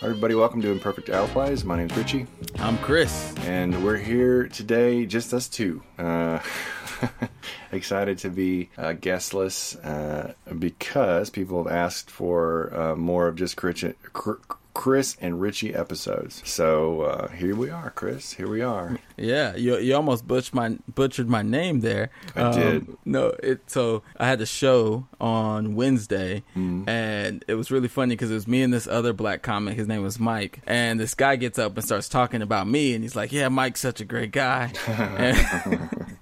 Everybody, 0.00 0.36
welcome 0.36 0.62
to 0.62 0.70
Imperfect 0.70 1.08
Allies. 1.08 1.64
My 1.64 1.76
name's 1.76 1.96
Richie, 1.96 2.28
I'm 2.60 2.78
Chris. 2.78 3.34
and 3.38 3.84
we're 3.84 3.96
here 3.96 4.46
today, 4.46 5.04
just 5.06 5.34
us 5.34 5.48
two. 5.48 5.82
Uh, 5.98 6.38
excited 7.72 8.18
to 8.18 8.30
be 8.30 8.70
uh, 8.78 8.92
guestless 8.92 9.74
uh, 9.76 10.34
because 10.56 11.30
people 11.30 11.64
have 11.64 11.72
asked 11.72 12.12
for 12.12 12.72
uh, 12.78 12.94
more 12.94 13.26
of 13.26 13.34
just 13.34 13.56
Chris, 13.56 13.84
Chris 14.78 15.16
and 15.20 15.40
Richie 15.40 15.74
episodes. 15.74 16.40
So 16.48 17.00
uh, 17.02 17.28
here 17.32 17.56
we 17.56 17.68
are, 17.68 17.90
Chris. 17.90 18.32
Here 18.34 18.46
we 18.48 18.62
are. 18.62 18.96
Yeah, 19.16 19.56
you 19.56 19.76
you 19.78 19.96
almost 19.96 20.24
butchered 20.28 20.54
my 20.54 20.78
butchered 20.94 21.28
my 21.28 21.42
name 21.42 21.80
there. 21.80 22.10
I 22.36 22.52
did. 22.52 22.86
No, 23.04 23.34
it 23.42 23.68
so 23.68 24.04
I 24.16 24.28
had 24.28 24.40
a 24.40 24.46
show 24.46 25.08
on 25.20 25.74
Wednesday, 25.74 26.44
Mm-hmm. 26.56 26.88
and 26.88 27.44
it 27.48 27.54
was 27.54 27.72
really 27.72 27.88
funny 27.88 28.14
because 28.14 28.30
it 28.30 28.34
was 28.34 28.46
me 28.46 28.62
and 28.62 28.72
this 28.72 28.86
other 28.86 29.12
black 29.12 29.42
comic. 29.42 29.74
His 29.76 29.88
name 29.88 30.02
was 30.04 30.20
Mike, 30.20 30.60
and 30.64 31.00
this 31.00 31.14
guy 31.14 31.34
gets 31.34 31.58
up 31.58 31.74
and 31.76 31.84
starts 31.84 32.08
talking 32.08 32.40
about 32.42 32.68
me, 32.68 32.94
and 32.94 33.02
he's 33.02 33.16
like, 33.16 33.32
"Yeah, 33.32 33.48
Mike's 33.48 33.80
such 33.80 34.00
a 34.00 34.04
great 34.04 34.30
guy." 34.30 34.72
and, 34.86 35.90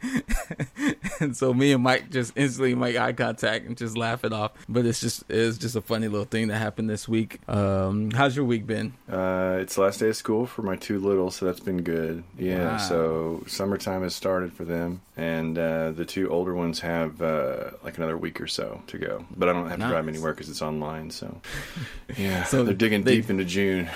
and 1.20 1.36
so 1.36 1.52
me 1.54 1.72
and 1.72 1.82
Mike 1.82 2.10
just 2.10 2.32
instantly 2.36 2.74
make 2.74 2.96
eye 2.96 3.12
contact 3.12 3.66
and 3.66 3.76
just 3.76 3.96
laugh 3.96 4.24
it 4.24 4.32
off. 4.32 4.52
But 4.68 4.86
it's 4.86 5.00
just 5.00 5.24
it's 5.28 5.58
just 5.58 5.76
a 5.76 5.80
funny 5.80 6.08
little 6.08 6.24
thing 6.26 6.48
that 6.48 6.56
happened 6.58 6.88
this 6.90 7.08
week. 7.08 7.40
Um, 7.48 8.10
how's 8.10 8.36
your 8.36 8.44
week 8.44 8.66
been? 8.66 8.94
Uh, 9.10 9.58
it's 9.60 9.74
the 9.76 9.82
last 9.82 10.00
day 10.00 10.08
of 10.08 10.16
school 10.16 10.46
for 10.46 10.62
my 10.62 10.76
two 10.76 10.98
little, 10.98 11.30
so 11.30 11.46
that's 11.46 11.60
been 11.60 11.82
good. 11.82 12.22
Yeah, 12.38 12.72
Wow. 12.72 12.76
so 12.78 13.44
summertime 13.46 14.02
has 14.02 14.14
started 14.14 14.52
for 14.52 14.64
them, 14.64 15.00
and 15.16 15.58
uh, 15.58 15.92
the 15.92 16.04
two 16.04 16.28
older 16.30 16.54
ones 16.54 16.80
have 16.80 17.20
uh, 17.22 17.70
like 17.84 17.96
another 17.98 18.16
week 18.16 18.40
or 18.40 18.46
so 18.46 18.82
to 18.88 18.98
go. 18.98 19.24
But 19.36 19.48
I 19.48 19.52
don't 19.52 19.68
have 19.68 19.80
to 19.80 19.88
drive 19.88 20.08
anywhere 20.08 20.32
because 20.32 20.48
it's 20.48 20.62
online. 20.62 21.10
So 21.10 21.40
yeah, 22.16 22.44
So 22.44 22.62
they're 22.64 22.74
digging 22.74 23.02
they- 23.04 23.16
deep 23.16 23.30
into 23.30 23.44
June. 23.44 23.88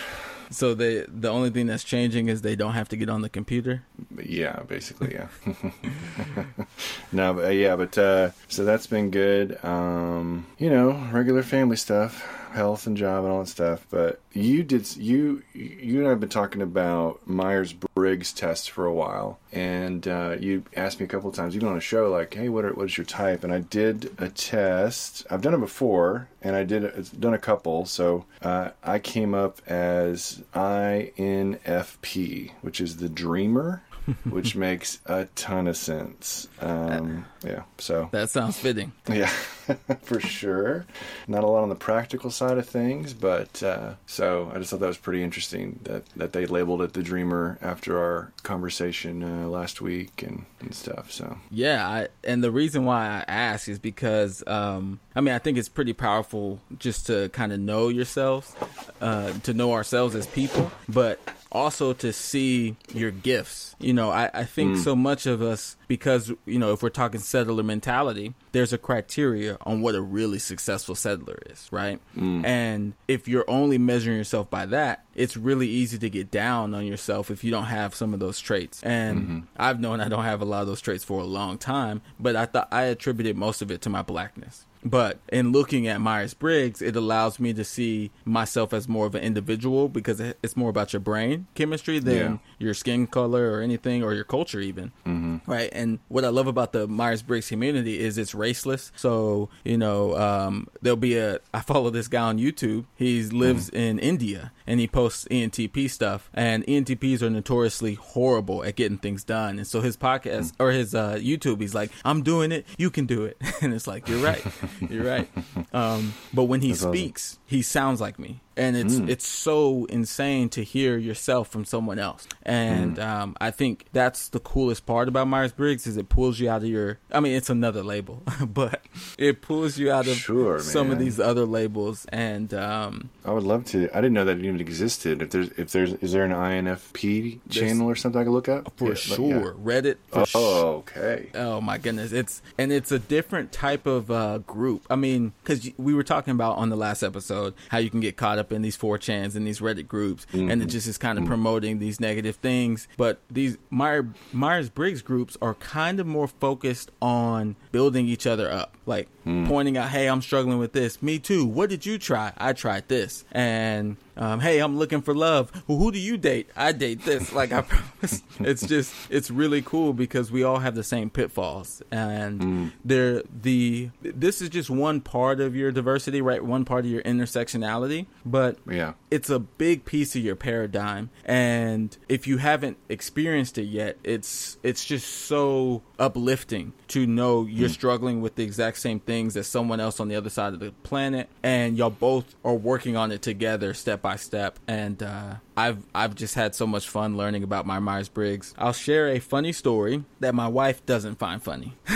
So 0.50 0.74
they 0.74 1.04
the 1.06 1.28
only 1.28 1.50
thing 1.50 1.66
that's 1.66 1.84
changing 1.84 2.28
is 2.28 2.42
they 2.42 2.56
don't 2.56 2.72
have 2.72 2.88
to 2.88 2.96
get 2.96 3.09
on 3.09 3.22
the 3.22 3.28
computer. 3.28 3.82
Yeah, 4.23 4.60
basically, 4.66 5.15
yeah. 5.15 5.29
no, 7.12 7.34
but, 7.34 7.54
yeah, 7.54 7.76
but 7.76 7.96
uh, 7.96 8.30
so 8.48 8.65
that's 8.65 8.88
been 8.88 9.10
good. 9.10 9.62
Um, 9.65 10.46
you 10.59 10.68
know, 10.68 10.92
regular 11.12 11.45
family 11.45 11.76
stuff, 11.76 12.26
health 12.51 12.87
and 12.87 12.96
job 12.96 13.24
and 13.24 13.32
all 13.32 13.40
that 13.40 13.48
stuff. 13.48 13.87
But 13.90 14.20
you 14.32 14.62
did 14.62 14.96
you 14.96 15.43
you 15.52 15.98
and 15.98 16.06
I 16.06 16.10
have 16.10 16.20
been 16.20 16.29
talking 16.29 16.62
about 16.62 17.26
Myers 17.26 17.73
Briggs 17.73 18.32
test 18.32 18.70
for 18.70 18.87
a 18.87 18.92
while, 18.95 19.38
and 19.52 20.07
uh, 20.07 20.37
you 20.38 20.65
asked 20.76 21.01
me 21.01 21.04
a 21.04 21.09
couple 21.09 21.30
of 21.30 21.37
times, 21.37 21.57
even 21.57 21.68
on 21.68 21.76
a 21.76 21.80
show, 21.80 22.10
like, 22.10 22.34
"Hey, 22.34 22.48
what 22.48 22.65
are, 22.65 22.73
what 22.73 22.87
is 22.87 22.96
your 22.96 23.04
type?" 23.04 23.45
And 23.45 23.52
I 23.52 23.60
did 23.60 24.12
a 24.18 24.29
test. 24.29 25.26
I've 25.30 25.42
done 25.42 25.54
it 25.54 25.60
before, 25.60 26.29
and 26.42 26.57
I 26.57 26.65
did 26.65 26.84
it's 26.84 27.10
done 27.10 27.34
a 27.34 27.38
couple. 27.38 27.87
So 27.87 28.24
uh, 28.42 28.70
I 28.82 28.98
came 28.98 29.35
up 29.35 29.60
as 29.66 30.42
INFP, 30.54 32.52
which 32.62 32.80
is 32.80 32.96
the 32.96 33.09
dreamer. 33.09 33.82
which 34.29 34.56
makes 34.56 34.98
a 35.06 35.26
ton 35.34 35.66
of 35.66 35.76
sense. 35.76 36.48
Um, 36.60 37.24
yeah, 37.45 37.62
so 37.79 38.09
That 38.12 38.30
sounds 38.30 38.59
fitting. 38.59 38.92
yeah, 39.09 39.29
for 40.02 40.20
sure. 40.20 40.87
Not 41.29 41.45
a 41.45 41.46
lot 41.46 41.62
on 41.62 41.68
the 41.68 41.74
practical 41.74 42.30
side 42.30 42.59
of 42.59 42.68
things, 42.68 43.15
but 43.15 43.62
uh, 43.62 43.95
so 44.07 44.51
I 44.54 44.59
just 44.59 44.70
thought 44.70 44.80
that 44.80 44.87
was 44.87 44.98
pretty 44.98 45.23
interesting 45.23 45.80
that, 45.84 46.04
that 46.16 46.32
they 46.32 46.46
labeled 46.46 46.82
it 46.82 46.92
the 46.92 47.02
Dreamer 47.02 47.59
after 47.62 47.98
our 47.98 48.32
conversation 48.42 49.23
uh, 49.23 49.48
last 49.48 49.80
week 49.80 50.23
and, 50.23 50.45
and 50.60 50.74
stuff. 50.74 51.10
So 51.10 51.38
Yeah, 51.51 51.87
I, 51.88 52.09
and 52.24 52.42
the 52.45 52.51
reason 52.51 52.85
why 52.85 53.07
I 53.07 53.24
ask 53.26 53.68
is 53.68 53.79
because 53.79 54.42
um, 54.46 55.01
I 55.14 55.20
mean 55.20 55.35
I 55.35 55.38
think 55.38 55.57
it's 55.59 55.68
pretty 55.68 55.92
powerful 55.92 56.60
just 56.79 57.07
to 57.07 57.29
kind 57.30 57.52
of 57.52 57.60
know 57.60 57.88
yourselves, 57.88 58.54
uh, 59.01 59.32
to 59.45 59.54
know 59.54 59.73
ourselves 59.73 60.14
as 60.14 60.26
people, 60.26 60.70
but 60.88 61.20
also 61.52 61.93
to 61.95 62.12
see 62.12 62.76
your 62.93 63.10
gifts. 63.10 63.74
You 63.79 63.93
know, 63.93 64.10
I, 64.10 64.31
I 64.32 64.44
think 64.44 64.76
mm. 64.76 64.84
so 64.84 64.94
much 64.94 65.26
of 65.26 65.43
us 65.43 65.76
because 65.88 66.32
you 66.47 66.59
know 66.59 66.72
if 66.72 66.82
we're 66.82 66.91
talking 66.91 67.20
settler 67.20 67.62
mentality, 67.62 68.34
there's 68.52 68.72
a 68.72 68.78
criteria 68.78 69.56
on 69.62 69.80
what 69.80 69.94
a 69.94 70.00
really 70.00 70.38
successful 70.38 70.94
settler 70.94 71.38
is, 71.47 71.69
right? 71.70 72.00
Mm. 72.16 72.44
And 72.44 72.94
if 73.08 73.28
you're 73.28 73.48
only 73.48 73.78
measuring 73.78 74.16
yourself 74.16 74.50
by 74.50 74.66
that, 74.66 75.04
it's 75.14 75.36
really 75.36 75.69
easy 75.69 75.98
to 75.98 76.10
get 76.10 76.30
down 76.30 76.75
on 76.75 76.86
yourself 76.86 77.30
if 77.30 77.42
you 77.44 77.50
don't 77.50 77.64
have 77.64 77.94
some 77.94 78.14
of 78.14 78.20
those 78.20 78.38
traits. 78.41 78.82
And 78.82 79.20
mm-hmm. 79.20 79.38
I've 79.56 79.80
known 79.80 80.00
I 80.00 80.08
don't 80.08 80.25
have 80.25 80.42
a 80.42 80.44
lot 80.44 80.62
of 80.62 80.69
those 80.69 80.80
traits 80.80 81.04
for 81.04 81.20
a 81.20 81.25
long 81.25 81.58
time, 81.58 82.02
but 82.19 82.36
I 82.36 82.46
thought 82.46 82.69
I 82.70 82.84
attributed 82.84 83.36
most 83.36 83.62
of 83.62 83.70
it 83.70 83.82
to 83.82 83.91
my 83.91 84.02
blackness. 84.02 84.66
But 84.84 85.18
in 85.30 85.52
looking 85.52 85.86
at 85.86 86.00
Myers 86.00 86.32
Briggs, 86.34 86.80
it 86.80 86.96
allows 86.96 87.38
me 87.38 87.52
to 87.52 87.64
see 87.64 88.10
myself 88.24 88.72
as 88.72 88.88
more 88.88 89.06
of 89.06 89.14
an 89.14 89.22
individual 89.22 89.88
because 89.88 90.20
it's 90.20 90.56
more 90.56 90.70
about 90.70 90.92
your 90.92 91.00
brain 91.00 91.46
chemistry 91.54 91.98
than 91.98 92.14
Yeah. 92.16 92.36
Your 92.60 92.75
skin 92.75 93.06
color 93.06 93.50
or 93.53 93.62
anything 93.62 94.04
or 94.04 94.15
your 94.15 94.25
culture, 94.25 94.60
even. 94.60 94.93
Mm-hmm. 95.06 95.50
Right. 95.50 95.71
And 95.72 95.98
what 96.09 96.25
I 96.25 96.28
love 96.28 96.47
about 96.47 96.72
the 96.72 96.87
Myers 96.87 97.22
Briggs 97.22 97.48
community 97.48 97.98
is 97.98 98.19
it's 98.19 98.34
raceless. 98.34 98.93
So, 98.94 99.48
you 99.65 99.78
know, 99.78 100.16
um, 100.16 100.69
there'll 100.82 100.97
be 100.97 101.16
a, 101.16 101.41
I 101.53 101.60
follow 101.60 101.91
this 101.91 102.06
guy 102.06 102.22
on 102.22 102.38
YouTube. 102.38 102.84
He 102.94 103.22
lives 103.22 103.70
in 103.70 103.99
India 103.99 104.53
and 104.66 104.78
he 104.78 104.87
posts 104.87 105.26
ENTP 105.31 105.91
stuff. 105.91 106.31
And 106.34 106.65
ENTPs 106.66 107.22
are 107.22 107.31
notoriously 107.31 107.94
horrible 107.94 108.62
at 108.62 108.76
getting 108.76 108.99
things 108.99 109.25
done. 109.25 109.59
And 109.59 109.66
so 109.66 109.81
his 109.81 109.97
podcast 109.97 110.53
or 110.60 110.70
his 110.70 110.94
uh, 110.94 111.15
YouTube, 111.15 111.60
he's 111.60 111.75
like, 111.75 111.91
I'm 112.04 112.22
doing 112.22 112.53
it. 112.53 112.66
You 112.76 112.91
can 112.91 113.06
do 113.06 113.25
it. 113.25 113.38
and 113.62 113.72
it's 113.72 113.87
like, 113.87 114.06
you're 114.09 114.22
right. 114.22 114.44
You're 114.88 115.04
right. 115.04 115.28
Um, 115.72 116.15
but 116.34 116.44
when 116.44 116.62
he 116.62 116.72
awesome. 116.72 116.93
speaks, 116.93 117.38
he 117.47 117.62
sounds 117.62 118.00
like 118.00 118.19
me. 118.19 118.41
And 118.56 118.77
it's 118.77 118.97
it's 119.09 119.27
so 119.27 119.87
insane 119.87 120.49
to 120.50 120.62
hear 120.62 120.99
yourself 120.99 121.49
from 121.49 121.65
someone 121.65 121.99
else. 121.99 122.27
And 122.43 122.99
um, 122.99 123.37
I 123.41 123.50
think 123.50 123.87
that's 123.93 124.28
the 124.28 124.41
coolest 124.41 124.84
part 124.87 125.09
about 125.09 125.28
Myers 125.28 125.53
Briggs 125.53 125.87
is 125.87 125.97
it 125.97 126.09
pulls 126.09 126.41
you 126.41 126.50
out 126.50 126.62
of 126.62 126.69
your. 126.69 126.99
I 127.12 127.21
mean, 127.21 127.37
it's 127.37 127.49
another 127.49 127.83
label, 127.83 128.22
but 128.47 128.83
it 129.16 129.41
pulls 129.41 129.78
you 129.78 129.91
out 129.91 130.06
of 130.09 130.16
Sure, 130.16 130.59
some 130.59 130.91
of 130.91 130.99
these 130.99 131.19
other 131.19 131.47
labels. 131.47 132.06
And 132.11 132.53
um, 132.53 133.11
I 133.25 133.33
would 133.33 133.44
love 133.44 133.65
to. 133.66 133.88
I 133.97 134.00
didn't 134.00 134.12
know 134.15 134.25
that 134.25 134.38
it 134.38 134.44
even 134.44 134.61
existed. 134.61 135.22
If 135.22 135.31
there's 135.31 135.49
if 135.50 135.71
there's 135.72 135.94
is 135.94 136.12
there 136.12 136.25
an 136.25 136.32
INFP 136.32 137.41
channel 137.49 137.88
or 137.88 137.94
something 137.94 138.21
I 138.21 138.25
could 138.25 138.32
look 138.32 138.49
up 138.49 138.72
for 138.77 138.88
Yeah, 138.88 138.94
sure, 138.94 139.27
yeah. 139.28 139.41
Reddit. 139.65 139.97
For 140.09 140.27
Oh, 140.34 140.71
okay. 140.78 141.31
Oh 141.34 141.61
my 141.61 141.78
goodness, 141.78 142.12
it's 142.12 142.43
and 142.59 142.72
it's 142.72 142.93
a 142.93 142.99
different 142.99 143.53
type 143.53 143.87
of 143.87 144.11
uh, 144.11 144.38
group. 144.38 144.84
I 144.91 144.97
mean, 144.97 145.32
because 145.43 145.71
we 145.78 145.94
were 145.94 146.03
talking 146.03 146.32
about 146.32 146.59
on 146.59 146.69
the 146.69 146.77
last 146.77 147.03
episode 147.03 147.55
how 147.69 147.78
you 147.78 147.91
can 147.91 148.00
get 148.00 148.17
caught 148.17 148.38
up 148.38 148.50
in 148.53 148.62
these 148.62 148.77
4chans 148.77 149.37
and 149.37 149.47
these 149.47 149.61
Reddit 149.61 149.88
groups, 149.88 150.27
and 150.33 150.50
it 150.50 150.59
mm-hmm. 150.59 150.69
just 150.69 150.87
is 150.87 150.99
kind 150.99 151.19
of 151.19 151.25
mm-hmm. 151.25 151.31
promoting 151.31 151.78
these 151.78 152.00
negative 152.00 152.37
things. 152.37 152.88
But 152.97 153.21
these 153.31 153.59
Meyer, 153.71 154.09
Myers 154.33 154.71
Briggs 154.71 155.03
groups 155.03 155.37
are 155.41 155.55
kind 155.55 156.00
of 156.00 156.06
more 156.06 156.28
focused 156.28 156.91
on 157.00 157.56
building 157.72 158.06
each 158.06 158.27
other 158.27 158.50
up, 158.50 158.77
like 158.87 159.09
mm. 159.27 159.47
pointing 159.47 159.77
out, 159.77 159.88
"Hey, 159.88 160.09
I'm 160.09 160.22
struggling 160.22 160.59
with 160.59 160.72
this. 160.72 161.03
Me 161.03 161.19
too. 161.19 161.47
What 161.47 161.71
did 161.71 161.87
you 161.87 161.99
try? 161.99 162.33
I 162.37 162.53
tried 162.53 162.88
this." 162.88 163.25
And 163.33 163.97
um, 164.16 164.41
hey, 164.41 164.59
I'm 164.59 164.78
looking 164.78 165.00
for 165.03 165.15
love. 165.15 165.50
Well, 165.66 165.78
who 165.78 165.93
do 165.93 165.98
you 165.98 166.16
date? 166.16 166.48
I 166.56 166.72
date 166.72 167.04
this. 167.04 167.32
Like 167.32 167.53
I 167.53 167.60
promise, 167.62 168.22
it's 168.41 168.66
just 168.66 168.93
it's 169.10 169.31
really 169.31 169.62
cool 169.62 169.93
because 169.93 170.31
we 170.32 170.43
all 170.43 170.59
have 170.59 170.75
the 170.75 170.84
same 170.84 171.10
pitfalls, 171.10 171.82
and 171.91 172.72
they're 172.84 173.22
the 173.43 173.91
this 174.03 174.43
is 174.43 174.49
just 174.49 174.70
one 174.70 175.00
part 175.00 175.41
of 175.41 175.54
your 175.56 175.72
diversity, 175.72 176.20
right? 176.20 176.44
One 176.44 176.65
part 176.65 176.84
of 176.84 176.91
your 176.91 177.03
intersectionality, 177.03 178.06
but 178.25 178.59
Yeah. 178.69 178.94
it's 179.10 179.31
a 179.31 179.38
big 179.38 179.84
piece 179.84 180.15
of 180.16 180.22
your 180.22 180.37
paradigm 180.37 181.10
and 181.25 181.97
if 182.09 182.26
you 182.26 182.37
haven't 182.38 182.76
experienced 182.88 183.59
it 183.59 183.65
yet 183.65 183.97
it's 184.04 184.56
it's 184.62 184.84
just 184.84 185.06
so 185.06 185.82
uplifting 185.99 186.72
to 186.88 187.06
know 187.06 187.44
you're 187.47 187.69
struggling 187.69 188.20
with 188.20 188.34
the 188.37 188.43
exact 188.44 188.78
same 188.78 189.00
things 189.00 189.37
as 189.37 189.47
someone 189.47 189.81
else 189.81 190.00
on 190.00 190.09
the 190.09 190.16
other 190.16 190.31
side 190.31 190.53
of 190.53 190.60
the 190.60 190.70
planet 190.82 191.28
and 191.43 191.76
y'all 191.76 191.91
both 191.91 192.34
are 192.44 192.54
working 192.54 192.97
on 192.97 193.10
it 193.12 193.22
together 193.22 193.75
step 193.75 194.03
by 194.03 194.09
step 194.16 194.59
and 194.66 195.03
uh 195.03 195.34
I've 195.56 195.84
I've 195.94 196.14
just 196.14 196.34
had 196.34 196.55
so 196.55 196.67
much 196.67 196.88
fun 196.88 197.17
learning 197.17 197.43
about 197.43 197.67
my 197.67 197.79
Myers 197.79 198.08
Briggs. 198.08 198.55
I'll 198.56 198.73
share 198.73 199.08
a 199.08 199.19
funny 199.19 199.52
story 199.52 200.05
that 200.20 200.34
my 200.34 200.49
wife 200.49 200.84
doesn't 200.87 201.17
find 201.17 201.43
funny. 201.43 201.75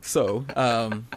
so, 0.00 0.44
um, 0.54 1.08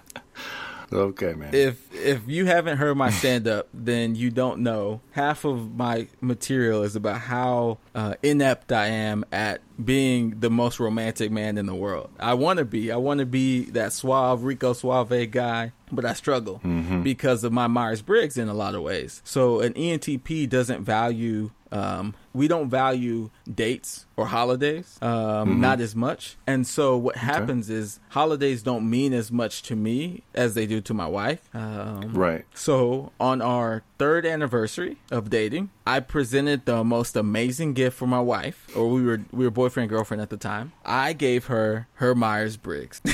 Okay, 0.92 1.34
man. 1.34 1.54
if 1.54 1.94
if 1.94 2.22
you 2.28 2.46
haven't 2.46 2.78
heard 2.78 2.96
my 2.96 3.10
stand 3.10 3.48
up, 3.48 3.68
then 3.74 4.16
you 4.16 4.30
don't 4.32 4.60
know. 4.60 5.02
Half 5.12 5.44
of 5.46 5.76
my 5.76 6.08
material 6.22 6.84
is 6.84 6.96
about 6.96 7.20
how 7.22 7.80
uh, 7.94 8.16
inept 8.24 8.72
I 8.72 8.88
am 8.88 9.26
at 9.32 9.62
being 9.84 10.40
the 10.40 10.50
most 10.50 10.80
romantic 10.80 11.32
man 11.32 11.58
in 11.58 11.66
the 11.66 11.76
world. 11.76 12.10
I 12.20 12.34
want 12.36 12.60
to 12.60 12.66
be. 12.66 12.92
I 12.92 12.98
want 12.98 13.20
to 13.20 13.26
be 13.26 13.66
that 13.72 13.92
suave 13.94 14.44
Rico 14.44 14.74
Suave 14.74 15.30
guy, 15.32 15.74
but 15.92 16.06
I 16.06 16.14
struggle 16.14 16.60
because 17.04 17.44
of 17.44 17.52
my 17.52 17.68
Myers 17.68 18.02
Briggs 18.02 18.38
in 18.38 18.48
a 18.48 18.54
lot 18.54 18.74
of 18.76 18.82
ways. 18.82 19.22
So 19.26 19.60
an 19.60 19.74
ENTP 19.74 20.48
doesn't 20.50 20.84
value. 20.84 21.52
Um, 21.70 22.16
we 22.38 22.48
don't 22.48 22.70
value 22.70 23.30
dates 23.54 24.06
or 24.16 24.28
holidays, 24.28 24.98
um, 25.02 25.60
not 25.60 25.82
as 25.82 25.96
much. 25.96 26.38
And 26.46 26.66
so 26.68 26.96
what 26.96 27.18
happens 27.18 27.70
is 27.70 28.00
holidays 28.10 28.62
don't 28.64 28.90
mean 28.90 29.14
as 29.14 29.32
much 29.32 29.64
to 29.64 29.76
me 29.76 30.24
as 30.36 30.54
they 30.54 30.66
do 30.68 30.80
to 30.82 30.94
my 30.94 31.08
wife. 31.08 31.50
Um, 31.54 32.14
Right. 32.14 32.46
So 32.54 33.12
on 33.20 33.42
our 33.42 33.84
third 33.98 34.26
anniversary 34.26 34.98
of 35.12 35.30
dating, 35.30 35.72
I 35.86 36.00
presented 36.00 36.66
the 36.66 36.84
most 36.84 37.16
amazing 37.16 37.74
gift 37.74 37.98
for 37.98 38.08
my 38.08 38.22
wife, 38.22 38.70
or 38.76 38.88
we 38.90 39.04
were 39.04 39.22
we 39.32 39.46
were 39.46 39.52
boyfriend 39.52 39.86
and 39.86 39.90
girlfriend 39.90 40.22
at 40.22 40.30
the 40.30 40.38
time. 40.38 40.74
I 40.86 41.14
gave 41.14 41.46
her 41.46 41.88
her 41.96 42.14
Myers 42.16 42.58
Briggs. 42.58 43.02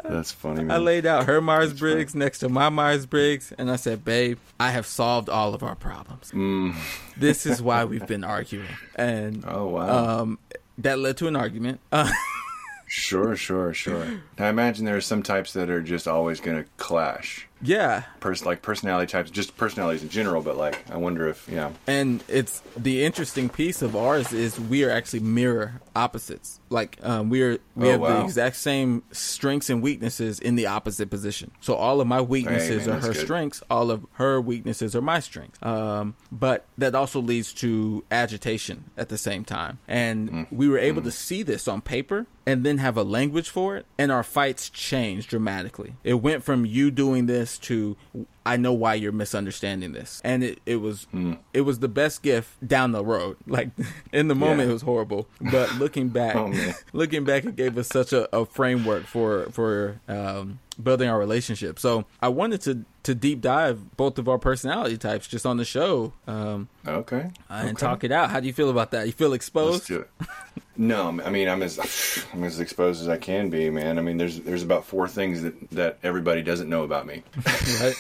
That's 0.03 0.31
funny. 0.31 0.63
Man. 0.63 0.71
I 0.71 0.77
laid 0.77 1.05
out 1.05 1.25
her 1.25 1.41
Myers 1.41 1.73
Briggs 1.73 2.15
next 2.15 2.39
to 2.39 2.49
my 2.49 2.69
Myers 2.69 3.05
Briggs, 3.05 3.53
and 3.57 3.69
I 3.71 3.75
said, 3.75 4.03
"Babe, 4.03 4.37
I 4.59 4.71
have 4.71 4.85
solved 4.85 5.29
all 5.29 5.53
of 5.53 5.63
our 5.63 5.75
problems. 5.75 6.31
Mm. 6.31 6.75
This 7.17 7.45
is 7.45 7.61
why 7.61 7.85
we've 7.91 8.07
been 8.07 8.23
arguing." 8.23 8.67
And 8.95 9.43
Oh 9.47 9.67
wow. 9.67 10.21
um, 10.21 10.39
that 10.79 10.99
led 10.99 11.17
to 11.17 11.27
an 11.27 11.35
argument. 11.35 11.79
Sure, 12.87 13.35
sure, 13.35 13.73
sure. 13.73 14.21
I 14.37 14.47
imagine 14.47 14.85
there 14.85 14.95
are 14.95 15.01
some 15.01 15.23
types 15.23 15.53
that 15.53 15.71
are 15.71 15.81
just 15.81 16.07
always 16.07 16.39
going 16.39 16.63
to 16.63 16.69
clash. 16.77 17.47
Yeah, 17.61 18.03
Pers- 18.19 18.45
like 18.45 18.61
personality 18.61 19.11
types, 19.11 19.29
just 19.31 19.55
personalities 19.57 20.03
in 20.03 20.09
general. 20.09 20.41
But 20.41 20.57
like, 20.57 20.89
I 20.91 20.97
wonder 20.97 21.27
if 21.27 21.47
yeah. 21.49 21.71
and 21.87 22.23
it's 22.27 22.61
the 22.77 23.03
interesting 23.05 23.49
piece 23.49 23.81
of 23.81 23.95
ours 23.95 24.33
is 24.33 24.59
we 24.59 24.83
are 24.83 24.89
actually 24.91 25.21
mirror 25.21 25.81
opposites. 25.95 26.59
Like 26.69 26.97
um, 27.03 27.29
we 27.29 27.41
are 27.43 27.57
we 27.75 27.87
Oh, 27.89 27.91
have 27.91 28.01
the 28.01 28.23
exact 28.23 28.55
same 28.57 29.03
strengths 29.11 29.69
and 29.69 29.81
weaknesses 29.81 30.39
in 30.39 30.55
the 30.55 30.67
opposite 30.67 31.09
position. 31.09 31.51
So 31.61 31.75
all 31.75 32.01
of 32.01 32.07
my 32.07 32.21
weaknesses 32.21 32.87
man, 32.87 32.97
are 32.97 32.99
her 33.01 33.13
good. 33.13 33.23
strengths. 33.25 33.63
All 33.69 33.91
of 33.91 34.05
her 34.13 34.41
weaknesses 34.41 34.95
are 34.95 35.01
my 35.01 35.19
strengths. 35.19 35.61
Um, 35.63 36.15
but 36.31 36.65
that 36.77 36.95
also 36.95 37.21
leads 37.21 37.53
to 37.55 38.03
agitation 38.11 38.85
at 38.97 39.09
the 39.09 39.17
same 39.17 39.45
time. 39.45 39.79
And 39.87 40.29
Mm. 40.29 40.47
we 40.51 40.67
were 40.67 40.79
able 40.79 41.01
to 41.03 41.11
see 41.11 41.43
this 41.43 41.67
on 41.67 41.81
paper 41.81 42.25
and 42.47 42.63
then 42.65 42.77
have 42.79 42.97
a 42.97 43.03
language 43.03 43.49
for 43.49 43.75
it. 43.77 43.85
And 43.97 44.11
our 44.11 44.23
fights 44.23 44.69
changed 44.69 45.29
dramatically. 45.29 45.95
It 46.03 46.15
went 46.15 46.43
from 46.43 46.65
you 46.65 46.91
doing 46.91 47.25
this 47.27 47.44
to 47.59 47.95
I 48.45 48.57
know 48.57 48.73
why 48.73 48.93
you're 48.93 49.11
misunderstanding 49.11 49.91
this. 49.93 50.21
And 50.23 50.43
it, 50.43 50.59
it 50.65 50.75
was 50.77 51.07
Mm. 51.13 51.39
it 51.53 51.61
was 51.61 51.79
the 51.79 51.87
best 51.87 52.21
gift 52.21 52.49
down 52.67 52.91
the 52.91 53.03
road. 53.03 53.37
Like 53.47 53.69
in 54.11 54.27
the 54.27 54.35
moment 54.35 54.61
Yeah. 54.61 54.69
it 54.69 54.73
was 54.73 54.81
horrible. 54.83 55.27
But 55.41 55.73
looking 55.73 56.09
back 56.09 56.35
Oh, 56.39 56.53
looking 56.93 57.23
back 57.23 57.45
it 57.45 57.55
gave 57.55 57.77
us 57.77 57.87
such 57.87 58.13
a, 58.13 58.33
a 58.35 58.45
framework 58.45 59.07
for 59.07 59.47
for 59.51 59.99
um 60.07 60.59
building 60.81 61.07
our 61.09 61.17
relationship. 61.17 61.79
So 61.79 62.05
I 62.21 62.27
wanted 62.29 62.61
to 62.61 62.85
to 63.03 63.15
deep 63.15 63.39
dive 63.41 63.95
both 63.97 64.17
of 64.19 64.27
our 64.27 64.37
personality 64.39 64.97
types 64.97 65.27
just 65.27 65.45
on 65.45 65.57
the 65.57 65.65
show 65.65 66.11
um, 66.27 66.67
Okay. 66.87 67.29
and 67.49 67.69
Okay. 67.69 67.73
talk 67.77 68.03
it 68.03 68.11
out. 68.11 68.31
How 68.31 68.39
do 68.39 68.47
you 68.47 68.53
feel 68.53 68.69
about 68.71 68.89
that? 68.91 69.05
You 69.05 69.13
feel 69.13 69.29
Let's 69.29 69.43
exposed? 69.45 69.91
No, 70.77 71.19
I 71.23 71.29
mean 71.29 71.47
I'm 71.47 71.63
as 71.63 71.79
I'm 72.33 72.43
as 72.43 72.59
exposed 72.59 73.01
as 73.01 73.07
I 73.07 73.17
can 73.17 73.49
be, 73.49 73.69
man. 73.69 73.97
I 73.97 74.01
mean 74.01 74.17
there's 74.17 74.39
there's 74.41 74.63
about 74.63 74.85
four 74.85 75.07
things 75.07 75.41
that 75.41 75.69
that 75.71 75.99
everybody 76.03 76.41
doesn't 76.41 76.69
know 76.69 76.83
about 76.83 77.05
me. 77.05 77.23
right? 77.81 77.95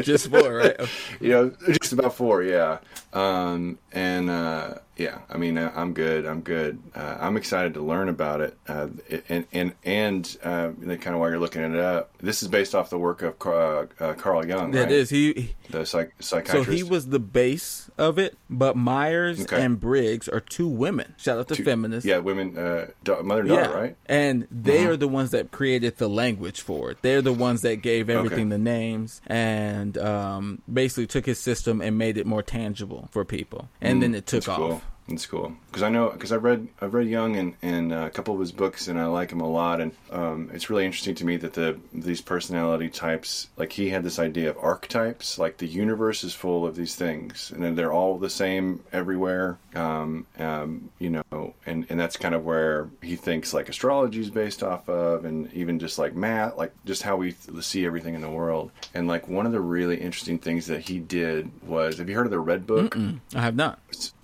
just 0.00 0.28
four, 0.28 0.54
right? 0.54 0.76
you 1.20 1.28
know, 1.30 1.52
just 1.80 1.92
about 1.92 2.14
four, 2.14 2.42
yeah. 2.42 2.78
Um, 3.12 3.78
and 3.92 4.28
uh, 4.28 4.74
yeah, 4.96 5.18
I 5.28 5.36
mean, 5.36 5.58
uh, 5.58 5.72
I'm 5.74 5.92
good. 5.92 6.24
I'm 6.26 6.40
good. 6.40 6.78
Uh, 6.94 7.16
I'm 7.20 7.36
excited 7.36 7.74
to 7.74 7.80
learn 7.82 8.08
about 8.08 8.40
it. 8.40 8.56
Uh, 8.68 8.88
and 9.28 9.46
and 9.52 9.72
and 9.84 10.36
uh, 10.44 10.70
kind 10.72 11.08
of 11.08 11.18
while 11.18 11.30
you're 11.30 11.40
looking 11.40 11.62
it 11.62 11.76
up, 11.78 12.16
this 12.18 12.42
is 12.42 12.48
based 12.48 12.74
off 12.74 12.90
the 12.90 12.98
work 12.98 13.22
of 13.22 13.38
Car- 13.38 13.88
uh, 14.00 14.12
Carl 14.14 14.46
Jung, 14.46 14.70
That 14.70 14.82
right? 14.84 14.90
is 14.92 15.10
he. 15.10 15.54
the 15.70 15.84
psych- 15.84 16.12
So 16.20 16.38
psychiatrist. 16.38 16.70
he 16.70 16.82
was 16.82 17.08
the 17.08 17.18
base 17.18 17.90
of 17.98 18.18
it, 18.18 18.36
but 18.48 18.76
Myers 18.76 19.42
Okay. 19.42 19.62
and 19.62 19.80
Briggs 19.80 20.28
are 20.28 20.40
two 20.40 20.68
women. 20.68 21.14
Shout 21.16 21.38
out 21.38 21.48
to 21.48 21.56
Two- 21.56 21.64
feminists. 21.64 22.06
Yeah, 22.06 22.18
women, 22.18 22.56
uh, 22.56 22.88
da- 23.02 23.22
mother 23.22 23.40
and 23.40 23.48
daughter, 23.48 23.74
right? 23.74 23.90
Mm-hmm. 23.92 24.12
And 24.12 24.48
they 24.50 24.86
are 24.86 24.96
the 24.96 25.08
ones 25.08 25.30
that 25.30 25.50
created 25.50 25.96
the 25.98 26.08
language 26.08 26.60
for 26.60 26.90
it. 26.92 26.98
They're 27.02 27.22
the 27.22 27.32
ones 27.32 27.62
that 27.62 27.76
gave 27.82 28.08
everything 28.10 28.46
Okay. 28.46 28.50
the 28.50 28.58
names 28.58 29.20
and 29.26 29.96
um, 29.98 30.62
basically 30.72 31.06
took 31.06 31.26
his 31.26 31.38
system 31.40 31.80
and 31.80 31.98
made 31.98 32.16
it 32.16 32.26
more 32.26 32.42
tangible 32.42 33.08
for 33.10 33.24
people. 33.24 33.68
And 33.80 34.02
then 34.02 34.14
it 34.14 34.26
took 34.26 34.48
off. 34.48 34.56
cool. 34.58 34.82
It's 35.06 35.26
cool 35.26 35.52
because 35.66 35.82
I 35.82 35.90
know 35.90 36.08
because 36.08 36.32
I've 36.32 36.44
read 36.44 36.66
I've 36.80 36.94
read 36.94 37.08
Jung 37.08 37.36
and, 37.36 37.54
and 37.60 37.92
uh, 37.92 38.06
a 38.06 38.10
couple 38.10 38.32
of 38.32 38.40
his 38.40 38.52
books 38.52 38.88
and 38.88 38.98
I 38.98 39.04
like 39.06 39.30
him 39.30 39.40
a 39.40 39.48
lot 39.48 39.80
and 39.80 39.92
um, 40.10 40.50
it's 40.54 40.70
really 40.70 40.86
interesting 40.86 41.14
to 41.16 41.26
me 41.26 41.36
that 41.36 41.52
the 41.52 41.78
these 41.92 42.22
personality 42.22 42.88
types 42.88 43.48
like 43.58 43.72
he 43.72 43.90
had 43.90 44.02
this 44.02 44.18
idea 44.18 44.48
of 44.48 44.56
archetypes 44.58 45.38
like 45.38 45.58
the 45.58 45.66
universe 45.66 46.24
is 46.24 46.32
full 46.32 46.66
of 46.66 46.74
these 46.74 46.94
things 46.94 47.52
and 47.54 47.62
then 47.62 47.74
they're 47.74 47.92
all 47.92 48.16
the 48.16 48.30
same 48.30 48.82
everywhere 48.92 49.58
um, 49.74 50.26
um, 50.38 50.88
you 50.98 51.10
know 51.10 51.54
and 51.66 51.84
and 51.90 52.00
that's 52.00 52.16
kind 52.16 52.34
of 52.34 52.44
where 52.44 52.88
he 53.02 53.16
thinks 53.16 53.52
like 53.52 53.68
astrology 53.68 54.20
is 54.20 54.30
based 54.30 54.62
off 54.62 54.88
of 54.88 55.26
and 55.26 55.52
even 55.52 55.78
just 55.78 55.98
like 55.98 56.14
math 56.14 56.56
like 56.56 56.72
just 56.86 57.02
how 57.02 57.16
we 57.16 57.32
th- 57.32 57.62
see 57.62 57.84
everything 57.84 58.14
in 58.14 58.22
the 58.22 58.30
world 58.30 58.70
and 58.94 59.06
like 59.06 59.28
one 59.28 59.44
of 59.44 59.52
the 59.52 59.60
really 59.60 60.00
interesting 60.00 60.38
things 60.38 60.66
that 60.68 60.80
he 60.80 60.98
did 60.98 61.50
was 61.66 61.98
have 61.98 62.08
you 62.08 62.16
heard 62.16 62.26
of 62.26 62.30
the 62.30 62.38
Red 62.38 62.66
Book? 62.66 62.96
I 63.34 63.40
have 63.40 63.56
not. 63.56 63.78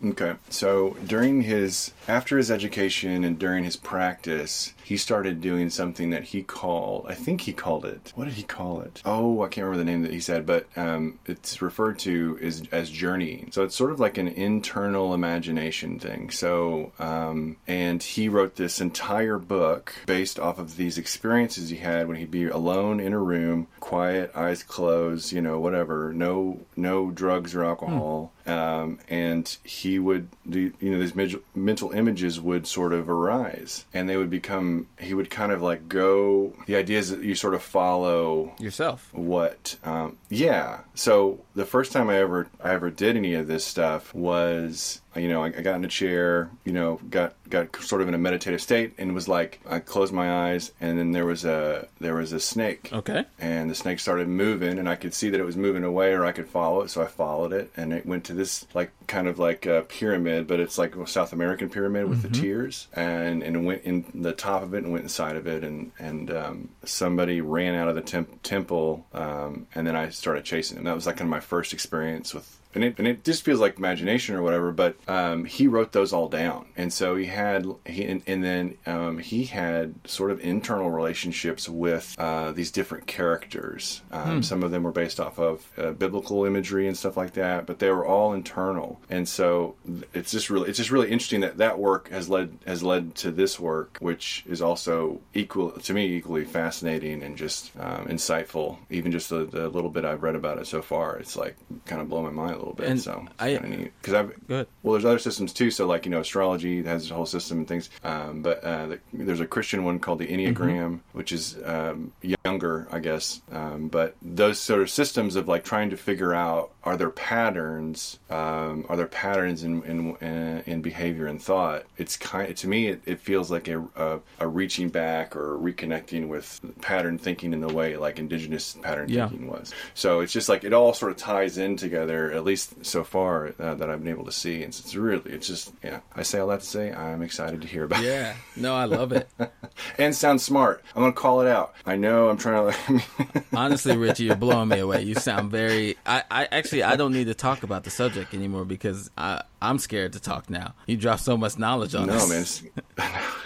Okay. 0.05 0.35
So 0.49 0.70
during 1.07 1.43
his, 1.43 1.93
after 2.07 2.37
his 2.37 2.51
education 2.51 3.25
and 3.25 3.39
during 3.39 3.65
his 3.65 3.77
practice, 3.77 4.73
he 4.91 4.97
started 4.97 5.41
doing 5.41 5.71
something 5.71 6.11
that 6.11 6.25
he 6.25 6.43
called, 6.43 7.07
I 7.09 7.15
think 7.15 7.43
he 7.43 7.53
called 7.53 7.85
it, 7.85 8.13
what 8.17 8.25
did 8.25 8.35
he 8.35 8.43
call 8.43 8.81
it? 8.81 9.01
Oh, 9.05 9.41
I 9.41 9.47
can't 9.47 9.65
remember 9.65 9.79
the 9.79 9.89
name 9.89 10.03
that 10.03 10.11
he 10.11 10.19
said, 10.19 10.45
but 10.45 10.67
um, 10.77 11.21
it's 11.27 11.63
referred 11.63 12.01
to 12.01 12.37
as, 12.43 12.65
as 12.73 12.91
journeying. 12.91 13.51
So 13.53 13.63
it's 13.63 13.77
sort 13.77 13.93
of 13.93 14.01
like 14.01 14.19
an 14.19 14.27
internal 14.27 15.15
imagination 15.15 16.01
thing. 16.01 16.33
So, 16.33 16.91
um, 16.99 17.57
and 17.69 18.03
he 18.03 18.29
wrote 18.29 18.57
this 18.57 18.81
entire 18.81 19.39
book 19.39 19.95
based 20.07 20.41
off 20.41 20.59
of 20.59 20.77
these 20.77 20.99
experiences 20.99 21.71
he 21.71 21.77
had 21.77 22.09
when 22.09 22.17
he'd 22.17 22.33
be 22.33 22.49
alone 22.49 22.99
in 22.99 23.13
a 23.13 23.19
room, 23.21 23.69
quiet, 23.79 24.33
eyes 24.35 24.65
closed, 24.65 25.31
you 25.31 25.41
know, 25.41 25.61
whatever, 25.61 26.13
no, 26.13 26.67
no 26.75 27.13
drugs 27.13 27.55
or 27.55 27.63
alcohol 27.63 28.33
um, 28.51 28.99
and 29.09 29.57
he 29.63 29.99
would 29.99 30.29
the 30.45 30.73
you 30.81 30.91
know 30.91 30.99
these 30.99 31.39
mental 31.55 31.93
images 31.93 32.41
would 32.41 32.67
sort 32.67 32.93
of 32.93 33.09
arise 33.09 33.85
and 33.93 34.09
they 34.09 34.17
would 34.17 34.31
become 34.31 34.80
he 34.99 35.15
would 35.15 35.31
kind 35.31 35.53
of 35.53 35.63
like 35.63 35.89
go 35.89 36.53
the 36.67 36.77
idea 36.77 36.99
is 36.99 37.11
that 37.11 37.23
you 37.23 37.35
sort 37.35 37.55
of 37.55 37.63
follow 37.63 38.53
Yourself. 38.59 39.09
what 39.13 39.77
um, 39.85 40.17
yeah 40.29 40.81
so 40.95 41.41
the 41.55 41.65
first 41.65 41.93
time 41.93 42.09
i 42.09 42.17
ever 42.19 42.49
i 42.63 42.71
ever 42.73 42.91
did 42.91 43.17
any 43.17 43.35
of 43.35 43.47
this 43.47 43.65
stuff 43.65 44.15
was 44.15 45.01
you 45.17 45.29
know 45.29 45.43
I, 45.43 45.47
I 45.47 45.63
got 45.63 45.77
in 45.77 45.85
a 45.85 45.89
chair 45.89 46.51
you 46.65 46.73
know 46.73 47.01
got 47.11 47.35
got 47.49 47.75
sort 47.83 48.01
of 48.01 48.09
in 48.09 48.15
a 48.15 48.19
meditative 48.19 48.61
state 48.61 48.95
and 48.99 49.13
was 49.15 49.27
like 49.27 49.61
i 49.69 49.81
closed 49.81 50.13
my 50.13 50.51
eyes 50.51 50.73
and 50.81 50.99
then 50.99 51.13
there 51.13 51.27
was 51.27 51.45
a 51.45 51.89
there 51.99 52.15
was 52.15 52.33
a 52.33 52.39
snake. 52.39 52.91
Okay. 52.93 53.25
and 53.39 53.69
the 53.69 53.75
snake 53.75 53.99
started 53.99 54.29
moving 54.29 54.79
and 54.79 54.89
i 54.89 54.95
could 54.95 55.13
see 55.13 55.29
that 55.31 55.41
it 55.41 55.45
was 55.45 55.57
moving 55.57 55.83
away 55.83 56.13
or 56.13 56.25
i 56.25 56.33
could 56.33 56.49
follow 56.49 56.83
it 56.83 56.91
so 56.91 57.03
i 57.03 57.07
followed 57.07 57.53
it 57.53 57.73
and 57.77 57.93
it 57.93 58.07
went 58.07 58.25
to 58.25 58.33
this 58.33 58.67
like 58.75 58.93
kind 59.09 59.27
of 59.27 59.39
like 59.39 59.67
a 59.67 59.83
pyramid 59.89 60.47
but 60.47 60.61
it's 60.61 60.79
like 60.79 60.95
a 60.95 61.07
south 61.07 61.33
american 61.33 61.69
pyramid 61.69 62.09
with 62.09 62.23
the 62.23 62.29
tiers 62.29 62.87
and 62.95 63.43
and 63.43 63.57
it 63.57 63.61
went 63.61 63.83
in 63.83 64.05
the 64.15 64.33
top 64.33 64.63
of 64.63 64.75
it 64.75 64.85
and 64.85 64.93
went 64.93 65.03
inside 65.03 65.35
of 65.35 65.47
it 65.49 65.65
and 65.65 65.91
and 65.99 66.31
um, 66.31 66.69
somebody 66.85 67.41
ran 67.41 67.75
out 67.75 67.89
of 67.89 67.95
the 67.97 68.01
temp- 68.01 68.41
temple 68.43 69.05
um, 69.13 69.67
and 69.75 69.87
then 69.87 69.97
i 69.97 70.09
started 70.09 70.45
chasing 70.45 70.79
him 70.79 70.85
that 70.85 70.95
was 70.95 71.07
like 71.07 71.17
kind 71.17 71.27
of 71.27 71.31
my 71.31 71.41
first 71.41 71.73
experience 71.73 72.33
with 72.33 72.60
and 72.75 72.85
it, 72.85 72.99
and 72.99 73.09
it 73.09 73.25
just 73.25 73.45
feels 73.45 73.61
like 73.61 73.79
imagination 73.79 74.35
or 74.35 74.43
whatever 74.43 74.73
but 74.73 74.97
um, 75.09 75.45
he 75.45 75.67
wrote 75.67 75.93
those 75.93 76.13
all 76.13 76.29
down. 76.29 76.67
And 76.77 76.93
so 76.93 77.17
he 77.17 77.27
had 77.27 77.67
he 77.85 78.05
and, 78.05 78.23
and 78.27 78.45
then 78.45 78.79
um, 78.87 79.19
he 79.19 79.45
had 79.45 79.95
sort 80.07 80.31
of 80.31 80.41
internal 80.41 80.91
relationships 80.91 81.69
with 81.69 82.15
uh, 82.19 82.53
these 82.53 82.71
different 82.71 83.07
characters. 83.07 84.03
Um, 84.11 84.43
some 84.43 84.63
of 84.63 84.71
them 84.71 84.83
were 84.83 84.93
based 84.93 85.21
off 85.21 85.39
of 85.39 85.67
uh, 85.77 85.93
biblical 85.93 86.45
imagery 86.45 86.87
and 86.87 86.97
stuff 86.97 87.17
like 87.17 87.35
that 87.35 87.67
but 87.67 87.79
they 87.79 87.91
were 87.91 88.07
all 88.07 88.33
internal. 88.33 89.01
And 89.11 89.29
so 89.29 89.77
it's 90.15 90.31
just 90.31 90.51
really 90.51 90.69
it's 90.69 90.79
just 90.79 90.91
really 90.91 91.11
interesting 91.11 91.41
that 91.41 91.59
that 91.59 91.79
work 91.79 92.11
has 92.11 92.29
led 92.29 92.59
has 92.67 92.83
led 92.83 93.15
to 93.17 93.31
this 93.31 93.59
work 93.59 93.99
which 94.01 94.45
is 94.49 94.63
also 94.63 95.21
equal 95.35 95.73
to 95.73 95.93
me 95.93 96.07
equally 96.07 96.45
fascinating 96.45 97.23
and 97.23 97.37
just 97.37 97.71
um, 97.79 98.07
insightful. 98.07 98.79
Even 98.91 99.13
just 99.13 99.31
the, 99.31 99.45
the 99.45 99.69
little 99.69 99.91
bit 99.91 100.05
I've 100.05 100.23
read 100.23 100.35
about 100.35 100.59
it 100.59 100.67
so 100.67 100.83
far 100.83 101.17
it's 101.17 101.37
like 101.37 101.57
kind 101.87 102.01
of 102.01 102.09
blown 102.09 102.25
my 102.25 102.31
mind 102.31 102.60
little 102.61 102.75
bit 102.75 102.87
And 102.89 103.01
so 103.01 103.27
I- 103.39 103.57
kind 103.57 103.73
of 103.73 103.79
neat 103.81 103.93
because 104.01 104.15
I've 104.15 104.47
Good. 104.49 104.67
well, 104.83 104.93
there's 104.95 105.05
other 105.05 105.19
systems 105.19 105.53
too. 105.53 105.71
So, 105.71 105.87
like 105.87 106.05
you 106.07 106.11
know, 106.11 106.21
astrology 106.21 106.83
has 106.85 107.11
a 107.11 107.15
whole 107.15 107.27
system 107.27 107.59
and 107.59 107.69
things. 107.69 107.91
Um, 108.05 108.43
but 108.43 108.63
uh, 108.65 108.87
the, 108.87 109.01
there's 109.13 109.41
a 109.41 109.47
Christian 109.47 109.85
one 109.85 109.99
called 109.99 110.19
the 110.21 110.27
Enneagram, 110.29 111.01
which 111.13 111.33
is 111.33 111.59
um, 111.65 112.13
younger, 112.45 112.87
I 112.91 112.99
guess. 113.01 113.41
Um, 113.53 113.89
but 113.89 114.15
those 114.23 114.59
sort 114.59 114.81
of 114.83 114.91
systems 114.91 115.37
of 115.37 115.49
like 115.49 115.65
trying 115.65 115.91
to 115.91 115.97
figure 115.97 116.35
out 116.35 116.71
are 116.85 116.97
there 116.97 117.11
patterns? 117.11 118.19
Um, 118.31 118.87
are 118.89 118.97
there 118.97 119.07
patterns 119.07 119.63
in 119.65 119.83
in, 119.83 120.17
in 120.17 120.63
in 120.67 120.83
behavior 120.83 121.27
and 121.27 121.41
thought? 121.43 121.85
It's 121.99 122.17
kind 122.17 122.57
to 122.57 122.69
me. 122.69 122.89
It, 122.89 123.03
it 123.07 123.21
feels 123.21 123.51
like 123.51 123.69
a, 123.69 123.85
a 123.97 124.21
a 124.41 124.49
reaching 124.49 124.89
back 124.89 125.37
or 125.37 125.59
reconnecting 125.59 126.29
with 126.29 126.61
pattern 126.81 127.19
thinking 127.19 127.53
in 127.53 127.61
the 127.61 127.73
way 127.73 127.97
like 127.97 128.19
indigenous 128.19 128.79
pattern 128.83 129.09
Yeah. 129.09 129.29
thinking 129.29 129.49
was. 129.49 129.73
So 129.95 130.21
it's 130.21 130.33
just 130.33 130.49
like 130.49 130.65
it 130.65 130.73
all 130.73 130.95
sort 130.95 131.13
of 131.13 131.19
ties 131.19 131.59
in 131.59 131.77
together. 131.77 132.33
At 132.33 132.45
least 132.45 132.85
so 132.87 133.05
far 133.05 133.53
uh, 133.59 133.75
that 133.75 133.91
I've 133.91 134.03
been 134.03 134.13
able 134.13 134.25
to 134.25 134.33
see. 134.33 134.57
And 134.63 134.67
it's 134.69 134.95
really, 134.95 135.31
it's 135.33 135.47
just 135.47 135.73
yeah. 135.85 136.01
I 136.17 136.23
say 136.23 136.39
all 136.39 136.49
that 136.49 136.61
to 136.61 136.67
say 136.67 136.93
I'm 136.93 137.23
excited 137.23 137.61
to 137.63 137.69
hear 137.69 137.85
about. 137.85 138.03
it. 138.03 138.07
Yeah. 138.07 138.35
No, 138.57 138.75
I 138.75 138.85
love 138.85 139.13
it. 139.13 139.29
and 139.99 140.15
sounds 140.15 140.43
smart. 140.43 140.83
I'm 140.95 141.03
gonna 141.03 141.13
call 141.13 141.41
it 141.43 141.49
out. 141.49 141.75
I 141.85 141.97
know 141.97 142.29
I'm 142.31 142.39
trying 142.39 142.73
to. 142.73 143.03
Honestly, 143.53 143.97
Richie, 143.97 144.25
you're 144.25 144.37
blowing 144.37 144.69
me 144.69 144.79
away. 144.79 145.03
You 145.03 145.15
sound 145.15 145.51
very. 145.51 145.97
I, 146.07 146.23
I 146.31 146.45
actually 146.51 146.70
I 146.73 146.97
don't 146.97 147.13
need 147.13 147.27
to 147.27 147.35
talk 147.35 147.63
about 147.63 147.85
the 147.85 147.91
subject 147.91 148.35
anymore 148.35 148.65
because 148.65 149.11
I 149.19 149.43
I'm 149.61 149.79
scared 149.79 150.13
to 150.15 150.21
talk 150.21 150.49
now. 150.51 150.75
You 150.87 150.97
dropped 150.97 151.23
so 151.23 151.37
much 151.37 151.59
knowledge 151.59 151.95
on 151.95 152.07
no, 152.07 152.15
us. 152.15 152.63
man. 152.63 152.73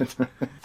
It's, 0.00 0.16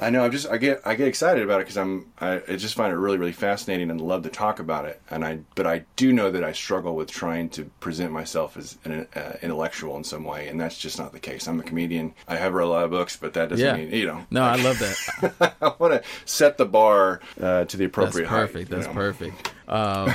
I 0.00 0.10
know. 0.10 0.24
I'm 0.24 0.30
just. 0.30 0.46
I 0.48 0.58
get. 0.58 0.80
I 0.84 0.94
get 0.94 1.08
excited 1.08 1.42
about 1.42 1.56
it 1.60 1.64
because 1.64 1.76
I'm. 1.76 2.06
I, 2.20 2.40
I 2.48 2.54
just 2.54 2.76
find 2.76 2.92
it 2.92 2.96
really, 2.96 3.18
really 3.18 3.32
fascinating 3.32 3.90
and 3.90 4.00
love 4.00 4.22
to 4.22 4.28
talk 4.28 4.60
about 4.60 4.84
it. 4.84 5.02
And 5.10 5.24
I. 5.24 5.40
But 5.56 5.66
I 5.66 5.86
do 5.96 6.12
know 6.12 6.30
that 6.30 6.44
I 6.44 6.52
struggle 6.52 6.94
with 6.94 7.10
trying 7.10 7.48
to 7.50 7.64
present 7.80 8.12
myself 8.12 8.56
as 8.56 8.78
an 8.84 9.08
uh, 9.16 9.32
intellectual 9.42 9.96
in 9.96 10.04
some 10.04 10.22
way, 10.22 10.46
and 10.46 10.60
that's 10.60 10.78
just 10.78 11.00
not 11.00 11.10
the 11.12 11.18
case. 11.18 11.48
I'm 11.48 11.58
a 11.58 11.64
comedian. 11.64 12.14
I 12.28 12.36
have 12.36 12.52
read 12.54 12.66
a 12.66 12.68
lot 12.68 12.84
of 12.84 12.90
books, 12.90 13.16
but 13.16 13.32
that 13.34 13.48
doesn't 13.48 13.64
Yeah. 13.66 13.74
mean 13.76 13.90
you 13.92 14.06
know. 14.06 14.24
No, 14.30 14.42
I 14.44 14.54
love 14.54 14.78
that. 14.78 15.56
I 15.60 15.72
want 15.80 15.94
to 15.94 16.08
set 16.26 16.58
the 16.58 16.66
bar 16.66 17.20
uh, 17.40 17.64
to 17.64 17.76
the 17.76 17.86
That's 17.86 17.90
appropriate 17.90 18.28
height, 18.28 18.36
perfect. 18.42 18.70
you 18.70 18.76
That's 18.76 18.86
know? 18.86 18.94
perfect. 18.94 19.52
Um, 19.68 20.12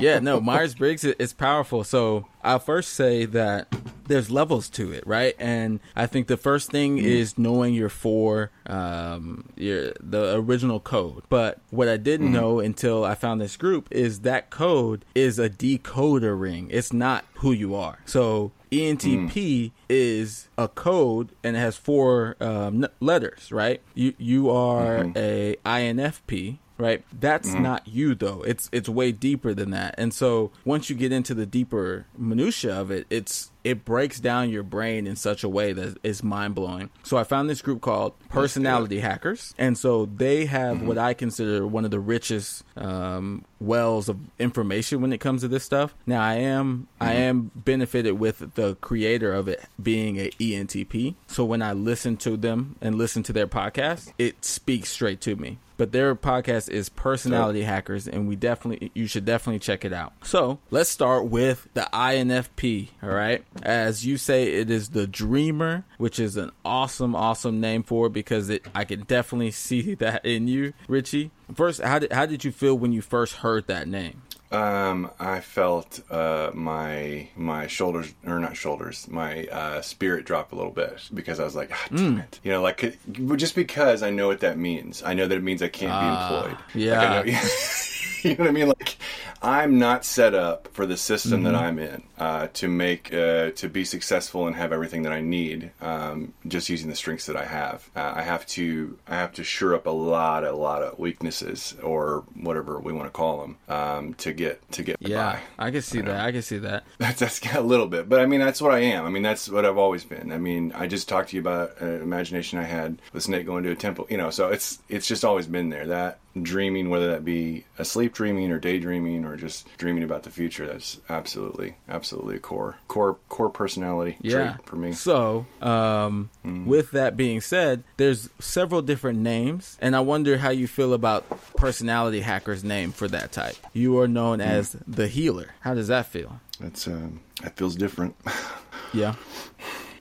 yeah, 0.00 0.18
no, 0.18 0.40
Myers 0.40 0.74
Briggs 0.74 1.04
is 1.04 1.32
powerful. 1.32 1.84
So 1.84 2.26
I'll 2.42 2.58
first 2.58 2.94
say 2.94 3.26
that 3.26 3.68
there's 4.06 4.30
levels 4.30 4.68
to 4.70 4.92
it, 4.92 5.06
right? 5.06 5.34
And 5.38 5.80
I 5.96 6.06
think 6.06 6.26
the 6.26 6.36
first 6.36 6.70
thing 6.70 6.98
is 6.98 7.38
knowing 7.38 7.74
your 7.74 7.88
four, 7.88 8.50
um, 8.66 9.44
your 9.56 9.92
the 10.00 10.34
original 10.36 10.80
code. 10.80 11.22
But 11.28 11.60
what 11.70 11.88
I 11.88 11.96
didn't 11.96 12.32
know 12.32 12.60
until 12.60 13.04
I 13.04 13.14
found 13.14 13.40
this 13.40 13.56
group 13.56 13.88
is 13.90 14.20
that 14.20 14.50
code 14.50 15.04
is 15.14 15.38
a 15.38 15.48
decoder 15.48 16.38
ring. 16.38 16.68
It's 16.70 16.92
not 16.92 17.24
who 17.36 17.52
you 17.52 17.74
are. 17.74 17.98
So 18.04 18.52
ENTP 18.70 19.72
is 19.88 20.48
a 20.58 20.68
code 20.68 21.30
and 21.42 21.56
it 21.56 21.60
has 21.60 21.76
four 21.76 22.36
um, 22.40 22.86
letters, 23.00 23.52
right? 23.52 23.80
You 23.94 24.14
you 24.18 24.50
are 24.50 25.10
a 25.16 25.56
INFP, 25.64 26.58
right? 26.78 27.04
That's 27.12 27.50
mm-hmm. 27.50 27.62
not 27.62 27.88
you 27.88 28.14
though. 28.14 28.42
It's 28.42 28.68
it's 28.72 28.88
way 28.88 29.12
deeper 29.12 29.54
than 29.54 29.70
that. 29.70 29.94
And 29.98 30.12
so 30.12 30.50
once 30.64 30.90
you 30.90 30.96
get 30.96 31.12
into 31.12 31.34
the 31.34 31.46
deeper 31.46 32.06
minutia 32.16 32.78
of 32.80 32.90
it, 32.90 33.06
it's 33.10 33.50
it 33.64 33.84
breaks 33.84 34.20
down 34.20 34.50
your 34.50 34.62
brain 34.62 35.06
in 35.06 35.16
such 35.16 35.42
a 35.42 35.48
way 35.48 35.72
that 35.72 35.98
is 36.02 36.22
mind 36.22 36.54
blowing. 36.54 36.90
So 37.02 37.16
I 37.16 37.24
found 37.24 37.48
this 37.50 37.62
group 37.62 37.80
called 37.80 38.12
Personality 38.28 39.00
Hackers, 39.00 39.54
and 39.58 39.76
so 39.76 40.06
they 40.06 40.44
have 40.44 40.82
what 40.82 40.98
I 40.98 41.14
consider 41.14 41.66
one 41.66 41.84
of 41.84 41.90
the 41.90 42.00
richest 42.00 42.62
um, 42.76 43.44
wells 43.64 44.08
of 44.08 44.18
information 44.38 45.00
when 45.00 45.12
it 45.12 45.18
comes 45.18 45.40
to 45.42 45.48
this 45.48 45.64
stuff. 45.64 45.94
Now 46.06 46.22
I 46.22 46.34
am 46.34 46.88
I 47.00 47.14
am 47.14 47.50
benefited 47.54 48.18
with 48.18 48.54
the 48.54 48.76
creator 48.76 49.32
of 49.32 49.48
it 49.48 49.64
being 49.82 50.18
a 50.18 50.30
ENTP. 50.30 51.14
So 51.26 51.44
when 51.44 51.62
I 51.62 51.72
listen 51.72 52.16
to 52.18 52.36
them 52.36 52.76
and 52.80 52.96
listen 52.96 53.22
to 53.24 53.32
their 53.32 53.46
podcast, 53.46 54.12
it 54.18 54.44
speaks 54.44 54.90
straight 54.90 55.20
to 55.22 55.36
me. 55.36 55.58
But 55.76 55.90
their 55.90 56.14
podcast 56.14 56.70
is 56.70 56.88
personality 56.88 57.62
hackers 57.62 58.06
and 58.06 58.28
we 58.28 58.36
definitely 58.36 58.92
you 58.94 59.08
should 59.08 59.24
definitely 59.24 59.58
check 59.58 59.84
it 59.84 59.92
out. 59.92 60.12
So 60.22 60.60
let's 60.70 60.88
start 60.88 61.26
with 61.26 61.66
the 61.74 61.88
infp 61.92 62.88
all 63.02 63.08
right 63.08 63.44
as 63.62 64.04
you 64.04 64.16
say 64.16 64.44
it 64.54 64.70
is 64.70 64.90
the 64.90 65.06
dreamer 65.06 65.84
which 65.98 66.18
is 66.18 66.36
an 66.36 66.50
awesome 66.64 67.14
awesome 67.14 67.60
name 67.60 67.82
for 67.82 68.06
it 68.08 68.12
because 68.12 68.50
it 68.50 68.66
i 68.74 68.84
can 68.84 69.00
definitely 69.02 69.50
see 69.66 69.94
that 69.94 70.24
in 70.24 70.48
you 70.48 70.72
richie 70.88 71.30
first 71.54 71.80
how 71.80 71.98
did, 71.98 72.12
how 72.12 72.26
did 72.26 72.44
you 72.44 72.50
feel 72.52 72.74
when 72.76 72.92
you 72.92 73.00
first 73.02 73.36
heard 73.36 73.66
that 73.66 73.86
name 73.88 74.22
Um, 74.52 75.10
I 75.18 75.40
felt 75.40 75.98
uh, 76.10 76.50
my 76.54 77.28
my 77.34 77.66
shoulders 77.66 78.14
or 78.24 78.38
not 78.38 78.56
shoulders, 78.56 79.08
my 79.10 79.46
uh, 79.48 79.80
spirit 79.82 80.26
drop 80.26 80.52
a 80.52 80.54
little 80.54 80.70
bit 80.70 81.10
because 81.12 81.40
I 81.40 81.44
was 81.44 81.56
like, 81.56 81.70
ah, 81.72 81.86
damn 81.90 82.18
it, 82.18 82.38
you 82.44 82.52
know, 82.52 82.62
like 82.62 82.96
just 83.36 83.56
because 83.56 84.04
I 84.04 84.10
know 84.10 84.28
what 84.28 84.40
that 84.40 84.56
means. 84.56 85.02
I 85.02 85.14
know 85.14 85.26
that 85.26 85.36
it 85.36 85.42
means 85.42 85.60
I 85.60 85.68
can't 85.68 85.90
be 85.90 86.06
employed. 86.06 86.52
Like, 86.52 86.74
I 86.74 86.78
yeah. 86.78 87.22
know- 87.22 87.48
you 88.22 88.30
know 88.30 88.44
what 88.44 88.48
I 88.48 88.52
mean? 88.52 88.68
Like, 88.68 88.96
I'm 89.42 89.78
not 89.78 90.04
set 90.04 90.34
up 90.34 90.68
for 90.72 90.86
the 90.86 90.96
system 90.96 91.42
that 91.42 91.54
I'm 91.54 91.78
in 91.78 92.02
uh, 92.18 92.48
to 92.54 92.68
make 92.68 93.12
uh, 93.12 93.50
to 93.50 93.68
be 93.68 93.84
successful 93.84 94.46
and 94.46 94.56
have 94.56 94.72
everything 94.72 95.02
that 95.02 95.12
I 95.12 95.20
need. 95.20 95.70
Um, 95.82 96.32
just 96.48 96.68
using 96.70 96.88
the 96.88 96.96
strengths 96.96 97.26
that 97.26 97.36
I 97.36 97.44
have, 97.44 97.90
uh, 97.94 98.14
I 98.16 98.22
have 98.22 98.46
to 98.46 98.98
I 99.06 99.16
have 99.16 99.32
to 99.34 99.44
shore 99.44 99.74
up 99.74 99.86
a 99.86 99.90
lot, 99.90 100.44
a 100.44 100.52
lot 100.52 100.82
of 100.82 100.98
weaknesses 100.98 101.74
or 101.82 102.24
whatever 102.34 102.78
we 102.78 102.92
want 102.92 103.06
to 103.06 103.10
call 103.10 103.40
them 103.42 103.56
um, 103.68 104.14
to 104.14 104.32
get 104.32 104.60
to 104.72 104.82
get 104.82 104.96
yeah 105.00 105.40
by. 105.58 105.66
i 105.66 105.70
can 105.70 105.82
see 105.82 106.00
that 106.00 106.20
i 106.20 106.32
can 106.32 106.42
see 106.42 106.58
that 106.58 106.84
That's 106.98 107.20
that's 107.20 107.54
a 107.54 107.60
little 107.60 107.86
bit, 107.86 108.08
but 108.08 108.20
I 108.20 108.26
mean 108.26 108.40
that's 108.40 108.62
what 108.62 108.72
I 108.72 108.78
am. 108.80 109.04
I 109.04 109.10
mean 109.10 109.22
that's 109.22 109.48
what 109.48 109.64
I've 109.64 109.78
always 109.78 110.04
been. 110.04 110.32
I 110.32 110.38
mean 110.38 110.72
I 110.74 110.86
just 110.86 111.08
talked 111.08 111.30
to 111.30 111.36
you 111.36 111.40
about 111.40 111.80
an 111.80 112.00
imagination 112.00 112.58
I 112.58 112.64
had 112.64 112.98
with 113.12 113.22
Snake 113.22 113.46
going 113.46 113.64
to 113.64 113.70
a 113.70 113.76
temple. 113.76 114.06
You 114.08 114.16
know, 114.16 114.30
so 114.30 114.48
it's 114.48 114.78
it's 114.88 115.06
just 115.06 115.24
always 115.24 115.46
been 115.46 115.68
there. 115.68 115.86
That 115.86 116.18
dreaming, 116.40 116.90
whether 116.90 117.08
that 117.12 117.24
be 117.24 117.64
asleep 117.78 118.12
dreaming 118.12 118.50
or 118.50 118.58
daydreaming 118.58 119.24
or 119.24 119.36
just 119.36 119.66
dreaming 119.76 120.02
about 120.02 120.22
the 120.24 120.30
future, 120.30 120.66
that's 120.66 120.98
absolutely 121.08 121.76
absolutely 121.88 122.36
a 122.36 122.40
core 122.40 122.76
core 122.88 123.16
core 123.28 123.50
personality 123.50 124.16
yeah 124.20 124.52
trait 124.54 124.66
for 124.66 124.76
me. 124.76 124.92
so 124.92 125.46
um 125.60 126.30
with 126.66 126.90
that 126.92 127.16
being 127.16 127.40
said 127.40 127.82
there's 127.96 128.28
several 128.40 128.82
different 128.82 129.18
names 129.18 129.76
and 129.80 129.94
i 129.94 130.00
wonder 130.00 130.38
how 130.38 130.50
you 130.50 130.66
feel 130.66 130.92
about 130.92 131.24
personality 131.56 132.20
hacker's 132.20 132.64
name 132.64 132.90
for 132.92 133.06
that 133.08 133.32
type 133.32 133.56
you 133.72 133.98
are 133.98 134.08
known 134.08 134.40
as 134.40 134.76
the 134.86 135.06
healer 135.08 135.48
how 135.60 135.74
does 135.74 135.88
that 135.88 136.06
feel 136.06 136.40
That's 136.60 136.86
um 136.88 137.20
that 137.42 137.56
feels 137.56 137.76
different. 137.76 138.14
yeah 138.92 139.14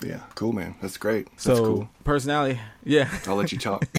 yeah, 0.04 0.20
cool 0.36 0.52
man. 0.52 0.76
That's 0.82 0.98
great. 0.98 1.30
That's 1.32 1.44
so 1.44 1.66
cool. 1.66 1.90
personality 2.04 2.60
yeah 2.84 3.10
I'll 3.28 3.36
let 3.36 3.52
you 3.52 3.58
talk. 3.58 3.88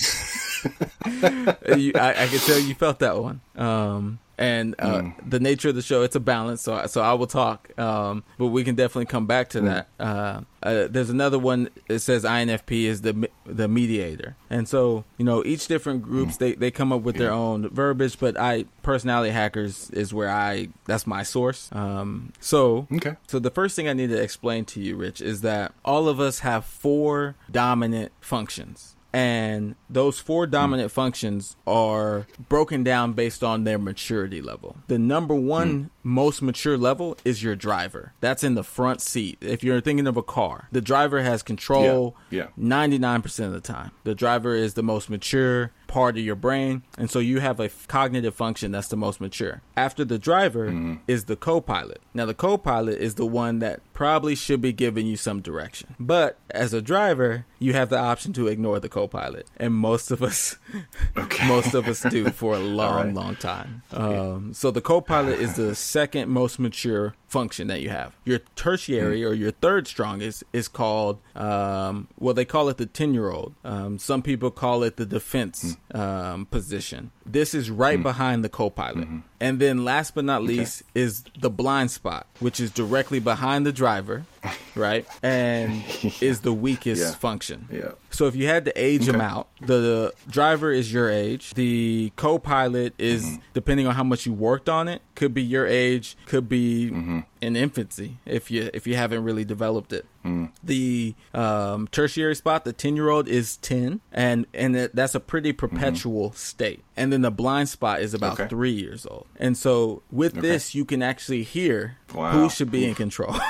you, 1.79 1.93
I, 1.95 2.15
I 2.17 2.27
can 2.27 2.39
tell 2.41 2.59
you 2.59 2.75
felt 2.75 2.99
that 3.01 3.19
one. 3.19 3.41
Um, 3.57 4.19
and 4.37 4.75
uh, 4.79 5.03
the 5.25 5.39
nature 5.39 5.69
of 5.69 5.75
the 5.75 5.83
show, 5.83 6.03
it's 6.03 6.17
a 6.17 6.21
balance. 6.21 6.63
So, 6.63 6.87
so 6.87 7.01
I 7.03 7.13
will 7.13 7.27
talk, 7.27 7.77
um, 7.79 8.25
but 8.37 8.49
we 8.49 8.65
can 8.65 8.75
definitely 8.75 9.07
come 9.07 9.27
back 9.27 9.51
to 9.51 9.61
that. 9.63 9.89
Uh, 9.99 10.41
uh, 10.63 10.89
there's 10.91 11.11
another 11.11 11.39
one. 11.39 11.69
that 11.89 12.01
says 12.01 12.25
INFP 12.25 12.85
is 12.85 13.03
the 13.03 13.29
the 13.47 13.69
mediator, 13.69 14.37
and 14.51 14.69
so 14.69 15.05
you 15.19 15.25
know 15.25 15.45
each 15.45 15.69
different 15.69 16.03
groups 16.03 16.39
they, 16.39 16.55
they 16.55 16.71
come 16.71 16.93
up 16.93 17.03
with 17.03 17.17
their 17.17 17.31
own 17.31 17.69
verbiage. 17.69 18.19
But 18.19 18.39
I 18.39 18.65
personality 18.83 19.31
hackers 19.31 19.91
is 19.91 20.13
where 20.13 20.31
I 20.31 20.69
that's 20.87 21.07
my 21.07 21.23
source. 21.23 21.69
Um, 21.73 22.33
so 22.41 22.89
okay. 22.93 23.17
so 23.29 23.39
the 23.39 23.51
first 23.51 23.77
thing 23.77 23.89
I 23.89 23.93
need 23.93 24.11
to 24.11 24.21
explain 24.21 24.65
to 24.67 24.81
you, 24.81 24.97
Rich, 24.97 25.21
is 25.21 25.43
that 25.43 25.73
all 25.85 26.09
of 26.09 26.19
us 26.19 26.41
have 26.41 26.65
four 26.65 27.37
dominant 27.51 28.11
functions. 28.21 28.94
And 29.15 29.77
those 29.89 30.19
four 30.19 30.47
hmm. 30.47 30.51
dominant 30.51 30.91
functions 30.91 31.57
are 31.67 32.27
broken 32.49 32.83
down 32.83 33.13
based 33.13 33.45
on 33.45 33.63
their 33.63 33.79
maturity 33.79 34.43
level. 34.43 34.77
The 34.89 34.99
number 34.99 35.35
one 35.35 35.91
hmm. 36.03 36.11
most 36.11 36.43
mature 36.43 36.77
level 36.77 37.17
is 37.25 37.43
your 37.43 37.55
driver. 37.55 38.13
That's 38.21 38.43
in 38.43 38.57
the 38.57 38.65
front 38.65 39.01
seat. 39.01 39.39
If 39.41 39.63
you're 39.63 39.81
thinking 39.81 40.09
of 40.09 40.17
a 40.17 40.23
car, 40.23 40.69
the 40.73 40.81
driver 40.81 41.23
has 41.23 41.43
control 41.45 42.17
Yeah, 42.31 42.49
99% 42.59 43.47
of 43.47 43.53
the 43.53 43.61
time. 43.61 43.93
The 44.03 44.17
driver 44.17 44.55
is 44.55 44.75
the 44.75 44.83
most 44.83 45.09
mature 45.09 45.71
part 45.87 46.17
of 46.17 46.25
your 46.25 46.35
brain. 46.37 46.83
And 46.99 47.11
so 47.11 47.19
you 47.19 47.41
have 47.41 47.61
a 47.61 47.65
f- 47.65 47.87
cognitive 47.89 48.35
function 48.35 48.73
that's 48.73 48.89
the 48.89 48.97
most 48.97 49.21
mature. 49.21 49.63
After 49.77 50.05
the 50.05 50.19
driver 50.19 50.99
is 51.07 51.25
the 51.25 51.37
co 51.37 51.61
pilot. 51.61 52.01
Now, 52.15 52.27
the 52.27 52.35
co 52.35 52.57
pilot 52.59 52.99
is 53.01 53.17
the 53.17 53.27
one 53.27 53.59
that 53.61 53.81
probably 53.93 54.35
should 54.35 54.61
be 54.61 54.73
giving 54.73 55.07
you 55.07 55.17
some 55.17 55.41
direction. 55.41 55.95
But 56.01 56.39
as 56.51 56.73
a 56.73 56.81
driver, 56.83 57.47
you 57.59 57.73
have 57.75 57.89
the 57.91 57.99
option 57.99 58.33
to 58.35 58.47
ignore 58.49 58.81
the 58.81 58.89
co 58.89 59.07
pilot. 59.09 59.47
And 59.57 59.75
most 59.75 60.11
of 60.11 60.23
us, 60.23 60.57
Okay. 61.17 61.47
most 61.47 61.75
of 61.75 61.87
us 61.89 62.03
do 62.03 62.31
for 62.31 62.55
a 62.55 62.59
long, 62.81 63.07
right. 63.07 63.15
long 63.15 63.37
time. 63.37 63.83
Um, 63.93 64.53
so 64.55 64.71
the 64.71 64.81
co 64.81 65.01
pilot 65.01 65.39
is 65.41 65.55
the 65.57 65.75
second 65.75 66.29
most 66.31 66.59
mature 66.59 67.15
function 67.35 67.67
that 67.67 67.81
you 67.83 67.91
have. 67.91 68.11
Your 68.25 68.41
tertiary 68.55 69.25
or 69.25 69.33
your 69.35 69.51
third 69.51 69.87
strongest 69.89 70.45
is 70.53 70.69
called, 70.69 71.19
um, 71.35 72.07
well, 72.19 72.33
they 72.35 72.45
call 72.45 72.69
it 72.69 72.77
the 72.77 72.87
10 72.87 73.13
year 73.13 73.29
old. 73.31 73.55
Um, 73.65 73.99
some 73.99 74.23
people 74.23 74.51
call 74.53 74.85
it 74.85 74.97
the 74.97 75.05
defense 75.05 75.77
um, 75.93 76.47
position. 76.47 77.11
This 77.27 77.53
is 77.55 77.71
right 77.71 78.01
behind 78.01 78.45
the 78.45 78.49
co 78.49 78.71
pilot. 78.71 79.09
And 79.41 79.59
then 79.61 79.85
last 79.85 80.15
but 80.15 80.25
not 80.25 80.43
least 80.43 80.83
is 80.95 81.25
the 81.39 81.51
blind 81.51 81.91
spot, 81.91 82.27
which 82.41 82.61
is 82.61 82.71
directly 82.71 83.19
behind 83.19 83.67
the 83.67 83.73
driver, 83.73 84.25
right? 84.77 85.05
And 85.23 85.83
is 86.21 86.41
the 86.41 86.53
weakest 86.53 87.03
Yeah. 87.03 87.13
function. 87.19 87.69
Yeah. 87.73 87.93
So 88.15 88.27
if 88.27 88.37
you 88.37 88.47
had 88.47 88.65
to 88.67 88.73
age 88.81 89.07
them 89.07 89.21
out, 89.21 89.49
the 89.61 90.13
driver 90.31 90.71
is 90.73 90.93
your 90.93 91.11
age. 91.11 91.55
The 91.55 92.13
co-pilot 92.17 92.95
is 92.99 93.25
Mm-hmm. 93.25 93.37
depending 93.55 93.87
on 93.87 93.95
how 93.95 94.05
much 94.05 94.25
you 94.27 94.33
worked 94.33 94.69
on 94.69 94.89
it. 94.89 95.03
Could 95.15 95.35
be 95.35 95.43
your 95.43 95.67
age. 95.67 96.17
Could 96.27 96.49
be 96.49 96.91
Mm-hmm. 96.91 97.21
in 97.41 97.57
infancy 97.57 98.19
if 98.25 98.51
you 98.51 98.71
if 98.73 98.87
you 98.87 98.97
haven't 98.97 99.25
really 99.25 99.45
developed 99.45 99.93
it. 99.93 100.07
Mm. 100.25 100.51
The 100.63 101.15
um, 101.35 101.87
tertiary 101.89 102.35
spot, 102.35 102.65
the 102.65 102.73
ten 102.73 102.97
year 102.97 103.11
old 103.11 103.29
is 103.29 103.57
ten, 103.59 104.01
and 104.13 104.47
and 104.55 104.75
it, 104.77 104.95
that's 104.97 105.15
a 105.15 105.21
pretty 105.21 105.53
perpetual 105.53 106.33
state. 106.33 106.83
And 106.97 107.13
then 107.13 107.21
the 107.23 107.31
blind 107.31 107.69
spot 107.69 108.01
is 108.01 108.15
about 108.15 108.35
Mm-hmm. 108.35 108.43
Okay. 108.43 108.49
three 108.49 108.71
years 108.73 109.05
old. 109.07 109.27
And 109.37 109.57
so 109.57 110.03
with 110.11 110.35
this, 110.35 110.75
you 110.75 110.85
can 110.85 111.03
actually 111.03 111.43
hear 111.43 111.99
Wow. 112.15 112.31
who 112.33 112.49
should 112.51 112.71
be 112.71 112.85
in 112.87 112.95
control. 112.95 113.35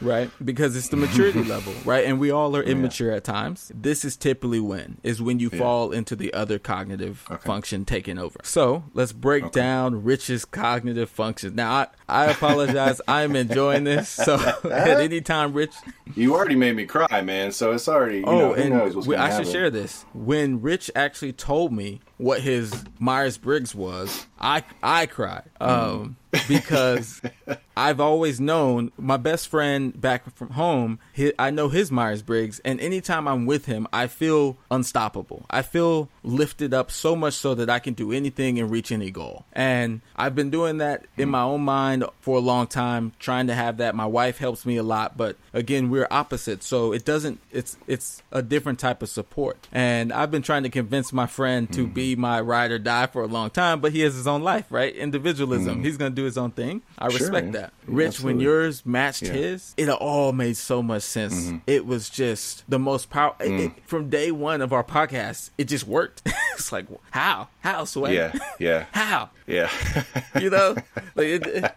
right? 0.00 0.30
Because 0.44 0.76
it's 0.76 0.88
the 0.88 0.96
maturity 0.96 1.42
level 1.44 1.72
right? 1.84 2.04
And 2.04 2.18
we 2.20 2.30
all 2.30 2.56
are 2.56 2.62
immature 2.62 3.10
at 3.12 3.24
times. 3.24 3.72
This 3.74 4.04
is 4.04 4.16
typically 4.16 4.60
when 4.60 4.98
is 5.02 5.20
when 5.22 5.38
you 5.38 5.50
fall 5.50 5.92
into 5.92 6.14
the 6.16 6.32
other 6.34 6.58
cognitive 6.58 7.24
Okay. 7.30 7.44
function 7.46 7.84
taking 7.84 8.18
over. 8.18 8.38
So 8.42 8.84
let's 8.94 9.12
break 9.12 9.50
down 9.52 10.04
rich's 10.04 10.44
cognitive 10.44 11.10
functions. 11.10 11.54
Now 11.54 11.72
i, 11.72 11.86
I 12.08 12.24
apologize. 12.26 13.00
I'm 13.08 13.36
enjoying 13.36 13.84
this. 13.84 14.08
So 14.08 14.34
at 14.64 15.00
any 15.00 15.20
time 15.20 15.52
rich? 15.52 15.74
You 16.14 16.34
already 16.34 16.56
made 16.56 16.74
me 16.76 16.86
cry, 16.86 17.20
man. 17.22 17.52
So 17.52 17.72
it's 17.72 17.88
already. 17.88 18.18
You 18.18 18.24
oh 18.26 18.38
know, 18.38 18.54
and 18.54 18.94
we, 19.06 19.16
i 19.16 19.28
should 19.28 19.32
happen. 19.36 19.52
share 19.52 19.70
this. 19.70 20.04
When 20.14 20.60
rich 20.60 20.90
actually 20.96 21.32
told 21.32 21.72
me 21.72 22.00
what 22.16 22.40
his 22.40 22.84
myers-briggs 22.98 23.74
was 23.74 24.26
i 24.40 24.62
i 24.82 25.06
cried 25.06 25.48
um 25.60 26.16
because 26.48 27.22
I've 27.78 28.00
always 28.00 28.40
known 28.40 28.90
my 28.98 29.18
best 29.18 29.46
friend 29.46 29.98
back 29.98 30.34
from 30.34 30.50
home. 30.50 30.98
He, 31.12 31.32
I 31.38 31.50
know 31.50 31.68
his 31.68 31.92
Myers 31.92 32.22
Briggs, 32.22 32.60
and 32.64 32.80
anytime 32.80 33.28
I'm 33.28 33.46
with 33.46 33.66
him, 33.66 33.86
I 33.92 34.08
feel 34.08 34.56
unstoppable. 34.68 35.46
I 35.48 35.62
feel 35.62 36.08
lifted 36.24 36.74
up 36.74 36.90
so 36.90 37.14
much 37.14 37.34
so 37.34 37.54
that 37.54 37.70
I 37.70 37.78
can 37.78 37.94
do 37.94 38.10
anything 38.10 38.58
and 38.58 38.68
reach 38.68 38.90
any 38.90 39.12
goal. 39.12 39.44
And 39.52 40.00
I've 40.16 40.34
been 40.34 40.50
doing 40.50 40.78
that 40.78 41.06
in 41.16 41.28
my 41.28 41.42
own 41.42 41.60
mind 41.60 42.04
for 42.20 42.36
a 42.36 42.40
long 42.40 42.66
time, 42.66 43.12
trying 43.20 43.46
to 43.46 43.54
have 43.54 43.76
that. 43.76 43.94
My 43.94 44.06
wife 44.06 44.38
helps 44.38 44.66
me 44.66 44.76
a 44.76 44.82
lot, 44.82 45.16
but 45.16 45.36
again, 45.52 45.88
we're 45.88 46.08
opposites, 46.10 46.66
so 46.66 46.92
it 46.92 47.04
doesn't. 47.04 47.40
It's 47.52 47.76
it's 47.86 48.24
a 48.32 48.42
different 48.42 48.80
type 48.80 49.04
of 49.04 49.08
support. 49.08 49.68
And 49.70 50.12
I've 50.12 50.32
been 50.32 50.42
trying 50.42 50.64
to 50.64 50.68
convince 50.68 51.12
my 51.12 51.28
friend 51.28 51.72
to 51.74 51.84
mm-hmm. 51.84 51.92
be 51.92 52.16
my 52.16 52.40
ride 52.40 52.72
or 52.72 52.80
die 52.80 53.06
for 53.06 53.22
a 53.22 53.28
long 53.28 53.50
time, 53.50 53.80
but 53.80 53.92
he 53.92 54.00
has 54.00 54.16
his 54.16 54.26
own 54.26 54.42
life, 54.42 54.66
right? 54.70 54.92
Individualism. 54.96 55.76
Mm-hmm. 55.76 55.84
He's 55.84 55.96
gonna 55.96 56.10
do 56.10 56.24
his 56.24 56.36
own 56.36 56.50
thing. 56.50 56.82
I 56.98 57.08
Sure, 57.08 57.20
respect 57.20 57.54
yeah. 57.54 57.67
That. 57.68 57.92
Rich, 57.92 58.20
when 58.20 58.40
yours 58.40 58.84
matched 58.84 59.22
Yeah. 59.22 59.32
his, 59.32 59.74
it 59.76 59.88
all 59.88 60.32
made 60.32 60.56
so 60.56 60.82
much 60.82 61.02
sense. 61.02 61.52
It 61.66 61.86
was 61.86 62.10
just 62.10 62.64
the 62.68 62.78
most 62.78 63.10
powerful. 63.10 63.46
Mm. 63.46 63.72
from 63.86 64.10
day 64.10 64.30
one 64.30 64.60
of 64.60 64.72
our 64.72 64.84
podcast, 64.84 65.50
it 65.58 65.64
just 65.64 65.86
worked. 65.86 66.22
it's 66.54 66.72
like, 66.72 66.86
how? 67.10 67.48
How, 67.60 67.84
Sway? 67.84 68.14
Yeah, 68.16 68.32
yeah, 68.58 68.86
How? 68.92 69.30
yeah. 69.46 69.70
You 70.40 70.50
know? 70.50 70.76
like 71.14 71.26
it- 71.44 71.74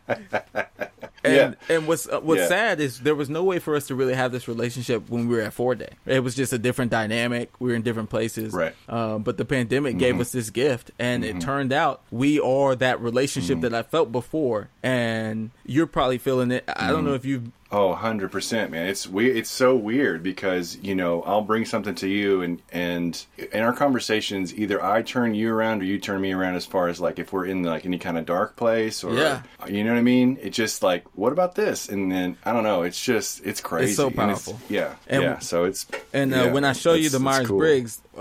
and 1.24 1.34
Yeah. 1.70 1.75
and 1.75 1.88
what's 1.88 2.08
uh, 2.08 2.20
what's 2.20 2.42
Yeah. 2.42 2.48
sad 2.48 2.80
is 2.80 3.00
there 3.00 3.16
was 3.16 3.30
no 3.30 3.44
way 3.44 3.60
for 3.60 3.75
us 3.75 3.88
to 3.88 3.96
really 3.96 4.13
have 4.13 4.32
this 4.32 4.48
relationship 4.48 5.10
when 5.10 5.28
we 5.28 5.36
were 5.36 5.42
at 5.42 5.54
four 5.54 5.75
day. 5.75 5.90
It 6.06 6.22
was 6.24 6.36
just 6.36 6.54
a 6.54 6.58
different 6.58 6.92
dynamic. 6.92 7.50
We 7.60 7.70
were 7.70 7.75
in 7.75 7.82
different 7.82 8.10
places. 8.10 8.54
Right. 8.54 8.75
Um, 8.90 9.24
but 9.24 9.38
the 9.38 9.46
pandemic 9.46 9.98
gave 9.98 10.20
us 10.20 10.32
this 10.32 10.50
gift, 10.50 10.92
and 11.00 11.24
it 11.25 11.40
turned 11.42 11.72
out 11.74 12.01
we 12.12 12.40
are 12.40 12.75
that 12.75 13.01
relationship 13.01 13.62
that 13.62 13.74
I 13.74 13.84
felt 13.84 14.12
before, 14.12 14.70
and 14.84 15.51
you're 15.66 15.88
probably 15.88 16.18
feeling 16.18 16.51
it. 16.51 16.63
I 16.68 16.90
don't 16.92 17.06
know 17.06 17.13
if 17.13 17.25
you. 17.25 17.51
Oh, 17.74 17.96
100%, 17.96 18.70
man. 18.70 18.88
It's 18.88 19.08
we 19.08 19.32
it's 19.32 19.50
so 19.50 19.75
weird 19.75 20.22
because, 20.24 20.75
you 20.82 20.94
know, 20.94 21.22
I'll 21.24 21.42
bring 21.42 21.63
something 21.66 21.96
to 21.96 22.08
you 22.08 22.42
and 22.42 22.62
and 22.72 23.25
in 23.38 23.62
our 23.62 23.72
conversations 23.72 24.54
either 24.54 24.84
I 24.84 25.01
turn 25.04 25.34
you 25.36 25.54
around 25.54 25.82
or 25.82 25.86
you 25.86 25.98
turn 25.98 26.20
me 26.20 26.34
around 26.34 26.56
as 26.56 26.66
far 26.66 26.90
as 26.90 27.00
like 27.00 27.18
if 27.18 27.32
we're 27.32 27.46
in 27.46 27.63
like 27.63 27.86
any 27.86 27.98
kind 27.98 28.18
of 28.18 28.25
dark 28.25 28.58
place 28.58 29.04
or 29.06 29.13
Yeah. 29.13 29.44
you 29.70 29.84
know 29.86 29.92
what 29.94 30.00
I 30.00 30.01
mean? 30.04 30.38
It's 30.42 30.58
just 30.58 30.84
like 30.84 31.06
what 31.16 31.32
about 31.32 31.56
this? 31.56 31.88
And 31.88 32.12
then 32.12 32.36
I 32.44 32.51
don't 32.51 32.63
know, 32.63 32.84
it's 32.84 33.01
just 33.01 33.46
it's 33.46 33.62
crazy. 33.62 33.92
It's 33.92 33.96
so 33.98 34.08
And 34.08 34.16
powerful. 34.18 34.60
yeah. 34.68 34.96
And- 35.08 35.24
yeah, 35.24 35.40
so 35.40 35.63
it's 35.63 35.88
And 36.13 36.34
uh, 36.34 36.38
yeah, 36.38 36.51
when 36.51 36.66
I 36.66 36.74
show 36.74 36.94
you 36.94 37.10
the 37.10 37.18
it's 37.18 37.24
Myers 37.24 37.48
cool. 37.48 37.60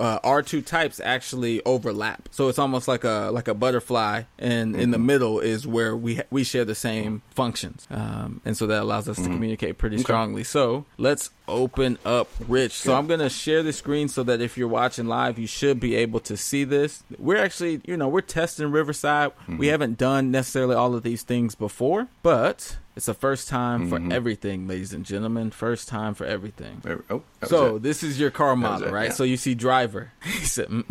Uh, 0.00 0.18
our 0.24 0.42
two 0.42 0.62
types 0.62 0.98
actually 1.04 1.62
overlap. 1.64 2.28
So 2.30 2.48
it's 2.48 2.58
almost 2.58 2.88
like 2.88 3.04
a 3.04 3.30
like 3.32 3.48
a 3.48 3.54
butterfly, 3.54 4.22
and 4.38 4.74
in 4.74 4.90
the 4.90 4.96
Mm-hmm. 4.96 5.06
middle 5.06 5.40
is 5.40 5.66
where 5.66 5.94
we 5.96 6.16
ha- 6.16 6.22
we 6.30 6.42
share 6.42 6.64
the 6.64 6.74
same 6.74 7.20
functions, 7.34 7.86
um, 7.90 8.40
and 8.46 8.56
so 8.56 8.66
that 8.66 8.82
allows 8.82 9.08
us 9.08 9.16
to 9.16 9.22
Mm-hmm. 9.22 9.32
communicate 9.34 9.78
pretty 9.78 9.98
strongly. 9.98 10.42
So 10.44 10.86
let's 10.96 11.30
open 11.50 11.98
up 12.04 12.28
Rich. 12.48 12.72
So 12.72 12.94
I'm 12.94 13.06
gonna 13.06 13.28
share 13.30 13.62
the 13.62 13.72
screen 13.72 14.08
so 14.08 14.22
that 14.24 14.40
if 14.40 14.56
you're 14.56 14.68
watching 14.68 15.06
live, 15.06 15.38
you 15.38 15.46
should 15.46 15.80
be 15.80 15.94
able 15.96 16.20
to 16.20 16.36
see 16.36 16.64
this. 16.64 17.02
We're 17.18 17.42
actually, 17.42 17.80
you 17.84 17.96
know, 17.96 18.08
we're 18.08 18.20
testing 18.20 18.70
Riverside. 18.70 19.32
We 19.48 19.54
Mm-hmm. 19.54 19.64
haven't 19.64 19.98
done 19.98 20.30
necessarily 20.30 20.74
all 20.74 20.94
of 20.94 21.02
these 21.02 21.22
things 21.22 21.54
before, 21.54 22.08
but 22.22 22.76
it's 22.96 23.08
a 23.08 23.14
first 23.14 23.48
time 23.48 23.90
Mm-hmm. 23.90 24.08
for 24.08 24.14
everything, 24.14 24.66
ladies 24.68 24.92
and 24.92 25.04
gentlemen. 25.04 25.50
First 25.50 25.88
time 25.88 26.14
for 26.14 26.24
everything. 26.26 26.82
Oh, 27.10 27.22
So 27.44 27.76
it. 27.76 27.82
this 27.82 28.02
is 28.02 28.18
your 28.20 28.30
car 28.30 28.56
model, 28.56 28.90
right? 28.90 29.06
yeah. 29.08 29.12
So 29.12 29.24
you 29.24 29.36
see 29.36 29.54
driver. 29.54 30.12
He 30.40 30.46
said, 30.46 30.68
mm. 30.68 30.84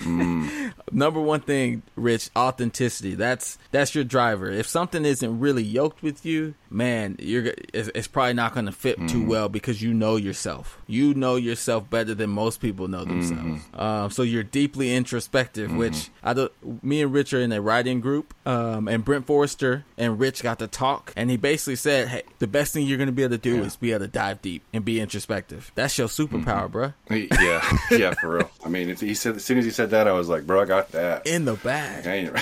Mm. 0.00 0.72
number 0.92 1.20
one 1.20 1.40
thing, 1.40 1.82
Rich, 1.96 2.30
authenticity. 2.36 3.14
That's 3.14 3.58
that's 3.70 3.94
your 3.94 4.04
driver. 4.04 4.50
If 4.50 4.66
something 4.66 5.04
isn't 5.04 5.40
really 5.40 5.62
yoked 5.62 6.02
with 6.02 6.24
you, 6.24 6.54
man, 6.70 7.16
you're 7.18 7.52
it's, 7.72 7.90
it's 7.94 8.08
probably 8.08 8.34
not 8.34 8.54
going 8.54 8.66
to 8.66 8.72
fit 8.72 8.98
Mm. 8.98 9.10
too 9.10 9.24
well 9.26 9.48
because 9.48 9.82
you 9.82 9.94
know 10.02 10.16
yourself. 10.16 10.82
You 10.88 11.14
know 11.14 11.36
yourself 11.36 11.88
better 11.88 12.12
than 12.12 12.28
most 12.30 12.60
people 12.60 12.88
know 12.88 13.04
themselves. 13.04 13.62
Mm-hmm. 13.62 13.80
Um, 13.80 14.10
so 14.10 14.22
you're 14.22 14.42
deeply 14.42 14.94
introspective. 14.94 15.72
Which 15.74 16.10
I 16.24 16.34
do, 16.34 16.50
me 16.82 17.02
and 17.02 17.12
Rich 17.12 17.32
are 17.32 17.40
in 17.40 17.52
a 17.52 17.60
writing 17.60 18.00
group, 18.00 18.34
um, 18.44 18.88
and 18.88 19.04
Brent 19.04 19.26
Forrester 19.26 19.84
and 19.96 20.18
Rich 20.18 20.42
got 20.42 20.58
to 20.58 20.66
talk, 20.66 21.12
and 21.16 21.30
he 21.30 21.36
basically 21.36 21.76
said, 21.76 22.08
"Hey, 22.08 22.22
the 22.40 22.48
best 22.48 22.72
thing 22.72 22.84
you're 22.86 22.98
going 22.98 23.06
to 23.06 23.12
be 23.12 23.22
able 23.22 23.36
to 23.36 23.38
do 23.38 23.62
is 23.62 23.76
be 23.76 23.92
able 23.92 24.00
to 24.06 24.08
dive 24.08 24.42
deep 24.42 24.64
and 24.72 24.84
be 24.84 25.00
introspective. 25.00 25.70
That's 25.76 25.96
your 25.96 26.08
superpower, 26.08 26.68
bruh. 26.68 26.94
yeah, 27.08 27.78
yeah, 27.96 28.14
for 28.14 28.38
real. 28.38 28.50
I 28.64 28.68
mean, 28.68 28.96
he 28.96 29.14
said 29.14 29.36
as 29.36 29.44
soon 29.44 29.58
as 29.58 29.64
he 29.64 29.70
said 29.70 29.90
that, 29.90 30.08
I 30.08 30.12
was 30.12 30.28
like, 30.28 30.46
bro, 30.46 30.62
I 30.62 30.64
got 30.64 30.90
that. 30.92 31.26
In 31.26 31.44
the 31.44 31.54
bag." 31.54 32.36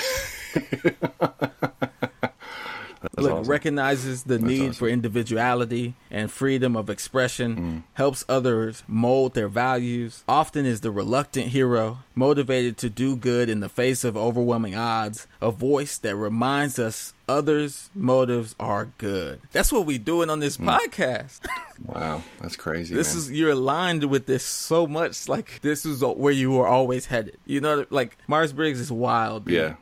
That's 3.03 3.17
Look, 3.19 3.33
awesome. 3.33 3.51
recognizes 3.51 4.23
the 4.25 4.39
need 4.39 4.61
awesome. 4.61 4.73
for 4.75 4.89
individuality 4.89 5.95
and 6.11 6.31
freedom 6.31 6.77
of 6.77 6.91
expression, 6.91 7.57
Mm. 7.57 7.83
helps 7.95 8.25
others 8.29 8.83
mold 8.87 9.35
their 9.35 9.49
values, 9.49 10.23
often 10.29 10.67
is 10.67 10.81
the 10.83 10.91
reluctant 10.91 11.49
hero, 11.49 12.01
motivated 12.15 12.77
to 12.79 12.91
do 12.91 13.17
good 13.17 13.49
in 13.49 13.61
the 13.61 13.69
face 13.71 14.05
of 14.05 14.17
overwhelming 14.17 14.75
odds, 14.75 15.27
a 15.41 15.51
voice 15.51 15.97
that 15.99 16.15
reminds 16.15 16.79
us 16.79 17.15
others' 17.27 17.89
motives 17.95 18.55
are 18.61 18.89
good. 18.99 19.41
That's 19.53 19.73
what 19.73 19.87
we 19.87 19.97
doing 19.99 20.29
on 20.29 20.41
this 20.41 20.57
podcast. 20.59 21.41
Wow, 21.83 22.23
that's 22.43 22.57
crazy. 22.57 22.95
This 22.95 23.15
man. 23.15 23.17
is 23.23 23.33
you're 23.33 23.53
aligned 23.53 24.05
with 24.11 24.27
this 24.27 24.45
so 24.45 24.87
much. 24.87 25.31
Like 25.31 25.61
this 25.63 25.87
is 25.87 26.03
where 26.05 26.31
you 26.31 26.51
were 26.51 26.67
always 26.69 27.07
headed. 27.07 27.39
You 27.47 27.63
know, 27.63 27.87
like 27.89 28.19
Myers 28.29 28.53
Briggs 28.53 28.79
is 28.81 28.93
wild. 28.93 29.47
dude. 29.47 29.75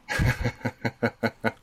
yeah. 1.03 1.11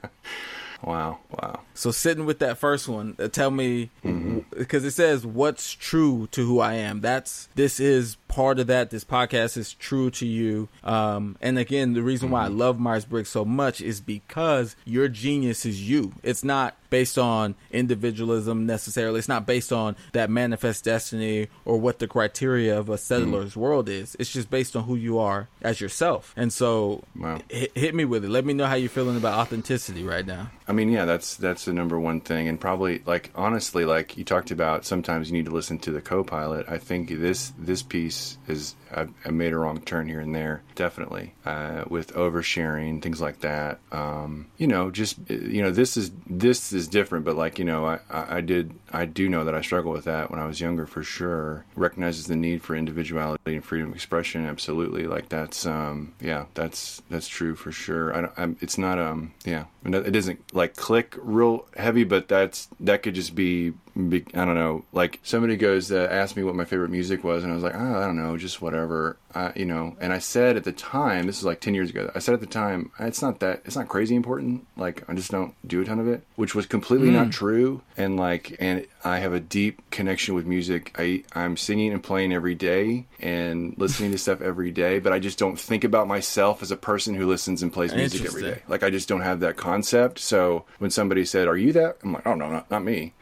wow, 0.86 1.20
wow. 1.32 1.60
So 1.74 1.92
sitting 1.92 2.26
with 2.26 2.40
that 2.40 2.58
first 2.58 2.88
one, 2.88 3.16
uh, 3.20 3.28
tell 3.28 3.52
me 3.52 3.90
Mm-hmm. 4.06 4.40
because 4.58 4.86
it 4.86 4.92
says 4.92 5.26
what's 5.26 5.74
true 5.74 6.28
to 6.32 6.46
who 6.46 6.60
I 6.62 6.76
am. 6.76 7.02
That's 7.02 7.50
this 7.56 7.80
is 7.80 8.16
part 8.28 8.60
of 8.60 8.68
that. 8.68 8.92
This 8.92 9.04
podcast 9.04 9.58
is 9.58 9.74
true 9.74 10.10
to 10.12 10.26
you. 10.26 10.70
Um, 10.84 11.38
and 11.42 11.58
again, 11.60 11.94
the 11.94 12.04
reason 12.04 12.30
why 12.30 12.44
I 12.46 12.48
Mm-hmm. 12.50 12.58
love 12.60 12.80
Myers 12.80 13.06
Briggs 13.06 13.30
so 13.30 13.44
much 13.44 13.82
is 13.82 14.00
because 14.00 14.76
your 14.86 15.08
genius 15.10 15.66
is 15.66 15.90
you. 15.90 16.14
It's 16.24 16.44
not 16.44 16.76
based 16.90 17.18
on 17.18 17.56
individualism 17.72 18.66
necessarily. 18.66 19.20
It's 19.20 19.28
not 19.28 19.46
based 19.46 19.72
on 19.72 19.96
that 20.14 20.30
manifest 20.30 20.84
destiny 20.84 21.48
or 21.66 21.78
what 21.80 22.00
the 22.00 22.08
criteria 22.08 22.78
of 22.78 22.90
a 22.90 22.98
settler's 22.98 23.52
Mm-hmm. 23.52 23.60
world 23.60 23.90
is. 23.90 24.16
It's 24.20 24.32
just 24.32 24.50
based 24.50 24.76
on 24.76 24.84
who 24.84 24.96
you 24.96 25.20
are 25.20 25.48
as 25.62 25.80
yourself. 25.82 26.34
And 26.38 26.52
so 26.52 27.04
Wow. 27.16 27.40
hit, 27.50 27.72
hit 27.78 27.96
me 27.96 28.06
with 28.06 28.26
it. 28.26 28.30
Let 28.30 28.46
me 28.46 28.54
know 28.54 28.66
how 28.66 28.76
you're 28.76 28.90
feeling 28.90 29.18
about 29.18 29.34
authenticity 29.40 30.04
right 30.04 30.26
now. 30.26 30.50
I 30.68 30.74
mean, 30.74 30.90
yeah, 30.90 31.06
that's 31.06 31.36
that's 31.36 31.66
the 31.66 31.74
number 31.74 32.00
one 32.00 32.22
thing, 32.22 32.48
and 32.48 32.60
probably 32.60 33.04
like 33.06 33.30
honestly, 33.36 33.86
like 33.86 34.18
you 34.18 34.24
talked 34.24 34.50
about, 34.50 34.84
sometimes 34.84 35.30
you 35.30 35.38
need 35.38 35.46
to 35.46 35.52
listen 35.52 35.78
to 35.80 35.92
the 35.92 36.02
co-pilot. 36.02 36.66
I 36.68 36.80
think 36.80 37.10
this 37.10 37.54
this 37.60 37.84
piece 37.84 38.40
is 38.48 38.76
I, 38.92 39.06
I 39.24 39.30
made 39.30 39.54
a 39.54 39.58
wrong 39.58 39.80
turn 39.82 40.08
here 40.08 40.20
and 40.22 40.34
there, 40.34 40.64
definitely, 40.74 41.36
uh, 41.46 41.84
with 41.88 42.14
oversharing 42.16 43.00
things 43.02 43.22
like 43.22 43.42
that. 43.42 43.80
Um, 43.92 44.48
you 44.58 44.66
know, 44.66 44.90
just 44.90 45.18
you 45.30 45.62
know, 45.62 45.70
this 45.70 45.98
is 45.98 46.12
this 46.28 46.74
is 46.74 46.85
different, 46.88 47.26
but 47.26 47.36
like 47.36 47.60
you 47.60 47.66
know, 47.66 47.86
I, 47.86 48.00
I 48.10 48.38
I 48.38 48.42
did 48.42 48.74
I 48.92 49.06
do 49.06 49.30
know 49.30 49.44
that 49.46 49.54
I 49.54 49.62
struggled 49.62 49.96
with 49.96 50.06
that 50.06 50.32
when 50.32 50.40
I 50.40 50.46
was 50.46 50.62
younger 50.62 50.86
for 50.86 51.04
sure. 51.04 51.66
Recognizes 51.76 52.28
the 52.28 52.36
need 52.36 52.62
for 52.62 52.76
individuality 52.76 53.56
and 53.56 53.64
freedom 53.64 53.90
of 53.90 53.96
expression, 53.96 54.46
absolutely. 54.46 55.08
Like 55.08 55.30
that's 55.30 55.66
um 55.66 56.14
yeah, 56.20 56.46
that's 56.54 57.02
that's 57.10 57.28
true 57.28 57.56
for 57.56 57.72
sure. 57.72 58.16
I 58.16 58.22
don't, 58.22 58.34
I'm, 58.38 58.58
it's 58.62 58.78
not 58.78 59.00
um 59.00 59.34
yeah, 59.44 59.66
it 59.84 60.12
doesn't 60.12 60.54
like 60.54 60.76
click 60.76 61.16
real 61.18 61.68
heavy, 61.76 62.04
but 62.04 62.28
that's 62.28 62.70
that 62.80 63.04
could 63.04 63.16
just 63.16 63.36
be 63.36 63.74
be, 63.96 64.26
I 64.34 64.44
don't 64.46 64.56
know, 64.56 64.84
like 64.92 65.20
somebody 65.24 65.56
goes 65.56 65.92
uh, 65.92 66.08
asked 66.12 66.36
me 66.36 66.44
what 66.44 66.56
my 66.56 66.66
favorite 66.66 66.90
music 66.92 67.24
was, 67.24 67.44
and 67.44 67.52
I 67.52 67.56
was 67.56 67.64
like, 67.64 67.76
oh, 67.76 68.02
I 68.02 68.06
don't 68.06 68.18
know, 68.18 68.38
just 68.38 68.62
whatever, 68.62 69.18
uh, 69.34 69.52
you 69.56 69.66
know. 69.66 69.96
And 70.02 70.12
I 70.12 70.20
said 70.20 70.58
at 70.58 70.66
the 70.66 70.72
time, 70.74 71.28
this 71.28 71.38
is 71.38 71.46
like 71.46 71.62
ten 71.62 71.74
years 71.74 71.90
ago, 71.90 72.12
I 72.14 72.20
said 72.20 72.34
at 72.34 72.42
the 72.42 72.46
time, 72.46 72.92
it's 73.00 73.22
not 73.22 73.40
that, 73.40 73.62
it's 73.66 73.76
not 73.76 73.88
crazy 73.88 74.16
important. 74.16 74.68
Like 74.76 75.04
I 75.10 75.14
just 75.14 75.32
don't 75.32 75.54
do 75.66 75.82
a 75.82 75.86
ton 75.86 76.00
of 76.00 76.08
it, 76.08 76.24
which 76.36 76.54
was 76.56 76.66
completely 76.66 77.10
not 77.10 77.32
true. 77.32 77.82
And 77.96 78.18
like, 78.18 78.58
and 78.60 78.86
I 79.04 79.20
have 79.20 79.34
a 79.34 79.40
deep 79.40 79.82
connection 79.92 80.36
with 80.36 80.46
music. 80.46 80.94
I 80.98 81.24
I'm 81.34 81.56
singing 81.56 81.94
and 81.94 82.04
playing 82.04 82.34
every 82.34 82.56
day 82.56 83.06
and 83.20 83.76
listening 83.78 84.12
to 84.12 84.18
stuff 84.18 84.42
every 84.42 84.72
day, 84.72 85.00
but 85.00 85.14
I 85.14 85.20
just 85.20 85.40
don't 85.40 85.58
think 85.60 85.84
about 85.86 86.08
myself 86.08 86.62
as 86.62 86.72
a 86.72 86.78
person 86.78 87.16
who 87.16 87.28
listens 87.28 87.64
and 87.64 87.72
plays 87.72 87.94
music 87.94 88.26
every 88.26 88.42
day. 88.42 88.62
Like 88.68 88.84
I 88.84 88.90
just 88.90 89.08
don't 89.08 89.22
have 89.22 89.40
that 89.40 89.56
concept. 89.56 90.20
So 90.20 90.66
when 90.80 90.92
somebody 90.92 91.24
said, 91.24 91.48
"Are 91.48 91.56
you 91.58 91.72
that?" 91.74 91.98
I'm 92.04 92.14
like, 92.14 92.28
"Oh 92.28 92.36
no, 92.36 92.50
not, 92.50 92.70
not 92.70 92.84
me," 92.84 93.14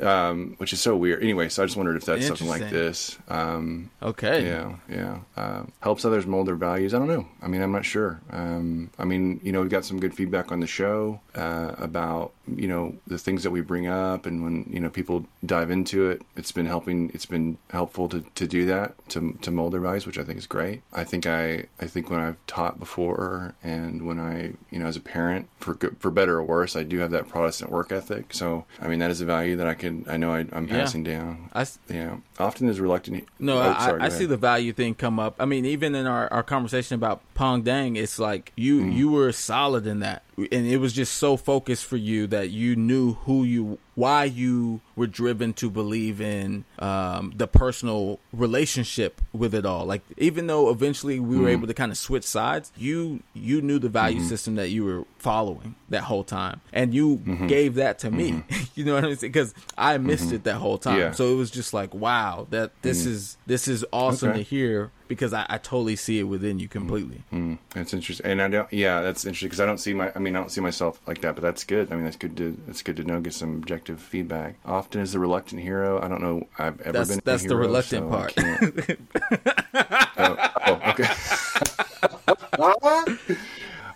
um, 0.00 0.54
which 0.58 0.72
is 0.72 0.80
so 0.80 0.96
weird. 0.96 1.22
Anyway, 1.22 1.48
so 1.48 1.62
I 1.62 1.66
just 1.66 1.76
wondered 1.76 1.96
if 1.96 2.04
that's 2.04 2.26
something 2.26 2.48
like 2.48 2.70
this. 2.70 3.18
Um, 3.28 3.90
Okay. 4.02 4.46
yeah, 4.46 4.76
yeah. 4.88 5.18
Um 5.36 5.72
helps 5.80 6.04
others 6.04 6.26
mold 6.26 6.46
their 6.46 6.54
values. 6.54 6.94
I 6.94 6.98
don't 6.98 7.08
know. 7.08 7.26
I 7.42 7.48
mean, 7.48 7.60
I'm 7.62 7.72
not 7.72 7.84
sure. 7.84 8.20
Um, 8.30 8.90
I 8.98 9.04
mean, 9.04 9.40
you 9.42 9.50
know, 9.52 9.60
we've 9.62 9.70
got 9.70 9.84
some 9.84 9.98
good 10.00 10.14
feedback 10.14 10.52
on 10.52 10.60
the 10.60 10.66
show 10.66 11.20
uh, 11.34 11.72
about 11.78 12.32
you 12.56 12.68
know 12.68 12.94
the 13.06 13.18
things 13.18 13.42
that 13.42 13.50
we 13.50 13.60
bring 13.60 13.86
up, 13.86 14.26
and 14.26 14.42
when 14.42 14.68
you 14.70 14.80
know 14.80 14.88
people 14.90 15.26
dive 15.44 15.70
into 15.70 16.08
it, 16.10 16.22
it's 16.36 16.52
been 16.52 16.66
helping. 16.66 17.10
It's 17.14 17.26
been 17.26 17.58
helpful 17.70 18.08
to, 18.10 18.24
to 18.34 18.46
do 18.46 18.66
that 18.66 18.94
to 19.10 19.36
to 19.42 19.50
mold 19.50 19.72
their 19.72 19.80
values, 19.80 20.06
which 20.06 20.18
I 20.18 20.24
think 20.24 20.38
is 20.38 20.46
great. 20.46 20.82
I 20.92 21.04
think 21.04 21.26
I 21.26 21.66
I 21.80 21.86
think 21.86 22.10
when 22.10 22.20
I've 22.20 22.36
taught 22.46 22.78
before, 22.78 23.54
and 23.62 24.06
when 24.06 24.18
I 24.20 24.52
you 24.70 24.78
know 24.78 24.86
as 24.86 24.96
a 24.96 25.00
parent, 25.00 25.48
for 25.58 25.74
good, 25.74 25.96
for 25.98 26.10
better 26.10 26.36
or 26.38 26.44
worse, 26.44 26.76
I 26.76 26.82
do 26.84 26.98
have 26.98 27.10
that 27.10 27.28
Protestant 27.28 27.70
work 27.70 27.90
ethic. 27.92 28.32
So 28.34 28.64
I 28.80 28.88
mean, 28.88 28.98
that 29.00 29.10
is 29.10 29.20
a 29.20 29.24
value 29.26 29.56
that 29.56 29.66
I 29.66 29.74
can 29.74 29.91
I 30.08 30.16
know 30.16 30.32
I, 30.32 30.46
I'm 30.52 30.66
Yeah. 30.66 30.80
passing 30.82 31.04
down. 31.04 31.50
I 31.52 31.66
Yeah, 31.88 32.16
often 32.38 32.66
there's 32.66 32.80
reluctant. 32.80 33.26
No, 33.38 33.58
Oh, 33.58 33.60
I, 33.60 33.86
sorry, 33.86 34.00
go 34.00 34.06
I 34.06 34.08
see 34.10 34.26
the 34.26 34.36
value 34.36 34.72
thing 34.72 34.94
come 34.94 35.18
up. 35.18 35.36
I 35.38 35.44
mean, 35.44 35.64
even 35.64 35.94
in 35.94 36.06
our, 36.06 36.32
our 36.32 36.42
conversation 36.42 36.94
about 36.94 37.20
Pong 37.42 37.62
Dang, 37.62 37.96
it's 37.96 38.20
like 38.20 38.52
you 38.54 38.82
Mm. 38.82 38.92
you 38.94 39.10
were 39.10 39.32
solid 39.32 39.84
in 39.84 39.98
that, 39.98 40.22
and 40.38 40.64
it 40.64 40.76
was 40.76 40.92
just 40.92 41.14
so 41.16 41.36
focused 41.36 41.84
for 41.84 41.96
you 41.96 42.28
that 42.28 42.50
you 42.50 42.76
knew 42.76 43.14
who 43.24 43.42
you, 43.42 43.78
why 43.96 44.22
you 44.24 44.80
were 44.94 45.08
driven 45.08 45.52
to 45.54 45.68
believe 45.68 46.20
in 46.20 46.64
um, 46.78 47.32
the 47.34 47.48
personal 47.48 48.20
relationship 48.32 49.20
with 49.32 49.54
it 49.56 49.66
all. 49.66 49.84
Like 49.86 50.02
even 50.18 50.46
though 50.46 50.70
eventually 50.70 51.18
we 51.18 51.36
Mm. 51.36 51.40
were 51.40 51.48
able 51.48 51.66
to 51.66 51.74
kind 51.74 51.90
of 51.90 51.98
switch 51.98 52.22
sides, 52.24 52.70
you 52.76 53.24
you 53.34 53.60
knew 53.60 53.80
the 53.80 53.88
value 53.88 54.18
Mm-hmm. 54.20 54.28
system 54.28 54.54
that 54.54 54.68
you 54.70 54.84
were 54.84 55.02
following 55.18 55.74
that 55.88 56.04
whole 56.04 56.22
time, 56.24 56.60
and 56.72 56.94
you 56.94 57.16
Mm-hmm. 57.26 57.48
gave 57.48 57.74
that 57.74 57.98
to 58.00 58.10
me. 58.12 58.44
you 58.76 58.84
know 58.84 58.94
what 58.94 59.04
I'm 59.04 59.16
saying? 59.16 59.32
Because 59.32 59.52
I 59.76 59.98
missed 59.98 60.30
it 60.32 60.44
that 60.44 60.58
whole 60.58 60.78
time. 60.78 60.98
Yeah. 61.00 61.10
So 61.10 61.32
it 61.32 61.36
was 61.36 61.50
just 61.50 61.74
like, 61.74 61.92
wow, 61.92 62.46
that 62.50 62.70
this 62.82 63.04
is 63.04 63.36
this 63.48 63.66
is 63.66 63.84
awesome 63.92 64.28
Okay. 64.30 64.38
to 64.38 64.44
hear 64.44 64.92
because 65.12 65.32
I, 65.34 65.44
I 65.48 65.58
totally 65.58 65.96
see 65.96 66.18
it 66.18 66.24
within 66.24 66.58
you 66.58 66.68
completely. 66.68 67.22
Mm, 67.32 67.58
that's 67.74 67.92
interesting, 67.92 68.26
and 68.26 68.40
I 68.40 68.48
don't. 68.48 68.72
Yeah, 68.72 69.02
that's 69.02 69.24
interesting 69.24 69.48
because 69.48 69.60
I 69.60 69.66
don't 69.66 69.78
see 69.78 69.92
my. 69.94 70.10
I 70.14 70.18
mean, 70.18 70.34
I 70.34 70.40
don't 70.40 70.50
see 70.50 70.60
myself 70.62 71.00
like 71.06 71.20
that, 71.20 71.34
but 71.34 71.42
that's 71.42 71.64
good. 71.64 71.92
I 71.92 71.96
mean, 71.96 72.04
that's 72.04 72.16
good 72.16 72.36
to. 72.38 72.56
That's 72.66 72.82
good 72.82 72.96
to 72.96 73.04
know. 73.04 73.20
Get 73.20 73.34
some 73.34 73.56
objective 73.56 74.00
feedback. 74.00 74.56
Often 74.64 75.02
is 75.02 75.12
the 75.12 75.18
reluctant 75.18 75.60
hero. 75.62 76.00
I 76.02 76.08
don't 76.08 76.22
know. 76.22 76.46
I've 76.58 76.80
ever 76.80 76.92
That's- 76.92 77.08
been. 77.08 77.20
that's 77.24 77.44
the 77.44 77.56
reluctant 77.56 78.04
so 78.04 78.08
part. 78.08 78.34
oh, 80.18 80.50
oh, 80.66 80.80
okay. 80.90 81.08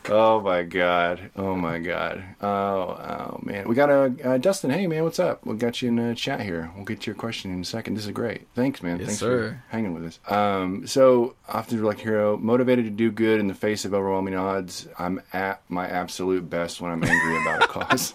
Oh 0.09 0.41
my 0.41 0.63
god. 0.63 1.31
Oh 1.37 1.55
my 1.55 1.79
god. 1.79 2.25
Oh, 2.41 2.49
oh 2.49 3.41
man. 3.43 3.69
We 3.69 3.75
got 3.75 3.91
a 3.91 4.15
uh, 4.25 4.39
Dustin. 4.39 4.71
Hey 4.71 4.87
man, 4.87 5.05
what's 5.05 5.19
up? 5.19 5.45
We 5.45 5.57
got 5.57 5.83
you 5.83 5.89
in 5.89 5.97
the 5.97 6.15
chat 6.15 6.41
here. 6.41 6.71
We'll 6.75 6.85
get 6.85 7.01
to 7.03 7.07
your 7.07 7.15
question 7.15 7.53
in 7.53 7.61
a 7.61 7.65
second. 7.65 7.95
This 7.95 8.07
is 8.07 8.13
great. 8.13 8.47
Thanks, 8.55 8.83
man. 8.83 8.99
Yes, 8.99 9.07
Thanks 9.07 9.21
sir. 9.21 9.49
for 9.49 9.63
hanging 9.69 9.95
with 9.95 10.05
us. 10.05 10.21
Um, 10.29 10.87
so 10.87 11.35
often 11.49 11.83
like 11.83 12.01
hero, 12.01 12.37
motivated 12.37 12.85
to 12.85 12.91
do 12.91 13.11
good 13.11 13.41
in 13.41 13.47
the 13.49 13.55
face 13.55 13.85
of 13.85 13.95
overwhelming 13.95 14.35
odds. 14.35 14.89
I'm 14.99 15.21
at 15.33 15.63
my 15.69 15.89
absolute 15.89 16.49
best 16.49 16.81
when 16.81 16.93
I'm 16.93 17.05
angry 17.05 17.43
about 17.43 17.65
a 17.65 17.69
cause. 17.69 18.15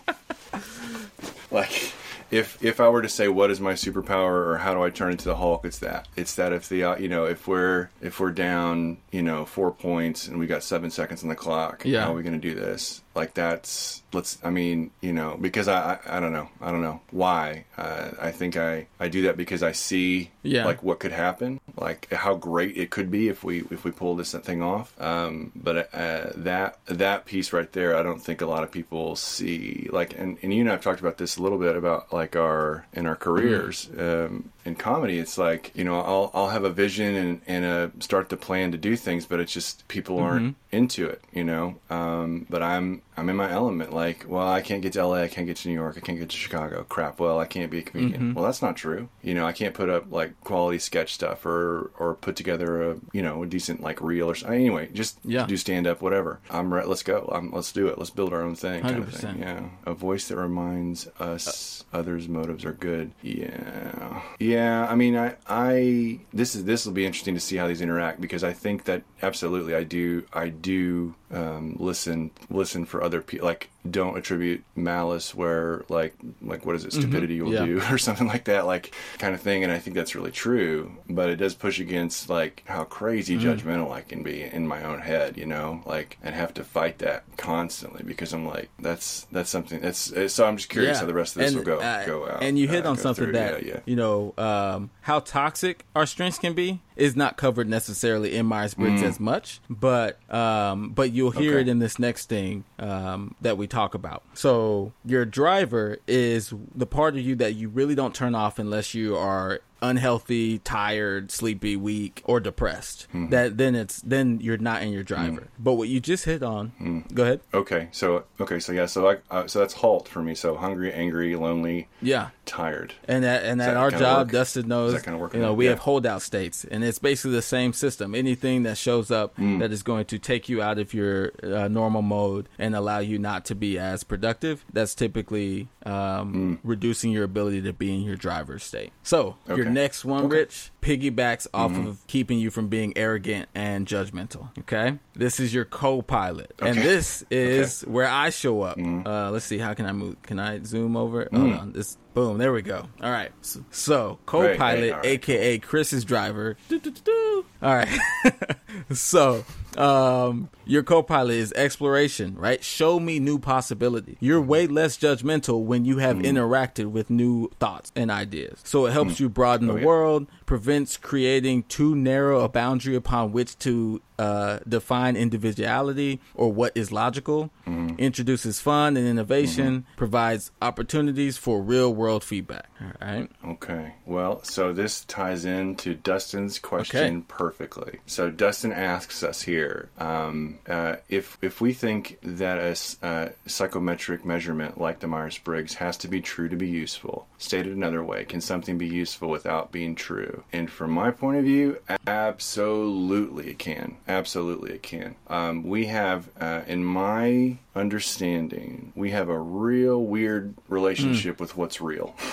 like 1.52 1.94
if 2.32 2.64
if 2.64 2.80
I 2.80 2.88
were 2.90 3.02
to 3.02 3.10
say 3.10 3.28
what 3.28 3.52
is 3.52 3.60
my 3.60 3.74
superpower 3.74 4.48
or 4.48 4.58
how 4.60 4.74
do 4.74 4.82
I 4.84 4.90
turn 4.90 5.12
into 5.12 5.26
the 5.26 5.36
Hulk, 5.36 5.66
it's 5.66 5.80
that. 5.80 6.08
It's 6.16 6.36
that 6.36 6.54
if 6.54 6.68
the 6.70 6.84
uh, 6.84 6.96
you 6.98 7.08
know 7.10 7.26
if 7.26 7.48
we're 7.48 7.90
if 8.02 8.20
we're 8.20 8.32
down 8.32 8.98
you 9.12 9.22
know 9.22 9.46
four 9.46 9.72
points 9.72 10.28
and 10.28 10.40
we 10.40 10.48
got 10.48 10.64
seven 10.64 10.90
seconds 10.92 11.24
on 11.24 11.30
the 11.30 11.36
clock, 11.36 11.84
Yeah. 11.86 12.04
how 12.06 12.14
are 12.14 12.16
we 12.16 12.24
going 12.24 12.40
to 12.40 12.48
do 12.48 12.56
this? 12.56 13.02
Like 13.16 13.34
that's 13.34 14.02
let's. 14.14 14.38
I 14.44 14.50
mean 14.50 14.92
you 15.02 15.14
know 15.14 15.38
because 15.40 15.68
I 15.68 16.00
I, 16.06 16.18
I 16.18 16.20
don't 16.20 16.34
know 16.34 16.50
I 16.62 16.72
don't 16.72 16.82
know 16.82 17.02
why. 17.12 17.66
Uh, 17.78 18.12
I 18.22 18.32
think 18.32 18.56
I 18.58 18.88
I 19.00 19.08
do 19.10 19.24
that 19.24 19.38
because 19.38 19.64
I 19.64 19.72
see 19.74 20.32
Yeah. 20.44 20.66
like 20.66 20.82
what 20.84 21.00
could 21.00 21.12
happen, 21.12 21.60
like 21.78 22.12
how 22.12 22.36
great 22.36 22.78
it 22.78 22.90
could 22.90 23.12
be 23.12 23.28
if 23.30 23.44
we 23.44 23.64
if 23.72 23.84
we 23.84 23.92
pull 23.92 24.16
this 24.16 24.34
thing 24.34 24.62
off. 24.62 24.94
Um, 25.02 25.52
but 25.56 25.94
uh, 25.94 26.32
that 26.38 26.78
that 26.86 27.26
piece 27.26 27.52
right 27.54 27.72
there, 27.74 27.96
I 27.98 28.04
don't 28.04 28.22
think 28.22 28.42
a 28.42 28.46
lot 28.46 28.64
of 28.64 28.72
people 28.72 29.16
see. 29.16 29.90
Like, 29.92 30.18
and, 30.18 30.38
and 30.42 30.54
you 30.54 30.62
and 30.62 30.70
I 30.70 30.74
have 30.74 30.82
talked 30.82 31.00
about 31.00 31.18
this 31.18 31.38
a 31.38 31.42
little 31.44 31.58
bit 31.58 31.76
about 31.76 32.12
like 32.14 32.36
our 32.36 32.86
in 32.94 33.06
our 33.06 33.16
careers 33.16 33.90
um, 33.98 34.52
in 34.66 34.76
comedy. 34.76 35.20
It's 35.20 35.38
like 35.38 35.72
you 35.76 35.84
know 35.84 36.00
I'll 36.00 36.32
I'll 36.34 36.50
have 36.50 36.64
a 36.64 36.70
vision 36.70 37.16
and 37.16 37.42
and 37.48 37.66
a 37.66 37.92
start 38.00 38.30
to 38.30 38.38
plan 38.38 38.72
to 38.72 38.78
do 38.78 38.96
things, 38.96 39.26
but 39.26 39.40
it's 39.40 39.52
just 39.54 39.88
people 39.88 40.20
aren't 40.20 40.56
into 40.72 41.08
it. 41.08 41.22
You 41.34 41.44
know, 41.44 41.76
um, 41.90 42.46
but 42.50 42.62
I'm 42.64 43.02
I'm 43.18 43.30
in 43.30 43.36
my 43.36 43.52
element. 43.52 43.94
Like, 43.94 44.26
well, 44.28 44.48
I 44.48 44.62
can't 44.62 44.82
get 44.82 44.94
to 44.94 45.06
LA, 45.06 45.22
I 45.24 45.28
can't 45.28 45.46
get 45.48 45.58
to 45.58 45.68
New 45.68 45.74
York, 45.74 45.96
I 45.98 46.00
can't 46.00 46.18
get 46.18 46.30
to 46.30 46.38
Chicago. 46.38 46.86
Crap. 46.88 47.20
Well, 47.20 47.40
I 47.40 47.46
can't 47.46 47.70
be 47.70 47.80
a 47.80 47.82
comedian. 47.82 48.14
Mm-hmm. 48.22 48.34
Well, 48.34 48.46
that's 48.46 48.62
not 48.62 48.78
true. 48.78 49.10
You 49.22 49.34
know, 49.34 49.46
I 49.46 49.52
can't 49.52 49.74
put 49.74 49.90
up 49.90 50.12
like 50.12 50.40
quality 50.42 50.80
sketch 50.80 51.14
stuff 51.14 51.46
or 51.46 51.92
or 52.00 52.16
put 52.16 52.36
together 52.36 52.92
a 52.92 52.98
you 53.12 53.22
know 53.22 53.44
a 53.44 53.46
decent 53.46 53.82
like 53.82 54.02
reel 54.02 54.30
or 54.30 54.36
something. 54.36 54.58
Anyway, 54.60 54.90
just 54.94 55.20
Yeah. 55.26 55.46
do 55.46 55.58
stand 55.58 55.88
up, 55.88 56.02
whatever. 56.02 56.40
I'm 56.50 56.74
re- 56.74 56.86
let's 56.86 57.04
go. 57.04 57.30
I'm, 57.34 57.52
let's 57.52 57.72
do 57.72 57.88
it. 57.88 57.98
Let's 57.98 58.10
build 58.12 58.34
our 58.34 58.42
own 58.42 58.56
thing. 58.56 58.82
Kind 58.82 59.04
100%. 59.06 59.14
thing. 59.14 59.40
Yeah, 59.40 59.64
a 59.86 59.94
voice 59.94 60.28
that 60.30 60.38
reminds 60.38 61.08
us 61.20 61.84
others' 61.94 62.28
motives 62.30 62.64
are 62.66 62.74
good. 62.74 63.12
Yeah, 63.22 64.22
yeah. 64.40 64.88
I 64.90 64.96
mean, 64.96 65.18
I 65.18 65.36
I 65.48 66.20
this 66.34 66.56
is 66.56 66.64
this 66.66 66.86
will 66.86 66.94
be 66.94 67.06
interesting 67.06 67.34
to 67.36 67.40
see 67.42 67.58
how 67.58 67.68
these 67.68 67.82
interact 67.82 68.22
because 68.22 68.44
I 68.44 68.54
think 68.54 68.86
that 68.86 69.04
absolutely 69.22 69.76
I 69.76 69.84
do 69.84 70.24
I 70.34 70.50
do 70.50 71.16
um, 71.34 71.76
listen 71.80 72.32
listen 72.50 72.86
for 72.86 73.04
other 73.04 73.22
people 73.22 73.48
like 73.48 73.70
don't 73.90 74.16
attribute 74.18 74.64
malice 74.76 75.34
where 75.34 75.84
like 75.90 76.14
like 76.42 76.66
what 76.66 76.76
is 76.76 76.86
it 76.86 76.94
stupidity 76.94 77.42
will 77.42 77.52
Yeah. 77.54 77.66
do 77.66 77.82
or 77.90 77.98
something 77.98 78.28
like 78.28 78.46
that 78.46 78.66
like 78.68 78.94
kind 79.18 79.34
of 79.34 79.42
thing 79.42 79.64
and 79.64 79.72
I 79.72 79.80
think 79.80 79.96
that's 79.96 80.14
really 80.14 80.32
true 80.32 80.92
but 81.10 81.30
it 81.30 81.38
does 81.38 81.56
push 81.56 81.80
against 81.80 82.30
like 82.30 82.64
how 82.68 82.84
crazy 82.84 83.38
judgmental 83.38 83.92
I 83.92 84.02
can 84.02 84.22
be 84.24 84.44
in 84.44 84.68
my 84.68 84.84
own 84.84 85.00
head 85.00 85.36
you 85.38 85.46
know 85.48 85.82
like 85.86 86.18
and 86.24 86.36
have 86.36 86.54
to 86.56 86.64
fight 86.64 87.00
that 87.00 87.24
constantly 87.38 88.04
because 88.04 88.34
I'm 88.34 88.46
like 88.46 88.70
that's 88.80 89.26
that's 89.32 89.50
something 89.50 89.80
that's 89.82 90.12
so 90.34 90.46
I'm 90.46 90.58
just 90.58 90.70
curious 90.70 91.00
how 91.00 91.06
the 91.08 91.14
rest 91.14 91.36
of 91.36 91.42
this 91.42 91.56
will 91.56 91.64
go 91.64 91.80
uh, 91.80 92.06
go 92.06 92.28
out 92.30 92.44
And 92.44 92.60
you 92.60 92.68
hit 92.68 92.86
uh, 92.86 92.92
on 92.92 92.98
something 92.98 93.24
through. 93.26 93.34
that 93.34 93.64
yeah, 93.66 93.74
yeah. 93.74 93.80
you 93.86 93.96
know 93.96 94.34
um, 94.38 94.92
how 95.02 95.20
toxic 95.20 95.86
our 95.96 96.06
strengths 96.06 96.38
can 96.38 96.54
be 96.54 96.82
is 96.96 97.16
not 97.16 97.36
covered 97.36 97.68
necessarily 97.68 98.36
in 98.36 98.46
Myers 98.46 98.76
Briggs 98.76 99.02
as 99.02 99.20
much, 99.20 99.60
but 99.70 100.20
um, 100.32 100.90
but 100.92 101.12
you'll 101.12 101.32
hear 101.32 101.54
Mm. 101.54 101.54
Okay. 101.56 101.62
it 101.62 101.68
in 101.68 101.80
this 101.80 101.98
next 101.98 102.30
thing 102.30 102.64
um, 102.78 103.34
that 103.42 103.58
we 103.58 103.66
talk 103.72 103.96
about. 103.96 104.24
So 104.34 104.94
your 105.06 105.26
driver 105.26 105.98
is 106.08 106.54
the 106.76 106.86
part 106.86 107.16
of 107.16 107.22
you 107.22 107.36
that 107.38 107.56
you 107.56 107.70
really 107.70 107.96
don't 107.96 108.14
turn 108.14 108.36
off 108.36 108.60
unless 108.60 108.94
you 108.94 109.16
are 109.16 109.62
unhealthy, 109.82 110.60
tired, 110.60 111.32
sleepy, 111.32 111.76
weak, 111.76 112.22
or 112.26 112.40
depressed. 112.40 113.08
Mm-hmm. 113.10 113.30
That 113.30 113.58
then 113.58 113.76
it's 113.76 114.02
then 114.02 114.40
you're 114.42 114.58
not 114.58 114.82
in 114.82 114.92
your 114.92 115.04
driver. 115.04 115.48
But 115.60 115.74
what 115.74 115.90
you 115.90 116.00
just 116.00 116.26
hit 116.26 116.44
on, 116.44 116.72
Mm. 116.82 117.14
go 117.14 117.24
ahead. 117.24 117.42
Okay, 117.54 117.90
so 117.92 118.24
okay, 118.40 118.60
so 118.60 118.72
yeah, 118.72 118.86
so 118.86 119.10
I 119.10 119.18
uh, 119.30 119.48
so 119.48 119.60
that's 119.60 119.76
halt 119.76 120.08
for 120.08 120.22
me. 120.22 120.36
So 120.36 120.56
hungry, 120.56 120.92
angry, 120.94 121.36
lonely, 121.36 121.88
Yeah. 122.02 122.30
tired. 122.46 122.94
And 123.08 123.24
that 123.24 123.44
and 123.44 123.60
Does 123.60 123.68
at 123.68 123.74
that 123.74 123.78
our 123.80 123.92
job, 123.92 124.28
work? 124.28 124.32
Dustin 124.34 124.68
knows, 124.68 124.94
that 124.94 125.04
kinda 125.04 125.18
work 125.20 125.34
you 125.34 125.40
know, 125.40 125.54
we 125.54 125.66
Yeah. 125.66 125.72
have 125.72 125.80
holdout 125.80 126.22
states, 126.22 126.66
and 126.70 126.84
it's 126.84 127.00
basically 127.00 127.32
the 127.32 127.42
same 127.42 127.74
system. 127.74 128.14
Anything 128.16 128.64
that 128.64 128.78
shows 128.78 129.12
up 129.12 129.36
Mm. 129.38 129.60
that 129.60 129.72
is 129.72 129.84
going 129.84 130.06
to 130.06 130.20
take 130.20 130.50
you 130.50 130.62
out 130.62 130.78
of 130.80 130.94
your 130.94 131.32
uh, 131.44 131.68
normal 131.68 132.02
mode 132.02 132.48
and 132.60 132.76
allow 132.76 133.00
you 133.00 133.18
not 133.20 133.46
to 133.46 133.56
be 133.56 133.78
as 133.80 134.04
productive, 134.04 134.64
that's 134.72 134.96
typically 134.96 135.68
um, 135.86 136.60
reducing 136.64 137.12
your 137.12 137.24
ability 137.24 137.62
to 137.64 137.74
be 137.74 137.94
in 137.94 138.02
your 138.02 138.16
driver's 138.16 138.64
state. 138.64 138.92
So 139.04 139.38
your 139.48 139.66
Mm. 139.66 139.72
Next 139.72 140.06
one, 140.06 140.26
Okay. 140.26 140.38
Rich, 140.38 140.72
piggybacks 140.82 141.48
off 141.54 141.72
Mhm. 141.72 141.88
of 141.88 142.08
keeping 142.08 142.38
you 142.40 142.52
from 142.52 142.68
being 142.68 142.94
arrogant 142.96 143.50
and 143.56 143.88
judgmental. 143.88 144.50
Okay. 144.60 145.00
This 145.14 145.40
is 145.40 145.54
your 145.54 145.66
co-pilot, 145.66 146.54
and 146.60 146.78
this 146.78 147.26
is 147.30 147.82
where 147.82 148.08
I 148.08 148.30
show 148.30 148.62
up. 148.62 148.78
Mm-hmm. 148.78 149.06
Uh, 149.06 149.32
let's 149.32 149.46
see, 149.46 149.58
how 149.58 149.74
can 149.74 149.86
I 149.86 149.92
move? 149.92 150.22
Can 150.22 150.40
I 150.40 150.64
zoom 150.64 150.96
over? 150.96 151.26
Mm. 151.26 151.38
Hold 151.38 151.54
on. 151.54 151.72
This 151.74 151.98
boom. 152.14 152.38
There 152.38 152.54
we 152.54 152.62
go. 152.62 152.88
All 153.02 153.12
right. 153.12 153.32
So, 153.42 153.66
so 153.72 154.20
co-pilot, 154.26 154.80
great, 154.80 154.92
all 154.92 154.98
right. 154.98 155.06
aka 155.06 155.60
Chris's 155.60 156.06
driver. 156.06 156.58
Doo-doo-doo-doo. 156.70 157.46
All 157.62 157.76
right. 157.76 158.00
so, 158.92 159.46
um, 159.78 160.50
your 160.66 160.84
co-pilot 160.84 161.36
is 161.36 161.54
exploration, 161.54 162.36
right? 162.36 162.64
Show 162.64 163.00
me 163.00 163.20
new 163.20 163.40
possibility. 163.40 164.18
You're 164.20 164.42
way 164.42 164.66
mm-hmm. 164.66 164.76
less 164.76 164.98
judgmental 164.98 165.64
when 165.64 165.86
you 165.86 165.98
have 165.98 166.18
mm-hmm. 166.18 166.38
interacted 166.38 166.88
with 166.88 167.10
new 167.10 167.50
thoughts 167.60 167.92
and 167.96 168.12
ideas. 168.12 168.60
So 168.64 168.86
it 168.86 168.92
helps 168.92 169.16
mm. 169.16 169.22
you 169.22 169.30
broaden 169.30 169.70
Oh, 169.70 169.74
the 169.74 169.80
yeah. 169.80 169.86
world, 169.86 170.28
prevents 170.52 170.98
creating 170.98 171.64
too 171.64 171.96
narrow 171.96 172.42
a 172.42 172.50
boundary 172.50 172.94
upon 172.94 173.32
which 173.32 173.58
to 173.58 174.02
uh, 174.20 174.60
define 174.68 175.16
individuality 175.16 176.20
or 176.36 176.52
what 176.52 176.74
is 176.76 176.92
logical, 176.92 177.50
Mm-hmm. 177.66 177.96
introduces 178.00 178.60
fun 178.60 178.98
and 178.98 179.08
innovation, 179.08 179.86
provides 179.96 180.52
opportunities 180.62 181.38
for 181.38 181.62
real 181.62 181.94
world 181.94 182.22
feedback. 182.22 182.66
All 182.82 182.92
right. 183.02 183.30
Okay. 183.48 183.94
Well, 184.06 184.44
so 184.44 184.74
this 184.74 185.06
ties 185.06 185.46
into 185.46 185.96
Dustin's 185.96 186.60
question 186.60 187.18
Okay. 187.20 187.26
perfectly. 187.30 188.00
So 188.08 188.30
Dustin 188.30 188.74
asks 188.74 189.24
us 189.24 189.42
here 189.44 189.90
um, 190.00 190.60
uh, 190.68 190.98
if 191.08 191.38
if 191.42 191.62
we 191.62 191.72
think 191.72 192.18
that 192.24 192.58
a 192.58 193.06
uh, 193.06 193.30
psychometric 193.46 194.26
measurement 194.26 194.82
like 194.82 195.00
the 195.00 195.08
Myers 195.08 195.38
Briggs 195.38 195.76
has 195.76 195.96
to 195.98 196.10
be 196.10 196.20
true 196.20 196.50
to 196.50 196.58
be 196.58 196.68
useful. 196.68 197.28
Stated 197.38 197.74
another 197.74 198.04
way, 198.04 198.26
can 198.26 198.42
something 198.42 198.78
be 198.78 198.88
useful 198.88 199.30
without 199.30 199.72
being 199.72 199.96
true? 199.96 200.41
And 200.52 200.70
from 200.70 200.92
my 200.92 201.12
point 201.12 201.38
of 201.38 201.44
view, 201.44 201.78
absolutely 202.08 203.50
it 203.52 203.60
can. 203.60 203.98
Absolutely 204.08 204.74
it 204.74 204.84
can. 204.84 205.16
Um, 205.28 205.64
we 205.64 205.86
have, 205.86 206.30
uh, 206.40 206.62
in 206.68 206.84
my 206.84 207.58
understanding, 207.76 208.94
we 208.96 209.12
have 209.12 209.30
a 209.30 209.40
real 209.40 210.04
weird 210.04 210.54
relationship 210.68 211.40
with 211.40 211.56
what's 211.58 211.82
real. 211.82 212.16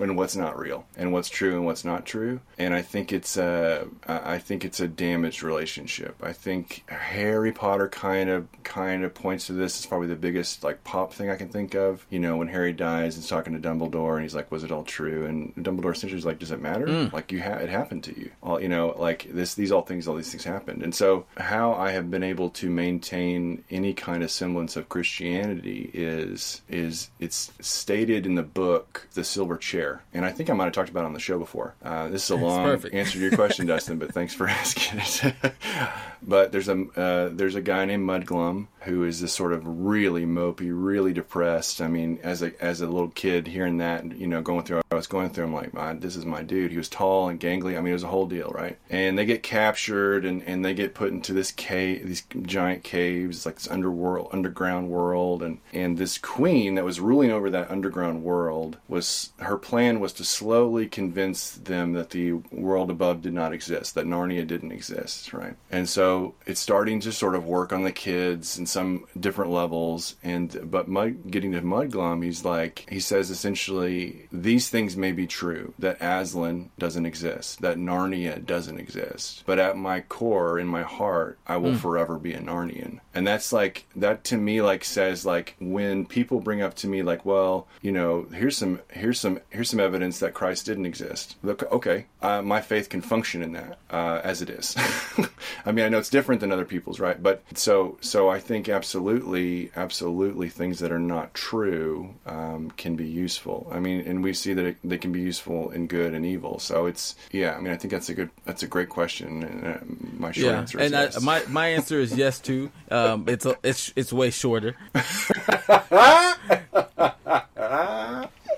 and 0.00 0.16
what's 0.16 0.36
not 0.36 0.58
real 0.58 0.86
and 0.96 1.12
what's 1.12 1.28
true 1.28 1.56
and 1.56 1.64
what's 1.64 1.84
not 1.84 2.06
true. 2.06 2.40
And 2.58 2.74
i 2.74 2.82
think 2.82 3.12
it's 3.12 3.36
a 3.36 3.86
i 4.06 4.38
think 4.38 4.64
it's 4.64 4.80
a 4.80 4.88
damaged 4.88 5.42
relationship. 5.42 6.16
I 6.22 6.32
think 6.32 6.84
harry 6.88 7.52
potter 7.52 7.88
kind 7.88 8.30
of 8.30 8.48
kind 8.62 9.04
of 9.04 9.14
points 9.14 9.46
to 9.46 9.52
this 9.52 9.76
It's 9.78 9.86
probably 9.86 10.08
the 10.08 10.16
biggest 10.16 10.62
like 10.64 10.82
pop 10.84 11.12
thing 11.12 11.30
i 11.30 11.36
can 11.36 11.48
think 11.48 11.74
of. 11.74 12.06
You 12.10 12.18
know 12.18 12.36
when 12.36 12.48
harry 12.48 12.72
dies 12.72 13.14
and 13.14 13.22
he's 13.22 13.30
talking 13.30 13.60
to 13.60 13.68
dumbledore 13.68 14.14
and 14.14 14.22
he's 14.22 14.34
like 14.34 14.50
was 14.50 14.64
it 14.64 14.72
all 14.72 14.84
true? 14.84 15.26
And 15.26 15.54
dumbledore 15.56 15.92
essentially 15.92 16.18
is 16.18 16.26
like 16.26 16.38
does 16.38 16.50
it 16.50 16.60
matter? 16.60 16.86
Mm. 16.86 17.12
Like 17.12 17.32
you 17.32 17.42
ha- 17.42 17.58
it 17.58 17.68
happened 17.68 18.04
to 18.04 18.18
you. 18.18 18.30
All 18.42 18.60
you 18.60 18.68
know 18.68 18.94
like 18.98 19.28
this 19.32 19.54
these 19.54 19.72
all 19.72 19.82
things 19.82 20.08
all 20.08 20.16
these 20.16 20.30
things 20.30 20.44
happened. 20.44 20.82
And 20.82 20.94
so 20.94 21.26
how 21.36 21.72
i 21.74 21.90
have 21.90 22.10
been 22.10 22.22
able 22.22 22.50
to 22.50 22.70
maintain 22.70 23.64
any 23.70 23.92
kind 23.92 24.22
of 24.22 24.30
semblance 24.30 24.76
of 24.76 24.88
christianity 24.88 25.90
is 25.92 26.62
is 26.68 27.10
it's 27.18 27.50
stated 27.60 28.26
in 28.26 28.34
the 28.34 28.42
book 28.42 29.08
the 29.14 29.24
silver 29.24 29.56
chair 29.56 29.89
and 30.14 30.24
i 30.24 30.30
think 30.32 30.50
i 30.50 30.52
might 30.52 30.64
have 30.64 30.72
talked 30.72 30.90
about 30.90 31.02
it 31.04 31.06
on 31.06 31.12
the 31.12 31.20
show 31.20 31.38
before. 31.38 31.74
Uh, 31.82 32.08
this 32.08 32.24
is 32.24 32.30
a 32.30 32.36
long 32.36 32.68
answer 32.92 33.12
to 33.12 33.18
your 33.18 33.32
question 33.32 33.66
dustin 33.72 33.98
but 33.98 34.12
thanks 34.12 34.34
for 34.34 34.46
asking 34.48 35.00
it 35.00 35.44
but 36.22 36.52
there's 36.52 36.68
a 36.68 36.82
uh, 36.96 37.30
there's 37.32 37.54
a 37.54 37.60
guy 37.60 37.84
named 37.84 38.08
mudglum 38.08 38.66
who 38.82 39.04
is 39.04 39.20
this 39.20 39.32
sort 39.32 39.52
of 39.52 39.62
really 39.64 40.24
mopey 40.24 40.70
really 40.72 41.12
depressed. 41.12 41.80
I 41.80 41.88
mean 41.88 42.18
as 42.22 42.42
a 42.42 42.52
as 42.62 42.80
a 42.80 42.86
little 42.86 43.08
kid 43.08 43.46
hearing 43.46 43.78
that 43.78 44.16
you 44.16 44.26
know 44.26 44.40
going 44.42 44.64
through 44.64 44.80
i 44.90 44.94
was 44.94 45.06
going 45.06 45.30
through 45.30 45.44
i'm 45.44 45.54
like 45.54 45.74
"Man, 45.74 46.00
this 46.00 46.16
is 46.16 46.24
my 46.24 46.42
dude. 46.42 46.70
He 46.70 46.76
was 46.76 46.88
tall 46.88 47.28
and 47.28 47.40
gangly. 47.40 47.76
I 47.76 47.80
mean 47.80 47.88
it 47.88 47.94
was 47.94 48.02
a 48.02 48.08
whole 48.08 48.26
deal 48.26 48.50
right? 48.54 48.78
And 48.88 49.18
they 49.18 49.24
get 49.24 49.42
captured 49.42 50.24
and 50.24 50.42
and 50.44 50.64
they 50.64 50.74
get 50.74 50.94
put 50.94 51.12
into 51.12 51.32
this 51.32 51.52
cave 51.52 52.06
these 52.06 52.24
giant 52.42 52.84
caves. 52.84 53.46
Like 53.46 53.56
this 53.56 53.70
underworld 53.70 54.30
underground 54.32 54.88
world. 54.88 55.42
And 55.42 55.58
and 55.72 55.98
this 55.98 56.18
queen 56.18 56.74
that 56.74 56.84
was 56.84 57.00
ruling 57.00 57.30
over 57.30 57.50
that 57.50 57.70
underground 57.70 58.22
world 58.22 58.78
was 58.88 59.32
her 59.38 59.56
plan 59.56 60.00
was 60.00 60.12
to 60.14 60.24
slowly 60.24 60.86
convince 60.86 61.52
them 61.52 61.92
that 61.92 62.10
the 62.10 62.32
world 62.50 62.90
above 62.90 63.22
did 63.22 63.32
not 63.32 63.52
exist 63.52 63.94
that 63.94 64.06
narnia 64.06 64.46
didn't 64.46 64.72
exist 64.72 65.32
right? 65.32 65.54
And 65.70 65.88
so 65.88 66.09
it's 66.46 66.60
starting 66.60 67.00
to 67.00 67.12
sort 67.12 67.34
of 67.34 67.44
work 67.44 67.72
on 67.72 67.82
the 67.82 67.92
kids 67.92 68.58
in 68.58 68.66
some 68.66 69.04
different 69.18 69.50
levels 69.50 70.16
and 70.22 70.58
but 70.70 70.88
mud 70.88 71.30
getting 71.30 71.52
to 71.52 71.62
mudglum 71.62 72.24
he's 72.24 72.44
like 72.44 72.86
he 72.90 73.00
says 73.00 73.30
essentially 73.30 74.28
these 74.32 74.68
things 74.68 74.96
may 74.96 75.12
be 75.12 75.26
true 75.26 75.72
that 75.78 76.00
aslan 76.00 76.70
doesn't 76.78 77.06
exist 77.06 77.60
that 77.60 77.76
narnia 77.76 78.44
doesn't 78.44 78.78
exist 78.78 79.42
but 79.46 79.58
at 79.58 79.76
my 79.76 80.00
core 80.00 80.58
in 80.58 80.66
my 80.66 80.82
heart 80.82 81.38
i 81.46 81.56
will 81.56 81.74
forever 81.74 82.18
be 82.18 82.32
a 82.34 82.40
narnian. 82.40 83.00
And 83.14 83.26
that's 83.26 83.52
like 83.52 83.86
that 83.96 84.24
to 84.24 84.36
me 84.36 84.62
like 84.62 84.84
says 84.84 85.26
like 85.26 85.56
when 85.60 86.06
people 86.06 86.40
bring 86.40 86.62
up 86.62 86.74
to 86.76 86.88
me 86.88 87.02
like 87.02 87.24
well 87.24 87.66
you 87.82 87.92
know 87.92 88.26
here's 88.32 88.56
some 88.56 88.80
here's 88.88 89.18
some 89.20 89.40
here's 89.50 89.70
some 89.70 89.80
evidence 89.80 90.20
that 90.20 90.34
christ 90.34 90.66
didn't 90.66 90.86
exist. 90.86 91.36
Look 91.42 91.70
okay 91.72 92.06
uh, 92.22 92.42
my 92.42 92.60
faith 92.60 92.88
can 92.88 93.00
function 93.00 93.42
in 93.42 93.52
that 93.52 93.78
uh, 93.90 94.20
as 94.22 94.42
it 94.42 94.50
is. 94.50 94.76
I 95.66 95.72
mean 95.72 95.84
i 95.84 95.88
know 95.88 95.98
it's 96.00 96.10
different 96.10 96.40
than 96.40 96.50
other 96.50 96.64
people's 96.64 96.98
right 96.98 97.22
but 97.22 97.44
so 97.54 97.96
so 98.00 98.28
i 98.28 98.40
think 98.40 98.68
absolutely 98.68 99.70
absolutely 99.76 100.48
things 100.48 100.80
that 100.80 100.90
are 100.90 100.98
not 100.98 101.32
true 101.34 102.14
um, 102.26 102.72
can 102.76 102.96
be 102.96 103.06
useful 103.06 103.68
i 103.70 103.78
mean 103.78 104.00
and 104.00 104.24
we 104.24 104.32
see 104.32 104.52
that 104.52 104.64
it, 104.64 104.76
they 104.82 104.98
can 104.98 105.12
be 105.12 105.20
useful 105.20 105.70
in 105.70 105.86
good 105.86 106.14
and 106.14 106.26
evil 106.26 106.58
so 106.58 106.86
it's 106.86 107.14
yeah 107.30 107.54
i 107.54 107.60
mean 107.60 107.72
i 107.72 107.76
think 107.76 107.92
that's 107.92 108.08
a 108.08 108.14
good 108.14 108.30
that's 108.44 108.62
a 108.62 108.66
great 108.66 108.88
question 108.88 109.42
and 109.42 109.66
uh, 109.66 109.78
my 110.18 110.32
short 110.32 110.54
answer 110.54 110.80
is 110.80 110.86
and 110.86 110.96
I, 110.96 111.02
yes. 111.04 111.22
my 111.22 111.42
my 111.48 111.68
answer 111.68 112.00
is 112.00 112.16
yes 112.16 112.38
too. 112.38 112.70
Um, 112.90 113.24
it's 113.28 113.46
a, 113.46 113.56
it's 113.62 113.92
it's 113.96 114.12
way 114.12 114.30
shorter. 114.30 114.76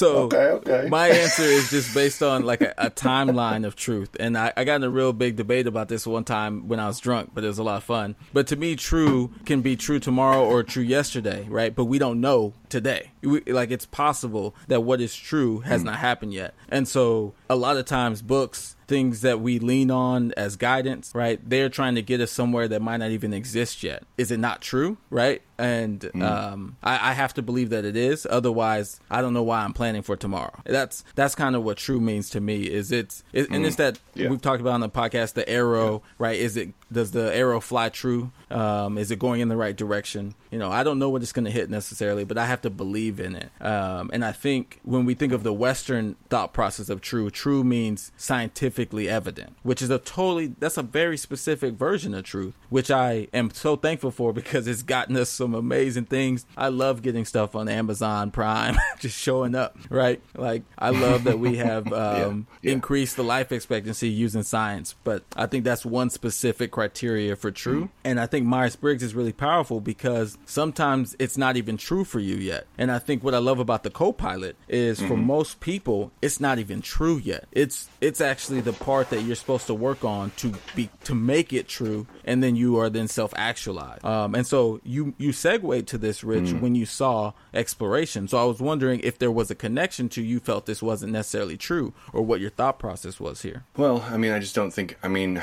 so 0.00 0.16
Okay, 0.24 0.36
okay. 0.36 0.88
my 0.88 1.08
answer 1.08 1.42
is 1.42 1.70
just 1.70 1.94
based 1.94 2.22
on 2.22 2.44
like 2.44 2.62
a, 2.62 2.72
a 2.78 2.90
timeline 2.90 3.66
of 3.66 3.76
truth, 3.76 4.16
and 4.18 4.36
I, 4.36 4.52
I 4.56 4.64
got 4.64 4.76
in 4.76 4.84
a 4.84 4.90
real 4.90 5.12
big 5.12 5.36
debate 5.36 5.66
about 5.66 5.88
this 5.88 6.06
one 6.06 6.24
time 6.24 6.68
when 6.68 6.80
I 6.80 6.86
was 6.86 6.98
drunk, 6.98 7.32
but 7.34 7.44
it 7.44 7.48
was 7.48 7.58
a 7.58 7.62
lot 7.62 7.76
of 7.76 7.84
fun. 7.84 8.16
But 8.32 8.46
to 8.46 8.56
me, 8.56 8.76
true 8.76 9.30
can 9.44 9.60
be 9.60 9.76
true 9.76 9.98
tomorrow 9.98 10.42
or 10.42 10.62
true 10.62 10.82
yesterday, 10.82 11.46
right? 11.50 11.74
But 11.74 11.84
we 11.84 11.98
don't 11.98 12.20
know 12.20 12.54
today. 12.70 13.10
We, 13.22 13.40
like 13.42 13.70
it's 13.70 13.86
possible 13.86 14.54
that 14.68 14.80
what 14.82 15.00
is 15.00 15.14
true 15.14 15.60
has 15.60 15.82
hmm. 15.82 15.88
not 15.88 15.96
happened 15.96 16.32
yet, 16.32 16.54
and 16.68 16.88
so 16.88 17.34
a 17.48 17.56
lot 17.56 17.76
of 17.76 17.84
times 17.84 18.22
books 18.22 18.76
things 18.90 19.20
that 19.20 19.40
we 19.40 19.60
lean 19.60 19.88
on 19.88 20.32
as 20.36 20.56
guidance, 20.56 21.12
right? 21.14 21.40
They're 21.48 21.68
trying 21.68 21.94
to 21.94 22.02
get 22.02 22.20
us 22.20 22.32
somewhere 22.32 22.66
that 22.66 22.82
might 22.82 22.96
not 22.96 23.12
even 23.12 23.32
exist 23.32 23.84
yet. 23.84 24.02
Is 24.18 24.32
it 24.32 24.40
not 24.40 24.60
true, 24.60 24.98
right? 25.10 25.42
And 25.58 26.02
hmm. 26.02 26.20
um, 26.20 26.76
I, 26.82 27.10
I 27.10 27.12
have 27.12 27.32
to 27.34 27.42
believe 27.42 27.70
that 27.70 27.84
it 27.84 27.94
is. 27.96 28.26
Otherwise, 28.28 29.00
I 29.08 29.22
don't 29.22 29.32
know 29.32 29.44
why 29.44 29.62
I'm 29.62 29.72
planning 29.72 30.02
for 30.02 30.16
tomorrow. 30.16 30.60
That's 30.64 31.04
that's 31.14 31.36
kind 31.36 31.54
of 31.54 31.62
what 31.62 31.76
true 31.76 32.00
means 32.00 32.30
to 32.30 32.40
me. 32.40 32.64
Is 32.64 32.90
it's 32.90 33.22
it, 33.32 33.48
and 33.50 33.64
it's 33.64 33.76
hmm. 33.76 33.82
that 33.82 34.00
Yeah. 34.14 34.28
we've 34.28 34.42
talked 34.42 34.60
about 34.60 34.72
on 34.74 34.80
the 34.80 34.90
podcast. 34.90 35.34
The 35.34 35.48
arrow, 35.48 36.02
right? 36.18 36.38
Is 36.38 36.56
it 36.56 36.74
does 36.92 37.12
the 37.12 37.34
arrow 37.34 37.60
fly 37.60 37.88
true? 37.88 38.32
Um, 38.50 38.98
is 38.98 39.10
it 39.10 39.18
going 39.18 39.40
in 39.40 39.48
the 39.48 39.56
right 39.56 39.76
direction? 39.76 40.34
You 40.50 40.58
know, 40.58 40.70
I 40.70 40.82
don't 40.82 40.98
know 40.98 41.08
what 41.08 41.22
it's 41.22 41.32
going 41.32 41.44
to 41.44 41.50
hit 41.50 41.70
necessarily, 41.70 42.24
but 42.24 42.36
I 42.36 42.46
have 42.46 42.62
to 42.62 42.70
believe 42.70 43.20
in 43.20 43.36
it. 43.36 43.50
Um, 43.60 44.10
and 44.12 44.24
I 44.24 44.32
think 44.32 44.80
when 44.82 45.04
we 45.04 45.14
think 45.14 45.32
of 45.32 45.42
the 45.42 45.52
Western 45.52 46.16
thought 46.28 46.52
process 46.52 46.88
of 46.88 47.00
true, 47.00 47.30
true 47.30 47.62
means 47.62 48.10
scientifically 48.16 49.08
evident, 49.08 49.56
which 49.62 49.82
is 49.82 49.90
a 49.90 49.98
totally 49.98 50.54
that's 50.58 50.76
a 50.76 50.82
very 50.82 51.16
specific 51.16 51.74
version 51.74 52.14
of 52.14 52.24
truth, 52.24 52.54
which 52.68 52.90
I 52.90 53.28
am 53.32 53.50
so 53.50 53.76
thankful 53.76 54.10
for 54.10 54.32
because 54.32 54.66
it's 54.66 54.82
gotten 54.82 55.16
us 55.16 55.30
some 55.30 55.54
amazing 55.54 56.06
things. 56.06 56.46
I 56.56 56.68
love 56.68 57.02
getting 57.02 57.24
stuff 57.24 57.54
on 57.54 57.68
Amazon 57.68 58.30
Prime 58.30 58.76
just 58.98 59.16
showing 59.16 59.54
up, 59.54 59.76
right? 59.88 60.20
Like 60.34 60.64
I 60.78 60.90
love 60.90 61.24
that 61.24 61.38
we 61.38 61.56
have 61.56 61.92
um, 61.92 62.46
yeah. 62.62 62.72
increased 62.72 63.16
the 63.16 63.24
life 63.24 63.52
expectancy 63.52 64.08
using 64.08 64.42
science, 64.42 64.96
but 65.04 65.22
I 65.36 65.46
think 65.46 65.64
that's 65.64 65.86
one 65.86 66.10
specific 66.10 66.70
criteria 66.80 67.36
for 67.36 67.50
true. 67.50 67.84
Mm. 67.84 67.88
And 68.04 68.20
I 68.20 68.26
think 68.26 68.46
Myers 68.46 68.74
Briggs 68.74 69.02
is 69.02 69.14
really 69.14 69.32
powerful 69.34 69.80
because 69.80 70.38
sometimes 70.46 71.14
it's 71.18 71.36
not 71.36 71.58
even 71.58 71.76
true 71.76 72.04
for 72.04 72.20
you 72.20 72.36
yet. 72.36 72.66
And 72.78 72.90
I 72.90 72.98
think 72.98 73.22
what 73.22 73.34
I 73.34 73.38
love 73.38 73.58
about 73.58 73.82
the 73.82 73.90
co-pilot 73.90 74.56
is 74.66 74.98
for 74.98 75.08
mm-hmm. 75.08 75.26
most 75.26 75.60
people, 75.60 76.10
it's 76.22 76.40
not 76.40 76.58
even 76.58 76.80
true 76.80 77.18
yet. 77.18 77.44
It's 77.52 77.90
it's 78.00 78.22
actually 78.22 78.62
the 78.62 78.72
part 78.72 79.10
that 79.10 79.20
you're 79.22 79.36
supposed 79.36 79.66
to 79.66 79.74
work 79.74 80.04
on 80.04 80.32
to 80.36 80.54
be 80.74 80.88
to 81.04 81.14
make 81.14 81.52
it 81.52 81.68
true, 81.68 82.06
and 82.24 82.42
then 82.42 82.56
you 82.56 82.78
are 82.78 82.88
then 82.88 83.08
self-actualized. 83.08 84.04
Um, 84.04 84.34
and 84.34 84.46
so 84.46 84.80
you 84.82 85.12
you 85.18 85.30
segue 85.30 85.86
to 85.86 85.98
this, 85.98 86.24
Rich, 86.24 86.50
mm. 86.54 86.60
when 86.62 86.74
you 86.74 86.86
saw 86.86 87.32
exploration. 87.52 88.26
So 88.26 88.38
I 88.38 88.44
was 88.44 88.60
wondering 88.60 89.00
if 89.00 89.18
there 89.18 89.30
was 89.30 89.50
a 89.50 89.54
connection 89.54 90.08
to 90.10 90.22
you 90.22 90.40
felt 90.40 90.64
this 90.64 90.82
wasn't 90.82 91.12
necessarily 91.12 91.58
true, 91.58 91.92
or 92.14 92.22
what 92.22 92.40
your 92.40 92.50
thought 92.50 92.78
process 92.78 93.20
was 93.20 93.42
here. 93.42 93.64
Well, 93.76 94.00
I 94.08 94.16
mean, 94.16 94.32
I 94.32 94.38
just 94.38 94.54
don't 94.54 94.72
think. 94.72 94.96
I 95.02 95.08
mean, 95.08 95.42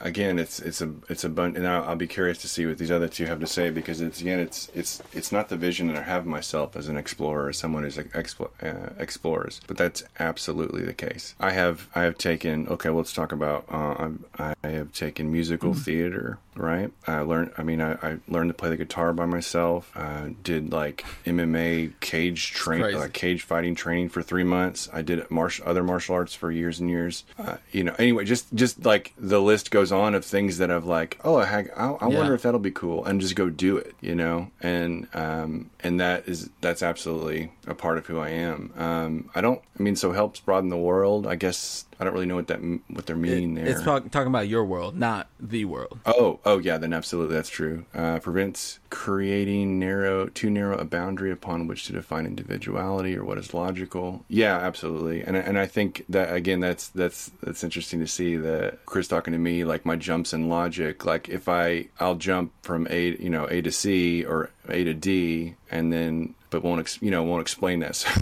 again, 0.00 0.38
it's 0.38 0.57
it's 0.60 0.80
a 0.80 0.92
it's 1.08 1.24
a 1.24 1.28
bunch, 1.28 1.56
and 1.56 1.66
I'll, 1.66 1.84
I'll 1.84 1.96
be 1.96 2.06
curious 2.06 2.38
to 2.38 2.48
see 2.48 2.66
what 2.66 2.78
these 2.78 2.90
other 2.90 3.08
two 3.08 3.26
have 3.26 3.40
to 3.40 3.46
say 3.46 3.70
because 3.70 4.00
it's 4.00 4.20
again, 4.20 4.38
it's 4.38 4.70
it's 4.74 5.02
it's 5.12 5.32
not 5.32 5.48
the 5.48 5.56
vision 5.56 5.88
that 5.88 5.96
I 5.96 6.02
have 6.02 6.26
myself 6.26 6.76
as 6.76 6.88
an 6.88 6.96
explorer, 6.96 7.50
as 7.50 7.58
someone 7.58 7.82
who's 7.82 7.96
like 7.96 8.12
expl- 8.12 8.50
uh, 8.62 8.90
explores, 8.98 9.60
but 9.66 9.76
that's 9.76 10.02
absolutely 10.18 10.84
the 10.84 10.94
case. 10.94 11.34
I 11.40 11.52
have 11.52 11.88
I 11.94 12.02
have 12.02 12.18
taken 12.18 12.68
okay. 12.68 12.90
Let's 12.90 13.12
talk 13.12 13.32
about. 13.32 13.64
Uh, 13.70 14.10
I, 14.38 14.54
I 14.62 14.68
have 14.68 14.92
taken 14.92 15.30
musical 15.32 15.74
theater. 15.74 16.38
Right. 16.58 16.90
I 17.06 17.20
learned. 17.20 17.52
I 17.56 17.62
mean, 17.62 17.80
I, 17.80 17.92
I 18.02 18.18
learned 18.26 18.50
to 18.50 18.54
play 18.54 18.68
the 18.68 18.76
guitar 18.76 19.12
by 19.12 19.26
myself. 19.26 19.92
Uh, 19.94 20.30
did 20.42 20.72
like 20.72 21.04
MMA 21.24 21.92
cage 22.00 22.50
train, 22.52 22.82
crazy. 22.82 22.98
uh, 22.98 23.08
cage 23.12 23.42
fighting 23.42 23.76
training 23.76 24.08
for 24.08 24.22
three 24.22 24.42
months. 24.42 24.88
I 24.92 25.02
did 25.02 25.30
martial 25.30 25.68
other 25.68 25.84
martial 25.84 26.16
arts 26.16 26.34
for 26.34 26.50
years 26.50 26.80
and 26.80 26.90
years. 26.90 27.24
Uh, 27.38 27.58
you 27.70 27.84
know. 27.84 27.94
Anyway, 27.98 28.24
just 28.24 28.52
just 28.54 28.84
like 28.84 29.12
the 29.16 29.40
list 29.40 29.70
goes 29.70 29.92
on 29.92 30.14
of 30.16 30.24
things 30.24 30.47
that 30.56 30.70
I've 30.70 30.86
like. 30.86 31.20
Oh, 31.22 31.36
I, 31.36 31.66
I, 31.76 31.86
I 31.90 32.08
Yeah. 32.08 32.16
wonder 32.18 32.34
if 32.34 32.40
that'll 32.40 32.58
be 32.60 32.70
cool, 32.70 33.04
and 33.04 33.20
just 33.20 33.36
go 33.36 33.50
do 33.50 33.76
it. 33.76 33.94
You 34.00 34.14
know. 34.14 34.50
And 34.62 35.06
um 35.12 35.68
and 35.80 36.00
that 36.00 36.26
is 36.26 36.48
that's 36.62 36.82
absolutely 36.82 37.52
a 37.66 37.74
part 37.74 37.98
of 37.98 38.06
who 38.06 38.18
I 38.18 38.30
am. 38.30 38.72
Um, 38.78 39.30
I 39.34 39.42
don't. 39.42 39.60
I 39.78 39.82
mean, 39.82 39.96
so 39.96 40.12
helps 40.12 40.40
broaden 40.40 40.70
the 40.70 40.78
world. 40.78 41.26
I 41.26 41.34
guess 41.34 41.84
I 42.00 42.04
don't 42.04 42.12
really 42.12 42.26
know 42.26 42.36
what 42.36 42.46
that 42.46 42.60
what 42.88 43.06
they're 43.06 43.16
meaning 43.16 43.54
there. 43.54 43.66
It's 43.66 43.82
talk, 43.82 44.08
talking 44.10 44.28
about 44.28 44.46
your 44.46 44.64
world, 44.64 44.96
not 44.96 45.28
the 45.40 45.64
world. 45.64 45.98
Oh, 46.06 46.38
oh 46.44 46.58
yeah, 46.58 46.78
then 46.78 46.92
absolutely 46.92 47.34
that's 47.34 47.48
true. 47.48 47.86
Uh, 47.92 48.20
prevents 48.20 48.78
creating 48.90 49.80
narrow 49.80 50.26
too 50.28 50.48
narrow 50.48 50.78
a 50.78 50.84
boundary 50.84 51.32
upon 51.32 51.66
which 51.66 51.86
to 51.86 51.92
define 51.92 52.24
individuality 52.24 53.16
or 53.16 53.24
what 53.24 53.36
is 53.36 53.52
logical. 53.52 54.24
Yeah, 54.28 54.56
absolutely. 54.56 55.22
And 55.22 55.36
and 55.36 55.58
I 55.58 55.66
think 55.66 56.04
that 56.08 56.32
again 56.32 56.60
that's 56.60 56.88
that's 56.88 57.32
that's 57.42 57.64
interesting 57.64 57.98
to 57.98 58.06
see 58.06 58.36
that 58.36 58.86
Chris 58.86 59.08
talking 59.08 59.32
to 59.32 59.38
me 59.38 59.64
like 59.64 59.84
my 59.84 59.96
jumps 59.96 60.32
in 60.32 60.48
logic. 60.48 61.04
Like 61.04 61.28
if 61.28 61.48
I 61.48 61.88
I'll 61.98 62.14
jump 62.14 62.52
from 62.62 62.86
A 62.90 63.16
you 63.16 63.30
know 63.30 63.46
A 63.46 63.60
to 63.60 63.72
C 63.72 64.24
or 64.24 64.50
A 64.68 64.84
to 64.84 64.94
D 64.94 65.56
and 65.70 65.92
then 65.92 66.34
but 66.50 66.62
won't 66.62 66.80
ex, 66.80 67.02
you 67.02 67.10
know 67.10 67.24
won't 67.24 67.42
explain 67.42 67.80
that. 67.80 68.06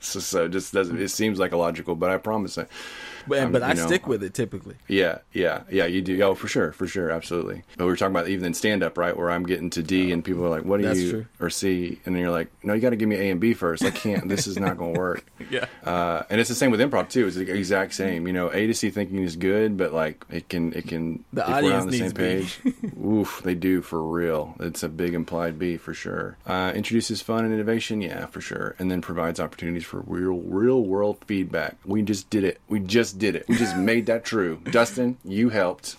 So, 0.00 0.18
so, 0.18 0.44
it 0.46 0.48
just 0.48 0.72
doesn't 0.72 0.98
it 1.00 1.10
seems 1.10 1.38
like 1.38 1.52
illogical, 1.52 1.94
but 1.94 2.10
I 2.10 2.16
promise 2.16 2.56
I 2.56 2.66
But, 3.26 3.38
Um, 3.40 3.52
but 3.52 3.62
I 3.62 3.72
know, 3.74 3.86
stick 3.86 4.06
with 4.06 4.22
it 4.22 4.34
typically. 4.34 4.76
yeah, 4.88 5.18
yeah, 5.32 5.62
yeah. 5.70 5.86
You 5.86 6.02
do. 6.02 6.20
Oh, 6.22 6.34
for 6.34 6.48
sure, 6.48 6.72
for 6.72 6.86
sure, 6.86 7.10
absolutely. 7.10 7.62
But 7.76 7.84
we 7.84 7.90
were 7.90 7.96
talking 7.96 8.14
about 8.14 8.28
even 8.28 8.44
in 8.46 8.54
stand 8.54 8.82
up, 8.82 8.96
right? 8.98 9.16
Where 9.16 9.30
I'm 9.30 9.44
getting 9.44 9.70
to 9.70 9.82
D 9.82 10.12
and 10.12 10.24
people 10.24 10.44
are 10.44 10.48
like, 10.48 10.64
"What 10.64 10.80
do 10.80 10.92
you?" 10.94 11.10
true. 11.10 11.26
Or 11.40 11.50
C, 11.50 12.00
and 12.04 12.14
then 12.14 12.22
you're 12.22 12.30
like, 12.30 12.48
"No, 12.62 12.72
you 12.74 12.80
got 12.80 12.90
to 12.90 12.96
give 12.96 13.08
me 13.08 13.16
A 13.16 13.30
and 13.30 13.40
B 13.40 13.54
first. 13.54 13.84
I 13.84 13.90
can't. 13.90 14.28
this 14.28 14.46
is 14.46 14.58
not 14.58 14.76
going 14.78 14.94
to 14.94 14.98
work." 15.00 15.24
Yeah. 15.50 15.66
Uh, 15.84 16.22
and 16.30 16.38
it's 16.40 16.48
the 16.48 16.54
same 16.54 16.70
with 16.70 16.78
improv 16.80 17.08
too. 17.08 17.26
It's 17.26 17.34
the 17.34 17.50
exact 17.50 17.94
same. 17.94 18.26
You 18.28 18.32
know, 18.32 18.52
A 18.52 18.66
to 18.68 18.74
C 18.74 18.90
thinking 18.90 19.18
is 19.22 19.34
good, 19.34 19.76
but 19.76 19.92
like 19.92 20.24
it 20.30 20.48
can, 20.48 20.72
it 20.74 20.86
can. 20.86 21.24
The 21.32 21.40
if 21.42 21.48
we're 21.48 21.54
audience 21.54 21.82
on 21.84 21.90
the 21.90 21.98
same 21.98 22.12
page, 22.12 22.60
oof, 23.04 23.40
they 23.42 23.54
do 23.56 23.82
for 23.82 24.00
real. 24.02 24.54
It's 24.60 24.82
a 24.84 24.88
big 24.88 25.14
implied 25.14 25.58
B 25.58 25.76
for 25.76 25.92
sure. 25.92 26.36
Uh, 26.46 26.72
introduces 26.74 27.20
fun 27.20 27.44
and 27.44 27.52
innovation, 27.52 28.00
yeah, 28.00 28.26
for 28.26 28.40
sure, 28.40 28.76
and 28.78 28.90
then 28.90 29.00
provides 29.00 29.40
opportunities 29.40 29.84
for 29.84 30.00
real, 30.06 30.38
real 30.38 30.82
world 30.84 31.18
feedback. 31.26 31.76
We 31.84 32.02
just 32.02 32.30
did 32.30 32.44
it. 32.44 32.60
We 32.68 32.78
just 32.78 33.09
did 33.18 33.34
it. 33.36 33.46
We 33.48 33.56
just 33.56 33.76
made 33.76 34.06
that 34.06 34.24
true. 34.24 34.60
Dustin, 34.70 35.16
you 35.24 35.48
helped. 35.50 35.96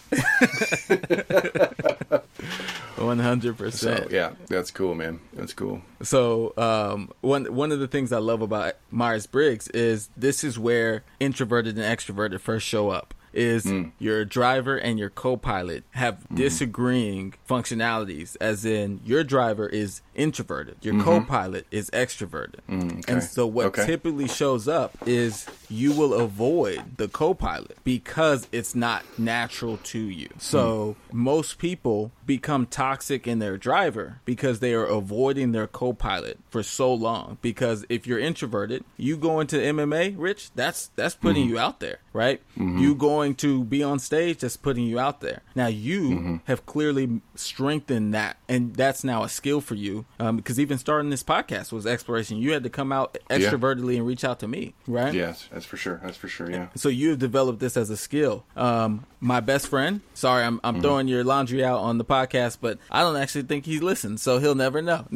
One 2.97 3.19
hundred 3.19 3.57
So 3.57 3.63
percent. 3.63 4.11
yeah, 4.11 4.31
that's 4.47 4.69
cool, 4.69 4.93
man. 4.95 5.19
That's 5.33 5.53
cool. 5.53 5.81
So 6.03 6.53
um, 6.57 7.09
one 7.21 7.45
one 7.55 7.71
of 7.71 7.79
the 7.79 7.87
things 7.87 8.11
I 8.11 8.19
love 8.19 8.41
about 8.41 8.73
Myers 8.91 9.25
Briggs 9.25 9.67
is 9.69 10.09
this 10.15 10.43
is 10.43 10.59
where 10.59 11.03
introverted 11.19 11.77
and 11.77 11.83
extroverted 11.85 12.39
first 12.41 12.65
show 12.67 12.89
up. 12.89 13.13
Is 13.33 13.63
hmm. 13.63 13.89
your 13.99 14.25
driver 14.25 14.77
and 14.77 14.99
your 14.99 15.09
co-pilot 15.09 15.83
have 15.91 16.23
hmm. 16.23 16.35
disagreeing 16.35 17.33
functionalities? 17.49 18.35
As 18.41 18.65
in, 18.65 18.99
your 19.05 19.23
driver 19.23 19.67
is 19.67 20.01
introverted, 20.15 20.77
your 20.81 20.95
mm-hmm. 20.95 21.03
co-pilot 21.03 21.65
is 21.71 21.89
extroverted, 21.91 22.59
hmm, 22.67 22.99
and 23.07 23.23
so 23.23 23.47
what 23.47 23.67
Okay. 23.67 23.85
typically 23.85 24.27
shows 24.27 24.67
up 24.67 24.95
is 25.05 25.45
you 25.69 25.93
will 25.93 26.13
avoid 26.13 26.97
the 26.97 27.07
co-pilot 27.07 27.77
because 27.83 28.47
it's 28.51 28.75
not 28.75 29.03
natural 29.17 29.77
to 29.77 29.99
you. 29.99 30.27
So 30.37 30.95
most 31.11 31.57
people 31.57 32.11
become 32.35 32.65
toxic 32.65 33.27
in 33.27 33.39
their 33.39 33.57
driver 33.57 34.21
because 34.23 34.61
they 34.61 34.73
are 34.73 34.85
avoiding 34.85 35.51
their 35.51 35.67
co-pilot 35.67 36.39
for 36.49 36.63
so 36.63 36.93
long. 36.93 37.37
Because 37.41 37.83
if 37.89 38.07
you're 38.07 38.19
introverted, 38.19 38.85
you 38.95 39.17
go 39.17 39.41
into 39.41 39.57
MMA, 39.57 40.15
Rich, 40.17 40.51
that's 40.55 40.91
that's 40.95 41.13
putting 41.13 41.49
you 41.49 41.59
out 41.59 41.81
there, 41.81 41.99
right? 42.13 42.41
You 42.55 42.95
going 42.95 43.35
to 43.35 43.65
be 43.65 43.83
on 43.83 43.99
stage, 43.99 44.37
that's 44.39 44.55
putting 44.55 44.85
you 44.85 44.97
out 44.97 45.19
there. 45.19 45.41
Now 45.55 45.67
you 45.67 46.39
have 46.45 46.65
clearly 46.65 47.19
strengthened 47.35 48.13
that, 48.13 48.37
and 48.47 48.73
that's 48.75 49.03
now 49.03 49.23
a 49.23 49.29
skill 49.29 49.59
for 49.59 49.75
you. 49.75 50.05
Um, 50.17 50.37
because 50.37 50.57
even 50.57 50.77
starting 50.77 51.09
this 51.09 51.23
podcast 51.23 51.73
was 51.73 51.85
exploration. 51.85 52.37
You 52.37 52.53
had 52.53 52.63
to 52.63 52.69
come 52.69 52.93
out 52.93 53.17
extrovertedly 53.29 53.97
and 53.97 54.05
reach 54.05 54.23
out 54.23 54.39
to 54.39 54.47
me, 54.47 54.73
right? 54.87 55.13
Yes, 55.13 55.49
that's 55.51 55.65
for 55.65 55.75
sure. 55.75 55.99
That's 56.01 56.17
for 56.17 56.29
sure. 56.29 56.49
Yeah. 56.49 56.67
So 56.75 56.87
you 56.87 57.09
have 57.09 57.19
developed 57.19 57.59
this 57.59 57.75
as 57.75 57.89
a 57.89 57.97
skill. 57.97 58.45
Um, 58.55 59.05
my 59.21 59.39
best 59.39 59.67
friend, 59.67 60.01
sorry, 60.15 60.43
I'm, 60.43 60.59
I'm 60.63 60.81
throwing 60.81 61.07
your 61.07 61.23
laundry 61.23 61.63
out 61.63 61.79
on 61.79 61.99
the 61.99 62.05
podcast, 62.05 62.57
but 62.59 62.79
I 62.89 63.01
don't 63.01 63.15
actually 63.15 63.43
think 63.43 63.65
he 63.65 63.79
listens, 63.79 64.23
so 64.23 64.39
he'll 64.39 64.55
never 64.55 64.81
know. 64.81 65.05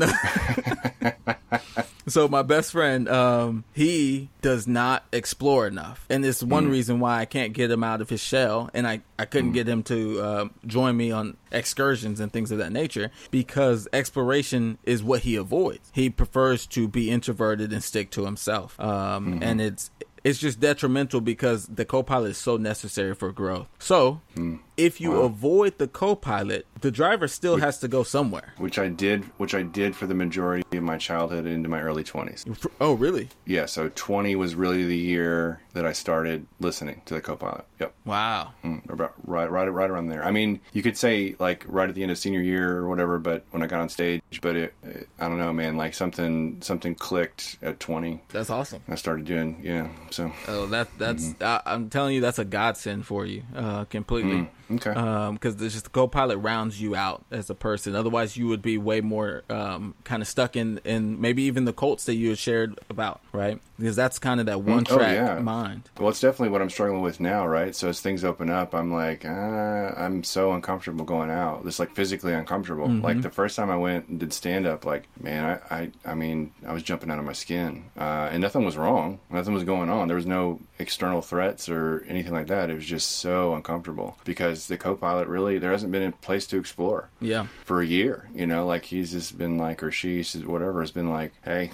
so 2.07 2.27
my 2.27 2.43
best 2.43 2.71
friend, 2.71 3.09
um, 3.09 3.63
he 3.73 4.29
does 4.41 4.67
not 4.67 5.05
explore 5.11 5.65
enough, 5.65 6.05
and 6.07 6.23
it's 6.23 6.43
one 6.43 6.69
reason 6.69 6.99
why 6.99 7.19
I 7.19 7.25
can't 7.25 7.53
get 7.53 7.71
him 7.71 7.83
out 7.83 7.99
of 7.99 8.09
his 8.09 8.21
shell, 8.21 8.69
and 8.75 8.87
I 8.87 9.01
I 9.17 9.25
couldn't 9.25 9.53
get 9.53 9.67
him 9.67 9.81
to 9.83 10.21
uh, 10.21 10.47
join 10.67 10.95
me 10.95 11.11
on 11.11 11.37
excursions 11.51 12.19
and 12.19 12.31
things 12.31 12.51
of 12.51 12.59
that 12.59 12.71
nature 12.71 13.11
because 13.31 13.87
exploration 13.91 14.77
is 14.83 15.03
what 15.03 15.21
he 15.21 15.35
avoids. 15.35 15.89
He 15.93 16.09
prefers 16.09 16.67
to 16.67 16.87
be 16.87 17.09
introverted 17.09 17.73
and 17.73 17.83
stick 17.83 18.11
to 18.11 18.25
himself, 18.25 18.79
um, 18.79 19.39
and 19.41 19.59
it's 19.59 19.89
it's 20.25 20.39
just 20.39 20.59
detrimental 20.59 21.21
because 21.21 21.67
the 21.67 21.85
co-pilot 21.85 22.31
is 22.31 22.37
so 22.37 22.57
necessary 22.57 23.13
for 23.13 23.31
growth. 23.31 23.67
So, 23.77 24.21
hmm. 24.33 24.55
If 24.77 24.99
you 25.01 25.21
avoid 25.21 25.77
the 25.77 25.87
co-pilot, 25.87 26.65
the 26.81 26.91
driver 26.91 27.27
still 27.27 27.57
has 27.57 27.79
to 27.79 27.87
go 27.87 28.03
somewhere. 28.03 28.53
Which 28.57 28.77
I 28.77 28.89
did. 28.89 29.23
Which 29.37 29.55
I 29.55 29.63
did 29.63 29.95
for 29.95 30.07
the 30.07 30.13
majority 30.13 30.77
of 30.77 30.83
my 30.83 30.97
childhood 30.97 31.45
into 31.45 31.69
my 31.69 31.81
early 31.81 32.03
twenties. 32.03 32.45
Oh, 32.79 32.93
really? 32.93 33.29
Yeah. 33.45 33.65
So 33.65 33.89
twenty 33.95 34.35
was 34.35 34.55
really 34.55 34.83
the 34.85 34.97
year 34.97 35.61
that 35.73 35.85
I 35.85 35.93
started 35.93 36.45
listening 36.59 37.01
to 37.05 37.13
the 37.13 37.21
co-pilot. 37.21 37.65
Yep. 37.79 37.93
Wow. 38.05 38.53
Mm, 38.63 38.89
about 38.89 39.13
right, 39.25 39.49
right, 39.49 39.67
right 39.67 39.89
around 39.89 40.07
there. 40.07 40.23
I 40.23 40.31
mean, 40.31 40.59
you 40.73 40.81
could 40.81 40.97
say 40.97 41.35
like 41.39 41.65
right 41.67 41.89
at 41.89 41.95
the 41.95 42.03
end 42.03 42.11
of 42.11 42.17
senior 42.17 42.41
year 42.41 42.77
or 42.77 42.87
whatever, 42.87 43.19
but 43.19 43.43
when 43.51 43.61
I 43.63 43.67
got 43.67 43.81
on 43.81 43.89
stage, 43.89 44.21
but 44.41 44.55
it, 44.55 44.73
it 44.83 45.09
I 45.19 45.27
don't 45.27 45.37
know, 45.37 45.51
man. 45.53 45.77
Like 45.77 45.93
something, 45.93 46.61
something 46.61 46.95
clicked 46.95 47.57
at 47.61 47.79
twenty. 47.79 48.21
That's 48.29 48.49
awesome. 48.49 48.81
I 48.87 48.95
started 48.95 49.25
doing, 49.25 49.61
yeah. 49.63 49.89
So 50.11 50.31
Oh, 50.47 50.65
that 50.67 50.87
that's 50.97 51.33
I, 51.41 51.61
I'm 51.65 51.89
telling 51.89 52.15
you, 52.15 52.21
that's 52.21 52.39
a 52.39 52.45
godsend 52.45 53.05
for 53.05 53.25
you, 53.25 53.43
uh, 53.55 53.85
completely. 53.85 54.49
Okay. 54.69 54.93
because 55.33 55.55
there's 55.57 55.73
just 55.73 55.85
the 55.85 55.91
co-pilot 55.91 56.37
rounds 56.37 56.81
you 56.81 56.95
out 56.95 57.23
as 57.31 57.49
a 57.49 57.55
person. 57.55 57.95
Otherwise, 57.95 58.37
you 58.37 58.47
would 58.47 58.61
be 58.61 58.77
way 58.77 59.01
more 59.01 59.43
um, 59.49 59.95
kind 60.03 60.21
of 60.21 60.27
stuck 60.27 60.55
in, 60.55 60.79
in 60.83 61.21
maybe 61.21 61.43
even 61.43 61.65
the 61.65 61.73
cults 61.73 62.05
that 62.05 62.15
you 62.15 62.29
had 62.29 62.37
shared 62.37 62.79
about, 62.89 63.21
right? 63.31 63.59
Because 63.77 63.95
that's 63.95 64.19
kind 64.19 64.39
of 64.39 64.45
that 64.45 64.61
one 64.61 64.85
track 64.85 65.15
yeah. 65.15 65.39
mind. 65.39 65.89
Well, 65.99 66.09
it's 66.09 66.21
definitely 66.21 66.49
what 66.49 66.61
I'm 66.61 66.69
struggling 66.69 67.01
with 67.01 67.19
now, 67.19 67.45
right? 67.45 67.75
So 67.75 67.89
as 67.89 67.99
things 67.99 68.23
open 68.23 68.49
up, 68.49 68.73
I'm 68.73 68.91
like, 68.91 69.25
ah, 69.25 69.93
I'm 69.97 70.23
so 70.23 70.53
uncomfortable 70.53 71.05
going 71.05 71.29
out. 71.29 71.63
Just 71.65 71.79
like 71.79 71.93
physically 71.93 72.33
uncomfortable. 72.33 72.87
Like 72.87 73.21
the 73.21 73.29
first 73.29 73.55
time 73.55 73.69
I 73.69 73.77
went 73.77 74.07
and 74.07 74.19
did 74.19 74.33
stand 74.33 74.65
up, 74.65 74.85
like 74.85 75.07
man, 75.21 75.59
I, 75.69 75.75
I, 75.75 75.91
I 76.05 76.15
mean, 76.15 76.51
I 76.65 76.73
was 76.73 76.83
jumping 76.83 77.11
out 77.11 77.19
of 77.19 77.25
my 77.25 77.33
skin, 77.33 77.85
uh, 77.97 78.29
and 78.31 78.41
nothing 78.41 78.65
was 78.65 78.77
wrong. 78.77 79.19
Nothing 79.29 79.53
was 79.53 79.63
going 79.63 79.89
on. 79.89 80.07
There 80.07 80.15
was 80.15 80.25
no 80.25 80.59
external 80.79 81.21
threats 81.21 81.69
or 81.69 82.05
anything 82.07 82.33
like 82.33 82.47
that. 82.47 82.69
It 82.69 82.75
was 82.75 82.85
just 82.85 83.11
so 83.13 83.53
uncomfortable 83.53 84.17
because 84.23 84.54
the 84.67 84.77
co-pilot 84.77 85.27
really 85.27 85.57
there 85.59 85.71
hasn't 85.71 85.91
been 85.91 86.03
a 86.03 86.11
place 86.11 86.47
to 86.47 86.57
explore 86.57 87.09
Yeah. 87.21 87.47
for 87.65 87.81
a 87.81 87.85
year. 87.85 88.29
You 88.33 88.47
know, 88.47 88.65
like 88.65 88.85
he's 88.85 89.11
just 89.11 89.37
been 89.37 89.57
like, 89.57 89.83
or 89.83 89.91
she, 89.91 90.23
whatever, 90.45 90.81
has 90.81 90.91
been 90.91 91.09
like, 91.09 91.33
hey, 91.43 91.71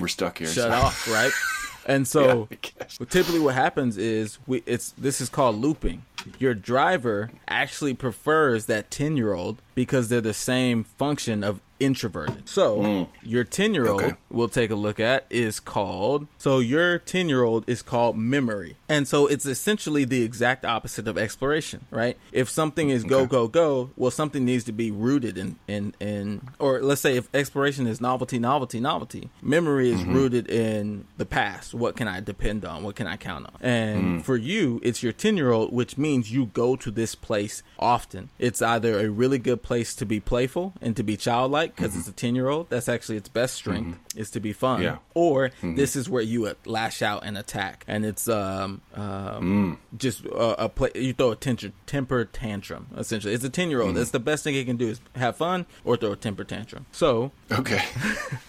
we're 0.00 0.08
stuck 0.08 0.38
here. 0.38 0.48
Shut 0.48 0.70
So- 0.70 0.70
off, 0.70 1.08
right? 1.08 1.32
And 1.84 2.06
so 2.06 2.46
Yeah, 2.48 2.56
I 2.56 2.58
guess. 2.78 3.00
Well, 3.00 3.08
typically 3.08 3.40
what 3.40 3.56
happens 3.56 3.98
is 3.98 4.38
we 4.46 4.62
it's 4.66 4.92
this 4.96 5.20
is 5.20 5.28
called 5.28 5.56
looping. 5.60 6.02
Your 6.38 6.54
driver 6.54 7.32
actually 7.48 7.92
prefers 7.94 8.66
that 8.66 8.88
10-year-old 8.88 9.60
because 9.74 10.08
they're 10.08 10.20
the 10.20 10.34
same 10.34 10.84
function 10.84 11.42
of 11.42 11.60
introverted. 11.82 12.48
So, 12.48 12.78
mm. 12.78 13.08
your 13.22 13.44
10-year-old 13.44 14.02
Okay. 14.02 14.14
we'll 14.30 14.48
take 14.48 14.70
a 14.70 14.74
look 14.74 15.00
at 15.00 15.26
is 15.30 15.60
called 15.60 16.26
so 16.38 16.60
your 16.60 16.98
10-year-old 17.00 17.68
is 17.68 17.82
called 17.82 18.16
memory. 18.16 18.76
And 18.88 19.08
so 19.08 19.26
it's 19.26 19.46
essentially 19.46 20.04
the 20.04 20.22
exact 20.22 20.64
opposite 20.64 21.08
of 21.08 21.18
exploration, 21.18 21.86
right? 21.90 22.16
If 22.30 22.48
something 22.48 22.90
is 22.90 23.04
go 23.04 23.20
Okay. 23.20 23.30
go 23.30 23.48
go, 23.48 23.90
well 23.96 24.10
something 24.10 24.44
needs 24.44 24.64
to 24.64 24.72
be 24.72 24.90
rooted 24.90 25.36
in 25.36 25.56
in 25.66 25.94
in 25.98 26.48
or 26.58 26.80
let's 26.82 27.00
say 27.00 27.16
if 27.16 27.28
exploration 27.34 27.86
is 27.86 28.00
novelty 28.00 28.38
novelty 28.38 28.80
novelty, 28.80 29.30
memory 29.40 29.90
is 29.90 30.00
mm-hmm. 30.00 30.14
rooted 30.14 30.48
in 30.48 31.06
the 31.16 31.26
past. 31.26 31.74
What 31.74 31.96
can 31.96 32.06
I 32.06 32.20
depend 32.20 32.64
on? 32.64 32.82
What 32.82 32.94
can 32.94 33.06
I 33.06 33.16
count 33.16 33.46
on? 33.46 33.56
And 33.60 34.20
mm. 34.20 34.24
for 34.24 34.36
you, 34.36 34.80
it's 34.82 35.02
your 35.02 35.12
10-year-old 35.12 35.72
which 35.72 35.98
means 35.98 36.30
you 36.30 36.46
go 36.46 36.76
to 36.76 36.90
this 36.90 37.14
place 37.14 37.62
often. 37.78 38.28
It's 38.38 38.62
either 38.62 39.00
a 39.00 39.10
really 39.10 39.38
good 39.38 39.61
place 39.62 39.94
to 39.96 40.06
be 40.06 40.20
playful 40.20 40.72
and 40.80 40.96
to 40.96 41.02
be 41.02 41.16
childlike 41.16 41.76
because 41.76 41.96
it's 41.96 42.08
a 42.08 42.12
10 42.12 42.34
year 42.34 42.48
old. 42.48 42.68
That's 42.70 42.88
actually 42.88 43.16
its 43.18 43.28
best 43.28 43.54
strength 43.54 43.98
is 44.16 44.30
to 44.30 44.40
be 44.40 44.52
fun. 44.52 44.82
Yeah. 44.82 44.98
Or 45.14 45.50
this 45.62 45.96
is 45.96 46.08
where 46.08 46.22
you 46.22 46.54
lash 46.64 47.02
out 47.02 47.24
and 47.24 47.38
attack. 47.38 47.84
And 47.86 48.04
it's 48.04 48.28
um, 48.28 48.80
um 48.94 49.78
just 49.96 50.24
a, 50.24 50.64
a 50.64 50.68
play, 50.68 50.90
you 50.94 51.12
throw 51.12 51.30
a 51.32 51.36
temper, 51.36 51.72
temper 51.86 52.24
tantrum, 52.24 52.88
essentially. 52.96 53.34
It's 53.34 53.44
a 53.44 53.50
10 53.50 53.70
year 53.70 53.82
old. 53.82 53.96
That's 53.96 54.10
the 54.10 54.20
best 54.20 54.44
thing 54.44 54.54
it 54.54 54.64
can 54.64 54.76
do 54.76 54.88
is 54.88 55.00
have 55.16 55.36
fun 55.36 55.66
or 55.84 55.96
throw 55.96 56.12
a 56.12 56.16
temper 56.16 56.44
tantrum. 56.44 56.86
So 56.92 57.32
Okay. 57.50 57.82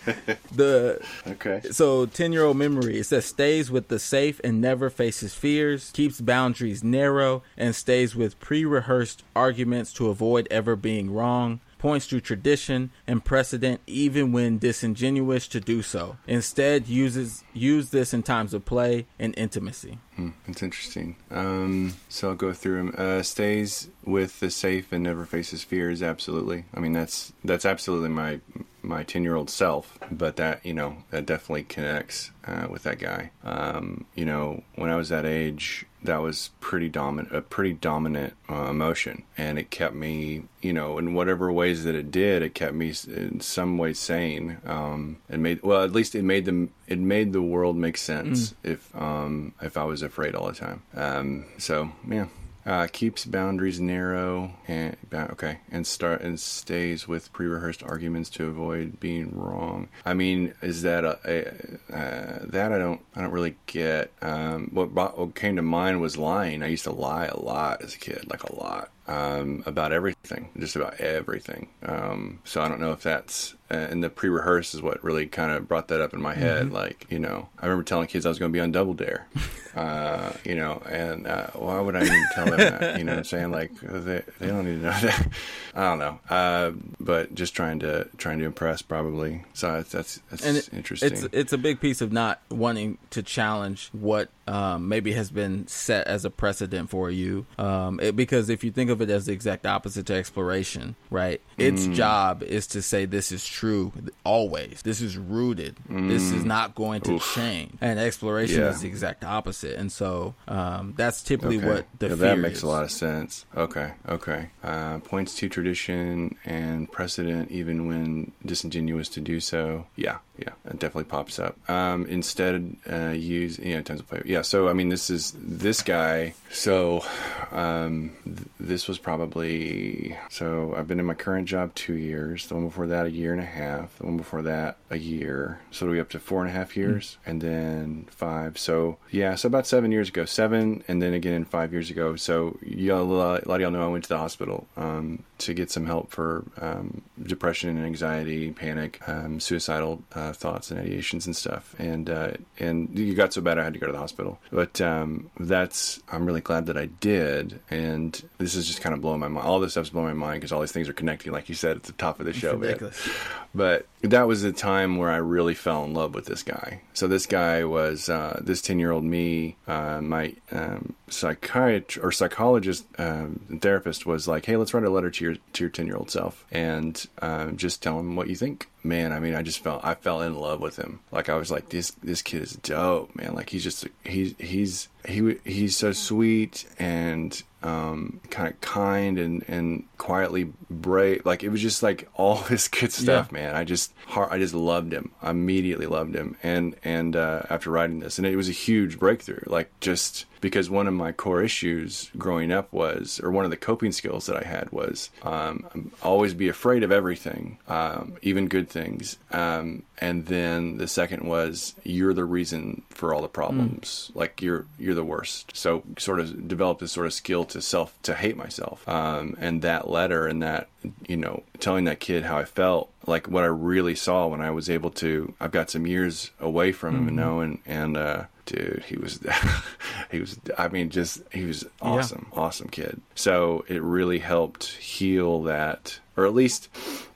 the 0.52 1.04
okay. 1.28 1.62
so 1.72 2.06
10 2.06 2.32
year 2.32 2.44
old 2.44 2.58
memory 2.58 3.00
it 3.00 3.06
says 3.06 3.26
stays 3.26 3.70
with 3.72 3.88
the 3.88 4.00
safe 4.00 4.40
and 4.44 4.62
never 4.62 4.90
faces 4.90 5.34
fears 5.34 5.92
keeps 5.92 6.22
boundaries 6.22 6.84
narrow 6.84 7.44
and 7.58 7.76
stays 7.76 8.16
with 8.16 8.40
pre-rehearsed 8.40 9.24
arguments 9.36 9.92
to 9.94 10.10
avoid 10.10 10.48
ever 10.52 10.76
being 10.76 11.03
wrong 11.10 11.60
points 11.80 12.08
to 12.08 12.22
tradition 12.22 12.90
and 13.08 13.26
precedent 13.26 13.82
even 13.88 14.32
when 14.32 14.58
disingenuous 14.58 15.48
to 15.50 15.60
do 15.60 15.82
so 15.82 16.16
instead 16.28 16.88
uses 16.88 17.44
use 17.54 17.90
this 17.90 18.14
in 18.14 18.24
times 18.24 18.54
of 18.54 18.64
play 18.64 19.06
and 19.20 19.34
intimacy 19.38 19.98
Hmm, 20.16 20.30
It's 20.48 20.62
interesting. 20.62 21.16
Um, 21.32 21.96
so 22.08 22.30
I'll 22.30 22.36
go 22.36 22.54
through 22.54 22.78
them. 22.78 22.96
Uh, 22.96 23.24
stays 23.24 23.90
with 24.06 24.40
the 24.42 24.52
safe 24.52 24.92
and 24.92 25.04
never 25.04 25.26
faces 25.26 25.64
fears. 25.64 26.04
Absolutely. 26.04 26.66
I 26.72 26.80
mean, 26.80 26.94
that's 26.94 27.34
that's 27.44 27.66
absolutely 27.66 28.10
my 28.10 28.40
my 28.84 29.04
ten 29.04 29.24
year 29.24 29.36
old 29.36 29.50
self. 29.50 29.98
But 30.12 30.36
that 30.36 30.66
you 30.66 30.74
know 30.74 30.98
that 31.10 31.26
definitely 31.26 31.64
connects 31.64 32.32
uh, 32.46 32.68
with 32.70 32.84
that 32.84 33.00
guy. 33.00 33.32
Um, 33.44 34.06
you 34.16 34.26
know, 34.26 34.64
when 34.76 34.90
I 34.90 34.96
was 34.96 35.10
that 35.10 35.26
age, 35.26 35.86
that 36.04 36.18
was 36.22 36.52
pretty 36.60 36.90
dominant, 36.90 37.36
a 37.36 37.42
pretty 37.42 37.74
dominant 37.74 38.34
uh, 38.50 38.66
emotion, 38.70 39.24
and 39.38 39.58
it 39.58 39.70
kept 39.70 39.96
me, 39.96 40.44
you 40.62 40.74
know, 40.74 40.98
in 40.98 41.14
whatever 41.14 41.52
ways 41.52 41.86
that 41.86 41.96
it 41.96 42.12
did, 42.12 42.42
it 42.42 42.54
kept 42.54 42.74
me 42.74 42.94
in 43.08 43.40
some 43.40 43.78
ways 43.78 44.00
sane. 44.00 44.58
Um, 44.66 45.18
it 45.30 45.40
made 45.40 45.64
well, 45.64 45.84
at 45.84 45.92
least 45.94 46.16
it 46.16 46.24
made 46.24 46.46
them, 46.46 46.72
it 46.88 47.00
made 47.00 47.34
the 47.34 47.42
world 47.42 47.78
make 47.78 47.98
sense 47.98 48.54
if 48.64 48.94
um, 48.96 49.54
if 49.62 49.78
I 49.78 49.86
was 49.86 50.02
afraid 50.02 50.36
all 50.36 50.48
the 50.48 50.54
time. 50.54 50.84
Um, 50.94 51.46
so 51.58 51.92
yeah. 52.08 52.28
Uh, 52.66 52.88
keeps 52.92 53.26
boundaries 53.26 53.80
narrow 53.80 54.54
and 54.70 54.96
okay, 55.14 55.60
and 55.70 55.86
start 55.86 56.22
and 56.22 56.40
stays 56.40 57.08
with 57.08 57.32
pre-rehearsed 57.34 57.84
arguments 57.84 58.30
to 58.30 58.48
avoid 58.48 59.00
being 59.02 59.38
wrong. 59.38 59.90
I 60.06 60.14
mean, 60.14 60.54
is 60.62 60.82
that 60.84 61.04
a, 61.04 61.20
a 61.26 61.96
uh, 61.96 62.40
that 62.44 62.72
I 62.72 62.78
don't 62.78 63.02
I 63.16 63.22
don't 63.22 63.32
really 63.32 63.56
get. 63.68 64.12
Um, 64.22 64.70
what, 64.72 64.92
what 64.92 65.36
came 65.36 65.58
to 65.58 65.62
mind 65.62 66.00
was 66.00 66.18
lying. 66.18 66.64
I 66.64 66.68
used 66.68 66.86
to 66.86 66.92
lie 66.92 67.26
a 67.26 67.38
lot 67.38 67.82
as 67.82 67.96
a 67.96 68.00
kid, 68.00 68.30
like 68.30 68.44
a 68.44 68.56
lot 68.56 68.90
um, 69.08 69.64
about 69.66 69.92
everything, 69.92 70.50
just 70.58 70.76
about 70.76 71.00
everything. 71.00 71.68
Um, 71.84 72.40
so 72.44 72.62
I 72.62 72.68
don't 72.68 72.80
know 72.80 72.92
if 72.92 73.04
that's 73.04 73.56
and 73.74 74.04
the 74.04 74.10
pre-rehearse 74.10 74.74
is 74.74 74.82
what 74.82 75.04
really 75.04 75.28
kind 75.28 75.52
of 75.52 75.68
brought 75.68 75.88
that 75.90 76.02
up 76.02 76.14
in 76.14 76.22
my 76.22 76.34
head. 76.34 76.72
Like 76.72 77.06
you 77.10 77.20
know, 77.20 77.50
I 77.60 77.66
remember 77.66 77.84
telling 77.84 78.08
kids 78.08 78.26
I 78.26 78.30
was 78.30 78.40
going 78.40 78.52
to 78.52 78.54
be 78.54 78.60
on 78.60 78.72
Double 78.72 78.94
Dare, 78.94 79.28
uh, 79.76 80.34
you 80.44 80.56
know, 80.56 80.82
and 80.90 81.28
uh, 81.28 81.48
why 81.54 81.80
would 81.80 81.96
I 81.96 82.04
even 82.04 82.26
tell 82.36 82.46
them 82.46 82.58
that? 82.58 82.98
You 82.98 83.04
know, 83.04 83.14
what 83.14 83.20
I'm 83.20 83.24
saying 83.26 83.52
like 83.52 83.72
they 83.82 84.24
they 84.40 84.48
don't 84.48 84.66
need 84.66 84.82
to 84.82 84.86
know 84.86 84.92
that. 85.02 85.28
I 85.76 85.84
don't 85.84 86.00
know, 86.00 86.20
uh, 86.30 86.72
but 87.00 87.34
just 87.36 87.56
trying 87.56 87.80
to 87.80 88.08
trying 88.18 88.40
to 88.40 88.46
impress 88.46 88.82
probably. 88.82 89.44
So 89.54 89.72
that's 89.74 89.92
that's, 89.92 90.22
that's 90.30 90.46
and 90.46 90.58
it, 90.58 90.70
interesting. 90.74 91.12
it's 91.12 91.28
it's 91.32 91.54
a 91.54 91.58
big 91.58 91.80
piece 91.80 92.02
of 92.02 92.12
not 92.12 92.42
wanting 92.50 92.98
to 93.12 93.24
challenge 93.24 93.90
what 93.92 94.30
um, 94.48 94.88
maybe 94.90 95.14
has 95.14 95.32
been 95.32 95.68
set 95.68 96.08
as 96.08 96.26
a 96.26 96.30
precedent 96.30 96.90
for 96.90 97.10
you. 97.10 97.46
Um, 97.58 98.00
it, 98.02 98.16
because 98.16 98.50
if 98.50 98.64
you 98.64 98.72
think 98.72 98.90
of 98.90 99.02
it 99.02 99.10
as 99.10 99.26
the 99.28 99.34
exact 99.34 99.66
opposite 99.66 100.06
to 100.08 100.14
exploration, 100.16 100.96
right? 101.10 101.42
Its 101.58 101.88
Mm. 101.88 101.94
job 101.94 102.44
is 102.44 102.68
to 102.68 102.82
say 102.82 103.06
this 103.06 103.32
is 103.32 103.46
true 103.46 103.92
always. 104.24 104.82
This 104.84 105.02
is 105.02 105.18
rooted. 105.18 105.78
This 105.90 106.32
is 106.32 106.44
not 106.46 106.76
going 106.76 107.02
to 107.02 107.12
Mm. 107.12 107.16
Oof. 107.16 107.34
change. 107.36 107.78
And 107.82 108.00
exploration 108.00 108.62
Yeah. 108.62 108.70
is 108.70 108.82
the 108.82 108.88
exact 108.88 109.24
opposite. 109.24 109.78
And 109.78 109.92
so 109.92 110.36
um, 110.48 110.94
that's 110.98 111.22
typically 111.24 111.58
Okay. 111.58 111.68
what 111.68 111.86
the 112.00 112.10
yeah, 112.10 112.16
that 112.16 112.38
makes 112.40 112.58
is. 112.58 112.64
a 112.64 112.68
lot 112.68 112.84
of 112.84 112.92
sense. 112.92 113.46
Okay, 113.56 113.92
okay. 114.10 114.50
Uh, 114.64 115.00
points 115.00 115.36
to 115.36 115.50
tradition 115.50 116.36
and 116.46 116.92
precedent, 116.92 117.52
even 117.52 117.88
when 117.88 118.32
disingenuous 118.46 119.10
to 119.10 119.22
do 119.22 119.40
so. 119.40 119.86
Yeah, 119.96 120.18
yeah, 120.38 120.50
it 120.66 120.80
definitely 120.80 121.06
pops 121.06 121.40
up. 121.40 121.58
Um, 121.70 122.06
instead, 122.08 122.76
uh, 122.92 123.10
use 123.10 123.60
you 123.60 123.76
know 123.76 123.82
tons 123.82 124.00
of 124.00 124.08
play. 124.08 124.22
Yeah, 124.34 124.42
so 124.42 124.68
I 124.68 124.74
mean, 124.74 124.90
this 124.90 125.12
is 125.12 125.32
this 125.38 125.84
guy. 125.84 126.34
So, 126.50 127.04
um, 127.52 128.14
th- 128.26 128.48
this 128.60 128.88
was 128.88 128.98
probably 128.98 130.18
so. 130.32 130.74
I've 130.76 130.88
been 130.88 131.00
in 131.00 131.06
my 131.06 131.14
current 131.14 131.48
job 131.48 131.76
two 131.76 131.94
years. 131.94 132.48
The 132.48 132.56
one 132.56 132.66
before 132.66 132.88
that, 132.88 133.06
a 133.06 133.12
year 133.12 133.32
and 133.32 133.42
a 133.42 133.46
half. 133.46 133.96
The 134.00 134.06
one 134.08 134.18
before 134.18 134.42
that, 134.42 134.78
a 134.90 134.98
year. 134.98 135.60
So 135.70 135.88
we 135.88 136.00
up 136.00 136.10
to 136.10 136.20
four 136.20 136.42
and 136.42 136.50
a 136.50 136.54
half 136.54 136.76
years, 136.76 137.20
and 137.28 137.42
then 137.42 138.08
five. 138.10 138.58
So 138.58 138.98
yeah, 139.12 139.36
so 139.36 139.46
about 139.46 139.68
seven 139.68 139.92
years 139.92 140.10
ago, 140.10 140.26
seven, 140.26 140.84
and 140.88 141.00
then 141.00 141.14
again 141.14 141.46
five 141.46 141.72
years 141.72 141.92
ago. 141.92 142.16
So 142.16 142.58
y'all, 142.64 143.04
a 143.04 143.06
lot 143.06 143.48
of 143.48 143.62
y'all 143.62 143.70
know 143.70 143.84
I 143.84 143.88
went 143.88 144.06
to 144.06 144.10
the 144.10 144.18
hospital 144.18 144.66
um, 144.78 145.22
to 145.40 145.54
get 145.54 145.70
some 145.70 145.86
help 145.86 146.10
for 146.10 146.44
um, 146.60 147.04
depression 147.22 147.70
and 147.70 147.86
anxiety, 147.86 148.52
panic, 148.52 149.00
um, 149.08 149.40
suicidal 149.40 150.02
uh, 150.16 150.34
thoughts 150.34 150.72
and 150.72 150.80
ideations 150.80 151.28
and 151.28 151.36
stuff. 151.36 151.76
And 151.78 152.10
uh, 152.10 152.32
and 152.58 152.98
it 152.98 153.14
got 153.14 153.32
so 153.32 153.42
bad 153.42 153.60
I 153.60 153.64
had 153.64 153.74
to 153.74 153.80
go 153.80 153.86
to 153.86 153.94
the 153.94 154.00
hospital. 154.00 154.23
But 154.52 154.82
um, 154.82 155.30
that's 155.40 156.02
I'm 156.12 156.26
really 156.26 156.42
glad 156.42 156.68
that 156.68 156.78
I 156.78 156.86
did. 156.86 157.60
And 157.70 158.22
this 158.38 158.56
is 158.56 158.68
just 158.68 158.82
kind 158.82 158.94
of 158.94 159.02
blowing 159.02 159.20
my 159.20 159.28
mind. 159.28 159.46
All 159.46 159.60
this 159.60 159.72
stuff's 159.72 159.90
blowing 159.90 160.18
my 160.18 160.28
mind 160.28 160.42
because 160.42 160.52
all 160.52 160.62
these 160.62 160.72
things 160.72 160.90
are 160.90 160.94
connecting, 160.94 161.32
like 161.32 161.50
you 161.50 161.56
said 161.56 161.78
at 161.78 161.84
the 161.84 161.94
top 161.94 162.20
of 162.20 162.26
the 162.26 162.34
show. 162.34 162.56
ridiculous. 162.56 163.10
But 163.56 163.86
that 164.02 164.28
was 164.28 164.42
the 164.42 164.52
time 164.52 164.98
where 164.98 165.12
I 165.12 165.18
really 165.18 165.54
fell 165.54 165.86
in 165.86 165.94
love 165.94 166.16
with 166.16 166.26
this 166.26 166.44
guy. 166.44 166.82
So 166.94 167.08
this 167.08 167.26
guy 167.26 167.64
was 167.64 168.10
uh, 168.10 168.40
this 168.44 168.62
ten 168.62 168.80
year 168.80 168.92
old 168.92 169.04
me. 169.04 169.56
Uh, 169.68 170.02
my 170.02 170.36
um, 170.52 170.94
psychiatrist 171.08 172.04
or 172.04 172.12
psychologist 172.12 172.86
um, 172.98 173.40
and 173.50 173.62
therapist 173.62 174.06
was 174.06 174.28
like, 174.28 174.46
"Hey, 174.46 174.58
let's 174.58 174.74
write 174.74 174.84
a 174.84 174.90
letter 174.90 175.12
to 175.12 175.24
your 175.24 175.36
to 175.54 175.64
your 175.64 175.70
ten 175.70 175.86
year 175.86 175.96
old 175.96 176.10
self 176.10 176.46
and 176.52 177.08
um, 177.22 177.58
just 177.58 177.82
tell 177.82 178.00
him 178.00 178.16
what 178.16 178.28
you 178.28 178.36
think." 178.36 178.70
Man, 178.84 179.14
I 179.14 179.20
mean, 179.20 179.36
I 179.36 179.44
just 179.44 179.60
felt 179.60 179.86
I 179.86 179.94
fell 179.94 180.22
in 180.22 180.36
love 180.36 180.60
with 180.60 180.76
him. 180.76 181.00
Like 181.12 181.30
I 181.30 181.36
was 181.36 181.50
like, 181.50 181.70
this 181.70 181.92
this 182.04 182.22
kid 182.22 182.42
is 182.42 182.54
dope, 182.54 183.16
man. 183.16 183.34
Like 183.34 183.50
he's 183.50 183.64
just 183.64 183.88
he's 184.14 184.36
he's 184.38 184.88
he 185.06 185.38
he's 185.44 185.76
so 185.76 185.92
sweet 185.92 186.66
and 186.80 187.42
um, 187.62 188.20
kind 188.30 188.50
of 188.50 188.60
kind 188.62 189.18
and, 189.18 189.44
and 189.48 189.86
quietly 189.98 190.52
brave. 190.70 191.26
Like 191.26 191.44
it 191.44 191.50
was 191.50 191.62
just 191.62 191.82
like 191.82 192.10
all 192.16 192.36
this 192.50 192.68
good 192.68 192.92
stuff, 192.92 193.30
Yeah. 193.32 193.38
man. 193.40 193.56
I 193.56 193.64
just 193.64 193.94
I 194.16 194.38
just 194.38 194.54
loved 194.54 194.94
him. 194.94 195.12
I 195.22 195.30
immediately 195.32 195.86
loved 195.88 196.16
him. 196.16 196.36
And 196.44 196.76
and 196.84 197.16
uh, 197.16 197.44
after 197.50 197.70
writing 197.72 198.00
this, 198.00 198.18
and 198.18 198.28
it 198.28 198.36
was 198.36 198.50
a 198.50 198.54
huge 198.54 199.00
breakthrough. 199.00 199.44
Like 199.46 199.72
just 199.80 200.26
because 200.44 200.70
one 200.70 200.88
of 200.88 200.94
my 200.94 201.14
core 201.14 201.42
issues 201.42 202.12
growing 202.18 202.52
up 202.52 202.74
was, 202.74 203.22
or 203.24 203.32
one 203.32 203.46
of 203.46 203.50
the 203.50 203.56
coping 203.56 203.94
skills 203.94 204.26
that 204.26 204.36
I 204.36 204.46
had 204.46 204.70
was, 204.74 205.10
um, 205.22 205.90
always 206.02 206.34
be 206.34 206.50
afraid 206.50 206.84
of 206.84 206.92
everything, 206.92 207.60
um, 207.70 208.18
even 208.22 208.50
good 208.50 208.68
things. 208.68 209.18
Um, 209.32 209.84
and 210.00 210.26
then 210.26 210.80
the 210.80 210.88
second 210.90 211.24
was, 211.24 211.76
you're 211.86 212.14
the 212.14 212.26
reason 212.26 212.82
for 212.90 213.14
all 213.14 213.22
the 213.22 213.30
problems. 213.30 214.12
Like 214.16 214.42
you're 214.42 214.66
you're 214.78 214.96
the 214.96 215.06
worst. 215.06 215.56
So 215.56 215.84
sort 215.98 216.20
of 216.20 216.46
developed 216.46 216.82
this 216.82 216.92
sort 216.92 217.06
of 217.06 217.14
skill 217.14 217.46
to 217.46 217.62
self 217.62 217.98
to 218.04 218.14
hate 218.14 218.36
myself. 218.36 218.86
Um, 218.90 219.38
and 219.40 219.62
that 219.62 219.90
letter 219.90 220.28
and 220.28 220.44
that 220.44 220.68
you 221.08 221.16
know 221.16 221.44
telling 221.62 221.86
that 221.86 222.02
kid 222.02 222.24
how 222.24 222.38
I 222.38 222.44
felt 222.44 222.92
like 223.08 223.28
what 223.28 223.44
I 223.44 223.48
really 223.48 223.96
saw 223.96 224.28
when 224.28 224.42
I 224.42 224.52
was 224.52 224.70
able 224.70 224.90
to 224.92 225.34
I've 225.40 225.52
got 225.52 225.70
some 225.70 225.88
years 225.88 226.32
away 226.42 226.74
from 226.74 226.96
him 226.96 227.08
and 227.08 227.16
knowing 227.16 227.60
and 227.66 227.96
uh 227.96 228.26
dude 228.46 228.84
he 228.88 228.98
was 228.98 229.20
he 230.12 230.20
was 230.20 230.40
I 230.58 230.68
mean 230.68 230.90
just 230.90 231.22
he 231.32 231.46
was 231.46 231.66
awesome 231.82 232.28
awesome 232.34 232.70
kid. 232.70 233.02
So 233.16 233.66
it 233.68 233.82
really 233.82 234.20
helped 234.20 234.66
heal 234.74 235.44
that 235.44 236.00
or 236.18 236.26
at 236.26 236.34
least 236.34 236.70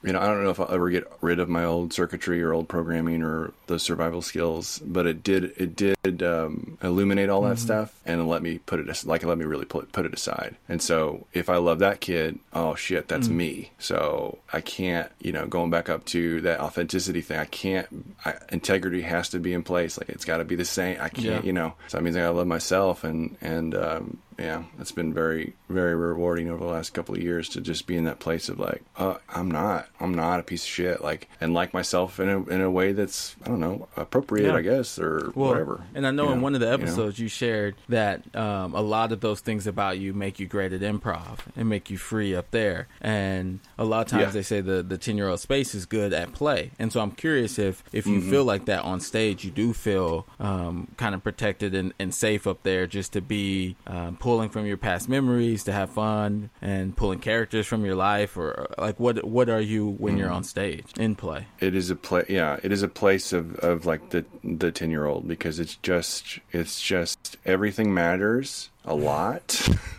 you 0.03 0.11
know 0.13 0.19
I 0.19 0.25
don't 0.25 0.43
know 0.43 0.49
if 0.49 0.59
I'll 0.59 0.71
ever 0.71 0.89
get 0.89 1.11
rid 1.21 1.39
of 1.39 1.49
my 1.49 1.63
old 1.63 1.93
circuitry 1.93 2.41
or 2.41 2.53
old 2.53 2.67
programming 2.67 3.21
or 3.23 3.51
those 3.67 3.83
survival 3.83 4.21
skills 4.21 4.79
but 4.85 5.05
it 5.05 5.23
did 5.23 5.45
it 5.57 5.75
did 5.75 6.23
um, 6.23 6.77
illuminate 6.81 7.29
all 7.29 7.41
that 7.43 7.59
stuff 7.59 7.93
and 8.05 8.27
let 8.27 8.41
me 8.41 8.59
put 8.59 8.79
it 8.79 9.05
like 9.05 9.23
it 9.23 9.27
let 9.27 9.37
me 9.37 9.45
really 9.45 9.65
put, 9.65 9.91
put 9.91 10.05
it 10.05 10.13
aside. 10.13 10.55
And 10.69 10.81
so 10.81 11.27
if 11.33 11.49
I 11.49 11.57
love 11.57 11.79
that 11.79 11.99
kid 12.01 12.39
oh 12.53 12.75
shit 12.75 13.07
that's 13.07 13.27
me. 13.29 13.71
So 13.79 14.39
I 14.53 14.61
can't 14.61 15.11
you 15.19 15.31
know 15.31 15.45
going 15.47 15.69
back 15.69 15.89
up 15.89 16.05
to 16.05 16.41
that 16.41 16.59
authenticity 16.59 17.21
thing 17.21 17.39
I 17.39 17.45
can't 17.45 17.87
I, 18.25 18.35
integrity 18.49 19.01
has 19.01 19.29
to 19.29 19.39
be 19.39 19.53
in 19.53 19.63
place. 19.63 19.97
Like 19.97 20.09
it's 20.09 20.25
got 20.25 20.37
to 20.37 20.45
be 20.45 20.55
the 20.55 20.65
same. 20.65 20.97
I 21.01 21.09
can't 21.09 21.25
Yeah. 21.25 21.41
you 21.43 21.53
know. 21.53 21.73
So 21.87 21.97
that 21.97 22.03
means 22.03 22.15
I 22.15 22.21
gotta 22.21 22.33
love 22.37 22.47
myself 22.47 23.03
and 23.03 23.35
and 23.41 23.75
um, 23.75 24.17
yeah, 24.37 24.63
it's 24.79 24.91
been 24.91 25.13
very, 25.13 25.53
very 25.69 25.95
rewarding 25.95 26.49
over 26.49 26.63
the 26.63 26.71
last 26.71 26.93
couple 26.93 27.15
of 27.15 27.21
years 27.21 27.49
to 27.49 27.61
just 27.61 27.87
be 27.87 27.95
in 27.97 28.03
that 28.05 28.19
place 28.19 28.49
of 28.49 28.59
like, 28.59 28.83
uh, 28.97 29.15
I'm 29.29 29.49
not, 29.49 29.87
I'm 29.99 30.13
not 30.13 30.39
a 30.39 30.43
piece 30.43 30.63
of 30.63 30.69
shit, 30.69 31.01
like, 31.01 31.27
and 31.41 31.53
like 31.53 31.73
myself 31.73 32.19
in 32.19 32.29
a 32.29 32.43
in 32.45 32.61
a 32.61 32.69
way 32.69 32.91
that's 32.91 33.35
I 33.43 33.47
don't 33.49 33.59
know 33.59 33.87
appropriate, 33.97 34.47
Yeah. 34.47 34.55
I 34.55 34.61
guess, 34.61 34.99
or 34.99 35.31
Well, 35.35 35.49
whatever. 35.49 35.83
And 35.95 36.05
I 36.05 36.11
know 36.11 36.27
you 36.27 36.33
in 36.33 36.41
one 36.41 36.53
of 36.55 36.61
the 36.61 36.67
you 36.67 36.77
know? 36.77 36.83
episodes 36.83 37.19
you, 37.19 37.27
shared 37.27 37.75
that 37.89 38.35
um, 38.35 38.73
a 38.75 38.81
lot 38.81 39.11
of 39.11 39.19
those 39.21 39.39
things 39.41 39.67
about 39.67 39.97
you 39.99 40.13
make 40.13 40.39
you 40.39 40.45
great 40.47 40.71
at 40.73 40.81
improv 40.81 41.39
and 41.55 41.67
make 41.67 41.89
you 41.89 41.97
free 41.97 42.35
up 42.35 42.51
there. 42.51 42.87
And 43.01 43.59
a 43.77 43.85
lot 43.85 44.01
of 44.01 44.07
times 44.11 44.21
Yeah. 44.27 44.29
they 44.31 44.41
say 44.43 44.61
the 44.61 44.83
the 44.83 44.97
ten 44.97 45.17
year 45.17 45.27
old 45.29 45.39
space 45.39 45.73
is 45.75 45.85
good 45.85 46.13
at 46.13 46.31
play. 46.33 46.71
And 46.79 46.91
so 46.91 46.99
I'm 47.01 47.11
curious 47.11 47.57
if 47.59 47.83
if 47.91 48.05
you 48.05 48.17
Mm-hmm. 48.19 48.29
feel 48.31 48.43
like 48.45 48.65
that 48.65 48.83
on 48.83 48.99
stage, 48.99 49.43
you 49.45 49.51
do 49.51 49.73
feel 49.73 50.25
um, 50.39 50.87
kind 50.97 51.13
of 51.15 51.23
protected 51.23 51.73
and, 51.75 51.93
and 51.99 52.13
safe 52.13 52.47
up 52.47 52.63
there, 52.63 52.87
just 52.87 53.13
to 53.13 53.21
be 53.21 53.75
um, 53.85 54.15
pulling 54.27 54.49
from 54.49 54.65
your 54.65 54.75
past 54.75 55.07
memories 55.07 55.63
to 55.63 55.71
have 55.71 55.89
fun 55.89 56.49
and 56.61 56.93
pulling 56.97 57.17
characters 57.19 57.65
from 57.65 57.85
your 57.85 57.95
life, 57.95 58.35
or 58.35 58.67
like 58.77 58.99
what 58.99 59.23
what 59.23 59.47
are 59.47 59.61
you 59.61 59.87
when 59.87 60.15
Mm-hmm. 60.15 60.19
you're 60.19 60.29
on 60.31 60.43
stage 60.43 60.83
in 60.99 61.15
play? 61.15 61.47
It 61.61 61.73
is 61.75 61.89
a 61.89 61.95
play. 61.95 62.25
Yeah, 62.27 62.59
it 62.61 62.73
is 62.73 62.83
a 62.83 62.89
place 62.89 63.31
of, 63.31 63.55
of 63.59 63.85
like 63.85 64.09
the 64.09 64.25
the 64.43 64.69
ten 64.73 64.91
year 64.91 65.05
old 65.05 65.29
because 65.29 65.61
it's 65.61 65.77
just 65.77 66.39
it's 66.51 66.81
just 66.81 67.37
everything 67.45 67.93
matters 67.93 68.69
a 68.83 68.95
lot. 68.95 69.69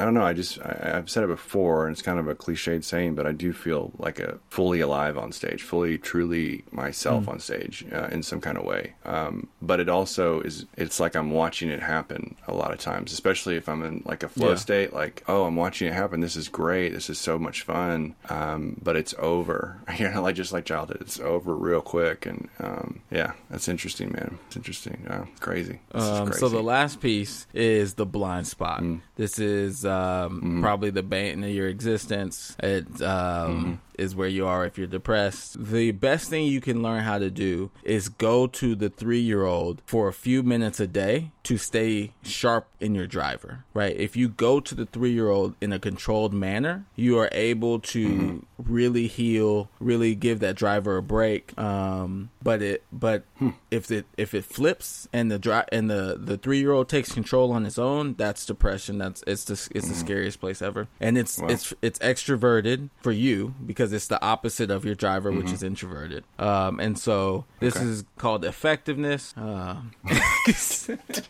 I 0.00 0.04
don't 0.04 0.14
know. 0.14 0.24
I 0.24 0.32
just 0.32 0.58
I, 0.60 0.92
I've 0.94 1.10
said 1.10 1.24
it 1.24 1.28
before, 1.28 1.86
and 1.86 1.92
it's 1.92 2.02
kind 2.02 2.18
of 2.18 2.26
a 2.28 2.34
cliched 2.34 2.82
saying, 2.84 3.14
but 3.14 3.26
I 3.26 3.32
do 3.32 3.52
feel 3.52 3.92
like 3.98 4.18
a 4.18 4.38
fully 4.48 4.80
alive 4.80 5.18
on 5.18 5.30
stage, 5.32 5.62
fully 5.62 5.98
truly 5.98 6.64
myself 6.72 7.28
on 7.28 7.38
stage 7.40 7.84
uh, 7.92 8.08
in 8.10 8.22
some 8.22 8.40
kind 8.40 8.56
of 8.56 8.64
way. 8.64 8.94
Um, 9.04 9.48
but 9.60 9.78
it 9.80 9.88
also 9.88 10.40
is. 10.40 10.64
It's 10.76 10.98
like 11.00 11.14
I'm 11.16 11.30
watching 11.30 11.68
it 11.70 11.80
happen 11.80 12.36
a 12.48 12.54
lot 12.54 12.72
of 12.72 12.78
times, 12.78 13.12
especially 13.12 13.56
if 13.56 13.68
I'm 13.68 13.82
in 13.84 14.02
like 14.06 14.22
a 14.22 14.28
flow 14.28 14.50
Yeah. 14.50 14.54
state. 14.56 14.92
Like, 14.94 15.22
oh, 15.28 15.44
I'm 15.44 15.56
watching 15.56 15.86
it 15.88 15.92
happen. 15.94 16.20
This 16.20 16.36
is 16.36 16.48
great. 16.48 16.90
This 16.94 17.10
is 17.10 17.18
so 17.18 17.38
much 17.38 17.62
fun. 17.62 18.14
Um, 18.30 18.80
but 18.82 18.96
it's 18.96 19.14
over. 19.18 19.78
You 20.00 20.08
know, 20.08 20.22
like 20.22 20.34
just 20.36 20.52
like 20.52 20.64
childhood, 20.64 20.98
it's 21.02 21.20
over 21.20 21.54
real 21.54 21.82
quick. 21.82 22.24
And 22.24 22.48
um, 22.58 23.02
yeah, 23.10 23.32
that's 23.50 23.68
interesting, 23.68 24.12
man. 24.12 24.38
It's 24.46 24.56
interesting. 24.56 25.04
Uh, 25.10 25.26
crazy. 25.40 25.80
Um, 25.92 26.26
crazy. 26.28 26.40
so 26.40 26.48
the 26.48 26.62
last 26.62 27.00
piece 27.00 27.46
is 27.52 27.94
the 27.94 28.06
blind 28.06 28.46
spot. 28.46 28.82
This 29.16 29.38
is 29.38 29.84
um, 29.90 30.60
probably 30.62 30.90
the 30.90 31.02
bane 31.02 31.42
of 31.44 31.50
your 31.50 31.68
existence. 31.68 32.56
It 32.62 33.02
um, 33.02 33.80
is 33.98 34.14
where 34.14 34.28
you 34.28 34.46
are 34.46 34.64
if 34.64 34.78
you're 34.78 34.86
depressed. 34.86 35.62
The 35.62 35.90
best 35.92 36.30
thing 36.30 36.46
you 36.46 36.60
can 36.60 36.82
learn 36.82 37.02
how 37.02 37.18
to 37.18 37.30
do 37.30 37.70
is 37.82 38.08
go 38.08 38.46
to 38.46 38.74
the 38.74 38.88
three 38.88 39.20
year 39.20 39.44
old 39.44 39.82
for 39.84 40.08
a 40.08 40.12
few 40.12 40.42
minutes 40.42 40.80
a 40.80 40.86
day 40.86 41.32
to 41.42 41.56
stay 41.56 42.12
sharp 42.22 42.68
in 42.80 42.94
your 42.94 43.06
driver. 43.06 43.64
Right? 43.74 43.96
If 43.96 44.16
you 44.16 44.28
go 44.28 44.60
to 44.60 44.74
the 44.74 44.86
three 44.86 45.12
year 45.12 45.30
old 45.30 45.54
in 45.60 45.72
a 45.72 45.78
controlled 45.78 46.32
manner, 46.34 46.84
you 46.96 47.18
are 47.18 47.28
able 47.32 47.80
to 47.80 48.44
really 48.58 49.06
heal, 49.06 49.70
really 49.80 50.14
give 50.14 50.40
that 50.40 50.54
driver 50.56 50.96
a 50.98 51.02
break. 51.02 51.58
Um, 51.58 52.30
but 52.42 52.60
it 52.62 52.82
but 52.92 53.24
if 53.70 53.90
it 53.90 54.06
if 54.16 54.34
it 54.34 54.44
flips 54.44 55.08
and 55.12 55.30
the 55.30 55.38
dri- 55.38 55.62
and 55.72 55.90
the 55.90 56.16
the 56.22 56.36
three 56.36 56.58
year 56.58 56.72
old 56.72 56.88
takes 56.88 57.12
control 57.12 57.52
on 57.52 57.64
its 57.64 57.78
own, 57.78 58.14
that's 58.14 58.44
depression. 58.44 58.98
That's 58.98 59.22
it's 59.26 59.44
the 59.44 59.54
it's 59.74 59.88
the 59.88 59.94
scariest 59.94 60.40
place 60.40 60.60
ever. 60.62 60.88
And 61.00 61.16
it's 61.16 61.38
Wow. 61.38 61.48
it's 61.48 61.72
it's 61.80 61.98
extroverted 62.00 62.90
for 63.00 63.12
you 63.12 63.54
because 63.64 63.92
it's 63.92 64.08
the 64.08 64.22
opposite 64.22 64.70
of 64.70 64.84
your 64.84 64.94
driver, 64.94 65.32
which 65.32 65.52
is 65.52 65.62
introverted. 65.62 66.24
Um, 66.38 66.80
and 66.80 66.98
so 66.98 67.44
this 67.60 67.76
Okay. 67.76 67.86
is 67.86 68.04
called 68.18 68.44
effectiveness. 68.44 69.32
Um, 69.36 69.92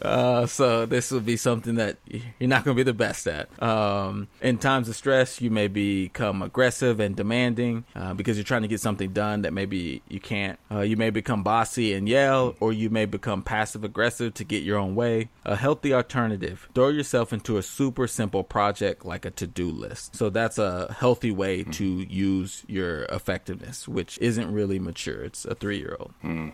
Uh, 0.00 0.46
so 0.46 0.86
this 0.86 1.10
will 1.10 1.20
be 1.20 1.36
something 1.36 1.74
that 1.76 1.96
you're 2.06 2.48
not 2.48 2.64
going 2.64 2.76
to 2.76 2.80
be 2.80 2.84
the 2.84 2.94
best 2.94 3.26
at. 3.26 3.48
Um, 3.62 4.28
in 4.40 4.58
times 4.58 4.88
of 4.88 4.96
stress, 4.96 5.40
you 5.40 5.50
may 5.50 5.68
become 5.68 6.42
aggressive 6.42 7.00
and 7.00 7.14
demanding 7.16 7.84
uh, 7.94 8.14
because 8.14 8.36
you're 8.36 8.44
trying 8.44 8.62
to 8.62 8.68
get 8.68 8.80
something 8.80 9.12
done 9.12 9.42
that 9.42 9.52
maybe 9.52 10.02
you 10.08 10.20
can't. 10.20 10.58
Uh, 10.70 10.80
you 10.80 10.96
may 10.96 11.10
become 11.10 11.42
bossy 11.42 11.92
and 11.92 12.08
yell, 12.08 12.54
or 12.60 12.72
you 12.72 12.90
may 12.90 13.04
become 13.04 13.42
passive 13.42 13.84
aggressive 13.84 14.34
to 14.34 14.44
get 14.44 14.62
your 14.62 14.78
own 14.78 14.94
way. 14.94 15.28
A 15.44 15.56
healthy 15.56 15.92
alternative: 15.92 16.68
throw 16.74 16.88
yourself 16.88 17.32
into 17.32 17.56
a 17.56 17.62
super 17.62 18.06
simple 18.06 18.44
project 18.44 19.04
like 19.04 19.24
a 19.24 19.30
to-do 19.30 19.70
list. 19.70 20.16
So 20.16 20.30
that's 20.30 20.58
a 20.58 20.94
healthy 20.98 21.30
way 21.30 21.64
to 21.64 21.84
use 21.84 22.62
your 22.66 23.02
effectiveness, 23.04 23.88
which 23.88 24.18
isn't 24.20 24.52
really 24.52 24.78
mature. 24.78 25.22
It's 25.24 25.44
a 25.44 25.54
three-year-old. 25.54 26.12
Mm, 26.24 26.52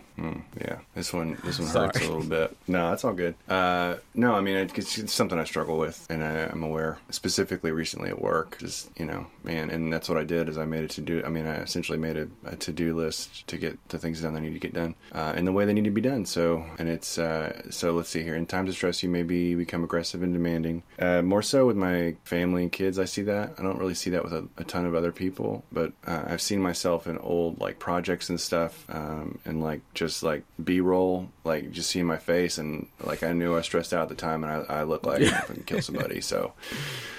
yeah, 0.61 0.79
this 0.95 1.13
one 1.13 1.39
this 1.45 1.59
one 1.59 1.69
Sorry. 1.79 1.87
hurts 1.87 2.01
a 2.01 2.13
little 2.13 2.23
bit. 2.29 2.57
No, 2.67 2.91
that's 2.99 3.05
all 3.05 3.13
good. 3.13 3.37
Uh, 3.49 3.95
no, 4.13 4.35
I 4.35 4.41
mean 4.41 4.57
it's, 4.57 4.99
it's 4.99 5.13
something 5.13 5.39
I 5.39 5.45
struggle 5.45 5.79
with, 5.79 6.05
and 6.11 6.25
I, 6.25 6.49
I'm 6.51 6.65
aware 6.65 6.99
specifically 7.11 7.71
recently 7.71 8.09
at 8.09 8.21
work. 8.21 8.59
Just 8.59 8.91
you 8.99 9.07
know, 9.07 9.29
man, 9.45 9.71
and 9.71 9.93
that's 9.93 10.09
what 10.09 10.19
I 10.19 10.25
did 10.25 10.49
is 10.49 10.59
I 10.59 10.65
made 10.65 10.83
a 10.83 10.89
to 10.89 11.01
do. 11.01 11.23
I 11.25 11.29
mean, 11.29 11.47
I 11.47 11.59
essentially 11.59 11.97
made 11.97 12.17
a, 12.17 12.27
a 12.45 12.57
to 12.57 12.73
do 12.73 12.97
list 12.97 13.47
to 13.47 13.57
get 13.57 13.79
the 13.91 13.99
things 13.99 14.21
done 14.21 14.35
that 14.35 14.41
need 14.41 14.55
to 14.55 14.59
get 14.59 14.75
done 14.75 14.97
uh, 15.13 15.33
in 15.37 15.45
the 15.45 15.53
way 15.53 15.65
they 15.65 15.73
need 15.73 15.85
to 15.85 15.93
be 15.93 16.01
done. 16.01 16.27
So, 16.27 16.65
and 16.81 16.89
it's 16.89 17.19
uh, 17.19 17.71
so 17.71 17.93
let's 17.93 18.09
see 18.09 18.25
here. 18.25 18.35
In 18.35 18.47
times 18.47 18.69
of 18.69 18.75
stress, 18.75 19.01
you 19.05 19.09
maybe 19.09 19.55
become 19.55 19.85
aggressive 19.85 20.25
and 20.25 20.33
demanding. 20.33 20.83
Uh, 20.99 21.23
more 21.23 21.43
so 21.43 21.67
with 21.67 21.77
my 21.77 22.17
family 22.25 22.65
and 22.65 22.73
kids, 22.73 22.99
I 22.99 23.05
see 23.05 23.23
that. 23.23 23.55
I 23.59 23.63
don't 23.63 23.79
really 23.79 23.95
see 23.95 24.11
that 24.11 24.25
with 24.25 24.33
a, 24.33 24.49
a 24.57 24.65
ton 24.65 24.87
of 24.87 24.97
other 24.97 25.13
people, 25.13 25.63
but 25.71 25.93
uh, 26.05 26.25
I've 26.27 26.43
seen 26.43 26.61
myself 26.61 27.07
in 27.07 27.17
old 27.19 27.61
like 27.61 27.79
projects 27.79 28.29
and 28.29 28.41
stuff, 28.41 28.85
um, 28.89 29.39
and 29.45 29.63
like 29.63 29.83
just 29.95 30.25
like 30.25 30.43
B 30.63 30.81
roll, 30.81 31.29
like 31.45 31.71
just 31.71 31.91
seeing 31.91 32.07
my 32.07 32.17
face 32.17 32.59
and 32.59 32.88
like 33.03 33.23
I 33.23 33.33
knew 33.33 33.53
I 33.53 33.57
was 33.57 33.67
stressed 33.67 33.93
out 33.93 34.03
at 34.03 34.09
the 34.09 34.15
time, 34.15 34.45
and 34.45 34.67
I, 34.69 34.81
I 34.81 34.83
look 34.85 35.07
like 35.07 35.23
I 35.23 35.41
can 35.41 35.63
kill 35.65 35.83
somebody. 35.83 36.21
So. 36.21 36.53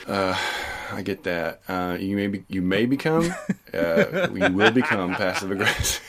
Uh, 0.07 0.36
I 0.91 1.03
get 1.03 1.24
that. 1.24 1.61
Uh, 1.67 1.97
you 1.99 2.15
may 2.15 2.28
be, 2.28 2.43
you 2.47 2.63
may 2.63 2.88
become, 2.88 3.32
uh, 3.74 4.28
you 4.34 4.51
will 4.51 4.72
become 4.72 5.13
passive 5.13 5.51
aggressive. 5.51 6.01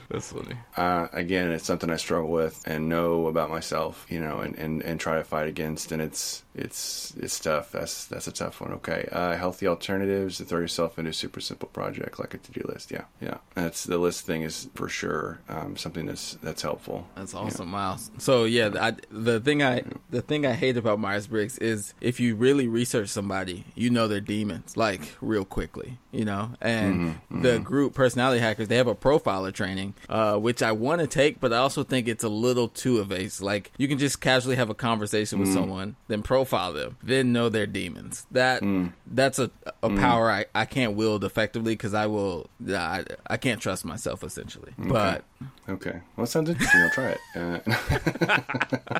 That's 0.10 0.32
funny. 0.32 0.56
Uh, 0.76 1.08
again, 1.12 1.50
it's 1.50 1.64
something 1.64 1.90
I 1.90 1.96
struggle 1.96 2.30
with 2.30 2.62
and 2.66 2.88
know 2.88 3.26
about 3.26 3.50
myself, 3.50 4.06
you 4.08 4.20
know, 4.20 4.38
and, 4.38 4.56
and, 4.56 4.82
and 4.82 5.00
try 5.00 5.16
to 5.16 5.24
fight 5.24 5.48
against. 5.48 5.92
And 5.92 6.02
it's 6.02 6.44
it's 6.58 7.14
it's 7.16 7.38
tough. 7.38 7.70
That's 7.70 8.06
that's 8.06 8.26
a 8.26 8.32
tough 8.32 8.60
one. 8.60 8.72
Okay, 8.72 9.08
uh, 9.12 9.36
healthy 9.36 9.66
alternatives 9.66 10.38
to 10.38 10.44
throw 10.44 10.58
yourself 10.58 10.98
into 10.98 11.10
a 11.10 11.14
super 11.14 11.40
simple 11.40 11.68
project 11.68 12.18
like 12.18 12.34
a 12.34 12.38
to 12.38 12.52
do 12.52 12.62
list. 12.68 12.90
Yeah, 12.90 13.04
yeah. 13.20 13.38
That's 13.54 13.84
the 13.84 13.98
list 13.98 14.26
thing 14.26 14.42
is 14.42 14.68
for 14.74 14.88
sure 14.88 15.38
um, 15.48 15.76
something 15.76 16.06
that's 16.06 16.34
that's 16.42 16.62
helpful. 16.62 17.06
That's 17.14 17.34
awesome, 17.34 17.68
Miles. 17.68 18.10
So 18.18 18.44
yeah, 18.44 18.70
I, 18.78 18.94
the 19.10 19.38
thing 19.40 19.62
I 19.62 19.84
the 20.10 20.20
thing 20.20 20.44
I 20.46 20.54
hate 20.54 20.76
about 20.76 20.98
Myers 20.98 21.28
Briggs 21.28 21.58
is 21.58 21.94
if 22.00 22.18
you 22.18 22.34
really 22.34 22.66
research 22.66 23.08
somebody, 23.08 23.64
you 23.76 23.90
know 23.90 24.08
their 24.08 24.20
demons 24.20 24.76
like 24.76 25.16
real 25.20 25.44
quickly, 25.44 25.98
you 26.10 26.24
know. 26.24 26.50
And 26.60 27.20
the 27.30 27.60
group 27.60 27.94
personality 27.94 28.40
hackers 28.40 28.66
they 28.66 28.76
have 28.76 28.88
a 28.88 28.96
profiler 28.96 29.52
training, 29.52 29.77
uh, 30.08 30.36
which 30.36 30.62
I 30.62 30.72
want 30.72 31.00
to 31.00 31.06
take, 31.06 31.40
but 31.40 31.52
I 31.52 31.58
also 31.58 31.82
think 31.84 32.08
it's 32.08 32.24
a 32.24 32.28
little 32.28 32.68
too 32.68 33.00
evasive. 33.00 33.42
Like 33.42 33.72
you 33.78 33.88
can 33.88 33.98
just 33.98 34.20
casually 34.20 34.56
have 34.56 34.70
a 34.70 34.74
conversation 34.74 35.38
with 35.38 35.52
someone, 35.52 35.96
then 36.08 36.22
profile 36.22 36.72
them, 36.72 36.96
then 37.02 37.32
know 37.32 37.48
their 37.48 37.66
demons. 37.66 38.26
That 38.30 38.62
that's 39.06 39.38
a 39.38 39.50
a 39.82 39.90
power 39.90 40.30
I, 40.30 40.46
I 40.54 40.64
can't 40.64 40.94
wield 40.94 41.24
effectively 41.24 41.74
because 41.74 41.94
I 41.94 42.06
will 42.06 42.48
I, 42.68 43.04
I 43.26 43.36
can't 43.36 43.60
trust 43.60 43.84
myself 43.84 44.22
essentially. 44.22 44.72
But 44.78 45.24
Okay, 45.68 46.00
well, 46.16 46.24
that 46.24 46.28
sounds 46.28 46.48
interesting. 46.48 46.80
I'll 46.80 46.90
try 46.90 47.16
it. 47.16 47.20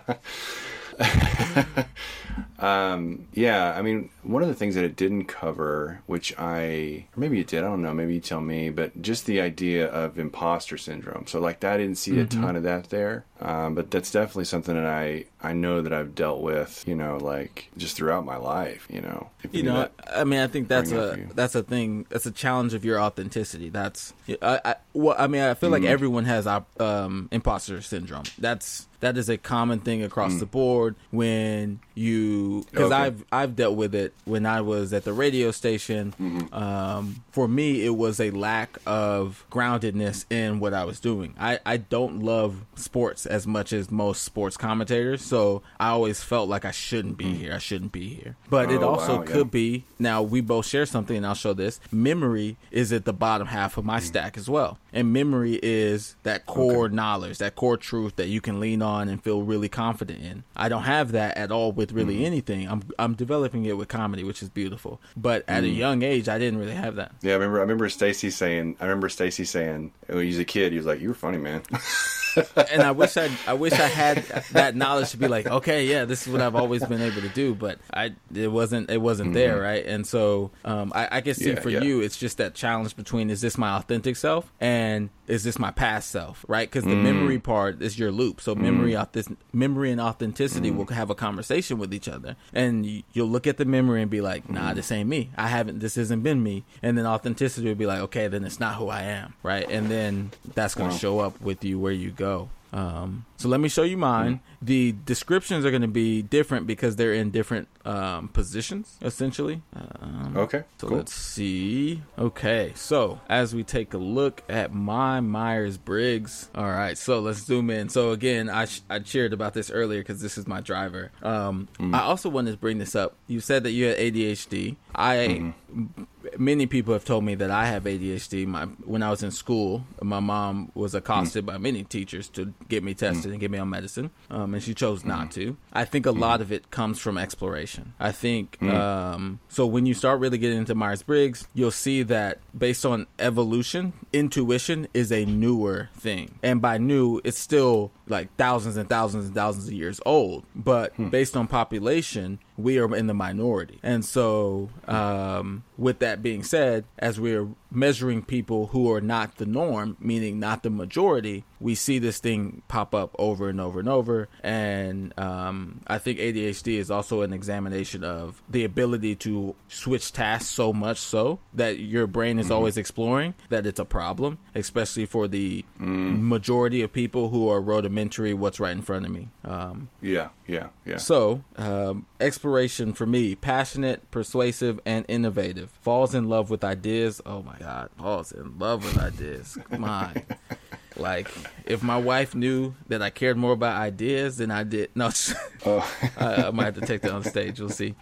Uh, 0.09 0.15
um, 2.59 3.27
yeah, 3.35 3.75
I 3.77 3.83
mean, 3.83 4.11
one 4.23 4.43
of 4.43 4.49
the 4.49 4.55
things 4.55 4.75
that 4.75 4.85
it 4.85 4.97
didn't 4.97 5.25
cover, 5.27 6.01
which 6.07 6.35
I, 6.39 7.07
or 7.17 7.21
maybe 7.21 7.41
it 7.41 7.47
did, 7.47 7.59
I 7.65 7.69
don't 7.69 7.83
know, 7.83 7.95
maybe 7.95 8.15
you 8.15 8.21
tell 8.21 8.41
me, 8.41 8.71
but 8.71 9.01
just 9.01 9.27
the 9.27 9.41
idea 9.41 9.87
of 9.89 10.19
imposter 10.19 10.77
syndrome. 10.77 11.27
So, 11.27 11.41
like, 11.41 11.63
I 11.65 11.77
didn't 11.77 11.97
see 11.97 12.19
a 12.19 12.27
ton 12.27 12.57
of 12.57 12.65
that 12.65 12.91
there, 12.91 13.25
um, 13.41 13.75
but 13.75 13.91
that's 13.91 14.11
definitely 14.11 14.45
something 14.45 14.75
that 14.75 14.87
I, 14.87 15.27
I 15.41 15.53
know 15.53 15.83
that 15.83 15.93
I've 15.93 16.15
dealt 16.15 16.41
with, 16.43 16.85
you 16.87 16.95
know, 16.97 17.17
like 17.19 17.71
just 17.77 17.97
throughout 17.97 18.25
my 18.25 18.37
life, 18.37 18.87
you 18.91 19.01
know. 19.01 19.31
If 19.45 19.55
you 19.55 19.63
know 19.63 19.75
that. 19.83 19.93
i 20.17 20.25
mean 20.25 20.41
i 20.41 20.49
think 20.49 20.67
that's 20.67 20.91
a 20.91 21.17
that's 21.35 21.55
a 21.55 21.63
thing 21.63 22.07
that's 22.09 22.27
a 22.27 22.33
challenge 22.33 22.75
of 22.75 22.85
your 22.85 23.01
authenticity 23.01 23.69
that's 23.71 24.13
i 24.43 24.61
i 24.65 24.75
well 24.95 25.15
i 25.17 25.29
mean 25.29 25.43
i 25.43 25.55
feel 25.55 25.69
Mm. 25.71 25.73
like 25.75 25.85
everyone 25.85 26.25
has 26.25 26.45
um 26.49 27.29
imposter 27.31 27.81
syndrome 27.81 28.25
that's 28.39 28.89
that 29.01 29.17
is 29.17 29.29
a 29.29 29.39
common 29.39 29.79
thing 29.81 30.03
across 30.03 30.35
the 30.37 30.47
board 30.47 30.97
when 31.11 31.81
you 31.95 32.65
because 32.71 32.91
Mm. 32.91 32.95
Okay. 32.95 32.95
i've 33.05 33.25
i've 33.33 33.57
dealt 33.57 33.77
with 33.77 33.95
it 33.95 34.15
when 34.25 34.47
i 34.47 34.61
was 34.61 34.93
at 34.93 35.05
the 35.05 35.13
radio 35.13 35.51
station 35.51 36.15
Mm-hmm. 36.21 36.55
um 36.55 37.23
for 37.33 37.49
me 37.49 37.85
it 37.85 37.97
was 37.97 38.21
a 38.21 38.31
lack 38.31 38.79
of 38.87 39.45
groundedness 39.51 40.25
in 40.31 40.61
what 40.61 40.73
i 40.75 40.85
was 40.85 41.01
doing 41.01 41.35
i 41.39 41.59
i 41.67 41.77
don't 41.77 42.21
love 42.23 42.65
sports 42.77 43.27
as 43.27 43.47
much 43.47 43.73
as 43.73 43.91
most 43.91 44.23
sports 44.23 44.57
commentators 44.57 45.23
so 45.23 45.63
i 45.81 45.89
always 45.89 46.23
felt 46.23 46.49
like 46.49 46.65
i 46.65 46.71
shouldn't 46.71 47.17
be 47.17 47.35
here 47.35 47.53
i 47.53 47.59
shouldn't 47.59 47.93
be 47.93 48.09
here 48.09 48.37
but 48.49 48.71
it 48.71 48.79
Mm. 48.81 48.85
Oh, 48.85 48.89
also 48.95 49.17
wow, 49.17 49.25
yeah. 49.25 49.33
could 49.33 49.51
be 49.51 49.85
now 49.99 50.23
we 50.23 50.41
both 50.41 50.67
share 50.67 50.87
something 50.87 51.17
and 51.17 51.27
i'll 51.27 51.35
show 51.35 51.53
this 51.53 51.81
memory 51.91 52.57
is 52.71 52.93
at 52.93 53.05
the 53.05 53.13
bottom 53.13 53.49
half 53.49 53.77
of 53.77 53.85
my 53.85 53.99
stack 53.99 54.37
as 54.39 54.49
well 54.49 54.79
and 54.93 55.13
memory 55.13 55.59
is 55.63 56.17
that 56.23 56.47
core 56.47 56.87
okay. 56.87 56.95
knowledge, 56.95 57.39
that 57.39 57.55
core 57.55 57.77
truth 57.77 58.17
that 58.17 58.29
you 58.29 58.41
can 58.41 58.61
lean 58.61 58.83
on 58.83 59.09
and 59.09 59.23
feel 59.23 59.43
really 59.43 59.69
confident 59.69 60.23
in. 60.23 60.45
I 60.57 60.69
don't 60.69 60.83
have 60.83 61.13
that 61.13 61.37
at 61.37 61.51
all 61.51 61.73
with 61.73 61.93
really 61.93 62.19
mm. 62.19 62.25
anything. 62.25 62.69
I'm 62.69 62.83
I'm 62.99 63.15
developing 63.15 63.65
it 63.65 63.77
with 63.77 63.89
comedy, 63.89 64.25
which 64.25 64.43
is 64.43 64.49
beautiful. 64.49 65.01
But 65.17 65.45
at 65.49 65.63
mm. 65.63 65.67
a 65.67 65.71
young 65.71 66.03
age, 66.03 66.29
I 66.29 66.39
didn't 66.39 66.59
really 66.59 66.73
have 66.75 66.97
that. 66.97 67.13
Yeah, 67.23 67.33
I 67.33 67.35
remember. 67.37 67.59
I 67.59 67.63
remember 67.63 67.89
Stacy 67.89 68.31
saying. 68.31 68.77
I 68.81 68.85
remember 68.85 69.09
Stacy 69.09 69.45
saying 69.45 69.93
when 70.07 70.21
he 70.21 70.29
was 70.29 70.39
a 70.39 70.45
kid, 70.45 70.73
he 70.73 70.79
was 70.79 70.87
like, 70.87 71.01
"You 71.01 71.09
were 71.09 71.15
funny, 71.15 71.39
man." 71.39 71.63
and 72.71 72.83
I 72.83 72.93
wish 72.93 73.17
I 73.17 73.31
I 73.47 73.55
wish 73.55 73.73
I 73.73 73.87
had 73.89 74.19
that 74.53 74.77
knowledge 74.77 75.11
to 75.11 75.17
be 75.17 75.29
like, 75.29 75.47
okay, 75.47 75.87
yeah, 75.87 76.05
this 76.05 76.27
is 76.27 76.33
what 76.33 76.41
I've 76.41 76.57
always 76.57 76.85
been 76.85 77.03
able 77.03 77.21
to 77.23 77.29
do, 77.29 77.55
but 77.55 77.79
I 77.93 78.13
it 78.35 78.51
wasn't 78.51 78.91
it 78.91 79.01
wasn't 79.01 79.29
mm-hmm. 79.29 79.35
there, 79.35 79.61
right? 79.61 79.85
And 79.85 80.07
so 80.07 80.51
um, 80.65 80.93
I, 80.95 81.09
I 81.11 81.21
can 81.21 81.35
see 81.35 81.51
yeah, 81.51 81.61
for 81.61 81.71
yeah. 81.71 81.83
you, 81.83 82.01
it's 82.01 82.17
just 82.17 82.39
that 82.39 82.55
challenge 82.55 82.97
between 82.97 83.31
is 83.31 83.41
this 83.41 83.59
my 83.59 83.77
authentic 83.77 84.17
self 84.17 84.53
and 84.61 85.11
is 85.29 85.45
this 85.45 85.59
my 85.59 85.71
past 85.71 86.11
self, 86.11 86.45
right? 86.49 86.69
Because 86.69 86.85
the 86.85 86.91
mm. 86.91 87.03
memory 87.03 87.39
part 87.39 87.83
is 87.83 87.99
your 87.99 88.11
loop. 88.11 88.41
So 88.41 88.55
memory, 88.55 88.93
mm. 88.93 89.37
memory 89.53 89.93
and 89.93 90.01
authenticity 90.01 90.71
mm. 90.71 90.77
will 90.77 90.87
have 90.87 91.11
a 91.11 91.15
conversation 91.15 91.79
with 91.79 91.93
each 91.93 92.09
other, 92.09 92.37
and 92.53 92.87
you'll 93.13 93.29
look 93.29 93.47
at 93.47 93.59
the 93.59 93.65
memory 93.65 94.01
and 94.03 94.11
be 94.11 94.21
like, 94.21 94.49
"Nah, 94.49 94.73
mm. 94.73 94.75
this 94.75 94.91
ain't 94.91 95.09
me. 95.09 95.31
I 95.37 95.49
haven't. 95.49 95.81
This 95.81 95.97
hasn't 95.97 96.23
been 96.23 96.43
me." 96.43 96.65
And 96.83 96.97
then 96.97 97.07
authenticity 97.07 97.69
will 97.69 97.75
be 97.75 97.87
like, 97.87 98.01
"Okay, 98.01 98.27
then 98.29 98.45
it's 98.45 98.59
not 98.59 98.77
who 98.77 98.89
I 98.89 99.03
am," 99.03 99.35
right? 99.43 99.69
And 99.69 99.91
then 99.91 100.31
that's 100.55 100.75
going 100.75 100.89
to 100.89 100.95
wow. 100.95 100.99
show 100.99 101.21
up 101.21 101.41
with 101.41 101.63
you 101.63 101.79
where 101.79 101.93
you 101.93 102.11
go. 102.11 102.28
Um, 102.73 103.25
so 103.37 103.49
let 103.49 103.61
me 103.61 103.69
show 103.69 103.83
you 103.83 103.97
mine. 103.97 104.35
Mm-hmm. 104.35 104.67
The 104.67 104.95
descriptions 105.05 105.65
are 105.65 105.71
going 105.71 105.83
to 105.83 105.89
be 105.89 106.23
different 106.23 106.67
because 106.67 106.97
they're 106.97 107.15
in 107.15 107.31
different 107.31 107.69
um, 107.85 108.29
positions, 108.29 108.99
essentially. 109.01 109.63
Um, 109.75 110.35
okay. 110.37 110.65
So 110.79 110.89
cool. 110.89 110.99
let's 110.99 111.15
see. 111.15 112.03
Okay. 112.19 112.73
So 112.75 113.21
as 113.29 113.55
we 113.55 113.65
take 113.65 113.95
a 113.95 113.99
look 113.99 114.43
at 114.49 114.73
my 114.73 115.21
Myers 115.21 115.79
Briggs. 115.79 116.51
All 116.55 116.71
right. 116.71 116.99
So 116.99 117.21
let's 117.21 117.39
zoom 117.39 117.71
in. 117.71 117.89
So 117.89 118.11
again, 118.11 118.51
I 118.51 118.67
sh- 118.67 118.83
I 118.91 118.99
cheered 118.99 119.33
about 119.33 119.55
this 119.55 119.71
earlier 119.71 120.01
because 120.01 120.21
this 120.21 120.37
is 120.37 120.47
my 120.47 120.61
driver. 120.61 121.11
Um, 121.23 121.69
mm-hmm. 121.79 121.95
I 121.95 122.03
also 122.03 122.29
wanted 122.29 122.53
to 122.53 122.59
bring 122.59 122.79
this 122.79 122.95
up. 122.95 123.17
You 123.29 123.41
said 123.41 123.63
that 123.65 123.71
you 123.71 123.87
had 123.87 123.97
ADHD. 123.97 124.77
I. 124.95 125.17
Mm-hmm 125.17 126.05
many 126.39 126.67
people 126.67 126.93
have 126.93 127.05
told 127.05 127.25
me 127.25 127.35
that 127.37 127.51
I 127.51 127.67
have 127.67 127.85
ADHD. 127.85 128.47
My 128.47 128.65
when 128.85 129.03
I 129.03 129.11
was 129.11 129.23
in 129.23 129.31
school, 129.31 129.85
my 130.03 130.21
mom 130.21 130.71
was 130.75 130.95
accosted 130.95 131.45
mm. 131.45 131.47
by 131.47 131.59
many 131.59 131.85
teachers 131.85 132.29
to 132.31 132.53
get 132.69 132.83
me 132.83 132.95
tested 132.95 133.31
mm. 133.31 133.33
and 133.33 133.41
get 133.41 133.51
me 133.51 133.59
on 133.59 133.71
medicine, 133.71 134.11
um, 134.31 134.55
and 134.55 134.63
she 134.63 134.75
chose 134.75 135.03
mm. 135.03 135.07
not 135.07 135.31
to. 135.33 135.57
I 135.73 135.85
think 135.85 136.07
a 136.07 136.13
lot 136.13 136.41
of 136.41 136.53
it 136.53 136.71
comes 136.71 136.99
from 136.99 137.19
exploration. 137.19 137.95
I 137.99 138.13
think 138.13 138.63
um, 138.63 139.41
so. 139.49 139.67
When 139.67 139.87
you 139.87 139.95
start 139.95 140.21
really 140.21 140.39
getting 140.39 140.59
into 140.59 140.75
Myers 140.75 141.03
Briggs, 141.03 141.47
you'll 141.55 141.71
see 141.71 142.03
that 142.05 142.39
based 142.57 142.85
on 142.87 143.07
evolution, 143.19 143.93
intuition 144.13 144.89
is 144.95 145.13
a 145.13 145.25
newer 145.25 145.91
thing, 145.95 146.39
and 146.43 146.61
by 146.61 146.79
new, 146.79 147.21
it's 147.25 147.39
still 147.39 147.93
like 148.11 148.35
thousands 148.37 148.77
and 148.77 148.89
thousands 148.89 149.27
and 149.27 149.35
thousands 149.35 149.67
of 149.67 149.73
years 149.73 150.01
old. 150.07 150.45
But 150.55 150.95
hmm. 150.95 151.09
based 151.09 151.37
on 151.37 151.47
population, 151.47 152.39
we 152.57 152.79
are 152.79 152.95
in 152.95 153.07
the 153.07 153.15
minority. 153.15 153.79
And 153.83 154.05
so, 154.05 154.71
um, 154.87 155.65
with 155.77 156.01
that 156.01 156.23
being 156.23 156.43
said, 156.43 156.85
as 156.99 157.21
we're 157.21 157.49
measuring 157.71 158.23
people 158.23 158.69
who 158.69 158.93
are 158.93 159.01
not 159.01 159.37
the 159.37 159.47
norm, 159.47 159.97
meaning 160.01 160.39
not 160.39 160.63
the 160.63 160.71
majority, 160.71 161.45
we 161.61 161.75
see 161.75 161.99
this 161.99 162.19
thing 162.19 162.63
pop 162.69 162.95
up 162.95 163.15
over 163.19 163.49
and 163.49 163.61
over 163.61 163.81
and 163.81 163.89
over. 163.89 164.29
And 164.43 165.19
um, 165.19 165.81
I 165.87 165.99
think 165.99 166.19
ADHD 166.19 166.79
is 166.79 166.91
also 166.91 167.23
an 167.23 167.33
examination 167.33 168.05
of 168.05 168.43
the 168.49 168.65
ability 168.65 169.17
to 169.17 169.55
switch 169.69 170.13
tasks 170.13 170.49
so 170.49 170.73
much 170.73 170.99
so 170.99 171.41
that 171.55 171.79
your 171.79 172.07
brain 172.07 172.39
is 172.39 172.47
mm-hmm. 172.47 172.55
always 172.55 172.77
exploring 172.77 173.35
that 173.49 173.67
it's 173.67 173.81
a 173.81 173.85
problem, 173.85 174.39
especially 174.55 175.07
for 175.07 175.29
the 175.29 175.65
mm. 175.81 176.21
majority 176.21 176.83
of 176.83 176.93
people 176.93 177.31
who 177.31 177.49
are 177.49 177.61
rudimentary, 177.61 178.35
what's 178.35 178.61
right 178.61 178.73
in 178.73 178.83
front 178.83 179.05
of 179.05 179.11
me. 179.11 179.29
Um, 179.45 179.89
yeah, 180.01 180.29
yeah, 180.47 180.69
yeah. 180.85 180.99
So, 180.99 181.43
um, 181.57 182.07
exploration 182.21 182.93
for 182.93 183.07
me, 183.07 183.35
passionate, 183.35 184.11
persuasive, 184.11 184.81
and 184.87 185.05
innovative. 185.09 185.71
Falls 185.83 186.15
in 186.15 186.29
love 186.29 186.51
with 186.51 186.65
ideas. 186.65 187.21
Oh 187.27 187.43
my 187.43 187.58
God, 187.59 187.91
falls 187.99 188.33
in 188.33 188.59
love 188.59 188.85
with 188.85 188.99
ideas. 188.99 189.59
Come 189.71 189.85
on. 189.85 190.23
Like, 190.97 191.31
if 191.65 191.83
my 191.83 191.97
wife 191.97 192.35
knew 192.35 192.75
that 192.89 193.03
I 193.03 193.11
cared 193.11 193.37
more 193.37 193.53
about 193.53 193.81
ideas 193.81 194.39
than 194.39 194.51
I 194.51 194.65
did, 194.65 194.91
no, 194.95 195.11
oh. 195.67 195.99
I, 196.17 196.47
I, 196.47 196.51
might 196.51 196.65
have 196.65 196.75
to 196.77 196.87
take 196.87 197.03
that 197.03 197.13
on 197.13 197.25
stage. 197.25 197.61
We'll 197.61 197.71
see. 197.71 197.95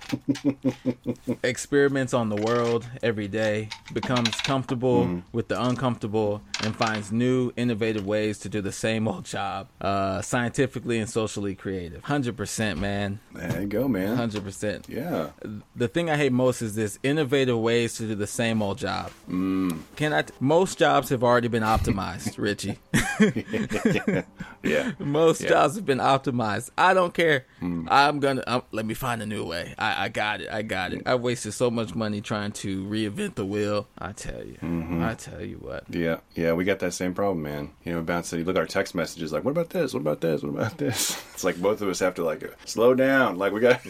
Experiments 1.42 2.14
on 2.14 2.28
the 2.28 2.36
world 2.36 2.86
every 3.02 3.28
day, 3.28 3.68
becomes 3.92 4.30
comfortable 4.40 5.06
mm. 5.06 5.22
with 5.32 5.48
the 5.48 5.62
uncomfortable, 5.62 6.42
and 6.62 6.74
finds 6.74 7.12
new, 7.12 7.52
innovative 7.56 8.06
ways 8.06 8.38
to 8.40 8.48
do 8.48 8.60
the 8.60 8.72
same 8.72 9.08
old 9.08 9.24
job, 9.24 9.68
uh, 9.80 10.22
scientifically 10.22 10.98
and 10.98 11.08
socially 11.08 11.54
creative. 11.54 12.02
Hundred 12.04 12.36
percent, 12.36 12.78
man. 12.78 13.20
There 13.32 13.62
you 13.62 13.66
go, 13.66 13.88
man. 13.88 14.16
Hundred 14.16 14.44
percent. 14.44 14.86
Yeah. 14.88 15.30
The 15.74 15.88
thing 15.88 16.10
I 16.10 16.16
hate 16.16 16.32
most 16.32 16.62
is 16.62 16.74
this 16.74 16.98
innovative 17.02 17.58
ways 17.58 17.94
to 17.94 18.06
do 18.06 18.14
the 18.14 18.26
same 18.26 18.62
old 18.62 18.78
job. 18.78 19.10
Mm. 19.28 19.80
Can 19.96 20.12
I? 20.12 20.22
T- 20.22 20.34
most 20.40 20.78
jobs 20.78 21.10
have 21.10 21.22
already 21.22 21.48
been 21.48 21.62
optimized, 21.62 22.38
Richie. 22.38 22.75
yeah. 24.62 24.92
Most 24.98 25.42
yeah. 25.42 25.48
jobs 25.48 25.76
have 25.76 25.86
been 25.86 25.98
optimized. 25.98 26.70
I 26.76 26.94
don't 26.94 27.14
care. 27.14 27.46
Mm. 27.60 27.88
I'm 27.90 28.20
gonna 28.20 28.42
I'm, 28.46 28.62
let 28.72 28.86
me 28.86 28.94
find 28.94 29.22
a 29.22 29.26
new 29.26 29.44
way. 29.44 29.74
I, 29.78 30.04
I 30.04 30.08
got 30.08 30.40
it. 30.40 30.48
I 30.50 30.62
got 30.62 30.92
it. 30.92 31.02
I 31.06 31.14
wasted 31.14 31.54
so 31.54 31.70
much 31.70 31.94
money 31.94 32.20
trying 32.20 32.52
to 32.52 32.84
reinvent 32.84 33.34
the 33.34 33.44
wheel. 33.44 33.88
I 33.98 34.12
tell 34.12 34.44
you. 34.44 34.58
Mm-hmm. 34.62 35.02
I 35.02 35.14
tell 35.14 35.42
you 35.42 35.56
what. 35.56 35.84
Yeah. 35.88 36.18
Yeah. 36.34 36.52
We 36.52 36.64
got 36.64 36.78
that 36.80 36.92
same 36.92 37.14
problem, 37.14 37.42
man. 37.42 37.70
You 37.84 37.92
know, 37.92 37.98
about 38.00 38.24
to 38.24 38.36
look 38.36 38.56
at 38.56 38.60
our 38.60 38.66
text 38.66 38.94
messages 38.94 39.32
like, 39.32 39.44
what 39.44 39.50
about 39.50 39.70
this? 39.70 39.92
What 39.94 40.00
about 40.00 40.20
this? 40.20 40.42
What 40.42 40.50
about 40.50 40.78
this? 40.78 41.22
It's 41.36 41.44
like 41.44 41.60
both 41.60 41.82
of 41.82 41.88
us 41.90 41.98
have 41.98 42.14
to 42.14 42.24
like 42.24 42.50
slow 42.64 42.94
down. 42.94 43.36
Like 43.36 43.52
we 43.52 43.60
got. 43.60 43.82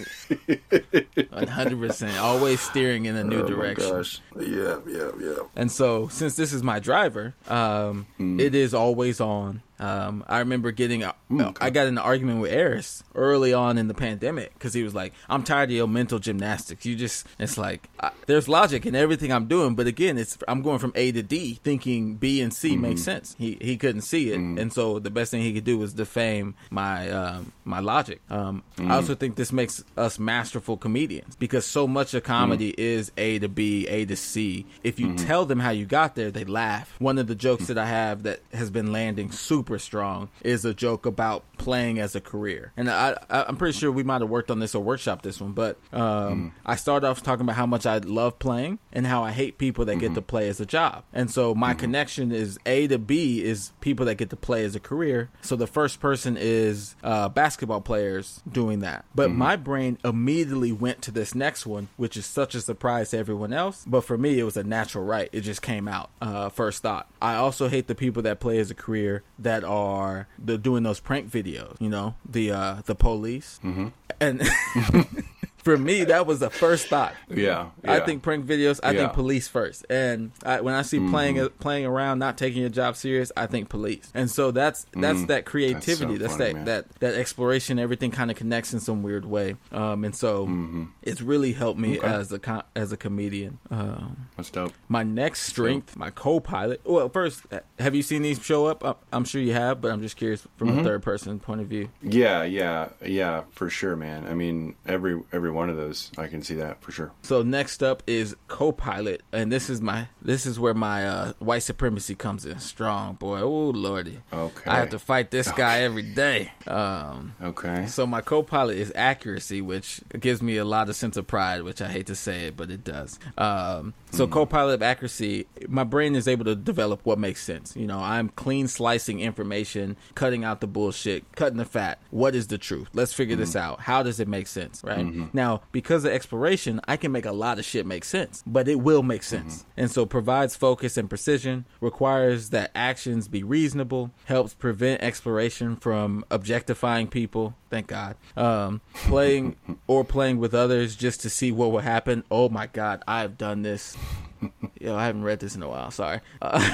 100. 1.31 1.79
percent 1.79 2.19
Always 2.19 2.61
steering 2.61 3.05
in 3.05 3.15
a 3.15 3.23
new 3.23 3.43
oh 3.43 3.47
direction. 3.47 3.89
gosh. 3.89 4.21
Yeah. 4.37 4.79
Yeah. 4.85 5.11
Yeah. 5.21 5.39
And 5.55 5.71
so, 5.71 6.09
since 6.09 6.35
this 6.35 6.53
is 6.53 6.65
my 6.65 6.81
driver, 6.81 7.35
um, 7.47 8.07
mm. 8.19 8.41
it 8.41 8.57
is 8.57 8.75
always 8.77 9.21
on 9.21 9.63
um, 9.79 10.25
I 10.27 10.39
remember 10.39 10.71
getting 10.71 11.03
a, 11.03 11.15
mm, 11.31 11.47
okay. 11.49 11.67
I 11.67 11.71
got 11.71 11.87
in 11.87 11.95
an 11.95 11.99
argument 11.99 12.41
with 12.41 12.53
Eris 12.53 13.05
early 13.15 13.53
on 13.53 13.79
in 13.79 13.89
the 13.89 13.95
pandemic 13.95 14.55
because 14.55 14.73
he 14.73 14.83
was 14.83 14.95
like, 14.95 15.13
"I'm 15.29 15.43
tired 15.43 15.71
of 15.71 15.77
your 15.77 15.89
mental 15.89 16.19
gymnastics. 16.19 16.87
You 16.87 16.97
just 16.97 17.27
it's 17.39 17.59
like 17.59 17.89
I, 18.01 18.11
there's 18.27 18.49
logic 18.49 18.87
in 18.87 18.95
everything 18.95 19.33
I'm 19.33 19.47
doing, 19.47 19.75
but 19.75 19.87
again, 19.87 20.17
it's 20.17 20.39
I'm 20.49 20.63
going 20.63 20.79
from 20.79 20.93
A 20.95 21.13
to 21.13 21.23
D, 21.23 21.61
thinking 21.63 22.15
B 22.15 22.41
and 22.41 22.53
C 22.53 22.73
mm-hmm. 22.73 22.83
makes 22.83 23.03
sense. 23.03 23.37
He 23.39 23.59
he 23.61 23.77
couldn't 23.77 24.03
see 24.03 24.33
it, 24.33 24.39
mm-hmm. 24.39 24.59
and 24.59 24.73
so 24.73 24.99
the 24.99 25.11
best 25.11 25.31
thing 25.31 25.43
he 25.43 25.53
could 25.53 25.65
do 25.65 25.79
was 25.79 25.93
defame 25.93 26.55
my 26.71 27.11
um, 27.11 27.53
my 27.65 27.81
logic. 27.81 28.21
Um, 28.31 28.63
mm-hmm. 28.77 28.91
I 28.91 28.95
also 28.95 29.15
think 29.15 29.37
this 29.37 29.53
makes 29.53 29.85
us 29.97 30.19
masterful 30.19 30.77
comedians 30.77 31.37
because 31.37 31.67
so 31.67 31.87
much 31.87 32.15
of 32.15 32.23
comedy 32.23 32.73
mm-hmm. 32.73 32.81
is 32.81 33.13
A 33.19 33.39
to 33.41 33.49
B, 33.49 33.87
A 33.89 34.07
to 34.07 34.17
C. 34.17 34.67
If 34.83 34.99
you 34.99 35.09
mm-hmm. 35.09 35.27
tell 35.27 35.45
them 35.45 35.61
how 35.61 35.71
you 35.71 35.85
got 35.85 36.15
there, 36.15 36.31
they 36.31 36.45
laugh. 36.45 36.95
One 36.99 37.19
of 37.19 37.27
the 37.27 37.35
jokes 37.35 37.67
that 37.67 37.79
I 37.79 37.87
have 37.87 38.23
that 38.23 38.41
has 38.53 38.71
been 38.71 38.93
landing 38.93 39.33
super 39.33 39.66
super 39.67 39.79
strong 39.81 40.29
is 40.43 40.65
a 40.65 40.73
joke 40.73 41.07
about 41.07 41.43
playing 41.59 41.99
as 41.99 42.15
a 42.15 42.21
career. 42.21 42.73
And 42.77 42.89
I, 42.89 43.17
I 43.29 43.49
am 43.49 43.57
pretty 43.57 43.77
sure 43.77 43.91
we 43.91 44.05
might 44.05 44.21
have 44.21 44.31
worked 44.31 44.49
on 44.49 44.61
this 44.61 44.77
or 44.77 44.83
workshop 44.83 45.23
this 45.23 45.41
one, 45.41 45.53
but 45.53 45.77
um, 45.93 46.01
mm. 46.01 46.53
I 46.65 46.77
started 46.77 47.09
off 47.09 47.21
talking 47.21 47.43
about 47.43 47.57
how 47.57 47.67
much 47.67 47.85
I 47.85 47.99
love 47.99 48.39
playing 48.39 48.79
and 48.93 49.07
how 49.07 49.25
I 49.25 49.33
hate 49.33 49.59
people 49.59 49.85
that 49.87 49.93
mm-hmm. 49.93 50.01
get 50.01 50.15
to 50.15 50.23
play 50.23 50.49
as 50.49 50.61
a 50.61 50.67
job. 50.67 51.03
And 51.13 51.29
so 51.29 51.53
my 51.53 51.71
mm-hmm. 51.71 51.81
connection 51.81 52.31
is 52.31 52.61
A 52.65 52.87
to 52.87 52.99
B 52.99 53.43
is 53.43 53.73
people 53.81 54.07
that 54.07 54.15
get 54.15 54.31
to 54.31 54.37
play 54.37 54.65
as 54.65 54.77
a 54.77 54.81
career. 54.81 55.31
So 55.43 55.57
the 55.57 55.67
first 55.67 55.99
person 55.99 56.37
is 56.39 56.95
uh, 57.03 57.29
basketball 57.29 57.81
players 57.81 58.41
doing 58.51 58.81
that. 58.81 59.05
But 59.17 59.31
mm-hmm. 59.31 59.39
my 59.39 59.57
brain 59.57 59.99
immediately 60.05 60.71
went 60.71 61.03
to 61.03 61.11
this 61.11 61.35
next 61.35 61.67
one, 61.67 61.89
which 61.97 62.17
is 62.17 62.25
such 62.25 62.55
a 62.55 62.61
surprise 62.61 63.11
to 63.11 63.19
everyone 63.19 63.53
else. 63.53 63.85
But 63.85 64.03
for 64.03 64.17
me, 64.17 64.39
it 64.39 64.45
was 64.45 64.57
a 64.57 64.63
natural 64.63 65.05
right. 65.05 65.29
It 65.33 65.41
just 65.41 65.63
came 65.63 65.89
out 65.89 66.11
uh, 66.23 66.51
first 66.51 66.85
thought. 66.85 67.11
I 67.21 67.35
also 67.35 67.69
hate 67.69 67.89
the 67.89 67.97
people 67.97 68.23
that 68.23 68.39
play 68.39 68.59
as 68.59 68.71
a 68.71 68.75
career 68.75 69.25
that 69.41 69.56
that 69.61 69.67
are 69.67 70.29
the 70.39 70.59
doing 70.59 70.83
those 70.83 71.01
prank 71.01 71.31
videos. 71.31 71.81
You 71.81 71.89
know, 71.89 72.15
the 72.29 72.51
uh, 72.51 72.77
the 72.85 72.95
police, 72.95 73.61
mm-hmm. 73.65 73.89
and 74.21 74.43
for 75.67 75.77
me, 75.77 76.05
that 76.05 76.29
was 76.29 76.39
the 76.39 76.49
first 76.49 76.87
thought. 76.87 77.13
Yeah, 77.29 77.71
yeah. 77.83 77.95
I 77.95 77.99
think 77.99 78.23
prank 78.23 78.47
videos. 78.47 78.79
I 78.85 78.93
yeah. 78.93 79.01
think 79.01 79.15
police 79.15 79.49
first. 79.49 79.85
And 79.91 80.31
I, 80.45 80.61
when 80.61 80.75
I 80.75 80.83
see 80.83 80.99
mm-hmm. 80.99 81.11
playing 81.11 81.49
playing 81.59 81.87
around, 81.87 82.21
not 82.21 82.39
taking 82.39 82.61
your 82.61 82.71
job 82.71 82.95
serious, 82.95 83.33
I 83.37 83.49
think 83.49 83.69
police. 83.69 84.09
And 84.15 84.31
so 84.31 84.53
that's 84.53 84.87
that's 84.93 85.19
mm-hmm. 85.19 85.27
that 85.27 85.45
creativity. 85.45 86.19
That's, 86.19 86.35
so 86.35 86.39
that's 86.39 86.53
funny, 86.53 86.65
that 86.67 86.89
that 86.89 87.01
that 87.01 87.15
exploration. 87.17 87.81
Everything 87.81 88.13
kind 88.13 88.31
of 88.31 88.37
connects 88.37 88.75
in 88.75 88.79
some 88.79 89.03
weird 89.03 89.25
way. 89.25 89.57
Um, 89.73 90.05
and 90.05 90.15
so 90.15 90.47
mm-hmm. 90.47 90.85
it's 91.03 91.21
really 91.21 91.53
helped 91.53 91.81
me 91.81 91.99
okay. 91.99 92.07
as 92.07 92.33
a 92.33 92.65
as 92.77 92.93
a 92.93 92.97
comedian. 92.97 93.59
Um, 93.69 94.29
that's 94.37 94.51
dope. 94.51 94.73
My 94.87 95.03
next 95.03 95.43
strength, 95.43 95.97
my 95.97 96.11
co-pilot. 96.11 96.83
Well, 96.85 97.09
first, 97.09 97.43
have 97.81 97.97
you 97.97 98.05
seen 98.05 98.23
these 98.23 98.41
show 98.41 98.67
up? 98.67 99.05
I'm 99.13 99.25
sure 99.25 99.41
you 99.41 99.55
have, 99.55 99.81
but 99.81 99.91
I'm 99.91 100.01
just 100.01 100.17
curious 100.17 100.47
from 100.59 100.69
a 100.69 100.73
mm-hmm. 100.75 100.85
third 100.85 101.03
person 101.03 101.41
point 101.41 101.61
of 101.61 101.67
view. 101.67 101.89
Yeah, 102.03 102.45
yeah, 102.45 102.91
yeah, 103.05 103.43
for 103.51 103.69
sure, 103.69 103.97
man. 103.97 104.29
I 104.29 104.35
mean, 104.35 104.77
every 104.87 105.21
every 105.33 105.56
one 105.57 105.71
of 105.71 105.77
those. 105.77 106.13
I 106.19 106.27
can 106.29 106.43
see 106.43 106.55
that 106.55 106.81
for 106.83 106.93
sure. 106.93 107.11
So 107.23 107.43
next 107.43 107.83
up 107.83 108.03
is 108.07 108.37
Copilot, 108.47 109.23
and 109.33 109.51
this 109.51 109.69
is 109.71 109.81
my 109.81 110.09
this 110.23 110.47
is 110.47 110.61
where 110.61 110.75
my 110.75 111.07
uh, 111.07 111.33
white 111.39 111.63
supremacy 111.65 112.15
comes 112.15 112.45
in 112.47 112.59
strong, 112.61 113.15
boy. 113.15 113.41
Oh 113.41 113.71
lordy, 113.71 114.21
Okay. 114.33 114.71
I 114.71 114.79
have 114.79 114.91
to 114.91 114.99
fight 114.99 115.31
this 115.31 115.51
guy 115.65 115.81
every 115.81 116.03
day. 116.03 116.53
Um, 116.67 117.35
Okay. 117.43 117.87
so 117.87 118.07
my 118.07 118.21
co-pilot 118.21 118.77
is 118.77 118.93
accuracy, 118.95 119.61
which 119.63 120.01
gives 120.21 120.43
me 120.43 120.57
a 120.59 120.65
lot 120.65 120.89
of 120.89 120.97
sense 120.97 121.17
of 121.17 121.27
pride, 121.27 121.63
which 121.63 121.81
I 121.81 121.89
hate 121.89 122.07
to 122.09 122.15
say 122.15 122.47
it, 122.49 122.57
but 122.57 122.71
it 122.71 122.85
does. 122.85 123.19
Um, 123.39 123.95
so 124.11 124.27
co-pilot 124.27 124.75
of 124.75 124.83
accuracy, 124.83 125.47
my 125.69 125.85
brain 125.85 126.15
is 126.17 126.27
able 126.29 126.45
to 126.47 126.55
develop 126.55 127.01
what 127.05 127.19
makes 127.19 127.43
sense. 127.43 127.75
You 127.77 127.87
know, 127.87 127.99
I'm 127.99 128.29
clean 128.31 128.69
slicing 128.69 129.21
information, 129.21 129.97
cutting 130.15 130.45
out 130.45 130.61
the 130.61 130.67
bullshit, 130.67 131.25
cutting 131.37 131.59
the 131.59 131.65
fat. 131.65 132.01
What 132.11 132.35
is 132.35 132.47
the 132.49 132.59
truth? 132.59 132.89
Let's 132.93 133.13
figure 133.13 133.37
this 133.37 133.55
out. 133.57 133.81
How 133.81 134.03
does 134.03 134.21
it 134.21 134.29
make 134.29 134.47
sense? 134.47 134.83
Right 134.85 135.07
now, 135.35 135.46
because 135.73 136.05
of 136.05 136.13
exploration, 136.13 136.81
I 136.87 136.97
can 136.97 137.13
make 137.13 137.27
a 137.27 137.33
lot 137.33 137.59
of 137.59 137.65
shit 137.65 137.87
make 137.87 138.05
sense, 138.05 138.43
but 138.47 138.69
it 138.69 138.77
will 138.77 139.03
make 139.03 139.23
sense. 139.23 139.65
And 139.77 139.91
so 139.91 140.07
provides 140.07 140.57
focus 140.57 140.97
and 140.97 141.09
precision, 141.09 141.67
requires 141.81 142.51
that 142.51 142.71
actions 142.75 143.29
be 143.29 143.43
reasonable, 143.43 144.11
helps 144.25 144.55
prevent 144.55 145.03
exploration 145.03 145.77
from 145.77 146.25
objectifying 146.31 147.09
people. 147.09 147.55
Thank 147.71 147.89
God. 147.89 148.17
Um, 148.37 148.81
playing 148.95 149.57
or 149.87 150.05
playing 150.05 150.39
with 150.39 150.55
others 150.55 150.97
just 150.97 151.21
to 151.23 151.31
see 151.31 151.53
what 151.53 151.73
will 151.73 151.81
happen. 151.81 152.25
Oh 152.31 152.49
my 152.49 152.67
God, 152.67 153.03
I've 153.07 153.37
done 153.39 153.63
this. 153.63 153.97
Yo, 154.81 154.95
I 154.97 155.07
haven't 155.07 155.25
read 155.25 155.41
this 155.41 155.55
in 155.55 155.63
a 155.63 155.69
while. 155.69 155.91
Sorry. 155.91 156.21
Uh, 156.43 156.69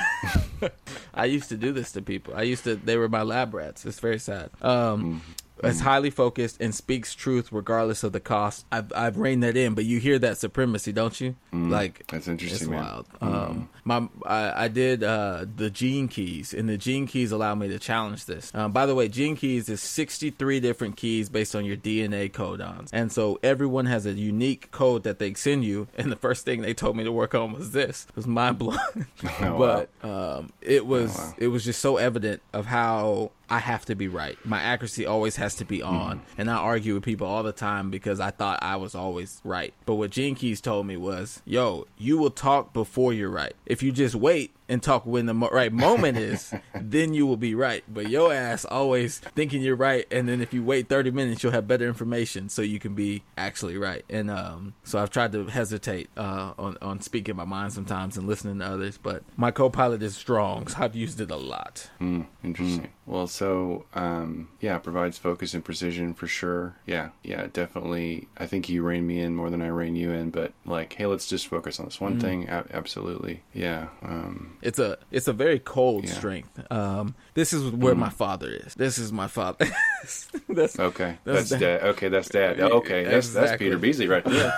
I 1.15 1.27
used 1.27 1.49
to 1.51 1.57
do 1.57 1.73
this 1.73 1.93
to 1.93 2.03
people. 2.03 2.35
I 2.37 2.43
used 2.43 2.65
to. 2.65 2.77
They 2.77 2.97
were 2.97 3.09
my 3.09 3.23
lab 3.23 3.55
rats. 3.55 3.87
It's 3.87 4.01
very 4.01 4.19
sad. 4.19 4.51
Um, 4.61 5.23
It's 5.63 5.81
highly 5.81 6.11
focused 6.11 6.61
and 6.61 6.75
speaks 6.75 7.15
truth 7.15 7.51
regardless 7.53 8.03
of 8.05 8.13
the 8.13 8.21
cost. 8.21 8.67
I've 8.73 8.93
I've 8.95 9.17
reined 9.17 9.43
that 9.43 9.57
in, 9.57 9.75
but 9.75 9.85
you 9.85 9.99
hear 10.01 10.19
that 10.19 10.39
supremacy, 10.39 10.93
don't 10.93 11.21
you? 11.21 11.37
Like 11.53 12.05
That's 12.09 12.29
interesting, 12.29 12.61
It's 12.61 12.69
man. 12.69 12.83
wild. 12.83 13.07
Um, 13.21 13.69
my 13.85 14.09
I, 14.27 14.65
I 14.65 14.69
did 14.69 15.03
uh, 15.05 15.45
the 15.57 15.71
gene 15.71 16.09
keys, 16.09 16.53
and 16.55 16.69
the 16.69 16.77
gene 16.79 17.07
keys 17.07 17.33
allow 17.33 17.55
me 17.55 17.69
to 17.69 17.79
challenge 17.79 18.25
this. 18.27 18.51
Um, 18.55 18.73
by 18.73 18.87
the 18.87 18.95
way, 18.95 19.09
gene 19.09 19.37
keys 19.37 19.69
is 19.69 19.83
63 19.83 20.61
different 20.61 20.97
keys 20.97 21.29
based 21.29 21.55
on 21.55 21.65
your 21.65 21.77
DNA 21.77 22.31
codons, 22.31 22.89
and 22.93 23.13
so 23.13 23.39
everyone 23.43 23.87
has 23.87 24.07
a 24.07 24.13
unique 24.13 24.71
code 24.71 25.03
that 25.05 25.19
they 25.19 25.35
send 25.35 25.65
you. 25.65 25.89
And 25.97 26.11
the 26.11 26.17
first 26.17 26.45
thing 26.45 26.63
they 26.63 26.75
told 26.75 26.97
me 26.97 27.05
to 27.05 27.13
work 27.13 27.35
on 27.35 27.53
was 27.53 27.73
this. 27.73 28.07
It 28.09 28.17
was 28.17 28.27
mind 28.27 28.59
blowing, 28.59 28.79
Oh, 29.41 29.59
but 29.59 30.09
um, 30.09 30.53
it 30.61 30.87
was 30.87 31.17
wow. 31.17 31.35
it 31.39 31.49
was 31.49 31.65
just 31.65 31.81
so 31.81 31.97
evident 31.99 32.43
of 32.53 32.67
how 32.67 33.31
I 33.53 33.59
have 33.59 33.85
to 33.85 33.95
be 33.95 34.09
right. 34.09 34.39
My 34.47 34.63
accuracy 34.63 35.05
always 35.05 35.37
has 35.37 35.57
to 35.57 35.67
be 35.67 35.81
mm-hmm. 35.81 35.95
on. 35.95 36.23
And 36.39 36.51
I 36.51 36.55
argue 36.55 36.95
with 36.95 37.03
people 37.03 37.27
all 37.27 37.43
the 37.43 37.53
time 37.53 37.91
because 37.91 38.19
I 38.19 38.31
thought 38.31 38.59
I 38.63 38.77
was 38.77 38.95
always 38.95 39.43
right. 39.45 39.75
But 39.85 39.97
what 39.97 40.11
Gene 40.11 40.35
Keys 40.35 40.63
told 40.63 40.87
me 40.87 40.97
was, 40.97 41.43
yo, 41.45 41.87
you 41.99 42.17
will 42.17 42.31
talk 42.31 42.73
before 42.73 43.13
you're 43.13 43.29
right. 43.29 43.53
If 43.67 43.83
you 43.83 43.93
just 43.93 44.15
wait 44.15 44.53
and 44.73 44.83
talk 44.83 45.05
when 45.07 45.27
the 45.27 45.35
mo- 45.35 45.51
right 45.53 45.73
moment 45.73 46.17
is, 46.19 46.53
then 46.75 47.13
you 47.15 47.27
will 47.27 47.37
be 47.37 47.55
right. 47.55 47.85
But 47.93 48.09
your 48.09 48.33
ass 48.33 48.65
always 48.65 49.19
thinking 49.19 49.61
you're 49.63 49.77
right. 49.77 50.07
And 50.11 50.27
then 50.29 50.41
if 50.41 50.55
you 50.55 50.63
wait 50.65 50.89
30 50.89 51.11
minutes, 51.11 51.43
you'll 51.43 51.53
have 51.53 51.69
better 51.69 51.87
information 51.87 52.49
so 52.49 52.63
you 52.63 52.79
can 52.79 52.95
be 52.95 53.23
actually 53.37 53.77
right. 53.77 54.05
And 54.09 54.31
um, 54.31 54.75
so 54.83 54.99
I've 54.99 55.11
tried 55.11 55.33
to 55.33 55.45
hesitate 55.47 56.09
uh, 56.17 56.55
on, 56.59 56.79
on 56.81 57.01
speaking 57.03 57.37
my 57.37 57.45
mind 57.45 57.73
sometimes 57.75 58.17
and 58.17 58.27
listening 58.27 58.59
to 58.61 58.65
others. 58.67 58.99
But 58.99 59.23
my 59.37 59.51
co 59.51 59.69
pilot 59.69 60.03
is 60.03 60.17
strong. 60.17 60.67
So 60.69 60.79
I've 60.81 60.97
used 60.97 61.21
it 61.21 61.31
a 61.31 61.37
lot. 61.37 61.91
Hmm, 61.99 62.23
interesting. 62.43 62.89
Well, 63.05 63.27
so 63.27 63.85
um, 63.95 64.49
yeah, 64.61 64.77
it 64.77 64.83
provides 64.85 65.19
focus 65.19 65.55
and 65.55 65.65
precision 65.65 66.15
for 66.15 66.27
sure. 66.27 66.77
Yeah, 66.87 67.11
yeah, 67.23 67.49
definitely. 67.53 68.29
I 68.39 68.47
think 68.47 68.69
you 68.69 68.83
rein 68.83 69.07
me 69.07 69.21
in 69.21 69.35
more 69.37 69.51
than 69.51 69.61
I 69.61 69.69
rein 69.69 69.97
you 69.97 70.13
in, 70.13 70.31
but 70.31 70.53
like, 70.65 70.93
hey, 70.95 71.07
let's 71.07 71.27
just 71.29 71.49
focus 71.49 71.79
on 71.81 71.87
this 71.87 72.01
one 72.01 72.21
thing. 72.21 72.49
A- 72.49 72.65
absolutely, 72.73 73.43
yeah. 73.53 73.89
Um, 74.03 74.57
It's 74.63 74.79
a 74.79 74.97
it's 75.11 75.27
a 75.29 75.33
very 75.33 75.59
cold 75.59 76.05
Yeah. 76.05 76.13
strength. 76.13 76.73
Um, 76.73 77.15
this 77.35 77.53
is 77.53 77.71
where 77.73 77.95
my 77.97 78.09
father 78.11 78.49
is. 78.49 78.75
This 78.75 78.97
is 78.99 79.13
my 79.13 79.27
father. 79.27 79.67
that's 80.49 80.79
okay, 80.79 81.19
That's 81.25 81.49
that's, 81.49 81.51
dad. 81.51 81.59
dad. 81.59 81.83
Okay, 81.91 82.09
that's 82.09 82.29
dad. 82.29 82.61
Okay, 82.61 83.05
that's 83.05 83.33
that's 83.33 83.57
Peter 83.59 83.77
Beasley 83.79 84.07
right 84.09 84.25
there. 84.25 84.53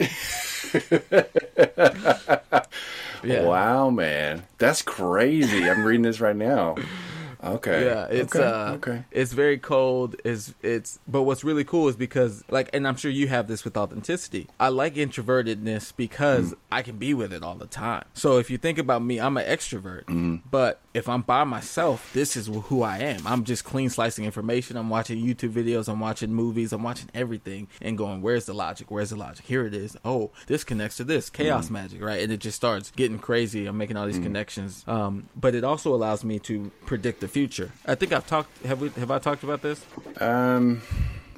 yeah. 3.22 3.42
Wow, 3.44 3.90
man, 3.90 4.44
that's 4.58 4.82
crazy. 4.82 5.68
I'm 5.68 5.84
reading 5.84 6.02
this 6.02 6.20
right 6.20 6.36
now. 6.36 6.76
Okay. 7.42 7.84
Yeah, 7.84 8.06
it's 8.06 8.34
okay. 8.34 8.44
uh, 8.44 8.72
okay. 8.74 9.04
it's 9.10 9.32
very 9.32 9.58
cold. 9.58 10.16
Is 10.24 10.54
it's 10.62 10.98
but 11.08 11.22
what's 11.22 11.44
really 11.44 11.64
cool 11.64 11.88
is 11.88 11.96
because 11.96 12.44
like, 12.50 12.70
and 12.72 12.86
I'm 12.86 12.96
sure 12.96 13.10
you 13.10 13.28
have 13.28 13.48
this 13.48 13.64
with 13.64 13.76
authenticity. 13.76 14.48
I 14.58 14.68
like 14.68 14.94
introvertedness 14.94 15.94
because 15.96 16.54
I 16.70 16.82
can 16.82 16.96
be 16.96 17.14
with 17.14 17.32
it 17.32 17.42
all 17.42 17.54
the 17.54 17.66
time. 17.66 18.04
So 18.14 18.38
if 18.38 18.50
you 18.50 18.58
think 18.58 18.78
about 18.78 19.02
me, 19.02 19.20
I'm 19.20 19.36
an 19.36 19.46
extrovert, 19.46 20.40
but 20.50 20.80
if 20.92 21.08
I'm 21.08 21.22
by 21.22 21.44
myself, 21.44 22.12
this 22.12 22.36
is 22.36 22.48
who 22.48 22.82
I 22.82 22.98
am. 22.98 23.26
I'm 23.26 23.44
just 23.44 23.64
clean 23.64 23.90
slicing 23.90 24.24
information. 24.24 24.76
I'm 24.76 24.90
watching 24.90 25.24
YouTube 25.24 25.52
videos. 25.52 25.88
I'm 25.88 26.00
watching 26.00 26.32
movies. 26.32 26.72
I'm 26.72 26.82
watching 26.82 27.08
everything 27.14 27.68
and 27.80 27.96
going, 27.96 28.22
where's 28.22 28.46
the 28.46 28.54
logic? 28.54 28.90
Where's 28.90 29.10
the 29.10 29.16
logic? 29.16 29.46
Here 29.46 29.64
it 29.66 29.74
is. 29.74 29.96
Oh, 30.04 30.30
this 30.46 30.64
connects 30.64 30.96
to 30.96 31.04
this 31.04 31.30
chaos 31.30 31.70
magic, 31.70 32.02
right? 32.02 32.22
And 32.22 32.32
it 32.32 32.38
just 32.38 32.56
starts 32.56 32.90
getting 32.90 33.18
crazy. 33.18 33.66
I'm 33.66 33.78
making 33.78 33.96
all 33.96 34.06
these 34.06 34.18
connections. 34.18 34.84
Um, 34.86 35.28
but 35.36 35.54
it 35.54 35.62
also 35.62 35.94
allows 35.94 36.24
me 36.24 36.38
to 36.40 36.70
predict 36.86 37.20
the 37.20 37.28
future. 37.28 37.70
I 37.86 37.94
think 37.94 38.12
I've 38.12 38.26
talked. 38.26 38.64
Have 38.64 38.80
we? 38.80 38.88
Have 38.90 39.10
I 39.10 39.18
talked 39.18 39.44
about 39.44 39.62
this? 39.62 39.84
Um, 40.20 40.82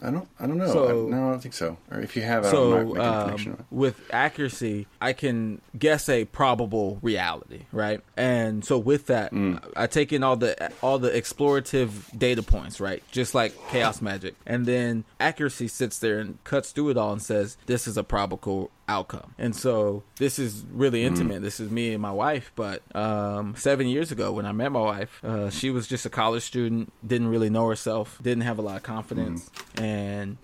I 0.05 0.11
don't. 0.11 0.29
I 0.41 0.47
don't 0.49 0.59
know. 0.59 0.73
So- 0.73 1.07
I, 1.07 1.11
no, 1.11 1.29
I 1.29 1.31
don't 1.31 1.41
think 1.41 1.55
so. 1.55 1.77
Or 1.91 2.01
if 2.01 2.17
you 2.17 2.23
have, 2.23 2.45
I 2.45 2.51
don't 2.51 2.71
know. 2.71 2.79
So 2.79 2.85
making 2.87 2.97
a 3.01 3.23
connection 3.25 3.53
um, 3.53 3.65
with 3.71 4.01
accuracy, 4.13 4.87
I 5.01 5.13
can 5.13 5.61
guess 5.79 6.09
a 6.09 6.25
probable 6.25 6.99
reality, 7.03 7.63
right? 7.71 8.01
And 8.17 8.65
so 8.65 8.79
with 8.79 9.07
that, 9.07 9.33
Mm. 9.33 9.63
I 9.77 9.87
take 9.87 10.13
in 10.13 10.23
all 10.25 10.37
the 10.37 10.73
all 10.83 10.99
the 10.99 11.11
explorative 11.11 11.91
data 12.19 12.43
points, 12.43 12.81
right? 12.81 13.03
Just 13.13 13.35
like 13.35 13.55
chaos 13.69 14.01
magic, 14.03 14.35
and 14.47 14.67
then 14.67 15.05
accuracy 15.21 15.69
sits 15.69 15.99
there 16.01 16.19
and 16.19 16.43
cuts 16.45 16.73
through 16.73 16.91
it 16.91 16.97
all 16.97 17.13
and 17.13 17.23
says, 17.23 17.57
"This 17.67 17.87
is 17.87 17.97
a 17.97 18.03
probable 18.05 18.71
outcome." 18.89 19.35
And 19.39 19.55
so 19.55 20.03
this 20.19 20.39
is 20.39 20.65
really 20.73 21.05
intimate. 21.05 21.43
This 21.43 21.61
is 21.61 21.71
me 21.71 21.93
and 21.93 22.03
my 22.03 22.11
wife. 22.11 22.51
But 22.57 22.83
um, 22.97 23.55
seven 23.57 23.87
years 23.87 24.11
ago, 24.13 24.33
when 24.33 24.47
I 24.47 24.53
met 24.53 24.73
my 24.73 24.81
wife, 24.81 25.21
uh, 25.25 25.51
she 25.51 25.71
was 25.71 25.87
just 25.87 26.05
a 26.07 26.11
college 26.11 26.43
student, 26.43 26.93
didn't 27.07 27.29
really 27.29 27.51
know 27.51 27.69
herself, 27.69 28.19
didn't 28.23 28.43
have 28.43 28.59
a 28.59 28.63
lot 28.63 28.77
of 28.77 28.83
confidence, 28.83 29.51
and 29.77 29.92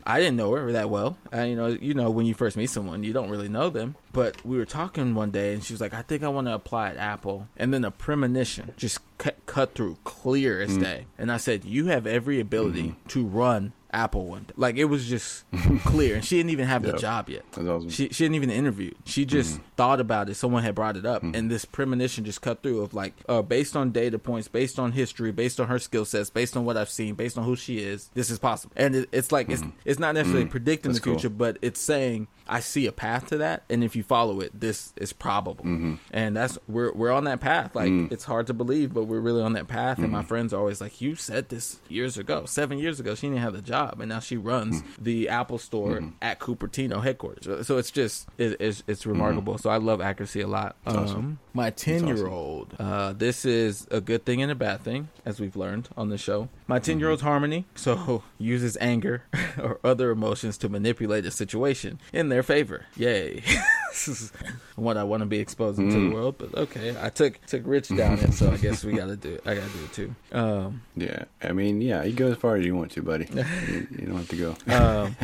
I 0.05 0.19
didn't 0.21 0.37
know 0.37 0.53
her 0.53 0.73
that 0.73 0.91
well. 0.91 1.17
Uh, 1.33 1.43
you 1.43 1.57
know, 1.57 1.67
you 1.67 1.95
know, 1.95 2.11
when 2.11 2.27
you 2.27 2.35
first 2.35 2.57
meet 2.57 2.71
someone, 2.71 3.03
you 3.05 3.13
don't 3.13 3.31
really 3.31 3.49
know 3.49 3.71
them. 3.71 3.97
But 4.13 4.45
we 4.45 4.57
were 4.57 4.65
talking 4.65 5.15
one 5.15 5.31
day, 5.31 5.55
and 5.55 5.63
she 5.63 5.73
was 5.73 5.81
like, 5.81 5.95
"I 5.95 6.03
think 6.03 6.23
I 6.23 6.29
want 6.29 6.47
to 6.47 6.55
apply 6.55 6.91
at 6.91 6.97
Apple," 6.97 7.47
and 7.57 7.73
then 7.73 7.85
a 7.85 7.91
premonition 7.91 8.73
just 8.77 8.99
cut, 9.19 9.37
cut 9.47 9.75
through, 9.75 9.99
clear 10.05 10.61
as 10.61 10.77
day. 10.77 11.07
And 11.19 11.31
I 11.31 11.37
said, 11.37 11.65
"You 11.65 11.87
have 11.87 12.07
every 12.07 12.41
ability 12.41 12.97
to 13.09 13.25
run." 13.25 13.73
Apple 13.91 14.27
one 14.27 14.43
day. 14.43 14.55
like 14.57 14.77
it 14.77 14.85
was 14.85 15.07
just 15.07 15.45
clear, 15.85 16.17
and 16.17 16.25
she 16.25 16.37
didn't 16.37 16.51
even 16.51 16.67
have 16.67 16.83
the 16.83 16.93
job 16.99 17.29
yet. 17.29 17.45
Awesome. 17.53 17.89
She 17.89 18.09
she 18.09 18.25
didn't 18.25 18.35
even 18.35 18.51
interview. 18.51 18.93
She 19.05 19.23
mm-hmm. 19.23 19.31
just 19.31 19.61
thought 19.77 20.01
about 20.01 20.29
it. 20.29 20.35
Someone 20.35 20.63
had 20.63 20.75
brought 20.75 20.97
it 20.97 21.07
up, 21.07 21.23
mm-hmm. 21.23 21.35
and 21.35 21.51
this 21.51 21.65
premonition 21.65 22.25
just 22.25 22.43
cut 22.43 22.63
through 22.63 22.83
of 22.83 22.95
like, 22.95 23.15
uh, 23.29 23.43
based 23.43 23.77
on 23.77 23.91
data 23.91 24.19
points, 24.19 24.49
based 24.49 24.79
on 24.79 24.93
history, 24.93 25.33
based 25.33 25.59
on 25.61 25.69
her 25.69 25.79
skill 25.79 26.05
sets, 26.05 26.31
based 26.31 26.57
on 26.57 26.65
what 26.65 26.77
I've 26.77 26.91
seen, 26.91 27.15
based 27.15 27.39
on 27.39 27.45
who 27.45 27.57
she 27.57 27.79
is. 27.79 28.11
This 28.15 28.31
is 28.31 28.39
possible, 28.39 28.73
and 28.77 28.95
it, 28.95 29.09
it's 29.13 29.33
like 29.33 29.49
it's 29.49 29.63
mm-hmm. 29.63 29.71
it's 29.85 29.99
not 29.99 30.15
necessarily 30.15 30.47
predicting 30.47 30.93
That's 30.93 31.01
the 31.01 31.05
cool. 31.05 31.15
future, 31.15 31.31
but 31.31 31.59
it's 31.63 31.81
saying 31.81 32.29
I 32.49 32.61
see 32.61 32.87
a 32.87 32.93
path 32.93 33.29
to 33.29 33.39
that, 33.39 33.65
and 33.69 33.85
if 33.85 33.95
you 33.95 34.03
follow 34.03 34.41
it, 34.41 34.59
this 34.59 34.93
is 34.97 35.13
probable. 35.13 35.65
And 36.13 36.37
that's 36.37 36.59
we're 36.67 36.93
we're 36.93 37.13
on 37.13 37.25
that 37.25 37.41
path. 37.41 37.75
Like 37.75 37.91
mm. 37.91 38.11
it's 38.11 38.25
hard 38.25 38.47
to 38.49 38.55
believe, 38.55 38.95
but 38.95 39.05
we're 39.05 39.21
really 39.21 39.43
on 39.43 39.53
that 39.53 39.69
path. 39.69 39.99
And 39.99 40.11
my 40.11 40.23
friends 40.23 40.53
are 40.53 40.59
always 40.59 40.81
like, 40.81 41.01
"You 41.01 41.15
said 41.15 41.49
this 41.49 41.79
years 41.89 42.17
ago, 42.17 42.47
seven 42.47 42.79
years 42.79 43.01
ago. 43.01 43.15
She 43.15 43.29
didn't 43.29 43.41
have 43.41 43.53
the 43.53 43.63
job, 43.63 43.78
and 43.79 44.09
now 44.09 44.21
she 44.21 44.37
runs 44.37 44.83
the 44.99 45.29
Apple 45.29 45.59
Store 45.59 46.03
at 46.21 46.39
Cupertino 46.41 47.03
headquarters. 47.03 47.45
So, 47.45 47.63
so 47.63 47.79
it's 47.79 47.91
just 47.91 48.29
it, 48.39 48.57
it's 48.61 48.83
it's 48.87 49.07
remarkable. 49.07 49.59
So 49.59 49.71
I 49.71 49.77
love 49.77 50.01
accuracy 50.01 50.41
a 50.41 50.47
lot. 50.49 50.77
Um, 50.87 51.39
my 51.55 51.71
ten 51.71 52.07
year 52.07 52.27
old. 52.27 52.75
Uh, 52.79 53.13
this 53.13 53.45
is 53.45 53.87
a 53.91 54.01
good 54.01 54.25
thing 54.25 54.43
and 54.43 54.51
a 54.51 54.55
bad 54.55 54.83
thing, 54.83 55.09
as 55.25 55.41
we've 55.41 55.57
learned 55.57 55.89
on 55.97 56.09
the 56.09 56.19
show. 56.19 56.49
My 56.67 56.79
ten 56.79 56.99
year 56.99 57.11
old's 57.11 57.23
harmony. 57.23 57.67
So 57.75 58.23
uses 58.39 58.77
anger 58.81 59.25
or 59.59 59.81
other 59.85 60.11
emotions 60.11 60.59
to 60.59 60.69
manipulate 60.69 61.25
a 61.25 61.31
situation 61.31 62.01
in 62.13 62.29
their 62.29 62.43
favor. 62.43 62.87
Yay. 62.97 63.43
what 64.77 64.97
I 64.97 65.05
want 65.05 65.23
to 65.23 65.27
be 65.27 65.39
exposing 65.39 65.91
to 65.91 66.09
the 66.09 66.15
world, 66.15 66.37
but 66.39 66.55
okay. 66.55 66.97
I 67.01 67.09
took 67.11 67.45
took 67.47 67.63
Rich 67.67 67.89
down 67.97 68.19
it, 68.19 68.33
so 68.35 68.51
I 68.51 68.57
guess 68.65 68.85
we 68.85 68.93
gotta 68.93 69.17
do 69.17 69.35
it. 69.35 69.43
I 69.45 69.55
gotta 69.55 69.69
do 69.71 69.85
it 69.85 69.93
too. 69.93 70.15
Um, 70.33 70.83
Yeah, 70.97 71.25
I 71.43 71.53
mean, 71.53 71.81
yeah, 71.81 72.05
you 72.05 72.13
go 72.13 72.29
as 72.33 72.37
far 72.39 72.57
as 72.57 72.65
you 72.65 72.75
want 72.77 72.93
to, 72.93 73.03
buddy. 73.03 73.27
you, 73.35 73.87
you 73.91 74.07
don't 74.07 74.17
have 74.17 74.29
to 74.29 74.37
go. 74.37 74.57
um, 74.75 75.17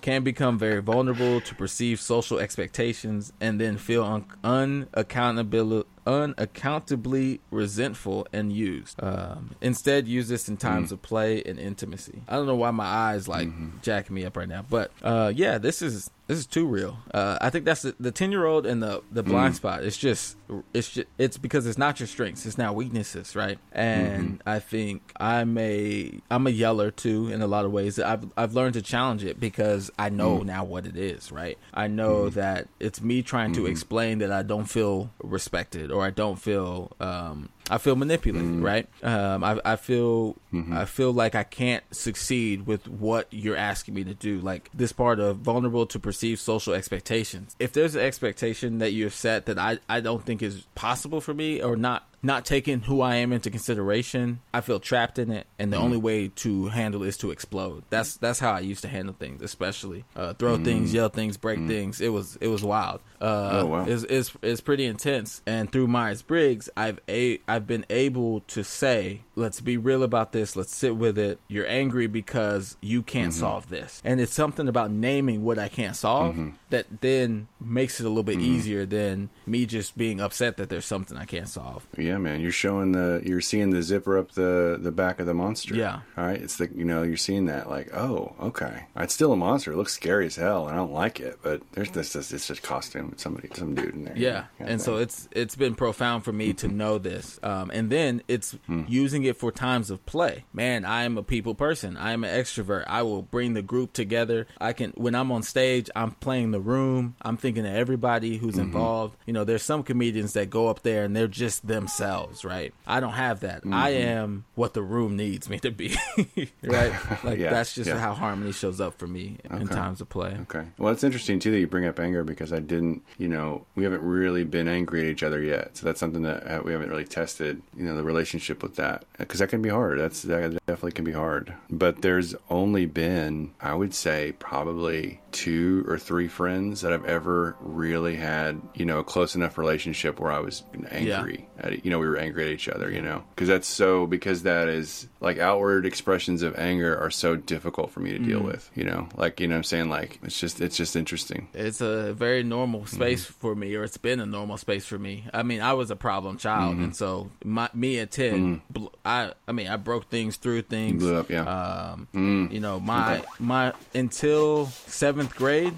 can 0.00 0.22
become 0.24 0.58
very 0.58 0.80
vulnerable 0.82 1.40
to 1.40 1.54
perceived 1.54 2.00
social 2.00 2.38
expectations 2.38 3.32
and 3.40 3.60
then 3.60 3.76
feel 3.76 4.04
un- 4.04 4.26
unaccountability 4.42 5.84
unaccountably 6.06 7.40
resentful 7.50 8.26
and 8.32 8.52
used. 8.52 9.02
Um, 9.02 9.50
instead, 9.60 10.08
use 10.08 10.28
this 10.28 10.48
in 10.48 10.56
times 10.56 10.90
Mm. 10.90 10.92
of 10.92 11.02
play 11.02 11.42
and 11.44 11.58
intimacy. 11.58 12.22
I 12.28 12.36
don't 12.36 12.46
know 12.46 12.54
why 12.56 12.70
my 12.70 12.84
eyes 12.86 13.28
like 13.28 13.48
Mm-hmm. 13.48 13.78
jacking 13.82 14.14
me 14.14 14.24
up 14.24 14.36
right 14.36 14.48
now, 14.48 14.64
but 14.68 14.90
uh, 15.02 15.32
yeah, 15.34 15.58
this 15.58 15.82
is 15.82 16.10
this 16.28 16.38
is 16.38 16.46
too 16.46 16.66
real. 16.66 16.96
Uh, 17.12 17.36
I 17.42 17.50
think 17.50 17.64
that's 17.66 17.82
the, 17.82 18.10
ten 18.12 18.30
year 18.32 18.46
old 18.46 18.64
and 18.64 18.82
the 18.82 19.02
the 19.10 19.22
Mm. 19.22 19.28
blind 19.28 19.56
spot. 19.56 19.84
It's 19.84 19.96
just 19.98 20.36
it's 20.74 20.90
just, 20.90 21.08
it's 21.18 21.36
because 21.38 21.66
it's 21.66 21.78
not 21.78 21.98
your 22.00 22.06
strengths, 22.06 22.46
it's 22.46 22.58
now 22.58 22.72
weaknesses, 22.72 23.34
right? 23.36 23.58
And 23.72 24.38
Mm-hmm. 24.40 24.48
I 24.48 24.58
think 24.60 25.12
I'm 25.18 25.56
a 25.58 26.20
I'm 26.30 26.46
a 26.46 26.50
yeller 26.50 26.90
too 26.90 27.28
in 27.28 27.42
a 27.42 27.46
lot 27.46 27.64
of 27.64 27.72
ways. 27.72 27.98
I've 27.98 28.24
I've 28.36 28.54
learned 28.54 28.74
to 28.74 28.82
challenge 28.82 29.24
it 29.24 29.38
because 29.40 29.90
I 29.98 30.08
know 30.10 30.38
Mm. 30.40 30.46
now 30.46 30.64
what 30.64 30.86
it 30.86 30.96
is, 30.96 31.30
right? 31.32 31.58
I 31.74 31.86
know 31.88 32.28
that 32.30 32.68
it's 32.80 33.00
me 33.00 33.22
trying 33.22 33.52
Mm-hmm. 33.52 33.64
to 33.64 33.70
explain 33.70 34.18
that 34.18 34.30
I 34.32 34.42
don't 34.42 34.66
feel 34.66 35.10
respected 35.22 35.90
or 35.92 36.04
I 36.04 36.10
don't 36.10 36.36
feel 36.36 36.92
um 37.00 37.50
I 37.70 37.78
feel 37.78 37.96
manipulated, 37.96 38.48
Mm-hmm. 38.50 38.62
right? 38.64 38.88
Um, 39.02 39.42
I, 39.44 39.60
I 39.64 39.76
feel 39.76 40.36
I 40.72 40.84
feel 40.84 41.12
like 41.12 41.34
I 41.34 41.44
can't 41.44 41.82
succeed 41.94 42.66
with 42.66 42.86
what 42.86 43.26
you're 43.30 43.56
asking 43.56 43.94
me 43.94 44.04
to 44.04 44.12
do. 44.14 44.38
Like 44.40 44.68
this 44.74 44.92
part 44.92 45.18
of 45.18 45.38
vulnerable 45.38 45.86
to 45.86 45.98
perceived 45.98 46.40
social 46.40 46.74
expectations. 46.74 47.56
If 47.58 47.72
there's 47.72 47.94
an 47.94 48.02
expectation 48.02 48.78
that 48.78 48.92
you've 48.92 49.14
set 49.14 49.46
that 49.46 49.58
I, 49.58 49.78
I 49.88 50.00
don't 50.00 50.22
think 50.24 50.42
is 50.42 50.66
possible 50.74 51.20
for 51.22 51.32
me 51.32 51.62
or 51.62 51.74
not 51.76 52.06
not 52.24 52.44
taking 52.44 52.80
who 52.82 53.00
I 53.00 53.16
am 53.16 53.32
into 53.32 53.50
consideration, 53.50 54.40
I 54.54 54.60
feel 54.60 54.78
trapped 54.78 55.18
in 55.18 55.30
it, 55.32 55.46
and 55.58 55.72
the 55.72 55.76
Mm-hmm. 55.76 55.84
only 55.84 55.96
way 55.96 56.28
to 56.28 56.66
handle 56.68 57.02
is 57.02 57.16
to 57.18 57.30
explode. 57.30 57.82
That's 57.90 58.16
that's 58.18 58.38
how 58.38 58.52
I 58.52 58.60
used 58.60 58.82
to 58.82 58.88
handle 58.88 59.14
things, 59.18 59.40
especially 59.42 60.04
uh, 60.14 60.34
throw 60.34 60.56
things, 60.58 60.92
yell 60.92 61.08
things, 61.08 61.36
break 61.38 61.66
things. 61.66 62.00
It 62.00 62.10
was 62.10 62.36
it 62.42 62.48
was 62.48 62.62
wild. 62.62 63.00
Uh, 63.20 63.24
Mm-hmm. 63.52 63.56
Oh, 63.56 63.66
wow. 63.66 63.84
It's, 63.86 64.02
it's 64.04 64.32
it's 64.42 64.60
pretty 64.60 64.84
intense. 64.84 65.40
And 65.46 65.70
through 65.72 65.86
Myers 65.88 66.20
Briggs, 66.22 66.68
I've 66.76 67.00
a 67.08 67.38
I've 67.52 67.66
been 67.66 67.84
able 67.90 68.40
to 68.40 68.64
say, 68.64 69.20
let's 69.34 69.60
be 69.60 69.76
real 69.76 70.02
about 70.02 70.32
this. 70.32 70.56
Let's 70.56 70.74
sit 70.74 70.96
with 70.96 71.18
it. 71.18 71.38
You're 71.48 71.66
angry 71.66 72.06
because 72.06 72.76
you 72.80 73.02
can't 73.02 73.30
mm-hmm. 73.30 73.40
solve 73.40 73.68
this, 73.68 74.00
and 74.04 74.20
it's 74.20 74.34
something 74.34 74.68
about 74.68 74.90
naming 74.90 75.44
what 75.44 75.58
I 75.58 75.68
can't 75.68 75.96
solve 75.96 76.34
mm-hmm. 76.34 76.50
that 76.70 76.86
then 77.00 77.48
makes 77.60 78.00
it 78.00 78.06
a 78.06 78.08
little 78.08 78.22
bit 78.22 78.38
mm-hmm. 78.38 78.54
easier 78.54 78.86
than 78.86 79.30
me 79.46 79.66
just 79.66 79.96
being 79.96 80.20
upset 80.20 80.56
that 80.56 80.68
there's 80.68 80.84
something 80.84 81.16
I 81.16 81.24
can't 81.24 81.48
solve. 81.48 81.86
Yeah, 81.96 82.18
man, 82.18 82.40
you're 82.40 82.52
showing 82.52 82.92
the 82.92 83.22
you're 83.24 83.40
seeing 83.40 83.70
the 83.70 83.82
zipper 83.82 84.18
up 84.18 84.32
the 84.32 84.78
the 84.80 84.92
back 84.92 85.20
of 85.20 85.26
the 85.26 85.34
monster. 85.34 85.74
Yeah. 85.74 86.00
all 86.16 86.24
right. 86.24 86.40
It's 86.40 86.56
the 86.56 86.68
you 86.74 86.84
know 86.84 87.02
you're 87.02 87.16
seeing 87.16 87.46
that 87.46 87.68
like 87.68 87.94
oh 87.94 88.34
okay, 88.40 88.84
it's 88.96 89.14
still 89.14 89.32
a 89.32 89.36
monster. 89.36 89.72
It 89.72 89.76
looks 89.76 89.92
scary 89.92 90.26
as 90.26 90.36
hell, 90.36 90.66
and 90.66 90.74
I 90.74 90.76
don't 90.76 90.92
like 90.92 91.20
it. 91.20 91.38
But 91.42 91.62
there's 91.72 91.90
this, 91.90 92.12
this 92.12 92.32
it's 92.32 92.46
just 92.46 92.62
costume 92.62 93.10
with 93.10 93.20
somebody 93.20 93.48
some 93.54 93.74
dude 93.74 93.94
in 93.94 94.04
there. 94.04 94.16
Yeah, 94.16 94.44
Kind 94.58 94.60
of 94.60 94.68
and 94.68 94.80
so 94.80 94.96
it's 94.96 95.28
it's 95.32 95.56
been 95.56 95.74
profound 95.74 96.24
for 96.24 96.32
me 96.32 96.52
to 96.54 96.68
know 96.68 96.98
this, 96.98 97.38
um, 97.42 97.70
and 97.72 97.90
then 97.90 98.22
it's 98.28 98.52
hmm. 98.66 98.84
using 98.88 99.21
it 99.24 99.36
for 99.36 99.50
times 99.52 99.90
of 99.90 100.04
play. 100.06 100.44
Man, 100.52 100.84
I 100.84 101.04
am 101.04 101.18
a 101.18 101.22
people 101.22 101.54
person. 101.54 101.96
I 101.96 102.12
am 102.12 102.24
an 102.24 102.30
extrovert. 102.30 102.84
I 102.86 103.02
will 103.02 103.22
bring 103.22 103.54
the 103.54 103.62
group 103.62 103.92
together. 103.92 104.46
I 104.60 104.72
can 104.72 104.90
when 104.92 105.14
I'm 105.14 105.30
on 105.32 105.42
stage, 105.42 105.90
I'm 105.94 106.12
playing 106.12 106.50
the 106.50 106.60
room. 106.60 107.16
I'm 107.22 107.36
thinking 107.36 107.66
of 107.66 107.74
everybody 107.74 108.36
who's 108.36 108.58
involved. 108.58 109.16
You 109.26 109.32
know, 109.32 109.44
there's 109.44 109.62
some 109.62 109.82
comedians 109.82 110.32
that 110.34 110.50
go 110.50 110.68
up 110.68 110.82
there 110.82 111.04
and 111.04 111.14
they're 111.16 111.28
just 111.28 111.66
themselves, 111.66 112.44
right? 112.44 112.72
I 112.86 113.00
don't 113.00 113.12
have 113.12 113.40
that. 113.40 113.62
I 113.70 113.90
am 113.90 114.44
what 114.54 114.74
the 114.74 114.82
room 114.82 115.16
needs 115.16 115.48
me 115.48 115.58
to 115.60 115.70
be, 115.70 115.96
right? 116.62 116.92
Like 117.24 117.38
Yeah, 117.38 117.50
that's 117.50 117.74
just 117.74 117.88
yeah. 117.88 117.98
how 117.98 118.14
harmony 118.14 118.52
shows 118.52 118.80
up 118.80 118.98
for 118.98 119.06
me 119.06 119.36
in 119.50 119.68
times 119.68 120.00
of 120.00 120.08
play. 120.08 120.36
Okay. 120.42 120.66
Well, 120.78 120.92
it's 120.92 121.04
interesting 121.04 121.38
too 121.38 121.50
that 121.52 121.58
you 121.58 121.66
bring 121.66 121.86
up 121.86 121.98
anger 122.00 122.24
because 122.24 122.52
I 122.52 122.58
didn't, 122.58 123.02
you 123.18 123.28
know, 123.28 123.64
we 123.74 123.84
haven't 123.84 124.02
really 124.02 124.44
been 124.44 124.68
angry 124.68 125.00
at 125.00 125.06
each 125.06 125.22
other 125.22 125.40
yet. 125.42 125.76
So 125.76 125.86
that's 125.86 126.00
something 126.00 126.22
that 126.22 126.46
uh, 126.46 126.62
we 126.64 126.72
haven't 126.72 126.90
really 126.90 127.04
tested, 127.04 127.62
you 127.76 127.84
know, 127.84 127.94
the 127.96 128.02
relationship 128.02 128.62
with 128.62 128.76
that 128.76 129.04
because 129.22 129.40
that 129.40 129.48
can 129.48 129.62
be 129.62 129.68
hard. 129.68 129.98
That's 129.98 130.22
that 130.22 130.52
definitely 130.66 130.92
can 130.92 131.04
be 131.04 131.12
hard. 131.12 131.52
But 131.70 132.02
there's 132.02 132.34
only 132.50 132.86
been, 132.86 133.52
I 133.60 133.74
would 133.74 133.94
say, 133.94 134.32
probably 134.38 135.20
two 135.32 135.84
or 135.88 135.98
three 135.98 136.28
friends 136.28 136.82
that 136.82 136.92
I've 136.92 137.06
ever 137.06 137.56
really 137.60 138.16
had, 138.16 138.60
you 138.74 138.84
know, 138.84 138.98
a 138.98 139.04
close 139.04 139.34
enough 139.34 139.56
relationship 139.58 140.20
where 140.20 140.30
I 140.30 140.40
was 140.40 140.62
angry 140.90 141.48
at. 141.58 141.84
You 141.84 141.90
know, 141.90 141.98
we 141.98 142.06
were 142.06 142.18
angry 142.18 142.44
at 142.46 142.52
each 142.52 142.68
other. 142.68 142.90
You 142.90 143.00
know, 143.02 143.24
because 143.34 143.48
that's 143.48 143.66
so 143.68 144.06
because 144.06 144.42
that 144.42 144.68
is 144.68 145.08
like 145.20 145.38
outward 145.38 145.86
expressions 145.86 146.42
of 146.42 146.58
anger 146.58 146.96
are 146.98 147.10
so 147.10 147.36
difficult 147.36 147.90
for 147.90 148.00
me 148.00 148.10
to 148.12 148.18
deal 148.18 148.40
with. 148.40 148.70
You 148.74 148.84
know, 148.84 149.08
like 149.16 149.40
you 149.40 149.48
know, 149.48 149.54
what 149.54 149.58
I'm 149.58 149.64
saying 149.64 149.88
like 149.88 150.18
it's 150.22 150.38
just 150.38 150.60
it's 150.60 150.76
just 150.76 150.96
interesting. 150.96 151.48
It's 151.54 151.80
a 151.80 152.12
very 152.12 152.42
normal 152.42 152.86
space 152.86 153.22
Mm-hmm. 153.24 153.40
for 153.40 153.54
me, 153.54 153.74
or 153.74 153.84
it's 153.84 153.96
been 153.98 154.20
a 154.20 154.26
normal 154.26 154.56
space 154.56 154.84
for 154.86 154.98
me. 154.98 155.24
I 155.32 155.42
mean, 155.42 155.60
I 155.60 155.72
was 155.74 155.90
a 155.90 155.96
problem 155.96 156.38
child, 156.38 156.74
Mm-hmm. 156.74 156.84
and 156.84 156.96
so 156.96 157.30
my, 157.44 157.68
me 157.74 157.98
at 157.98 158.10
10 158.10 158.62
bl- 158.70 158.86
I 159.04 159.11
I 159.48 159.52
mean, 159.52 159.68
I 159.68 159.76
broke 159.76 160.08
things 160.10 160.36
threw 160.36 160.62
things. 160.62 160.96
Mm. 161.02 161.06
blew 161.06 161.16
up, 161.16 161.30
yeah. 161.30 161.44
Um, 161.44 162.48
you 162.52 162.60
know, 162.60 162.78
my 162.80 163.22
my 163.38 163.72
until 163.94 164.66
seventh 164.86 165.34
grade, 165.34 165.74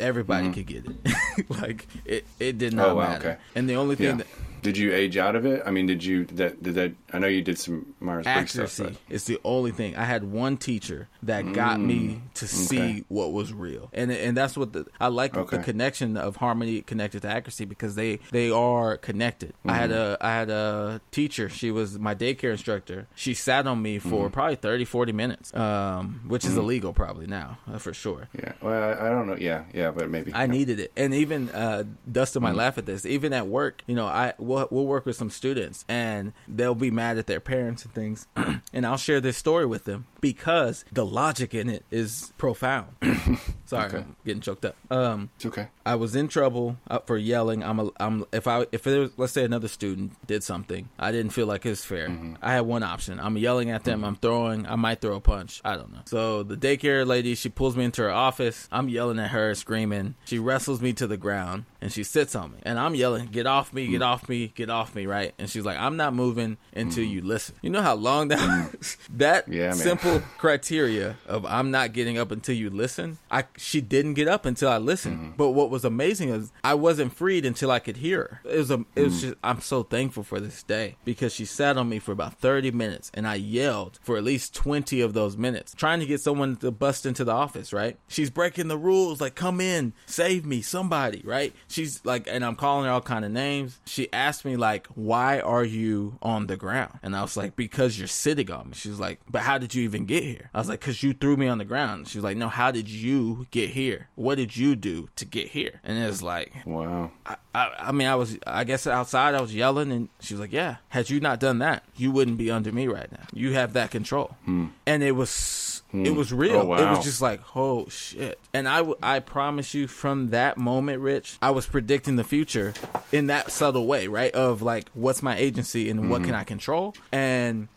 everybody 0.00 0.50
could 0.52 0.66
get 0.66 0.84
it. 0.86 1.48
like 1.60 1.86
it, 2.04 2.26
it 2.38 2.58
did 2.58 2.72
not 2.74 2.82
Mm-hmm. 2.88 2.92
Oh, 2.92 2.94
wow, 2.96 3.08
matter. 3.08 3.28
okay. 3.30 3.38
And 3.54 3.68
the 3.68 3.74
only 3.76 3.96
thing 3.96 4.06
Yeah. 4.06 4.12
that 4.16 4.26
Did 4.62 4.76
you 4.78 4.92
age 4.94 5.16
out 5.16 5.34
of 5.36 5.44
it? 5.44 5.62
I 5.66 5.70
mean, 5.70 5.86
did 5.86 6.04
you 6.04 6.24
that? 6.26 6.62
Did 6.62 6.74
that? 6.76 6.92
I 7.12 7.18
know 7.18 7.26
you 7.26 7.42
did 7.42 7.58
some 7.58 7.94
Myers 8.00 8.24
Briggs 8.24 8.52
stuff. 8.52 8.64
accuracy 8.80 8.98
But, 9.08 9.14
is 9.14 9.24
the 9.24 9.38
only 9.44 9.72
thing. 9.72 9.96
I 9.96 10.04
had 10.04 10.24
one 10.24 10.56
teacher 10.56 11.08
that 11.24 11.52
got 11.52 11.80
me 11.80 12.22
to 12.34 12.46
see 12.46 12.76
Mm, 12.78 13.04
what 13.08 13.32
was 13.32 13.52
real, 13.52 13.90
and 13.92 14.10
and 14.12 14.36
that's 14.36 14.56
what 14.56 14.72
the 14.72 14.86
I 15.00 15.08
like 15.08 15.36
Okay. 15.36 15.56
the 15.56 15.62
connection 15.62 16.16
of 16.16 16.36
harmony 16.36 16.80
connected 16.82 17.22
to 17.22 17.28
accuracy 17.28 17.64
because 17.64 17.94
they 17.96 18.20
they 18.30 18.50
are 18.50 18.96
connected. 18.96 19.54
I 19.66 19.74
had 19.74 19.90
a 19.90 19.94
Mm-hmm. 20.16 20.26
I 20.26 20.30
had 20.30 20.50
a 20.50 21.00
teacher. 21.10 21.48
She 21.48 21.70
was 21.70 21.98
my 21.98 22.14
daycare 22.14 22.52
instructor. 22.52 23.08
She 23.14 23.34
sat 23.34 23.66
on 23.66 23.80
me 23.82 23.98
for 23.98 24.26
Mm-hmm. 24.26 24.32
probably 24.32 24.56
30, 24.56 24.84
40 24.84 25.12
minutes, 25.12 25.54
um, 25.54 26.20
which 26.28 26.44
is 26.44 26.56
illegal 26.56 26.92
probably 26.92 27.26
now 27.26 27.58
uh, 27.72 27.78
for 27.78 27.92
sure. 27.92 28.28
yeah. 28.38 28.52
Well, 28.60 28.82
I, 28.82 29.06
I 29.06 29.08
don't 29.10 29.26
know. 29.26 29.36
Yeah, 29.36 29.64
yeah, 29.74 29.90
but 29.90 30.08
maybe 30.10 30.32
I 30.34 30.46
needed 30.46 30.78
it, 30.80 30.92
and 30.96 31.12
even 31.14 31.48
uh, 31.50 31.84
Dustin 32.10 32.42
might 32.42 32.54
laugh 32.54 32.78
at 32.78 32.86
this. 32.86 33.04
Even 33.06 33.32
at 33.32 33.46
work, 33.48 33.82
you 33.86 33.94
know, 33.94 34.06
I 34.06 34.34
we'll, 34.52 34.68
we'll 34.70 34.86
work 34.86 35.06
with 35.06 35.16
some 35.16 35.30
students, 35.30 35.84
and 35.88 36.32
they'll 36.48 36.74
be 36.74 36.90
mad 36.90 37.18
at 37.18 37.26
their 37.26 37.40
parents 37.40 37.84
and 37.84 37.94
things, 37.94 38.26
and 38.72 38.86
I'll 38.86 38.96
share 38.96 39.20
this 39.20 39.36
story 39.36 39.66
with 39.66 39.84
them 39.84 40.06
because 40.20 40.84
the 40.92 41.04
logic 41.04 41.54
in 41.54 41.68
it 41.68 41.84
is 41.90 42.32
profound. 42.38 42.88
Sorry, 43.66 43.86
Okay. 43.86 43.98
I'm 43.98 44.16
getting 44.24 44.40
choked 44.40 44.64
up. 44.64 44.76
Um, 44.90 45.30
It's 45.36 45.46
okay. 45.46 45.68
I 45.84 45.94
was 45.96 46.14
in 46.14 46.28
trouble 46.28 46.76
for 47.06 47.16
yelling. 47.16 47.62
I'm 47.62 47.80
a, 47.80 47.90
I'm 47.98 48.24
if 48.32 48.46
I 48.46 48.66
if 48.70 48.82
there 48.84 49.00
was, 49.00 49.10
let's 49.16 49.32
say 49.32 49.44
another 49.44 49.68
student 49.68 50.12
did 50.26 50.44
something 50.44 50.88
I 50.98 51.10
didn't 51.10 51.32
feel 51.32 51.46
like 51.46 51.66
it 51.66 51.70
was 51.70 51.84
fair. 51.84 52.08
Mm-hmm. 52.08 52.34
I 52.42 52.52
had 52.52 52.60
one 52.60 52.82
option. 52.82 53.18
I'm 53.18 53.36
yelling 53.36 53.70
at 53.70 53.84
them. 53.84 53.98
Mm-hmm. 54.00 54.04
I'm 54.04 54.16
throwing. 54.16 54.66
I 54.66 54.76
might 54.76 55.00
throw 55.00 55.16
a 55.16 55.20
punch. 55.20 55.60
I 55.64 55.76
don't 55.76 55.92
know. 55.92 56.00
So 56.06 56.42
the 56.42 56.56
daycare 56.56 57.06
lady 57.06 57.34
she 57.34 57.48
pulls 57.48 57.76
me 57.76 57.84
into 57.84 58.02
her 58.02 58.10
office. 58.10 58.68
I'm 58.70 58.88
yelling 58.88 59.18
at 59.18 59.30
her, 59.30 59.54
screaming. 59.54 60.14
She 60.24 60.38
wrestles 60.38 60.80
me 60.80 60.92
to 60.94 61.06
the 61.06 61.16
ground 61.16 61.64
and 61.80 61.90
she 61.92 62.04
sits 62.04 62.34
on 62.36 62.52
me. 62.52 62.58
And 62.62 62.78
I'm 62.78 62.94
yelling, 62.94 63.26
"Get 63.26 63.46
off 63.46 63.72
me! 63.72 63.86
Get 63.88 64.02
mm. 64.02 64.06
off 64.06 64.28
me! 64.28 64.41
Get 64.48 64.70
off 64.70 64.94
me!" 64.94 65.06
Right? 65.06 65.34
And 65.38 65.48
she's 65.48 65.64
like, 65.64 65.78
"I'm 65.78 65.96
not 65.96 66.14
moving 66.14 66.58
until 66.74 67.04
mm-hmm. 67.04 67.12
you 67.12 67.22
listen." 67.22 67.54
You 67.62 67.70
know 67.70 67.82
how 67.82 67.94
long 67.94 68.28
that 68.28 68.38
mm-hmm. 68.38 69.16
that 69.18 69.48
Yeah, 69.48 69.72
simple 69.72 70.22
criteria 70.38 71.16
of 71.26 71.44
I'm 71.46 71.70
not 71.70 71.92
getting 71.92 72.18
up 72.18 72.30
until 72.30 72.54
you 72.54 72.70
listen. 72.70 73.18
I 73.30 73.44
she 73.56 73.80
didn't 73.80 74.14
get 74.14 74.28
up 74.28 74.46
until 74.46 74.68
I 74.68 74.78
listened. 74.78 75.18
Mm-hmm. 75.18 75.36
But 75.36 75.50
what 75.50 75.70
was 75.70 75.84
amazing 75.84 76.30
is 76.30 76.52
I 76.64 76.74
wasn't 76.74 77.12
freed 77.12 77.44
until 77.44 77.70
I 77.70 77.78
could 77.78 77.98
hear 77.98 78.40
her. 78.42 78.50
It 78.50 78.58
was 78.58 78.70
a 78.70 78.84
it 78.96 79.04
was 79.04 79.20
just 79.20 79.34
I'm 79.44 79.60
so 79.60 79.82
thankful 79.82 80.22
for 80.22 80.40
this 80.40 80.62
day 80.62 80.96
because 81.04 81.32
she 81.32 81.44
sat 81.44 81.76
on 81.76 81.88
me 81.88 81.98
for 81.98 82.12
about 82.12 82.38
30 82.40 82.70
minutes 82.70 83.10
and 83.14 83.26
I 83.26 83.36
yelled 83.36 83.98
for 84.02 84.16
at 84.16 84.24
least 84.24 84.54
20 84.54 85.00
of 85.00 85.12
those 85.12 85.36
minutes 85.36 85.74
trying 85.74 86.00
to 86.00 86.06
get 86.06 86.20
someone 86.20 86.56
to 86.56 86.70
bust 86.70 87.06
into 87.06 87.24
the 87.24 87.32
office, 87.32 87.72
right? 87.72 87.98
She's 88.08 88.30
breaking 88.30 88.68
the 88.68 88.78
rules 88.78 89.20
like 89.20 89.34
come 89.34 89.60
in, 89.60 89.92
save 90.06 90.46
me, 90.46 90.62
somebody, 90.62 91.22
right? 91.24 91.54
She's 91.68 92.04
like 92.04 92.26
and 92.28 92.44
I'm 92.44 92.56
calling 92.56 92.86
her 92.86 92.92
all 92.92 93.00
kind 93.00 93.24
of 93.24 93.30
names. 93.30 93.80
She 93.84 94.12
asked 94.12 94.31
me 94.44 94.56
like 94.56 94.86
why 94.94 95.40
are 95.40 95.64
you 95.64 96.18
on 96.22 96.46
the 96.46 96.56
ground? 96.56 96.98
And 97.02 97.14
I 97.14 97.22
was 97.22 97.36
like 97.36 97.56
because 97.56 97.98
you're 97.98 98.08
sitting 98.08 98.50
on 98.50 98.68
me. 98.70 98.74
She 98.74 98.88
was 98.88 99.00
like 99.00 99.20
but 99.30 99.42
how 99.42 99.58
did 99.58 99.74
you 99.74 99.82
even 99.84 100.06
get 100.06 100.22
here? 100.24 100.50
I 100.54 100.58
was 100.58 100.68
like 100.68 100.80
cuz 100.80 101.02
you 101.02 101.12
threw 101.12 101.36
me 101.36 101.48
on 101.48 101.58
the 101.58 101.64
ground. 101.64 102.08
She 102.08 102.18
was 102.18 102.24
like 102.24 102.36
no, 102.36 102.48
how 102.48 102.70
did 102.70 102.88
you 102.88 103.46
get 103.50 103.70
here? 103.70 104.08
What 104.14 104.36
did 104.36 104.56
you 104.56 104.76
do 104.76 105.08
to 105.16 105.24
get 105.24 105.48
here? 105.48 105.80
And 105.84 105.98
it 105.98 106.06
was 106.06 106.22
like 106.22 106.52
Wow. 106.66 107.10
I, 107.26 107.36
I, 107.54 107.70
I 107.78 107.92
mean, 107.92 108.08
I 108.08 108.14
was, 108.14 108.38
I 108.46 108.64
guess 108.64 108.86
outside 108.86 109.34
I 109.34 109.40
was 109.40 109.54
yelling, 109.54 109.92
and 109.92 110.08
she 110.20 110.32
was 110.34 110.40
like, 110.40 110.52
"Yeah, 110.52 110.76
had 110.88 111.10
you 111.10 111.20
not 111.20 111.38
done 111.38 111.58
that, 111.58 111.84
you 111.96 112.10
wouldn't 112.10 112.38
be 112.38 112.50
under 112.50 112.72
me 112.72 112.86
right 112.88 113.10
now. 113.12 113.24
You 113.32 113.52
have 113.52 113.74
that 113.74 113.90
control." 113.90 114.36
Hmm. 114.46 114.68
And 114.86 115.02
it 115.02 115.12
was 115.12 115.81
It 115.92 116.14
was 116.14 116.32
real. 116.32 116.60
Oh, 116.60 116.64
wow. 116.64 116.76
It 116.78 116.96
was 116.96 117.04
just 117.04 117.20
like, 117.20 117.40
oh 117.54 117.86
shit. 117.88 118.38
And 118.54 118.66
I, 118.68 118.78
w- 118.78 118.96
I 119.02 119.20
promise 119.20 119.74
you, 119.74 119.86
from 119.86 120.30
that 120.30 120.56
moment, 120.58 121.00
Rich, 121.00 121.36
I 121.42 121.50
was 121.50 121.66
predicting 121.66 122.16
the 122.16 122.24
future 122.24 122.72
in 123.12 123.26
that 123.28 123.50
subtle 123.50 123.86
way, 123.86 124.06
right? 124.06 124.32
Of 124.32 124.62
like, 124.62 124.88
what's 124.94 125.22
my 125.22 125.36
agency 125.36 125.90
and 125.90 126.08
what 126.10 126.20
Mm-hmm. 126.22 126.26
can 126.30 126.34
I 126.34 126.44
control? 126.44 126.94
And 127.12 127.68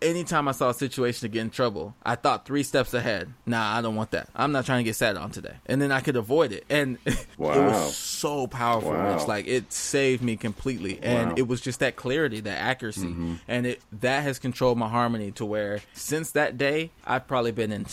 anytime 0.00 0.48
I 0.48 0.52
saw 0.52 0.70
a 0.70 0.74
situation 0.74 1.22
to 1.22 1.28
get 1.28 1.40
in 1.40 1.50
trouble, 1.50 1.94
I 2.04 2.14
thought 2.14 2.46
three 2.46 2.62
steps 2.62 2.94
ahead. 2.94 3.32
Nah, 3.46 3.76
I 3.76 3.82
don't 3.82 3.96
want 3.96 4.12
that. 4.12 4.28
I'm 4.34 4.52
not 4.52 4.64
trying 4.66 4.78
to 4.80 4.84
get 4.84 4.96
sat 4.96 5.16
on 5.16 5.30
today. 5.30 5.54
And 5.66 5.80
then 5.82 5.90
I 5.92 6.00
could 6.00 6.16
avoid 6.16 6.52
it. 6.52 6.64
And 6.70 6.98
it 7.06 7.26
was 7.38 7.96
so 7.96 8.46
powerful, 8.46 8.92
Wow. 8.92 9.16
Rich. 9.16 9.26
Like 9.28 9.46
it 9.46 9.72
saved 9.72 10.22
me 10.22 10.36
completely. 10.36 10.98
And 11.02 11.30
Wow. 11.30 11.34
it 11.36 11.48
was 11.48 11.60
just 11.60 11.80
that 11.80 11.96
clarity, 11.96 12.40
that 12.40 12.58
accuracy. 12.58 13.08
Mm-hmm. 13.08 13.34
And 13.48 13.66
it 13.66 13.82
that 14.00 14.22
has 14.22 14.38
controlled 14.38 14.78
my 14.78 14.88
harmony 14.88 15.32
to 15.32 15.44
where 15.44 15.80
since 15.92 16.30
that 16.32 16.56
day, 16.56 16.90
I've 17.04 17.26
probably 17.26 17.49
been 17.50 17.72
in 17.72 17.86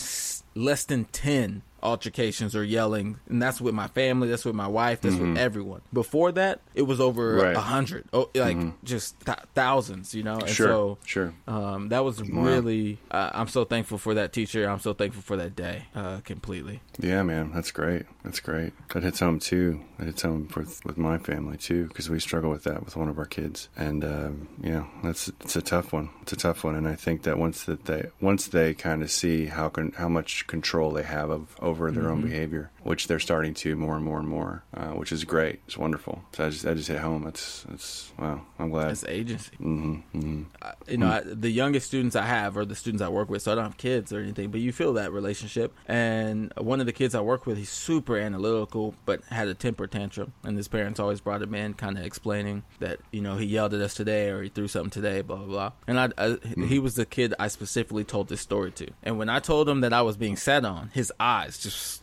less 0.54 0.84
than 0.84 1.04
10 1.06 1.62
altercations 1.82 2.54
or 2.56 2.64
yelling 2.64 3.18
and 3.28 3.40
that's 3.40 3.60
with 3.60 3.74
my 3.74 3.86
family 3.88 4.28
that's 4.28 4.44
with 4.44 4.54
my 4.54 4.66
wife 4.66 5.00
that's 5.00 5.16
with 5.16 5.36
everyone 5.38 5.80
before 5.92 6.32
that 6.32 6.60
it 6.74 6.82
was 6.82 7.00
over 7.00 7.36
a 7.36 7.38
Mm-hmm. 7.38 7.46
Right. 7.46 7.56
Mm-hmm. 7.56 7.68
hundred 7.70 8.04
oh 8.12 8.30
like 8.34 8.56
just 8.84 9.18
th- 9.24 9.38
thousands 9.54 10.14
you 10.14 10.22
know 10.22 10.38
and 10.38 10.48
Sure, 10.48 10.66
so 10.68 10.98
sure. 11.06 11.34
um, 11.46 11.88
that 11.90 12.04
was 12.04 12.20
really 12.28 12.98
uh, 13.10 13.30
i'm 13.32 13.48
so 13.48 13.64
thankful 13.64 13.98
for 13.98 14.14
that 14.14 14.32
teacher 14.32 14.68
i'm 14.68 14.80
so 14.80 14.92
thankful 14.92 15.22
for 15.22 15.36
that 15.36 15.54
day 15.56 15.84
uh, 15.94 16.20
completely 16.24 16.80
Yeah, 17.00 17.22
man, 17.22 17.52
that's 17.54 17.70
great. 17.70 18.06
That's 18.24 18.40
great. 18.40 18.72
That 18.92 19.02
hits 19.04 19.20
home 19.20 19.38
too. 19.38 19.80
That 19.98 20.06
hits 20.06 20.22
home 20.22 20.48
with 20.56 20.84
with 20.84 20.98
my 20.98 21.16
family 21.18 21.56
too, 21.56 21.86
because 21.86 22.10
we 22.10 22.18
struggle 22.20 22.50
with 22.50 22.64
that 22.64 22.84
with 22.84 22.96
one 22.96 23.08
of 23.08 23.18
our 23.18 23.24
kids, 23.24 23.68
and 23.76 24.04
um, 24.04 24.48
you 24.62 24.70
know, 24.72 24.86
that's 25.04 25.28
it's 25.40 25.54
a 25.56 25.62
tough 25.62 25.92
one. 25.92 26.10
It's 26.22 26.32
a 26.32 26.36
tough 26.36 26.64
one, 26.64 26.74
and 26.74 26.86
I 26.88 26.96
think 26.96 27.22
that 27.22 27.38
once 27.38 27.64
that 27.64 27.84
they 27.86 28.10
once 28.20 28.48
they 28.48 28.74
kind 28.74 29.02
of 29.02 29.10
see 29.12 29.46
how 29.46 29.68
con- 29.70 29.94
how 29.96 30.08
much 30.08 30.46
control 30.48 30.90
they 30.90 31.04
have 31.04 31.30
of 31.30 31.54
over 31.68 31.90
their 31.92 32.10
own 32.10 32.18
mm-hmm. 32.18 32.28
behavior, 32.28 32.70
which 32.88 33.06
they're 33.06 33.18
starting 33.20 33.52
to 33.52 33.76
more 33.76 33.96
and 33.96 34.04
more 34.04 34.18
and 34.18 34.26
more, 34.28 34.64
uh, 34.74 34.88
which 35.00 35.12
is 35.12 35.24
great. 35.24 35.60
It's 35.66 35.76
wonderful. 35.76 36.22
So 36.32 36.46
I 36.46 36.48
just 36.50 36.66
I 36.66 36.72
just 36.74 36.88
hit 36.88 36.98
home. 37.00 37.26
It's 37.26 37.66
it's 37.74 38.10
wow. 38.18 38.40
I'm 38.58 38.70
glad. 38.70 38.90
it's 38.90 39.04
agency 39.04 39.54
hmm 39.56 39.96
hmm 40.12 40.42
I- 40.62 40.72
you 40.88 40.96
know, 40.96 41.08
I, 41.08 41.20
the 41.24 41.50
youngest 41.50 41.86
students 41.86 42.16
I 42.16 42.24
have 42.24 42.56
are 42.56 42.64
the 42.64 42.74
students 42.74 43.02
I 43.02 43.08
work 43.08 43.28
with, 43.28 43.42
so 43.42 43.52
I 43.52 43.54
don't 43.56 43.64
have 43.64 43.76
kids 43.76 44.10
or 44.12 44.20
anything, 44.20 44.50
but 44.50 44.60
you 44.60 44.72
feel 44.72 44.94
that 44.94 45.12
relationship. 45.12 45.74
And 45.86 46.50
one 46.56 46.80
of 46.80 46.86
the 46.86 46.92
kids 46.94 47.14
I 47.14 47.20
work 47.20 47.44
with, 47.46 47.58
he's 47.58 47.68
super 47.70 48.16
analytical, 48.16 48.94
but 49.04 49.22
had 49.24 49.48
a 49.48 49.54
temper 49.54 49.86
tantrum. 49.86 50.32
And 50.44 50.56
his 50.56 50.66
parents 50.68 50.98
always 50.98 51.20
brought 51.20 51.42
him 51.42 51.54
in, 51.54 51.74
kind 51.74 51.98
of 51.98 52.04
explaining 52.06 52.62
that, 52.78 53.00
you 53.12 53.20
know, 53.20 53.36
he 53.36 53.44
yelled 53.44 53.74
at 53.74 53.82
us 53.82 53.92
today 53.94 54.30
or 54.30 54.42
he 54.42 54.48
threw 54.48 54.66
something 54.66 54.90
today, 54.90 55.20
blah, 55.20 55.36
blah, 55.36 55.46
blah. 55.46 55.72
And 55.86 56.00
I, 56.00 56.08
I 56.16 56.38
he 56.66 56.78
was 56.78 56.94
the 56.94 57.04
kid 57.06 57.34
I 57.38 57.48
specifically 57.48 58.04
told 58.04 58.28
this 58.28 58.40
story 58.40 58.70
to. 58.72 58.86
And 59.02 59.18
when 59.18 59.28
I 59.28 59.40
told 59.40 59.68
him 59.68 59.80
that 59.82 59.92
I 59.92 60.00
was 60.00 60.16
being 60.16 60.36
sat 60.36 60.64
on, 60.64 60.90
his 60.94 61.12
eyes 61.20 61.58
just 61.58 62.02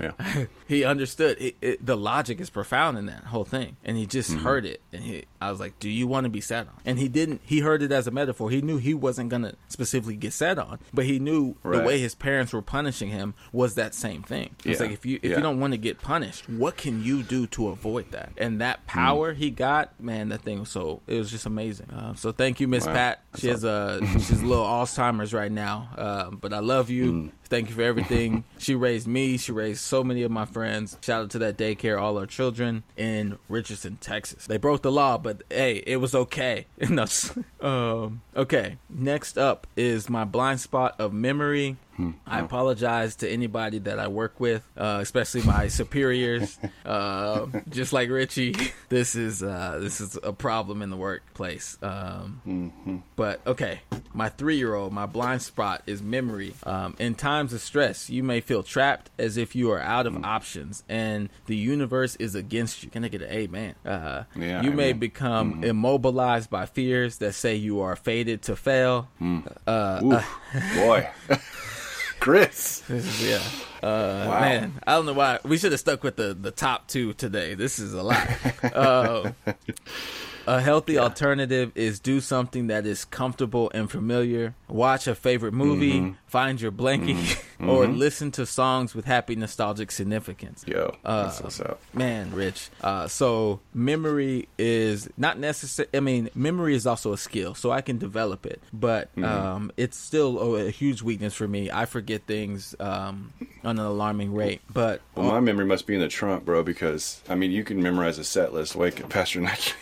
Yeah. 0.00 0.44
he 0.68 0.84
understood 0.84 1.36
it, 1.40 1.56
it, 1.60 1.84
the 1.84 1.96
logic 1.96 2.40
is 2.40 2.50
profound 2.50 2.98
in 2.98 3.06
that 3.06 3.24
whole 3.24 3.44
thing 3.44 3.76
and 3.84 3.96
he 3.96 4.06
just 4.06 4.30
Mm-hmm. 4.30 4.44
heard 4.44 4.64
it 4.66 4.80
and 4.92 5.02
he 5.02 5.24
i 5.40 5.50
was 5.50 5.58
like 5.60 5.78
do 5.78 5.88
you 5.88 6.06
want 6.06 6.24
to 6.24 6.30
be 6.30 6.40
sat 6.40 6.66
on 6.66 6.74
and 6.84 6.98
he 6.98 7.08
didn't 7.08 7.40
he 7.44 7.60
heard 7.60 7.82
it 7.82 7.90
as 7.92 8.06
a 8.06 8.10
metaphor 8.10 8.50
he 8.50 8.60
knew 8.60 8.76
he 8.76 8.92
wasn't 8.94 9.28
gonna 9.30 9.54
specifically 9.68 10.16
get 10.16 10.32
sat 10.32 10.58
on 10.58 10.78
but 10.92 11.04
he 11.06 11.18
knew 11.18 11.56
the 11.62 11.80
way 11.82 11.98
his 11.98 12.14
parents 12.14 12.52
were 12.52 12.60
punishing 12.62 13.08
him 13.08 13.34
was 13.52 13.74
that 13.76 13.94
same 13.94 14.22
thing 14.22 14.50
it's 14.64 14.80
Yeah. 14.80 14.86
like 14.86 14.90
if 14.94 15.06
you 15.06 15.18
if 15.22 15.30
Yeah. 15.30 15.36
you 15.36 15.42
don't 15.42 15.60
want 15.60 15.72
to 15.72 15.78
get 15.78 16.00
punished 16.00 16.48
what 16.48 16.76
can 16.76 17.02
you 17.02 17.22
do 17.22 17.46
to 17.48 17.68
avoid 17.68 18.10
that 18.10 18.32
and 18.36 18.60
that 18.60 18.86
power 18.86 19.32
he 19.32 19.50
got 19.50 19.98
man 20.00 20.28
that 20.28 20.42
thing 20.42 20.60
was 20.60 20.68
so 20.68 21.00
it 21.06 21.16
was 21.18 21.30
just 21.30 21.46
amazing 21.46 21.90
uh, 21.90 22.14
so 22.14 22.32
thank 22.32 22.60
you 22.60 22.68
miss 22.68 22.86
Wow. 22.86 22.92
pat 22.92 23.22
she 23.36 23.48
has 23.48 23.64
a 23.64 24.00
she's 24.14 24.42
a 24.42 24.46
little 24.46 24.64
alzheimer's 24.64 25.32
right 25.32 25.52
now 25.52 25.88
uh, 25.96 26.30
but 26.30 26.52
i 26.52 26.58
love 26.60 26.90
you 26.90 27.12
Mm. 27.12 27.30
Thank 27.50 27.70
you 27.70 27.74
for 27.76 27.80
everything. 27.80 28.44
she 28.58 28.74
raised 28.74 29.06
me. 29.08 29.38
She 29.38 29.52
raised 29.52 29.80
so 29.88 30.04
many 30.04 30.22
of 30.22 30.30
my 30.30 30.44
friends. 30.44 30.98
Shout 31.00 31.22
out 31.24 31.30
to 31.30 31.38
that 31.38 31.56
daycare, 31.56 32.00
all 32.00 32.18
our 32.18 32.26
children 32.26 32.84
in 32.96 33.38
Richardson, 33.48 33.96
Texas. 34.00 34.46
They 34.46 34.58
broke 34.58 34.82
the 34.82 34.92
law, 34.92 35.16
but 35.16 35.42
hey, 35.50 35.82
it 35.86 35.96
was 35.96 36.14
okay. 36.14 36.66
um, 37.60 38.22
okay. 38.36 38.76
Next 38.90 39.38
up 39.38 39.66
is 39.76 40.10
my 40.10 40.24
blind 40.24 40.60
spot 40.60 40.94
of 40.98 41.12
memory. 41.12 41.76
I 42.26 42.40
apologize 42.40 43.16
to 43.16 43.28
anybody 43.28 43.78
that 43.80 43.98
I 43.98 44.08
work 44.08 44.38
with, 44.40 44.62
uh, 44.76 44.98
especially 45.00 45.42
my 45.42 45.68
superiors. 45.80 46.58
uh, 46.86 47.46
just 47.68 47.92
like 47.92 48.08
Richie, 48.10 48.54
this 48.88 49.14
is 49.14 49.42
uh, 49.42 49.78
this 49.80 50.00
is 50.00 50.18
a 50.22 50.32
problem 50.32 50.82
in 50.82 50.90
the 50.90 50.96
workplace. 50.96 51.76
Um, 51.82 53.02
But 53.16 53.40
okay, 53.46 53.80
my 54.14 54.28
three-year-old, 54.28 54.92
my 54.92 55.06
blind 55.06 55.42
spot 55.42 55.82
is 55.86 56.02
memory. 56.02 56.54
Um, 56.64 56.94
in 56.98 57.14
times 57.14 57.52
of 57.52 57.60
stress, 57.60 58.08
you 58.08 58.22
may 58.22 58.40
feel 58.40 58.62
trapped 58.62 59.10
as 59.18 59.36
if 59.36 59.54
you 59.56 59.70
are 59.72 59.80
out 59.80 60.06
of 60.06 60.24
options 60.24 60.84
and 60.88 61.28
the 61.46 61.56
universe 61.56 62.16
is 62.16 62.34
against 62.34 62.82
you. 62.84 62.90
Can 62.90 63.04
I 63.04 63.08
get 63.08 63.22
an 63.22 63.30
amen? 63.30 63.74
Uh, 63.84 64.24
Yeah, 64.36 64.62
you 64.62 64.70
may 64.72 64.92
become 64.92 65.64
immobilized 65.64 66.48
by 66.50 66.66
fears 66.66 67.18
that 67.18 67.34
say 67.34 67.54
you 67.56 67.80
are 67.80 67.96
fated 67.96 68.42
to 68.42 68.56
fail. 68.56 69.08
Uh, 69.66 70.00
Ooh, 70.04 70.20
boy, 70.76 71.08
Chris. 72.28 72.80
This 72.80 73.06
is 73.06 73.26
yeah. 73.26 73.88
Uh, 73.88 74.26
Wow. 74.28 74.40
Man, 74.40 74.72
I 74.86 74.92
don't 74.96 75.06
know 75.06 75.14
why 75.14 75.38
we 75.44 75.56
should 75.56 75.72
have 75.72 75.80
stuck 75.80 76.02
with 76.02 76.16
the 76.16 76.34
the 76.38 76.50
top 76.50 76.86
two 76.86 77.14
today. 77.14 77.54
This 77.54 77.78
is 77.78 77.94
a 77.94 78.02
lot. 78.02 78.28
uh, 78.62 79.32
a 80.46 80.60
healthy 80.60 80.98
alternative 80.98 81.72
is 81.74 82.00
do 82.00 82.20
something 82.20 82.66
that 82.66 82.84
is 82.84 83.06
comfortable 83.06 83.70
and 83.72 83.90
familiar. 83.90 84.54
Watch 84.68 85.06
a 85.06 85.14
favorite 85.14 85.54
movie, 85.54 86.16
find 86.28 86.60
your 86.60 86.70
blankie, 86.72 87.38
or 87.66 87.86
listen 87.88 88.30
to 88.32 88.46
songs 88.46 88.94
with 88.94 89.04
happy 89.06 89.34
nostalgic 89.34 89.90
significance. 89.90 90.64
Yo, 90.66 90.94
Uh, 91.04 91.24
that's 91.24 91.40
what's 91.42 91.60
up. 91.60 91.80
Man, 91.94 92.32
Rich. 92.32 92.68
Uh, 92.82 93.08
so 93.08 93.60
memory 93.74 94.48
is 94.58 95.08
not 95.16 95.38
necessary. 95.38 95.88
I 95.94 96.00
mean, 96.00 96.28
memory 96.34 96.74
is 96.74 96.86
also 96.86 97.12
a 97.12 97.18
skill, 97.18 97.54
so 97.54 97.70
I 97.70 97.80
can 97.80 97.98
develop 97.98 98.46
it. 98.46 98.62
But 98.72 99.08
Mm-hmm. 99.16 99.24
um, 99.24 99.72
it's 99.76 99.96
still 99.96 100.38
a, 100.56 100.66
a 100.66 100.70
huge 100.70 101.02
weakness 101.02 101.34
for 101.34 101.48
me. 101.48 101.70
I 101.70 101.86
forget 101.86 102.22
things 102.26 102.74
um, 102.78 103.32
on 103.64 103.78
an 103.78 103.84
alarming 103.86 104.34
rate. 104.34 104.60
But 104.72 105.00
Well, 105.14 105.26
my 105.26 105.40
memory 105.40 105.64
must 105.64 105.86
be 105.86 105.94
in 105.94 106.00
the 106.00 106.08
trunk, 106.08 106.44
bro. 106.44 106.62
Because 106.62 107.22
I 107.28 107.34
mean, 107.34 107.50
you 107.50 107.64
can 107.64 107.82
memorize 107.82 108.18
a 108.18 108.24
set 108.24 108.52
list. 108.52 108.76
Wake 108.76 109.02
up, 109.02 109.08
Pastor 109.08 109.40
Night. 109.40 109.74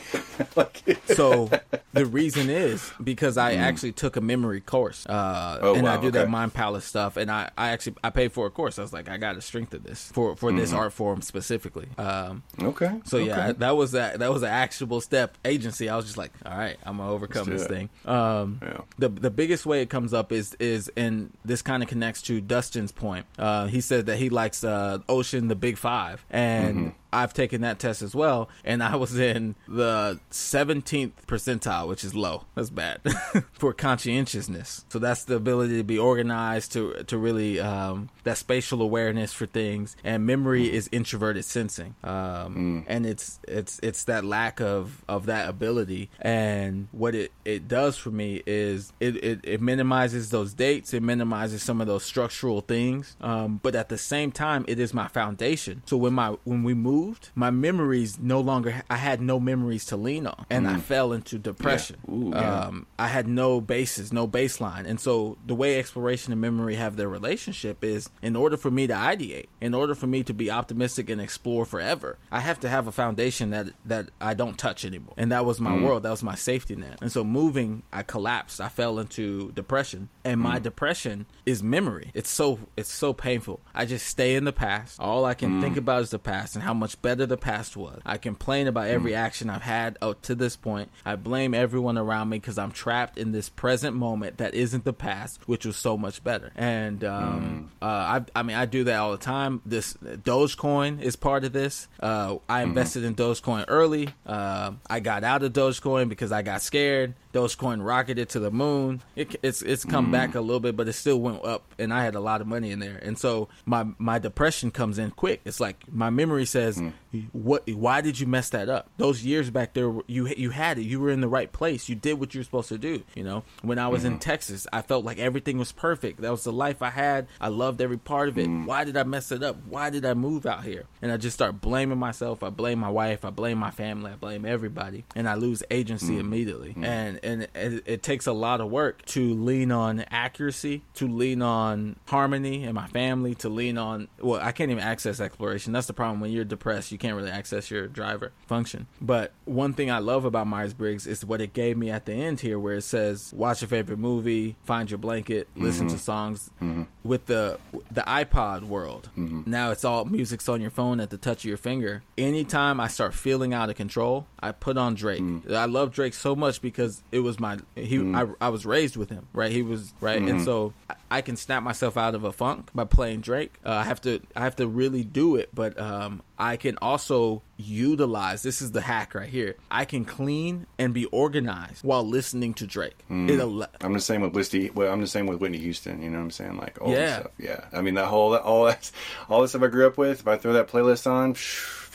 like, 0.55 0.83
so 1.07 1.51
the 1.93 2.07
reason 2.07 2.49
is 2.51 2.93
because 3.03 3.37
I 3.37 3.55
actually 3.55 3.93
took 3.93 4.17
a 4.17 4.21
memory 4.21 4.61
course, 4.61 5.05
uh, 5.07 5.57
Mm. 5.57 5.59
Oh, 5.63 5.75
and 5.75 5.89
I 5.89 5.97
wow, 5.97 6.03
do 6.03 6.11
that 6.13 6.23
okay. 6.23 6.31
Mind 6.37 6.53
Palace 6.53 6.85
stuff, 6.85 7.17
and 7.17 7.31
I, 7.31 7.51
I 7.57 7.71
actually 7.71 7.97
I 8.05 8.11
paid 8.11 8.31
for 8.31 8.45
a 8.47 8.51
course. 8.51 8.79
I 8.79 8.83
was 8.83 8.93
like, 8.93 9.09
I 9.09 9.17
got 9.17 9.33
to 9.37 9.41
strengthen 9.41 9.83
this 9.83 10.11
for 10.13 10.37
for 10.37 10.53
this 10.53 10.71
art 10.73 10.93
form 10.93 11.23
specifically. 11.23 11.89
Um, 11.97 12.43
okay. 12.61 13.01
So 13.05 13.17
yeah, 13.17 13.49
okay. 13.49 13.59
that 13.61 13.75
was 13.77 13.93
that. 13.93 14.19
That 14.19 14.31
was 14.33 14.43
an 14.43 14.51
actionable 14.51 15.01
step. 15.01 15.39
Agency. 15.47 15.89
I 15.89 15.97
was 15.97 16.05
just 16.05 16.19
like, 16.19 16.33
all 16.45 16.57
right, 16.57 16.77
I'm 16.85 16.99
gonna 16.99 17.11
overcome 17.11 17.49
this 17.49 17.63
it. 17.63 17.69
thing. 17.69 17.89
Um, 18.05 18.61
Yeah. 18.63 18.81
the 18.99 19.09
the 19.09 19.31
biggest 19.31 19.65
way 19.65 19.81
it 19.81 19.89
comes 19.89 20.13
up 20.13 20.31
is 20.31 20.55
is 20.61 20.91
and 20.97 21.33
this 21.45 21.63
kind 21.63 21.83
of 21.83 21.89
connects 21.89 22.21
to 22.23 22.41
Dustin's 22.43 22.93
point. 22.93 23.25
Uh, 23.39 23.67
he 23.67 23.81
said 23.81 24.05
that 24.07 24.19
he 24.19 24.29
likes 24.29 24.63
uh, 24.63 24.99
Ocean, 25.09 25.49
the 25.49 25.57
Big 25.57 25.79
Five, 25.79 26.25
and. 26.31 26.77
Mm-hmm. 26.77 26.89
I've 27.17 27.33
taken 27.33 27.63
that 27.63 27.79
test 27.79 28.03
as 28.03 28.15
well, 28.15 28.51
and 28.63 28.83
I 28.83 28.97
was 28.97 29.19
in 29.19 29.55
the 29.67 30.21
17th 30.31 31.13
percentile, 31.27 31.89
which 31.89 32.05
is 32.05 32.15
low. 32.15 32.45
That's 32.55 32.69
bad 32.69 33.01
for 33.53 33.73
conscientiousness. 33.73 34.85
So 34.91 34.99
that's 34.99 35.25
the 35.25 35.37
ability 35.37 35.79
to 35.79 35.85
be 35.85 35.99
organized, 35.99 36.73
to 36.73 37.05
to 37.05 37.17
really 37.17 37.59
um, 37.59 38.11
that 38.25 38.37
spatial 38.37 38.83
awareness 38.83 39.33
for 39.33 39.47
things, 39.47 39.97
and 40.05 40.27
memory 40.27 40.71
is 40.71 40.91
introverted 40.93 41.47
sensing, 41.47 41.95
um, 42.05 42.85
and 42.87 43.07
it's 43.07 43.41
it's 43.49 43.81
it's 43.83 44.05
that 44.05 44.23
lack 44.23 44.61
of 44.61 45.03
of 45.09 45.25
that 45.27 45.49
ability. 45.49 46.11
And 46.21 46.89
what 46.93 47.15
it 47.15 47.33
it 47.47 47.67
does 47.67 47.97
for 47.97 48.11
me 48.11 48.43
is 48.47 48.93
it 49.01 49.17
it, 49.25 49.41
it 49.43 49.61
minimizes 49.63 50.29
those 50.31 50.53
dates, 50.53 50.93
it 50.93 51.03
minimizes 51.03 51.63
some 51.63 51.81
of 51.81 51.87
those 51.87 52.05
structural 52.05 52.61
things, 52.61 53.17
um, 53.23 53.59
but 53.63 53.75
at 53.75 53.89
the 53.89 53.99
same 53.99 54.33
time, 54.33 54.67
it 54.69 54.79
is 54.79 54.93
my 54.93 55.09
foundation. 55.09 55.83
So 55.87 55.97
when 55.97 56.13
my 56.13 56.37
when 56.45 56.63
we 56.63 56.75
moved, 57.07 57.31
my 57.35 57.51
memories 57.51 58.19
no 58.19 58.41
longer 58.41 58.83
I 58.91 58.97
had 58.97 59.21
no 59.21 59.39
memories 59.41 59.85
to 59.87 59.97
lean 59.97 60.27
on, 60.27 60.47
and 60.51 60.67
I 60.69 60.77
fell 60.79 61.13
into 61.13 61.39
depression. 61.39 61.97
Ooh, 62.09 62.31
yeah. 62.35 62.67
Um, 62.67 62.87
I 62.99 63.09
had 63.09 63.27
no 63.29 63.61
basis, 63.61 64.13
no 64.13 64.27
baseline, 64.29 64.87
and 64.87 64.99
so 65.01 65.37
the 65.47 65.55
way 65.55 65.79
exploration 65.79 66.33
and 66.33 66.41
memory 66.41 66.75
have 66.77 66.97
their 66.97 67.09
relationship 67.09 67.85
is 67.85 68.09
in 68.23 68.37
order 68.37 68.57
for 68.57 68.71
me 68.71 68.87
to 68.87 68.95
ideate, 68.95 69.47
in 69.61 69.75
order 69.75 69.95
for 69.95 70.07
me 70.07 70.23
to 70.25 70.35
be 70.35 70.51
optimistic 70.51 71.09
and 71.11 71.21
explore 71.21 71.65
forever, 71.65 72.19
I 72.31 72.41
have 72.41 72.61
to 72.61 72.69
have 72.69 72.87
a 72.87 72.93
foundation 72.93 73.51
that 73.51 73.67
that 73.85 74.11
I 74.21 74.35
don't 74.35 74.59
touch 74.59 74.85
anymore, 74.85 75.15
and 75.17 75.31
that 75.33 75.45
was 75.45 75.61
my 75.61 75.73
Mm. 75.73 75.83
world, 75.83 76.03
that 76.05 76.11
was 76.11 76.23
my 76.23 76.35
safety 76.35 76.77
net. 76.77 76.99
And 77.03 77.11
so 77.13 77.25
moving, 77.25 77.83
I 77.93 78.03
collapsed, 78.03 78.61
I 78.61 78.69
fell 78.69 78.99
into 78.99 79.53
depression, 79.53 80.09
and 80.25 80.39
Mm. 80.39 80.43
my 80.43 80.59
depression 80.59 81.27
is 81.45 81.63
memory. 81.63 82.11
It's 82.15 82.31
so 82.31 82.59
it's 82.77 82.93
so 82.93 83.13
painful. 83.13 83.61
I 83.75 83.85
just 83.87 84.07
stay 84.07 84.35
in 84.37 84.45
the 84.45 84.53
past. 84.53 84.99
All 85.01 85.25
I 85.25 85.35
can 85.35 85.55
Mm. 85.57 85.61
think 85.61 85.77
about 85.77 86.03
is 86.03 86.11
the 86.11 86.19
past 86.19 86.55
and 86.55 86.63
how 86.65 86.75
much 86.75 86.86
much 86.87 87.03
better 87.03 87.27
the 87.27 87.37
past 87.37 87.77
was. 87.77 88.01
I 88.07 88.17
complain 88.17 88.69
about 88.69 88.87
every 88.87 89.11
Mm. 89.13 89.17
action 89.17 89.51
I've 89.51 89.63
had 89.63 89.99
up 90.01 90.23
to 90.23 90.35
this 90.37 90.55
point. 90.55 90.89
I 91.05 91.17
blame 91.17 91.53
everyone 91.53 91.99
around 91.99 92.29
me 92.29 92.39
because 92.39 92.59
I'm 92.59 92.71
trapped 92.71 93.19
in 93.19 93.33
this 93.33 93.49
present 93.49 93.97
moment 93.97 94.39
that 94.39 94.55
isn't 94.55 94.85
the 94.85 94.93
past, 94.93 95.41
which 95.47 95.67
was 95.67 95.77
so 95.77 95.97
much 95.97 96.23
better. 96.23 96.53
And 96.55 97.03
um, 97.05 97.71
Mm. 97.83 97.85
uh, 97.87 98.21
I, 98.21 98.25
I 98.39 98.43
mean, 98.45 98.57
I 98.57 98.67
do 98.67 98.85
that 98.85 98.97
all 98.99 99.11
the 99.11 99.19
time. 99.19 99.63
This 99.67 99.95
Dogecoin 99.95 101.01
is 101.03 101.17
part 101.17 101.43
of 101.45 101.53
this. 101.53 101.89
Uh, 102.01 102.37
I 102.49 102.61
Mm-hmm. 102.61 102.69
invested 102.69 103.05
in 103.05 103.15
Dogecoin 103.17 103.65
early. 103.69 104.09
Uh, 104.27 104.73
I 104.89 105.01
got 105.01 105.25
out 105.25 105.43
of 105.43 105.53
Dogecoin 105.53 106.09
because 106.09 106.31
I 106.33 106.43
got 106.43 106.63
scared. 106.63 107.15
Dogecoin 107.33 107.85
rocketed 107.85 108.29
to 108.31 108.41
the 108.41 108.51
moon. 108.51 109.03
It, 109.15 109.37
it's 109.43 109.61
it's 109.61 109.85
come 109.85 110.11
back 110.11 110.35
a 110.35 110.41
little 110.41 110.61
bit, 110.61 110.75
but 110.77 110.89
it 110.89 110.95
still 110.95 111.21
went 111.21 111.45
up, 111.45 111.65
and 111.79 111.93
I 111.93 112.03
had 112.03 112.15
a 112.15 112.21
lot 112.21 112.41
of 112.41 112.47
money 112.47 112.71
in 112.71 112.79
there. 112.79 112.97
And 113.03 113.19
so 113.19 113.49
my 113.67 113.85
my 113.99 114.19
depression 114.19 114.71
comes 114.71 114.99
in 114.99 115.11
quick. 115.11 115.43
It's 115.45 115.61
like 115.61 115.85
my 115.93 116.09
memory 116.09 116.47
says, 116.47 116.76
Mm-hmm. 116.77 117.21
"What? 117.33 117.69
Why 117.71 118.01
did 118.01 118.21
you 118.21 118.27
mess 118.27 118.51
that 118.51 118.69
up? 118.69 118.91
Those 118.97 119.25
years 119.25 119.51
back 119.51 119.75
there, 119.75 119.93
you 120.07 120.27
you 120.37 120.51
had 120.51 120.79
it. 120.79 120.83
You 120.83 121.01
were 121.01 121.11
in 121.11 121.21
the 121.21 121.29
right 121.29 121.51
place. 121.53 121.89
You 121.89 121.95
did 121.95 122.21
what 122.21 122.35
you 122.35 122.41
were 122.41 122.45
supposed 122.45 122.69
to 122.69 122.79
do. 122.79 123.03
You 123.15 123.25
know, 123.25 123.45
when 123.63 123.79
I 123.79 123.89
was 123.89 124.05
in 124.05 124.15
mm-hmm. 124.15 124.21
Texas, 124.21 124.67
I 124.73 124.83
felt 124.83 125.05
like 125.05 125.19
everything 125.19 125.59
was 125.59 125.73
perfect. 125.73 126.21
That 126.21 126.31
was 126.31 126.45
the 126.45 126.53
life 126.53 126.83
I 126.83 126.91
had. 126.91 127.27
I 127.41 127.49
loved 127.49 127.81
every 127.81 127.99
part 127.99 128.29
of 128.29 128.39
it. 128.39 128.49
Mm. 128.49 128.67
Why 128.67 128.85
did 128.85 128.97
I 128.97 129.03
mess 129.05 129.33
it 129.33 129.43
up? 129.43 129.57
Why 129.69 129.91
did 129.91 130.05
I 130.05 130.15
move 130.15 130.47
out 130.47 130.65
here? 130.65 130.87
And 131.03 131.13
I 131.13 131.17
just 131.17 131.35
start 131.35 131.61
blaming 131.61 131.99
myself. 131.99 132.43
I 132.43 132.51
blame 132.51 132.79
my 132.79 132.91
wife. 132.91 133.25
I 133.25 133.31
blame 133.31 133.59
my 133.59 133.71
family. 133.71 134.13
I 134.13 134.17
blame 134.17 134.45
everybody, 134.45 135.05
and 135.15 135.29
I 135.29 135.35
lose 135.35 135.63
agency 135.71 136.15
mm. 136.15 136.21
immediately. 136.21 136.75
Mm. 136.75 136.85
And 136.85 137.21
and 137.23 137.43
it, 137.55 137.83
it 137.87 138.03
takes 138.03 138.27
a 138.27 138.33
lot 138.33 138.61
of 138.61 138.71
work 138.71 139.05
to 139.07 139.35
lean 139.35 139.73
on 139.73 140.01
accuracy, 140.11 140.83
to 140.95 141.09
lean 141.09 141.43
on 141.43 141.97
harmony 142.07 142.65
in 142.65 142.75
my 142.75 142.87
family, 142.89 143.35
to 143.37 143.49
lean 143.49 143.79
on. 143.79 144.09
Well, 144.21 144.41
I 144.41 144.53
can't 144.53 144.71
even 144.71 144.83
access 144.83 145.21
exploration. 145.21 145.73
That's 145.73 145.87
the 145.87 145.93
problem. 145.93 146.21
When 146.21 146.31
you're 146.31 146.45
depressed, 146.45 146.66
you 146.91 146.99
can't 146.99 147.17
really 147.17 147.31
access 147.31 147.71
your 147.71 147.87
driver 147.87 148.33
function. 148.47 148.87
But 149.01 149.33
one 149.45 149.73
thing 149.73 149.91
I 149.91 149.99
love 149.99 150.25
about 150.25 150.47
Myers 150.47 150.75
Briggs 150.75 151.07
is 151.07 151.25
what 151.25 151.41
it 151.41 151.53
gave 151.53 151.77
me 151.77 151.91
at 151.91 152.07
the 152.07 152.13
end 152.13 152.41
here, 152.41 152.59
where 152.59 152.77
it 152.77 152.83
says, 152.83 153.33
"Watch 153.35 153.63
your 153.63 153.69
favorite 153.69 153.99
movie, 153.99 154.57
find 154.65 154.91
your 154.91 154.99
blanket, 154.99 155.49
listen 155.57 155.89
to 155.89 155.95
mm-hmm. 155.95 156.01
songs." 156.01 156.51
Mm-hmm. 156.61 156.83
With 157.05 157.27
the 157.27 157.59
the 157.91 158.03
iPod 158.03 158.65
world, 158.65 159.11
mm-hmm. 159.17 159.49
now 159.49 159.71
it's 159.71 159.85
all 159.85 160.05
music's 160.05 160.49
on 160.49 160.61
your 160.61 160.71
phone 160.71 161.01
at 161.01 161.11
the 161.11 161.19
touch 161.19 161.45
of 161.45 161.49
your 161.49 161.57
finger. 161.57 162.03
Anytime 162.19 162.81
I 162.81 162.89
start 162.89 163.15
feeling 163.15 163.55
out 163.55 163.71
of 163.71 163.77
control, 163.77 164.27
I 164.41 164.53
put 164.53 164.77
on 164.77 164.95
Drake. 164.95 165.23
Mm. 165.23 165.53
I 165.53 165.67
love 165.67 165.93
Drake 165.93 166.15
so 166.15 166.35
much 166.35 166.61
because 166.61 167.03
it 167.13 167.21
was 167.21 167.39
my 167.39 167.59
he. 167.75 167.99
Mm. 167.99 168.37
I, 168.41 168.47
I 168.47 168.49
was 168.49 168.67
raised 168.67 168.97
with 168.97 169.11
him, 169.11 169.29
right? 169.33 169.53
He 169.53 169.63
was 169.63 169.95
right, 170.01 170.21
and 170.21 170.43
so 170.43 170.73
I, 170.91 170.95
I 171.11 171.21
can 171.21 171.37
snap 171.37 171.63
myself 171.63 171.97
out 171.97 172.15
of 172.15 172.25
a 172.25 172.33
funk 172.33 172.71
by 172.75 172.85
playing 172.85 173.21
Drake. 173.21 173.55
Uh, 173.65 173.71
I 173.71 173.85
have 173.85 174.01
to 174.03 174.21
I 174.35 174.41
have 174.41 174.57
to 174.57 174.67
really 174.67 175.05
do 175.05 175.37
it, 175.37 175.51
but 175.55 175.79
um, 175.79 176.23
I 176.39 176.56
can 176.57 176.79
also 176.83 177.43
utilize. 177.57 178.43
This 178.43 178.61
is 178.63 178.73
the 178.73 178.81
hack 178.81 179.15
right 179.15 179.29
here. 179.29 179.57
I 179.71 179.85
can 179.85 180.05
clean 180.05 180.67
and 180.79 180.93
be 180.95 181.07
organized 181.07 181.85
while 181.85 182.07
listening 182.07 182.55
to 182.55 182.67
Drake. 182.67 182.97
Hmm. 183.09 183.29
It 183.29 183.41
al- 183.41 183.67
I'm 183.81 183.93
the 183.93 184.01
same 184.01 184.21
with 184.23 184.33
Whitney. 184.35 184.71
Well, 184.71 184.93
I'm 184.93 185.01
the 185.01 185.07
same 185.07 185.27
with 185.27 185.41
Whitney 185.41 185.59
Houston. 185.59 186.03
You 186.03 186.11
know 186.11 186.19
what 186.19 186.25
I'm 186.25 186.31
saying? 186.31 186.57
Like 186.59 186.79
all 186.81 186.93
Yeah. 186.93 187.21
stuff. 187.21 187.33
Yeah. 187.39 187.65
I 187.73 187.81
mean 187.81 187.95
that 187.95 188.07
whole 188.07 188.31
that 188.31 188.43
all 188.43 188.65
that 188.65 188.91
all 189.29 189.43
the 189.43 189.49
stuff 189.49 189.63
I 189.63 189.69
grew 189.69 189.87
up 189.87 189.97
with. 189.99 190.21
If 190.21 190.29
I 190.29 190.37
throw 190.37 190.53
that 190.55 190.69
playlist 190.69 191.11
on, 191.11 191.35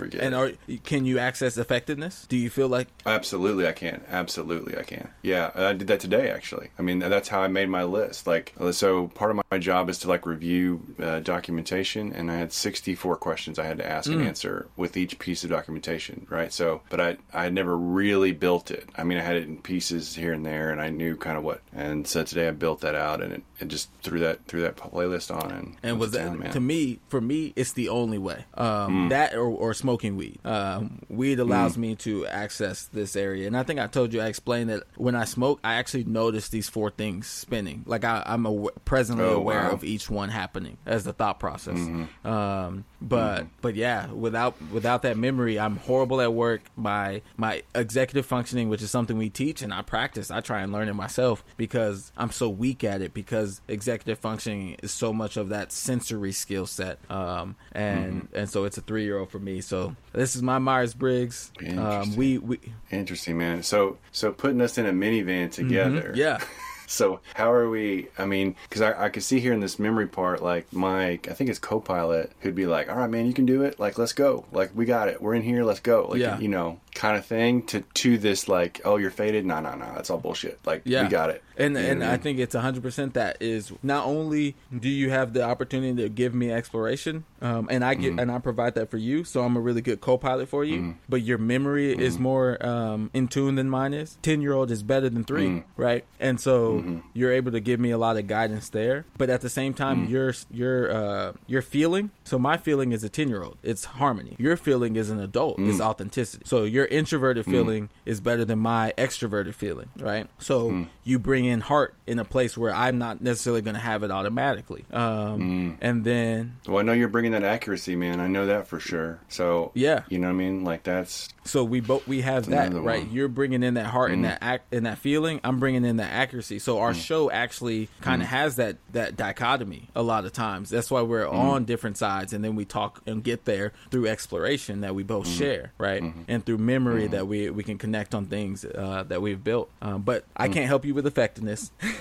forget. 0.01 0.21
and 0.21 0.35
are, 0.35 0.51
can 0.83 1.05
you 1.05 1.19
access 1.19 1.57
effectiveness? 1.57 2.25
Do 2.27 2.37
you 2.37 2.49
feel 2.49 2.67
like 2.67 2.87
Absolutely, 3.05 3.67
I 3.67 3.71
can. 3.71 4.03
Absolutely, 4.09 4.77
I 4.77 4.83
can. 4.83 5.09
Yeah, 5.21 5.51
I 5.55 5.73
did 5.73 5.87
that 5.87 5.99
today. 5.99 6.29
Actually, 6.29 6.69
I 6.77 6.81
mean 6.81 6.99
that's 6.99 7.29
how 7.29 7.41
I 7.41 7.47
made 7.47 7.69
my 7.69 7.83
list. 7.83 8.27
Like, 8.27 8.53
so 8.71 9.07
part 9.09 9.31
of 9.31 9.41
my 9.51 9.57
job 9.57 9.89
is 9.89 9.99
to 9.99 10.07
like 10.07 10.25
review 10.25 10.81
uh, 11.01 11.19
documentation, 11.19 12.13
and 12.13 12.31
I 12.31 12.35
had 12.35 12.53
64 12.53 13.15
questions 13.17 13.59
I 13.59 13.65
had 13.65 13.77
to 13.77 13.87
ask 13.89 14.09
and 14.09 14.21
answer 14.21 14.67
with 14.75 14.97
each 14.97 15.19
piece 15.19 15.43
of 15.43 15.49
documentation. 15.49 16.27
Right. 16.29 16.51
So, 16.53 16.81
but 16.89 16.99
I 16.99 17.17
I 17.33 17.43
had 17.43 17.53
never 17.53 17.75
really 17.77 18.31
built 18.31 18.71
it. 18.71 18.89
I 18.95 19.03
mean, 19.03 19.17
I 19.17 19.21
had 19.21 19.35
it 19.35 19.47
in 19.47 19.57
pieces 19.61 20.15
here 20.15 20.33
and 20.33 20.45
there, 20.45 20.71
and 20.71 20.81
I 20.81 20.89
knew 20.89 21.15
kind 21.15 21.37
of 21.37 21.43
what. 21.43 21.61
And 21.73 22.07
so 22.07 22.23
today 22.23 22.47
I 22.47 22.51
built 22.51 22.81
that 22.81 22.95
out, 22.95 23.21
and 23.21 23.33
it, 23.33 23.43
it 23.59 23.67
just 23.67 23.89
threw 24.01 24.19
that 24.19 24.45
threw 24.45 24.61
that 24.61 24.75
playlist 24.75 25.33
on, 25.33 25.51
and 25.51 25.77
and 25.83 25.99
was 25.99 26.11
that 26.11 26.51
to 26.53 26.59
me 26.59 26.99
for 27.09 27.21
me 27.21 27.53
it's 27.55 27.73
the 27.73 27.89
only 27.89 28.17
way 28.17 28.45
um 28.55 29.09
that 29.09 29.33
or, 29.35 29.45
or 29.45 29.73
smoking 29.91 30.15
weed. 30.15 30.39
Um 30.45 30.99
weed 31.09 31.39
allows 31.39 31.77
me 31.77 31.95
to 31.97 32.25
access 32.27 32.85
this 32.93 33.15
area. 33.15 33.45
And 33.47 33.57
i 33.57 33.63
think 33.63 33.79
i 33.79 33.87
told 33.87 34.13
you 34.13 34.21
i 34.21 34.27
explained 34.27 34.69
that 34.69 34.83
when 34.95 35.15
i 35.15 35.25
smoke 35.25 35.59
i 35.63 35.73
actually 35.75 36.05
notice 36.05 36.47
these 36.49 36.69
four 36.69 36.89
things 36.91 37.27
spinning. 37.27 37.83
Like 37.85 38.03
I, 38.05 38.23
i'm 38.25 38.45
aw- 38.45 38.69
presently 38.85 39.25
Oh, 39.25 39.35
aware 39.35 39.63
wow. 39.65 39.71
of 39.71 39.83
each 39.83 40.09
one 40.09 40.29
happening 40.29 40.77
as 40.85 41.03
the 41.03 41.13
thought 41.13 41.39
process. 41.39 41.77
Um 42.23 42.85
but 43.03 43.47
but 43.61 43.75
yeah 43.75 44.11
without 44.11 44.55
without 44.71 45.01
that 45.01 45.17
memory 45.17 45.59
i'm 45.59 45.77
horrible 45.77 46.21
at 46.21 46.33
work. 46.33 46.61
My 46.75 47.21
my 47.37 47.63
executive 47.75 48.25
functioning 48.25 48.69
which 48.69 48.81
is 48.81 48.91
something 48.91 49.17
we 49.17 49.29
teach 49.29 49.61
and 49.61 49.73
i 49.73 49.81
practice 49.81 50.29
i 50.31 50.39
try 50.39 50.61
and 50.61 50.71
learn 50.71 50.87
it 50.87 50.93
myself 50.93 51.43
because 51.57 52.11
i'm 52.15 52.31
so 52.31 52.47
weak 52.49 52.83
at 52.83 53.01
it 53.01 53.13
because 53.13 53.59
executive 53.67 54.19
functioning 54.19 54.77
is 54.83 54.91
so 54.91 55.11
much 55.11 55.35
of 55.37 55.49
that 55.49 55.71
sensory 55.71 56.31
skill 56.31 56.65
set. 56.65 56.99
Um 57.09 57.55
and 57.73 58.27
and 58.33 58.47
so 58.49 58.63
it's 58.65 58.77
a 58.77 58.81
three 58.81 59.03
year 59.03 59.17
old 59.19 59.29
for 59.31 59.39
me. 59.39 59.61
so 59.61 59.70
this 60.13 60.35
is 60.35 60.41
my 60.41 60.59
myers-briggs 60.59 61.51
um 61.59 61.65
Interesting. 61.67 62.15
we 62.17 62.37
we 62.37 62.59
Interesting, 62.91 63.37
man. 63.37 63.63
So 63.63 63.97
so 64.11 64.31
putting 64.31 64.61
us 64.61 64.77
in 64.77 64.85
a 64.85 64.91
minivan 64.91 65.51
together. 65.51 66.09
Mm-hmm. 66.09 66.15
yeah 66.15 66.39
So 66.87 67.21
how 67.35 67.53
are 67.53 67.69
we? 67.69 68.09
I 68.17 68.25
mean, 68.25 68.57
because 68.67 68.81
I, 68.81 69.05
I 69.05 69.09
could 69.09 69.23
see 69.23 69.39
here 69.39 69.53
in 69.53 69.61
this 69.61 69.79
memory 69.79 70.07
part, 70.07 70.43
like 70.43 70.73
Mike, 70.73 71.29
I 71.29 71.33
think 71.33 71.49
it's 71.49 71.57
co-pilot, 71.57 72.33
who'd 72.41 72.53
be 72.53 72.65
like, 72.65 72.89
"All 72.89 72.97
right, 72.97 73.09
man, 73.09 73.25
you 73.27 73.33
can 73.33 73.45
do 73.45 73.63
it. 73.63 73.79
Like, 73.79 73.97
let's 73.97 74.11
go. 74.11 74.43
Like, 74.51 74.71
we 74.75 74.83
got 74.83 75.07
it. 75.07 75.21
We're 75.21 75.35
in 75.35 75.41
here. 75.41 75.63
Let's 75.63 75.79
go. 75.79 76.07
Like, 76.09 76.19
Yeah. 76.19 76.37
you 76.37 76.49
know, 76.49 76.81
kind 76.93 77.15
of 77.15 77.25
thing." 77.25 77.61
To 77.67 77.79
to 77.79 78.17
this, 78.17 78.49
like, 78.49 78.81
"Oh, 78.83 78.97
you're 78.97 79.09
faded. 79.09 79.45
No, 79.45 79.61
no, 79.61 79.73
no. 79.75 79.85
That's 79.95 80.09
all 80.09 80.17
bullshit. 80.17 80.59
Like, 80.65 80.81
Yeah, 80.83 81.03
we 81.03 81.07
got 81.07 81.29
it." 81.29 81.41
And 81.61 81.75
You 81.75 81.81
and 81.83 82.03
I 82.03 82.11
mean? 82.11 82.19
think 82.19 82.39
it's 82.39 82.55
hundred 82.55 82.83
percent 82.83 83.13
that 83.13 83.37
is 83.41 83.71
not 83.83 84.05
only 84.05 84.55
do 84.77 84.89
you 84.89 85.09
have 85.11 85.33
the 85.33 85.43
opportunity 85.43 86.01
to 86.03 86.09
give 86.09 86.33
me 86.33 86.51
exploration, 86.51 87.23
um, 87.41 87.67
and 87.69 87.83
I 87.85 87.93
Mm-hmm. 87.95 88.01
get 88.15 88.19
and 88.19 88.31
I 88.31 88.39
provide 88.39 88.75
that 88.75 88.89
for 88.89 88.97
you, 88.97 89.23
so 89.23 89.43
I'm 89.43 89.55
a 89.57 89.59
really 89.59 89.81
good 89.81 90.01
co-pilot 90.01 90.47
for 90.49 90.63
you. 90.63 90.95
But 91.09 91.21
your 91.23 91.37
memory 91.37 91.91
is 91.91 92.15
Mm-hmm. 92.15 92.23
more 92.23 92.65
um, 92.65 93.09
in 93.13 93.27
tune 93.27 93.55
than 93.55 93.69
mine 93.69 93.93
is. 93.93 94.17
Ten 94.21 94.41
year 94.41 94.53
old 94.53 94.71
is 94.71 94.81
better 94.83 95.09
than 95.09 95.23
3 95.23 95.41
Mm-hmm. 95.47 95.81
right? 95.81 96.05
And 96.19 96.39
so 96.39 97.01
you're 97.13 97.31
able 97.33 97.51
to 97.51 97.59
give 97.59 97.79
me 97.79 97.91
a 97.91 97.97
lot 97.97 98.17
of 98.17 98.27
guidance 98.27 98.69
there. 98.69 99.05
But 99.17 99.29
at 99.29 99.41
the 99.41 99.49
same 99.49 99.73
time, 99.73 100.03
Mm-hmm. 100.03 100.11
your 100.13 100.33
your 100.51 100.91
uh, 100.91 101.33
your 101.47 101.61
feeling. 101.61 102.11
So 102.23 102.39
my 102.39 102.57
feeling 102.57 102.91
is 102.91 103.03
a 103.03 103.09
ten 103.09 103.27
year 103.29 103.43
old. 103.43 103.57
It's 103.61 103.83
harmony. 103.85 104.35
Your 104.39 104.55
feeling 104.57 104.95
is 104.95 105.09
an 105.09 105.19
adult. 105.19 105.59
It's 105.59 105.79
Mm. 105.79 105.85
authenticity. 105.89 106.43
So 106.45 106.63
your 106.63 106.85
introverted 106.85 107.45
feeling 107.45 107.89
is 108.05 108.19
better 108.21 108.45
than 108.45 108.59
my 108.59 108.93
extroverted 108.97 109.53
feeling, 109.53 109.89
right? 109.99 110.27
So 110.39 110.71
Mm. 110.71 110.87
you 111.03 111.19
bring 111.19 111.45
in 111.45 111.50
heart 111.59 111.95
in 112.07 112.19
a 112.19 112.25
place 112.25 112.57
where 112.57 112.73
I'm 112.73 112.97
not 112.97 113.21
necessarily 113.21 113.61
going 113.61 113.73
to 113.75 113.81
have 113.81 114.03
it 114.03 114.11
automatically. 114.11 114.85
Um, 114.93 115.41
Mm. 115.41 115.77
And 115.81 116.03
then 116.03 116.55
Well, 116.67 116.77
I 116.79 116.81
know 116.83 116.93
you're 116.93 117.07
bringing 117.07 117.31
that 117.33 117.43
accuracy, 117.43 117.95
man. 117.95 118.19
I 118.19 118.27
know 118.27 118.45
that 118.45 118.67
for 118.67 118.79
sure. 118.79 119.19
So 119.27 119.71
Yeah. 119.73 120.03
you 120.09 120.19
know 120.19 120.27
what 120.27 120.33
I 120.33 120.37
mean. 120.37 120.63
Like 120.63 120.83
that's 120.83 121.29
so 121.43 121.63
we 121.63 121.79
both 121.79 122.07
we 122.07 122.21
have 122.21 122.45
that 122.47 122.71
right. 122.73 122.83
one. 123.01 123.07
Mm. 123.09 123.13
You're 123.13 123.27
bringing 123.27 123.63
in 123.63 123.73
that 123.73 123.87
heart 123.87 124.11
and 124.11 124.23
that 124.25 124.37
act 124.41 124.73
and 124.73 124.85
that 124.85 124.99
feeling. 124.99 125.39
I'm 125.43 125.59
bringing 125.59 125.83
in 125.85 125.97
that 125.97 126.11
accuracy. 126.13 126.59
So 126.59 126.79
our 126.79 126.93
show 126.93 127.31
actually 127.31 127.89
kind 128.01 128.21
of 128.21 128.27
Mm. 128.27 128.31
has 128.31 128.55
that 128.57 128.77
that 128.93 129.17
dichotomy 129.17 129.89
a 129.95 130.03
lot 130.03 130.25
of 130.25 130.33
times. 130.33 130.69
That's 130.69 130.91
why 130.91 131.01
we're 131.01 131.25
Mm. 131.25 131.33
on 131.33 131.65
different 131.65 131.97
sides, 131.97 132.31
and 132.33 132.43
then 132.43 132.55
we 132.55 132.63
talk 132.65 133.01
and 133.07 133.23
get 133.23 133.45
there 133.45 133.73
through 133.89 134.07
exploration 134.07 134.81
that 134.81 134.93
we 134.93 135.01
both 135.03 135.25
Mm. 135.27 135.37
share, 135.37 135.71
right? 135.79 136.03
Mm-hmm. 136.03 136.21
And 136.27 136.45
through 136.45 136.59
memory 136.59 137.07
that 137.07 137.27
we 137.27 137.49
we 137.49 137.63
can 137.63 137.77
connect 137.77 138.13
on 138.13 138.25
things 138.27 138.63
uh, 138.63 139.03
that 139.07 139.21
we've 139.21 139.43
built. 139.43 139.69
Um, 139.81 140.01
but 140.03 140.25
I 140.37 140.47
can't 140.47 140.67
help 140.67 140.85
you 140.85 140.93
with 140.93 141.05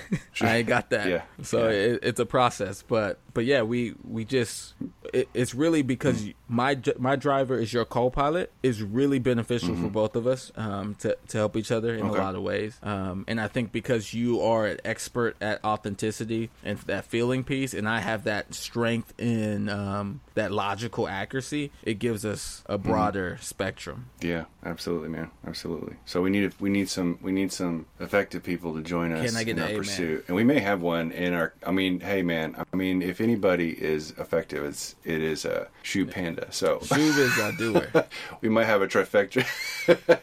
I 0.41 0.57
ain't 0.57 0.67
got 0.67 0.89
that. 0.91 1.07
Yeah. 1.07 1.23
So 1.43 1.69
Yeah. 1.69 1.75
It, 1.75 1.99
it's 2.03 2.19
a 2.19 2.25
process, 2.25 2.83
but 2.83 3.19
but 3.33 3.45
yeah, 3.45 3.61
we 3.61 3.93
we 4.03 4.25
just 4.25 4.73
it, 5.13 5.29
it's 5.33 5.53
really 5.53 5.81
because 5.81 6.21
Mm. 6.23 6.33
my 6.47 6.77
my 6.97 7.15
driver 7.15 7.57
is 7.57 7.71
your 7.73 7.85
co-pilot 7.85 8.51
is 8.63 8.81
really 8.83 9.19
beneficial 9.19 9.75
for 9.75 9.89
both 9.89 10.15
of 10.15 10.27
us 10.27 10.51
um, 10.55 10.95
to 10.95 11.17
to 11.29 11.37
help 11.37 11.55
each 11.55 11.71
other 11.71 11.93
in 11.93 12.01
Mm-hmm. 12.01 12.09
Okay. 12.11 12.19
a 12.19 12.23
lot 12.23 12.35
of 12.35 12.41
ways. 12.43 12.79
Um, 12.83 13.25
and 13.27 13.39
I 13.39 13.47
think 13.47 13.71
because 13.71 14.13
you 14.13 14.41
are 14.41 14.65
an 14.65 14.79
expert 14.83 15.35
at 15.41 15.63
authenticity 15.63 16.49
and 16.63 16.77
that 16.79 17.05
feeling 17.05 17.43
piece, 17.43 17.73
and 17.73 17.87
I 17.87 17.99
have 17.99 18.23
that 18.25 18.53
strength 18.53 19.13
in 19.19 19.69
um, 19.69 20.21
that 20.35 20.51
logical 20.51 21.07
accuracy, 21.07 21.71
it 21.83 21.99
gives 21.99 22.25
us 22.25 22.63
a 22.65 22.77
Mm-hmm. 22.77 22.89
broader 22.89 23.37
spectrum. 23.41 24.07
yeah, 24.21 24.45
absolutely, 24.65 25.09
man, 25.09 25.29
absolutely. 25.45 25.95
So 26.05 26.21
we 26.21 26.29
need 26.31 26.53
we 26.59 26.69
need 26.69 26.89
some 26.89 27.19
we 27.21 27.31
need 27.31 27.51
some 27.53 27.85
effective 27.99 28.43
people 28.43 28.73
to 28.75 28.81
join 28.81 29.11
us 29.13 29.25
Can 29.29 29.37
I 29.37 29.43
get 29.43 29.57
in 29.57 29.63
our 29.63 29.69
amen? 29.69 29.77
pursuit, 29.77 30.25
and 30.27 30.35
we 30.35 30.43
may 30.43 30.59
have 30.59 30.81
one 30.81 31.11
in 31.11 31.33
our. 31.33 31.53
I 31.65 31.71
mean, 31.71 31.99
hey, 31.99 32.23
man, 32.23 32.55
I 32.73 32.75
mean, 32.75 33.01
if 33.01 33.20
anybody 33.21 33.69
is 33.71 34.11
effective, 34.17 34.63
it's 34.65 34.95
it 35.03 35.21
is 35.21 35.45
a 35.45 35.67
shoe 35.83 36.05
panda. 36.05 36.47
So 36.51 36.79
Shub 36.79 36.97
is 36.97 37.37
a 37.37 37.51
doer. 37.57 38.05
we 38.41 38.49
might 38.49 38.65
have 38.65 38.81
a 38.81 38.87
trifecta. 38.87 39.45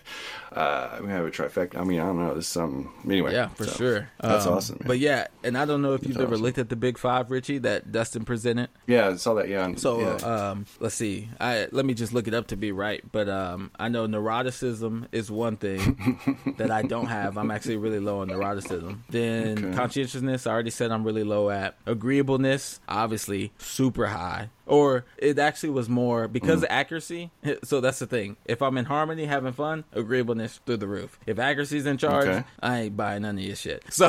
uh, 0.53 0.99
we 1.03 1.09
have 1.09 1.25
a 1.27 1.31
trifecta. 1.31 1.77
I 1.79 1.85
mean, 1.85 2.01
I 2.01 2.07
don't 2.07 2.19
know. 2.19 2.35
This 2.35 2.45
is 2.47 2.51
something. 2.51 2.91
Anyway, 3.07 3.33
Yeah, 3.33 3.49
for 3.49 3.65
so, 3.65 3.77
sure. 3.77 4.09
That's 4.21 4.47
Um, 4.47 4.55
awesome. 4.55 4.77
Man. 4.81 4.89
But 4.89 4.99
yeah, 4.99 5.27
and 5.45 5.57
I 5.59 5.65
don't 5.65 5.83
know 5.83 5.95
if 5.95 6.03
you've 6.05 6.15
That's 6.15 6.23
ever 6.25 6.37
looked 6.39 6.59
at 6.59 6.69
the 6.69 6.77
Big 6.77 6.99
Five, 6.99 7.31
Richie, 7.31 7.59
that 7.59 7.93
Dustin 7.93 8.25
presented. 8.25 8.69
yeah, 8.87 9.09
I 9.09 9.17
saw 9.17 9.35
that. 9.35 9.49
Yeah. 9.49 9.75
So 9.77 10.01
yeah. 10.01 10.15
um, 10.51 10.67
let's 10.81 10.95
see. 10.95 11.29
I 11.41 11.69
let 11.73 11.85
me 11.85 11.95
just 11.95 12.13
look 12.13 12.27
it 12.29 12.35
up 12.35 12.49
to 12.49 12.57
be 12.57 12.73
right. 12.73 13.03
But 13.13 13.29
um, 13.29 13.71
I 13.79 13.89
know 13.89 14.07
neuroticism 14.07 15.07
is 15.13 15.31
one 15.31 15.57
thing 15.57 16.35
that 16.59 16.71
I 16.71 16.83
don't 16.83 17.07
have. 17.07 17.37
I'm 17.37 17.51
actually 17.51 17.77
really 17.77 18.01
low 18.01 18.21
on 18.21 18.29
neuroticism. 18.29 18.99
Then 19.11 19.59
Okay. 19.59 19.77
conscientiousness, 19.77 20.47
I 20.47 20.51
already 20.53 20.71
said 20.71 20.91
I'm 20.91 21.05
really 21.05 21.25
low 21.25 21.51
at. 21.51 21.77
Agreeableness, 21.87 22.81
obviously 22.89 23.53
super 23.59 24.07
high. 24.07 24.51
Or 24.69 25.05
it 25.17 25.39
actually 25.39 25.71
was 25.71 25.89
more 25.89 26.29
because 26.29 26.61
Mm. 26.61 26.65
of 26.65 26.69
accuracy. 26.71 27.31
So 27.65 27.81
that's 27.81 27.99
the 27.99 28.07
thing. 28.07 28.37
If 28.45 28.63
I'm 28.63 28.77
in 28.79 28.85
harmony, 28.85 29.25
having 29.27 29.53
fun, 29.53 29.85
agreeableness 29.93 30.61
through 30.65 30.77
the 30.79 30.87
roof. 30.87 31.19
If 31.27 31.39
accuracy's 31.39 31.87
in 31.87 31.97
charge, 31.99 32.29
Okay. 32.29 32.45
I 32.61 32.81
ain't 32.83 32.97
buying 32.97 33.23
none 33.23 33.39
of 33.39 33.45
your 33.45 33.57
shit. 33.57 33.83
So 33.91 34.09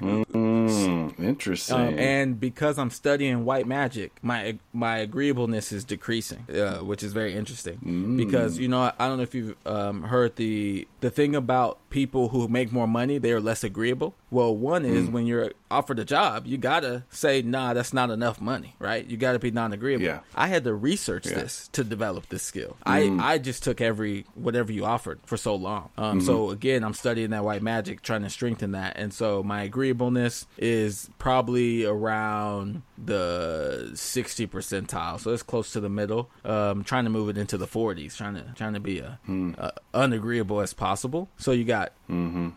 Mm, 0.00 1.18
interesting. 1.18 1.76
Um, 1.76 1.98
and 1.98 2.40
because 2.40 2.78
I'm 2.78 2.90
studying 2.90 3.44
white 3.44 3.66
magic, 3.66 4.12
my 4.22 4.58
my 4.72 4.98
agreeableness 4.98 5.72
is 5.72 5.84
decreasing, 5.84 6.44
uh, 6.54 6.78
which 6.78 7.02
is 7.02 7.12
very 7.12 7.34
interesting. 7.34 7.78
Mm. 7.84 8.16
Because 8.16 8.58
you 8.58 8.68
know, 8.68 8.80
I, 8.80 8.92
I 8.98 9.08
don't 9.08 9.16
know 9.18 9.22
if 9.22 9.34
you've 9.34 9.56
um, 9.66 10.02
heard 10.04 10.36
the 10.36 10.86
the 11.00 11.10
thing 11.10 11.34
about 11.34 11.78
people 11.90 12.28
who 12.30 12.48
make 12.48 12.72
more 12.72 12.86
money, 12.88 13.18
they 13.18 13.32
are 13.32 13.40
less 13.40 13.64
agreeable. 13.64 14.14
Well, 14.30 14.54
one 14.56 14.82
Mm. 14.84 14.90
is 14.90 15.08
when 15.08 15.26
you're 15.26 15.52
offered 15.70 15.98
a 15.98 16.04
job, 16.04 16.46
you 16.46 16.58
gotta 16.58 17.04
say, 17.10 17.42
"Nah, 17.42 17.72
that's 17.74 17.92
not 17.94 18.10
enough 18.10 18.40
money," 18.40 18.74
right? 18.78 19.06
You 19.06 19.16
gotta 19.16 19.38
be 19.38 19.50
non-agreeable. 19.76 20.04
Yeah. 20.04 20.20
I 20.34 20.48
had 20.48 20.64
to 20.64 20.74
research 20.74 21.26
Yeah. 21.26 21.32
Mm. 21.32 21.40
this 21.42 21.68
to 21.72 21.84
develop 21.84 22.28
this 22.28 22.42
skill. 22.42 22.76
I 22.84 23.16
I 23.20 23.38
just 23.38 23.62
took 23.62 23.80
every 23.80 24.24
whatever 24.34 24.72
you 24.72 24.84
offered 24.84 25.20
for 25.24 25.36
so 25.36 25.54
long. 25.54 25.90
Um, 25.96 26.18
Mm-hmm. 26.18 26.26
So 26.26 26.50
again, 26.50 26.82
I'm 26.84 26.94
studying 26.94 27.30
that 27.30 27.44
white 27.44 27.62
magic, 27.62 28.00
trying 28.02 28.22
to 28.22 28.30
strengthen 28.30 28.72
that, 28.72 28.96
and 28.96 29.12
so 29.12 29.42
my 29.42 29.62
agreeableness 29.62 30.46
is 30.58 31.10
probably 31.18 31.84
around 31.84 32.82
the 32.98 33.90
60 33.94 34.46
percentile, 34.46 35.20
so 35.20 35.30
it's 35.32 35.42
close 35.42 35.72
to 35.72 35.80
the 35.80 35.88
middle. 35.90 36.30
Um, 36.44 36.82
trying 36.84 37.04
to 37.04 37.10
move 37.10 37.28
it 37.28 37.36
into 37.36 37.58
the 37.58 37.66
40s, 37.66 38.16
trying 38.16 38.34
to 38.34 38.44
trying 38.56 38.72
to 38.74 38.80
be 38.80 38.98
a, 39.00 39.18
Hmm. 39.26 39.52
a 39.58 39.72
unagreeable 39.94 40.60
as 40.62 40.72
possible. 40.72 41.28
So 41.36 41.52
you 41.52 41.64
got 41.64 41.92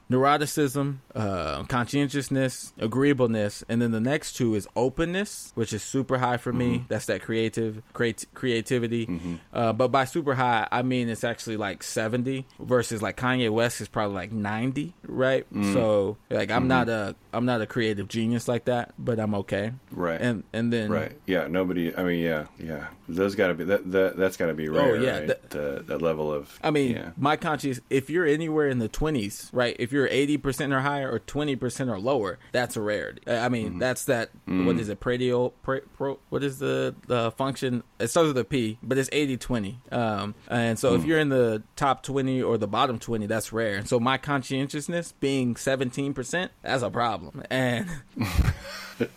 neuroticism, 0.10 0.98
uh, 1.16 1.64
conscientiousness, 1.64 2.72
agreeableness, 2.78 3.64
and 3.68 3.82
then 3.82 3.92
the 3.92 4.00
next 4.00 4.34
two 4.34 4.56
is 4.56 4.68
openness, 4.76 5.52
which 5.56 5.74
is 5.74 5.84
super 5.84 6.18
high 6.20 6.38
for 6.38 6.54
me. 6.54 6.86
That's 6.88 7.06
that 7.10 7.22
creative 7.22 7.84
creat- 7.94 8.26
creativity. 8.34 9.08
Uh, 9.54 9.74
but 9.74 9.90
by 9.90 10.06
super 10.06 10.34
high, 10.34 10.68
I 10.72 10.82
mean 10.82 11.10
it's 11.10 11.24
actually 11.24 11.58
like 11.58 11.84
70 11.84 12.46
versus 12.60 13.02
like 13.02 13.18
Kanye 13.18 13.50
West 13.52 13.82
is 13.82 13.88
probably 13.88 14.16
like 14.16 14.32
90, 14.32 14.94
right? 15.06 15.46
So 15.74 16.18
like 16.30 16.50
I'm 16.50 16.68
not 16.68 16.90
a 16.90 17.16
I'm 17.34 17.46
not 17.46 17.62
a 17.62 17.68
creative 17.68 18.08
genius 18.08 18.48
like 18.48 18.66
that, 18.66 18.94
but 18.98 19.20
I'm 19.20 19.36
okay. 19.36 19.74
Right. 19.92 20.20
And 20.20 20.44
and 20.54 20.72
then 20.74 20.90
Right. 20.92 21.18
Yeah. 21.28 21.48
Nobody. 21.48 21.96
I 21.96 22.04
mean, 22.04 22.20
yeah, 22.20 22.46
yeah. 22.58 22.88
Those 23.08 23.36
got 23.36 23.48
to 23.48 23.54
be 23.56 23.64
that. 23.66 23.92
That 23.92 24.18
that's 24.18 24.38
got 24.38 24.48
to 24.48 24.54
be 24.54 24.70
rare. 24.70 24.96
Oh, 24.96 25.02
yeah, 25.02 25.20
Right? 25.20 25.28
that- 25.28 25.88
that 25.88 26.02
level 26.02 26.32
of. 26.32 26.58
I 26.64 26.70
mean, 26.72 26.92
Yeah. 26.96 27.12
my 27.18 27.36
conscience, 27.36 27.80
if 27.90 28.10
you're 28.10 28.26
anywhere 28.26 28.68
in 28.70 28.80
the 28.80 28.88
20s, 28.90 29.50
right? 29.52 29.76
If 29.80 29.92
you're 29.92 30.08
80% 30.08 30.72
or 30.74 30.82
higher 30.82 31.10
or 31.12 31.20
20% 31.20 31.90
or 31.90 32.00
lower, 32.00 32.38
that's 32.52 32.78
a 32.78 32.82
rarity. 32.82 33.22
I 33.28 33.50
mean, 33.50 33.70
Mm-hmm. 33.70 33.80
that's 33.80 34.06
that, 34.06 34.30
what 34.46 34.78
is 34.78 34.90
it, 34.90 35.00
pradio, 35.00 35.52
pra, 35.64 35.82
pro, 35.98 36.20
what 36.30 36.44
is 36.44 36.60
the, 36.60 36.89
the 37.08 37.32
function? 37.32 37.84
It 38.00 38.08
starts 38.10 38.28
with 38.28 38.38
a 38.38 38.44
P, 38.46 38.78
but 38.84 38.98
it's 38.98 39.10
80 39.12 39.38
20. 39.38 39.80
Um, 39.92 40.36
and 40.50 40.78
so 40.80 40.92
Mm. 40.94 41.00
if 41.00 41.06
you're 41.06 41.20
in 41.20 41.30
the 41.30 41.64
top 41.76 42.04
20 42.04 42.42
or 42.42 42.58
the 42.58 42.68
bottom 42.68 43.00
20, 43.00 43.26
that's 43.28 43.52
rare. 43.54 43.76
And 43.76 43.88
so 43.88 44.00
my 44.00 44.18
conscientiousness 44.18 45.14
being 45.20 45.56
17%, 45.56 46.50
that's 46.62 46.84
a 46.84 46.90
problem. 46.90 47.44
And 47.50 47.88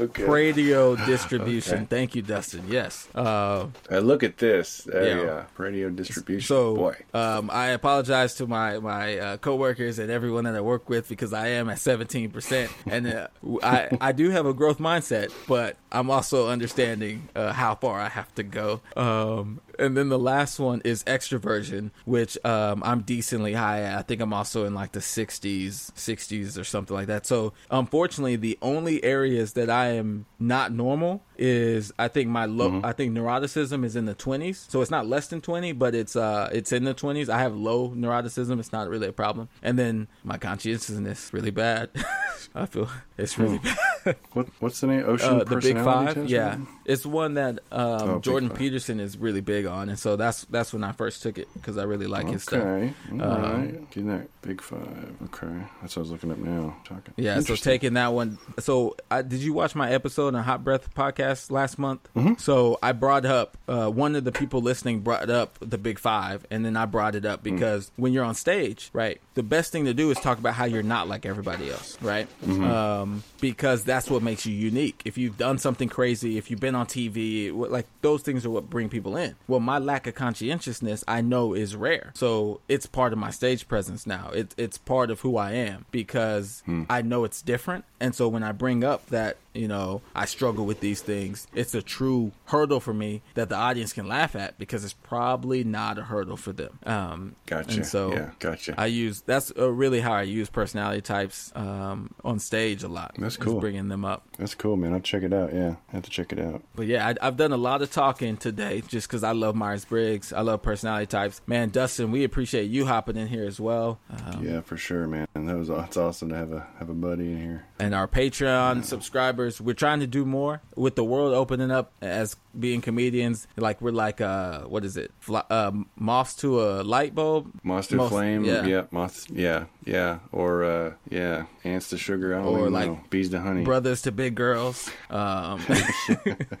Okay. 0.00 0.22
Pareto 0.24 0.96
distribution, 1.06 1.74
Okay. 1.74 1.86
thank 1.88 2.14
you, 2.14 2.22
Dustin. 2.22 2.64
Yes. 2.68 3.08
Uh, 3.14 3.66
Uh, 3.90 3.98
look 4.00 4.22
at 4.22 4.38
this. 4.38 4.86
Uh, 4.92 5.00
Yeah. 5.00 5.22
yeah. 5.22 5.44
Pareto 5.56 5.94
distribution. 5.94 6.46
So, 6.46 6.74
boy. 6.76 6.96
um, 7.14 7.48
I 7.52 7.68
apologize 7.68 8.34
to 8.36 8.46
my 8.46 8.78
my 8.78 9.18
uh, 9.18 9.36
coworkers 9.38 9.98
and 9.98 10.10
everyone 10.10 10.44
that 10.44 10.54
I 10.56 10.60
work 10.60 10.88
with 10.88 11.08
because 11.08 11.32
I 11.32 11.48
am 11.48 11.68
at 11.70 11.78
seventeen 11.78 12.30
percent, 12.30 12.70
and 12.86 13.06
uh, 13.06 13.28
I 13.62 13.88
I 14.00 14.12
do 14.12 14.30
have 14.30 14.46
a 14.46 14.52
growth 14.54 14.78
mindset, 14.78 15.32
but 15.46 15.76
I'm 15.92 16.10
also 16.10 16.48
understanding 16.48 17.28
uh, 17.36 17.52
how 17.52 17.74
far 17.76 18.00
I 18.00 18.08
have 18.08 18.34
to 18.34 18.42
go. 18.42 18.80
Um, 18.96 19.60
and 19.78 19.96
then 19.96 20.08
the 20.08 20.18
last 20.18 20.58
one 20.58 20.80
is 20.84 21.02
extroversion, 21.04 21.90
which 22.04 22.36
um, 22.44 22.82
I'm 22.84 23.02
decently 23.02 23.54
high 23.54 23.82
at. 23.82 23.98
I 23.98 24.02
think 24.02 24.20
I'm 24.20 24.32
also 24.32 24.64
in 24.64 24.74
like 24.74 24.92
the 24.92 25.00
60s, 25.00 25.92
60s 25.92 26.58
or 26.58 26.64
something 26.64 26.94
like 26.94 27.06
that. 27.06 27.26
So, 27.26 27.52
unfortunately, 27.70 28.36
the 28.36 28.58
only 28.62 29.02
areas 29.04 29.52
that 29.54 29.70
I 29.70 29.88
am 29.92 30.26
not 30.38 30.72
normal 30.72 31.22
is 31.36 31.92
I 31.98 32.08
think 32.08 32.28
my 32.28 32.46
low. 32.46 32.80
I 32.84 32.92
think 32.92 33.12
neuroticism 33.12 33.84
is 33.84 33.96
in 33.96 34.04
the 34.06 34.14
20s, 34.14 34.70
so 34.70 34.80
it's 34.80 34.90
not 34.90 35.06
less 35.06 35.28
than 35.28 35.40
20, 35.40 35.72
but 35.72 35.94
it's 35.94 36.16
uh 36.16 36.48
it's 36.52 36.72
in 36.72 36.84
the 36.84 36.94
20s. 36.94 37.28
I 37.28 37.40
have 37.40 37.56
low 37.56 37.90
neuroticism; 37.90 38.58
it's 38.60 38.72
not 38.72 38.88
really 38.88 39.08
a 39.08 39.12
problem. 39.12 39.48
And 39.62 39.78
then 39.78 40.08
my 40.22 40.38
conscientiousness 40.38 41.32
really 41.32 41.50
bad. 41.50 41.90
I 42.54 42.66
feel 42.66 42.88
it's 43.18 43.38
really 43.38 43.58
bad. 43.58 43.76
What 44.34 44.48
what's 44.60 44.80
the 44.80 44.86
name? 44.88 45.02
Ocean 45.06 45.40
Uh, 45.40 45.44
the 45.44 45.56
Big 45.56 45.78
Five, 45.78 46.12
Test, 46.14 46.28
yeah, 46.28 46.58
it's 46.84 47.06
one 47.06 47.34
that 47.34 47.60
um, 47.72 48.10
Oh, 48.10 48.18
Jordan 48.20 48.50
Peterson 48.50 49.00
is 49.00 49.16
really 49.16 49.40
big 49.40 49.64
on, 49.64 49.88
and 49.88 49.98
so 49.98 50.14
that's 50.16 50.44
that's 50.50 50.74
when 50.74 50.84
I 50.84 50.92
first 50.92 51.22
took 51.22 51.38
it 51.38 51.48
because 51.54 51.78
I 51.78 51.84
really 51.84 52.06
like 52.06 52.28
his 52.28 52.42
stuff. 52.42 52.60
Okay. 52.60 52.92
All 53.12 53.22
Um, 53.22 53.42
right. 53.42 53.90
Getting 53.90 54.08
that 54.08 54.28
big 54.42 54.60
five. 54.60 55.14
Okay. 55.32 55.48
That's 55.80 55.96
what 55.96 56.00
I 56.00 56.02
was 56.02 56.10
looking 56.10 56.32
up 56.32 56.36
now. 56.36 56.76
Talking. 56.84 57.14
Yeah, 57.16 57.40
so 57.40 57.56
taking 57.56 57.94
that 57.94 58.08
one. 58.12 58.36
So, 58.58 58.94
I, 59.10 59.22
did 59.22 59.40
you 59.40 59.54
watch 59.54 59.74
my 59.74 59.90
episode 59.90 60.34
on 60.34 60.44
Hot 60.44 60.62
Breath 60.62 60.92
podcast 60.94 61.50
last 61.50 61.78
month? 61.78 62.06
Mm-hmm. 62.14 62.34
So 62.34 62.78
I 62.82 62.92
brought 62.92 63.24
up 63.24 63.56
uh, 63.68 63.88
one 63.88 64.16
of 64.16 64.24
the 64.24 64.32
people 64.32 64.60
listening 64.60 65.00
brought 65.00 65.30
up 65.30 65.56
the 65.60 65.78
Big 65.78 65.98
Five, 65.98 66.46
and 66.50 66.62
then 66.62 66.76
I 66.76 66.84
brought 66.84 67.14
it 67.14 67.24
up 67.24 67.40
Mm. 67.40 67.44
because 67.44 67.90
when 67.96 68.12
you're 68.12 68.24
on 68.24 68.34
stage, 68.34 68.90
right, 68.92 69.18
the 69.32 69.42
best 69.42 69.72
thing 69.72 69.86
to 69.86 69.94
do 69.94 70.10
is 70.10 70.18
talk 70.18 70.38
about 70.38 70.52
how 70.52 70.66
you're 70.66 70.82
not 70.82 71.08
like 71.08 71.24
everybody 71.24 71.70
else, 71.70 71.96
right? 72.02 72.28
Mm-hmm. 72.44 72.64
Um, 72.64 73.03
Um, 73.04 73.22
because 73.40 73.84
that's 73.84 74.10
what 74.10 74.22
makes 74.22 74.46
you 74.46 74.54
unique. 74.54 75.02
If 75.04 75.18
you've 75.18 75.36
done 75.36 75.58
something 75.58 75.88
crazy, 75.88 76.38
if 76.38 76.50
you've 76.50 76.60
been 76.60 76.74
on 76.74 76.86
TV, 76.86 77.52
like 77.52 77.86
those 78.00 78.22
things 78.22 78.44
are 78.44 78.50
what 78.50 78.68
bring 78.68 78.88
people 78.88 79.16
in. 79.16 79.36
Well, 79.46 79.60
my 79.60 79.78
lack 79.78 80.06
of 80.06 80.14
conscientiousness, 80.14 81.04
I 81.06 81.20
know, 81.20 81.54
is 81.54 81.76
rare. 81.76 82.12
So 82.14 82.60
it's 82.68 82.86
part 82.86 83.12
of 83.12 83.18
my 83.18 83.30
stage 83.30 83.68
presence 83.68 84.06
now. 84.06 84.30
It, 84.30 84.54
it's 84.56 84.78
part 84.78 85.10
of 85.10 85.20
who 85.20 85.36
I 85.36 85.52
am 85.52 85.86
because 85.90 86.62
hmm. 86.66 86.84
I 86.88 87.02
know 87.02 87.24
it's 87.24 87.42
different. 87.42 87.84
And 88.00 88.14
so 88.14 88.28
when 88.28 88.42
I 88.42 88.52
bring 88.52 88.82
up 88.82 89.06
that, 89.06 89.36
you 89.54 89.68
know, 89.68 90.02
I 90.14 90.24
struggle 90.26 90.66
with 90.66 90.80
these 90.80 91.00
things, 91.00 91.46
it's 91.54 91.74
a 91.74 91.82
true 91.82 92.32
hurdle 92.46 92.80
for 92.80 92.92
me 92.92 93.22
that 93.34 93.48
the 93.48 93.56
audience 93.56 93.92
can 93.92 94.08
laugh 94.08 94.34
at 94.34 94.58
because 94.58 94.84
it's 94.84 94.92
probably 94.92 95.64
not 95.64 95.98
a 95.98 96.02
hurdle 96.02 96.36
for 96.36 96.52
them. 96.52 96.78
Um, 96.84 97.36
Gotcha. 97.46 97.76
And 97.76 97.86
so 97.86 98.12
yeah. 98.12 98.30
Gotcha. 98.40 98.74
I 98.76 98.86
use 98.86 99.20
that's 99.22 99.52
uh, 99.56 99.70
really 99.70 100.00
how 100.00 100.12
I 100.12 100.22
use 100.22 100.50
personality 100.50 101.00
types 101.02 101.52
um, 101.54 102.14
on 102.24 102.38
stage 102.38 102.82
a 102.82 102.88
lot. 102.88 103.14
That's 103.18 103.36
cool. 103.36 103.60
bringing 103.60 103.88
them 103.88 104.04
up. 104.04 104.26
That's 104.38 104.54
cool, 104.54 104.76
man. 104.76 104.92
I'll 104.92 105.00
check 105.00 105.22
it 105.22 105.32
out. 105.32 105.54
Yeah. 105.54 105.76
I 105.90 105.92
have 105.92 106.02
to 106.02 106.10
check 106.10 106.32
it 106.32 106.38
out. 106.40 106.62
But 106.74 106.86
yeah, 106.86 107.06
I, 107.08 107.26
I've 107.26 107.36
done 107.36 107.52
a 107.52 107.56
lot 107.56 107.82
of 107.82 107.90
talking 107.92 108.36
today 108.36 108.82
just 108.88 109.06
because 109.08 109.22
I 109.22 109.32
love 109.32 109.54
Myers 109.54 109.84
Briggs. 109.84 110.32
I 110.32 110.40
love 110.40 110.62
personality 110.62 111.06
types. 111.06 111.40
Man, 111.46 111.70
Dustin, 111.70 112.10
we 112.10 112.24
appreciate 112.24 112.70
you 112.70 112.86
hopping 112.86 113.16
in 113.16 113.28
here 113.28 113.46
as 113.46 113.60
well. 113.60 114.00
Um, 114.10 114.44
yeah, 114.44 114.60
for 114.62 114.76
sure, 114.76 115.06
man. 115.06 115.28
And 115.34 115.48
that 115.48 115.56
was 115.56 115.68
it's 115.70 115.96
awesome 115.96 116.30
to 116.30 116.36
have 116.36 116.52
a 116.52 116.66
have 116.78 116.90
a 116.90 116.94
buddy 116.94 117.30
in 117.32 117.38
here. 117.40 117.66
and 117.78 117.94
our 117.94 118.08
Patreon 118.08 118.84
subscribers. 118.84 119.43
We're 119.60 119.74
trying 119.74 120.00
to 120.00 120.06
do 120.06 120.24
more 120.24 120.60
with 120.76 120.94
the 120.96 121.04
world 121.04 121.34
opening 121.34 121.70
up 121.70 121.92
as 122.00 122.36
being 122.58 122.80
comedians. 122.80 123.46
Like 123.56 123.80
we're 123.80 123.90
like 123.92 124.20
uh, 124.20 124.62
what 124.62 124.84
is 124.84 124.96
it? 124.96 125.10
Fly, 125.20 125.42
uh, 125.50 125.72
moths 125.96 126.34
to 126.36 126.62
a 126.62 126.82
light 126.82 127.14
bulb. 127.14 127.50
Moss 127.62 127.88
to 127.88 128.08
flame. 128.08 128.44
yeah. 128.44 128.64
Yeah. 128.64 128.84
Moss. 128.90 129.26
Yeah. 129.30 129.64
Yeah. 129.84 130.18
Or 130.32 130.64
uh, 130.64 130.92
yeah. 131.10 131.46
Ants 131.64 131.90
to 131.90 131.98
sugar. 131.98 132.34
Or 132.38 132.70
like 132.70 132.86
know. 132.86 133.00
Bees 133.10 133.30
to 133.30 133.40
honey. 133.40 133.64
Brothers 133.64 134.02
to 134.02 134.12
big 134.12 134.34
girls. 134.34 134.90
Um, 135.10 135.60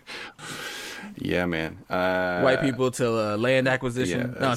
yeah, 1.16 1.46
man. 1.46 1.78
Uh, 1.88 2.40
white 2.40 2.60
people 2.60 2.90
to 2.92 3.32
uh, 3.32 3.36
land 3.36 3.68
acquisition. 3.68 4.34
Yeah, 4.34 4.40
No. 4.40 4.54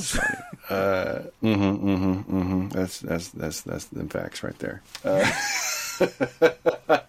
Uh, 0.70 1.24
mm-hmm, 1.42 1.90
mm-hmm, 1.90 2.38
mm-hmm. 2.38 2.68
That's 2.70 3.00
that's 3.00 3.30
that's 3.30 3.62
that's 3.62 3.86
the 3.86 4.04
facts 4.06 4.44
right 4.44 4.58
there. 4.60 4.82
Uh, 5.06 5.24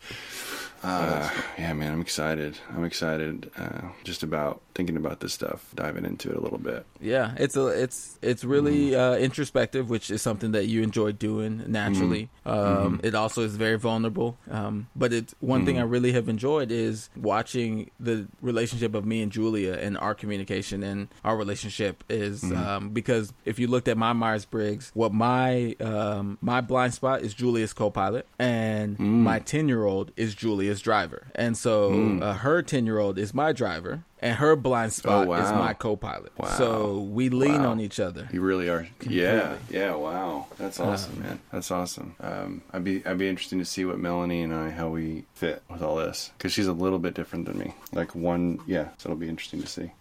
Uh, 0.89 1.31
yeah, 1.59 1.73
man, 1.74 1.93
I'm 1.93 2.01
excited. 2.01 2.59
I'm 2.74 2.85
excited 2.85 3.51
uh, 3.59 3.89
just 4.05 4.23
about 4.23 4.62
thinking 4.74 4.97
about 4.97 5.20
this 5.20 5.35
stuff, 5.35 5.70
diving 5.74 6.05
into 6.05 6.31
it 6.31 6.36
a 6.36 6.40
little 6.40 6.59
bit. 6.59 6.86
Yeah, 7.01 7.35
it's 7.36 7.56
a 7.56 7.66
it's 7.66 8.19
it's 8.23 8.43
really 8.44 8.94
uh, 8.97 9.16
introspective, 9.16 9.90
which 9.90 10.10
is 10.10 10.23
something 10.23 10.52
that 10.52 10.66
you 10.66 10.82
enjoy 10.82 11.12
doing 11.12 11.65
naturally. 11.66 12.31
Um, 12.47 13.01
It 13.02 13.15
also 13.15 13.43
is 13.43 13.55
very 13.56 13.78
vulnerable. 13.78 14.39
Um, 14.51 14.86
but 14.97 15.12
it's 15.12 15.35
one 15.40 15.66
thing 15.66 15.78
I 15.78 15.82
really 15.82 16.12
have 16.12 16.28
enjoyed 16.28 16.70
is 16.70 17.10
watching 17.16 17.90
the 18.01 18.27
relationship 18.40 18.94
of 18.94 19.05
me 19.05 19.20
and 19.23 19.31
Julia 19.31 19.74
and 19.74 19.98
our 19.98 20.15
communication 20.15 20.82
and 20.82 21.09
our 21.24 21.36
relationship 21.36 22.02
is 22.09 22.44
um, 22.52 22.90
because 22.90 23.32
if 23.44 23.59
you 23.59 23.66
looked 23.66 23.89
at 23.89 23.98
my 23.98 24.12
Myers 24.15 24.44
Briggs, 24.47 24.90
what 24.94 25.12
my 25.12 25.74
um, 25.81 26.39
my 26.40 26.60
blind 26.62 26.94
spot 26.94 27.23
is 27.23 27.35
Julia's 27.35 27.73
co-pilot, 27.73 28.27
and 28.39 28.98
my 28.98 29.39
ten 29.40 29.69
year 29.69 29.85
old 29.85 30.12
is 30.16 30.35
Julia's 30.35 30.78
driver, 30.81 31.29
and 31.35 31.57
so 31.57 32.19
uh, 32.23 32.35
her 32.35 32.63
ten 32.63 32.87
year 32.87 32.99
old 32.99 33.19
is 33.19 33.35
my 33.35 33.53
driver. 33.53 34.05
And 34.20 34.35
her 34.36 34.57
blind 34.57 34.93
spot 34.93 35.28
Oh, 35.28 35.32
is 35.35 35.51
my 35.53 35.74
co-pilot. 35.74 36.32
Wow. 36.36 36.49
So 36.49 36.99
we 37.01 37.28
lean 37.28 37.62
Wow. 37.62 37.70
on 37.70 37.81
each 37.81 38.01
other. 38.01 38.28
You 38.32 38.40
really 38.40 38.69
are. 38.69 38.89
Yeah, 39.07 39.57
yeah. 39.70 39.95
Wow, 39.95 40.47
that's 40.59 40.81
awesome, 40.81 41.20
man. 41.20 41.39
That's 41.53 41.70
awesome. 41.70 42.16
Um, 42.20 42.62
I'd 42.73 42.82
be 42.85 43.05
I'd 43.07 43.19
be 43.19 43.28
interesting 43.28 43.59
to 43.61 43.65
see 43.65 43.85
what 43.85 43.99
Melanie 43.99 44.43
and 44.43 44.53
I 44.53 44.70
how 44.70 44.89
we 44.89 45.24
fit 45.35 45.62
with 45.70 45.82
all 45.82 45.97
this 45.97 46.32
because 46.36 46.53
she's 46.53 46.66
a 46.66 46.73
little 46.73 46.99
bit 46.99 47.15
different 47.15 47.47
than 47.47 47.59
me. 47.59 47.74
Like 47.93 48.15
one, 48.15 48.59
yeah. 48.66 48.89
So 48.99 49.09
it'll 49.09 49.19
be 49.20 49.28
interesting 49.28 49.61
to 49.62 49.69
see. 49.69 49.93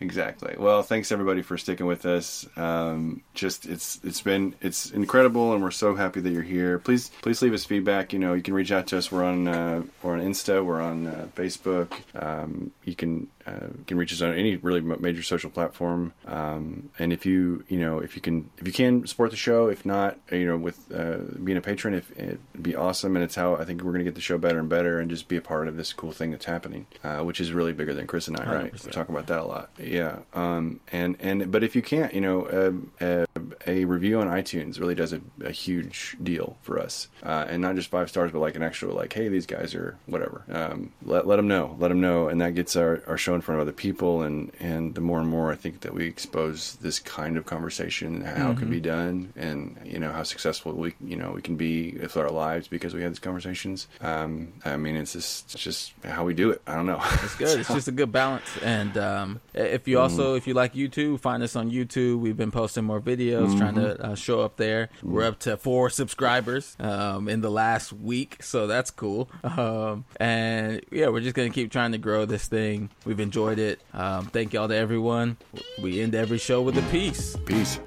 Exactly. 0.00 0.54
Well, 0.58 0.82
thanks 0.82 1.12
everybody 1.12 1.42
for 1.42 1.58
sticking 1.58 1.86
with 1.86 2.06
us. 2.06 2.46
Um, 2.56 3.22
just 3.34 3.66
it's 3.66 4.00
it's 4.02 4.20
been 4.22 4.54
it's 4.60 4.90
incredible, 4.90 5.52
and 5.52 5.62
we're 5.62 5.70
so 5.70 5.94
happy 5.94 6.20
that 6.20 6.30
you're 6.30 6.42
here. 6.42 6.78
Please 6.78 7.10
please 7.22 7.42
leave 7.42 7.52
us 7.52 7.64
feedback. 7.64 8.12
You 8.12 8.18
know, 8.18 8.34
you 8.34 8.42
can 8.42 8.54
reach 8.54 8.72
out 8.72 8.86
to 8.88 8.98
us. 8.98 9.12
We're 9.12 9.24
on 9.24 9.48
uh, 9.48 9.82
we're 10.02 10.14
on 10.14 10.20
Insta. 10.20 10.64
We're 10.64 10.80
on 10.80 11.06
uh, 11.06 11.28
Facebook. 11.36 11.92
Um, 12.14 12.70
you 12.84 12.94
can 12.94 13.28
uh, 13.46 13.68
can 13.86 13.96
reach 13.96 14.12
us 14.12 14.22
on 14.22 14.34
any 14.34 14.56
really 14.56 14.80
major 14.80 15.22
social 15.22 15.50
platform. 15.50 16.12
Um, 16.26 16.90
and 16.98 17.12
if 17.12 17.24
you 17.26 17.64
you 17.68 17.78
know 17.78 17.98
if 17.98 18.16
you 18.16 18.22
can 18.22 18.50
if 18.58 18.66
you 18.66 18.72
can 18.72 19.06
support 19.06 19.30
the 19.30 19.36
show, 19.36 19.68
if 19.68 19.86
not 19.86 20.18
you 20.30 20.46
know 20.46 20.56
with 20.56 20.78
uh, 20.92 21.18
being 21.42 21.58
a 21.58 21.60
patron, 21.60 21.94
if 21.94 22.10
it'd 22.12 22.40
be 22.60 22.74
awesome. 22.74 23.16
And 23.16 23.24
it's 23.24 23.34
how 23.34 23.56
I 23.56 23.64
think 23.64 23.82
we're 23.82 23.92
going 23.92 24.04
to 24.04 24.10
get 24.10 24.14
the 24.14 24.20
show 24.20 24.38
better 24.38 24.58
and 24.58 24.68
better, 24.68 24.98
and 24.98 25.08
just 25.10 25.28
be 25.28 25.36
a 25.36 25.40
part 25.40 25.68
of 25.68 25.76
this 25.76 25.92
cool 25.92 26.12
thing 26.12 26.30
that's 26.30 26.44
happening, 26.44 26.86
uh, 27.04 27.18
which 27.18 27.40
is 27.40 27.52
really 27.52 27.72
bigger 27.72 27.94
than 27.94 28.06
Chris 28.06 28.28
and 28.28 28.38
I. 28.38 28.62
Right? 28.62 28.72
100%. 28.74 28.86
We 28.86 28.92
talk 28.92 29.08
about 29.08 29.26
that 29.28 29.40
a 29.40 29.44
lot. 29.44 29.70
Yeah. 29.78 30.18
Um, 30.34 30.80
and 30.92 31.16
and 31.20 31.50
but 31.50 31.62
if 31.62 31.76
you 31.76 31.82
can't, 31.82 32.12
you 32.14 32.20
know, 32.20 32.48
um, 32.50 32.92
uh, 33.00 33.26
a 33.66 33.84
review 33.84 34.20
on 34.20 34.26
iTunes 34.26 34.80
really 34.80 34.94
does 34.94 35.12
a, 35.12 35.20
a 35.44 35.50
huge 35.50 36.16
deal 36.22 36.56
for 36.62 36.80
us, 36.80 37.08
uh, 37.22 37.46
and 37.48 37.62
not 37.62 37.76
just 37.76 37.90
five 37.90 38.08
stars, 38.08 38.32
but 38.32 38.40
like 38.40 38.56
an 38.56 38.62
actual 38.62 38.94
like, 38.94 39.12
hey, 39.12 39.28
these 39.28 39.46
guys 39.46 39.74
are 39.74 39.98
whatever. 40.06 40.44
Um, 40.50 40.92
let 41.02 41.26
let 41.26 41.36
them 41.36 41.48
know, 41.48 41.76
let 41.78 41.88
them 41.88 42.00
know, 42.00 42.28
and 42.28 42.40
that 42.40 42.54
gets 42.54 42.74
our, 42.76 43.02
our 43.06 43.16
show 43.16 43.35
in 43.36 43.42
front 43.42 43.60
of 43.60 43.66
other 43.66 43.76
people, 43.76 44.22
and 44.22 44.50
and 44.60 44.94
the 44.94 45.00
more 45.00 45.20
and 45.20 45.28
more 45.28 45.52
I 45.52 45.56
think 45.56 45.80
that 45.80 45.94
we 45.94 46.06
expose 46.06 46.74
this 46.76 46.98
kind 46.98 47.36
of 47.36 47.46
conversation, 47.46 48.22
how 48.22 48.50
it 48.50 48.58
can 48.58 48.70
be 48.70 48.80
done, 48.80 49.32
and 49.36 49.78
you 49.84 49.98
know 49.98 50.12
how 50.12 50.22
successful 50.24 50.72
we 50.72 50.94
you 51.00 51.16
know 51.16 51.32
we 51.32 51.42
can 51.42 51.56
be 51.56 51.92
with 51.92 52.16
our 52.16 52.30
lives 52.30 52.68
because 52.68 52.94
we 52.94 53.02
had 53.02 53.12
these 53.12 53.18
conversations. 53.18 53.86
Um, 54.00 54.52
I 54.64 54.76
mean, 54.76 54.96
it's 54.96 55.12
just 55.12 55.54
it's 55.54 55.62
just 55.62 55.92
how 56.04 56.24
we 56.24 56.34
do 56.34 56.50
it. 56.50 56.62
I 56.66 56.74
don't 56.74 56.86
know. 56.86 57.00
It's 57.22 57.36
good. 57.36 57.60
It's 57.60 57.68
just 57.72 57.88
a 57.88 57.92
good 57.92 58.12
balance. 58.12 58.44
And 58.62 58.96
um, 58.98 59.40
if 59.54 59.86
you 59.86 59.98
also, 60.00 60.34
if 60.34 60.46
you 60.46 60.54
like 60.54 60.74
YouTube, 60.74 61.20
find 61.20 61.42
us 61.42 61.56
on 61.56 61.70
YouTube. 61.70 62.18
We've 62.18 62.36
been 62.36 62.50
posting 62.50 62.84
more 62.84 63.00
videos, 63.00 63.56
trying 63.56 63.74
to 63.76 64.00
uh, 64.02 64.14
show 64.14 64.40
up 64.40 64.56
there. 64.56 64.88
We're 65.02 65.24
up 65.24 65.38
to 65.40 65.56
four 65.56 65.90
subscribers 65.90 66.76
um, 66.78 67.28
in 67.28 67.40
the 67.40 67.50
last 67.50 67.92
week, 67.92 68.42
so 68.42 68.66
that's 68.66 68.90
cool. 68.90 69.28
Um, 69.44 70.04
and 70.18 70.82
yeah, 70.90 71.08
we're 71.08 71.20
just 71.20 71.34
gonna 71.34 71.50
keep 71.50 71.70
trying 71.70 71.92
to 71.92 71.98
grow 71.98 72.24
this 72.24 72.46
thing. 72.48 72.90
We've 73.04 73.20
enjoyed 73.26 73.58
it. 73.58 73.80
Um, 73.92 74.26
thank 74.26 74.52
y'all 74.52 74.68
to 74.68 74.76
everyone. 74.76 75.36
We 75.82 76.00
end 76.00 76.14
every 76.14 76.38
show 76.38 76.62
with 76.62 76.78
a 76.78 76.82
peace. 76.92 77.36
Peace. 77.44 77.80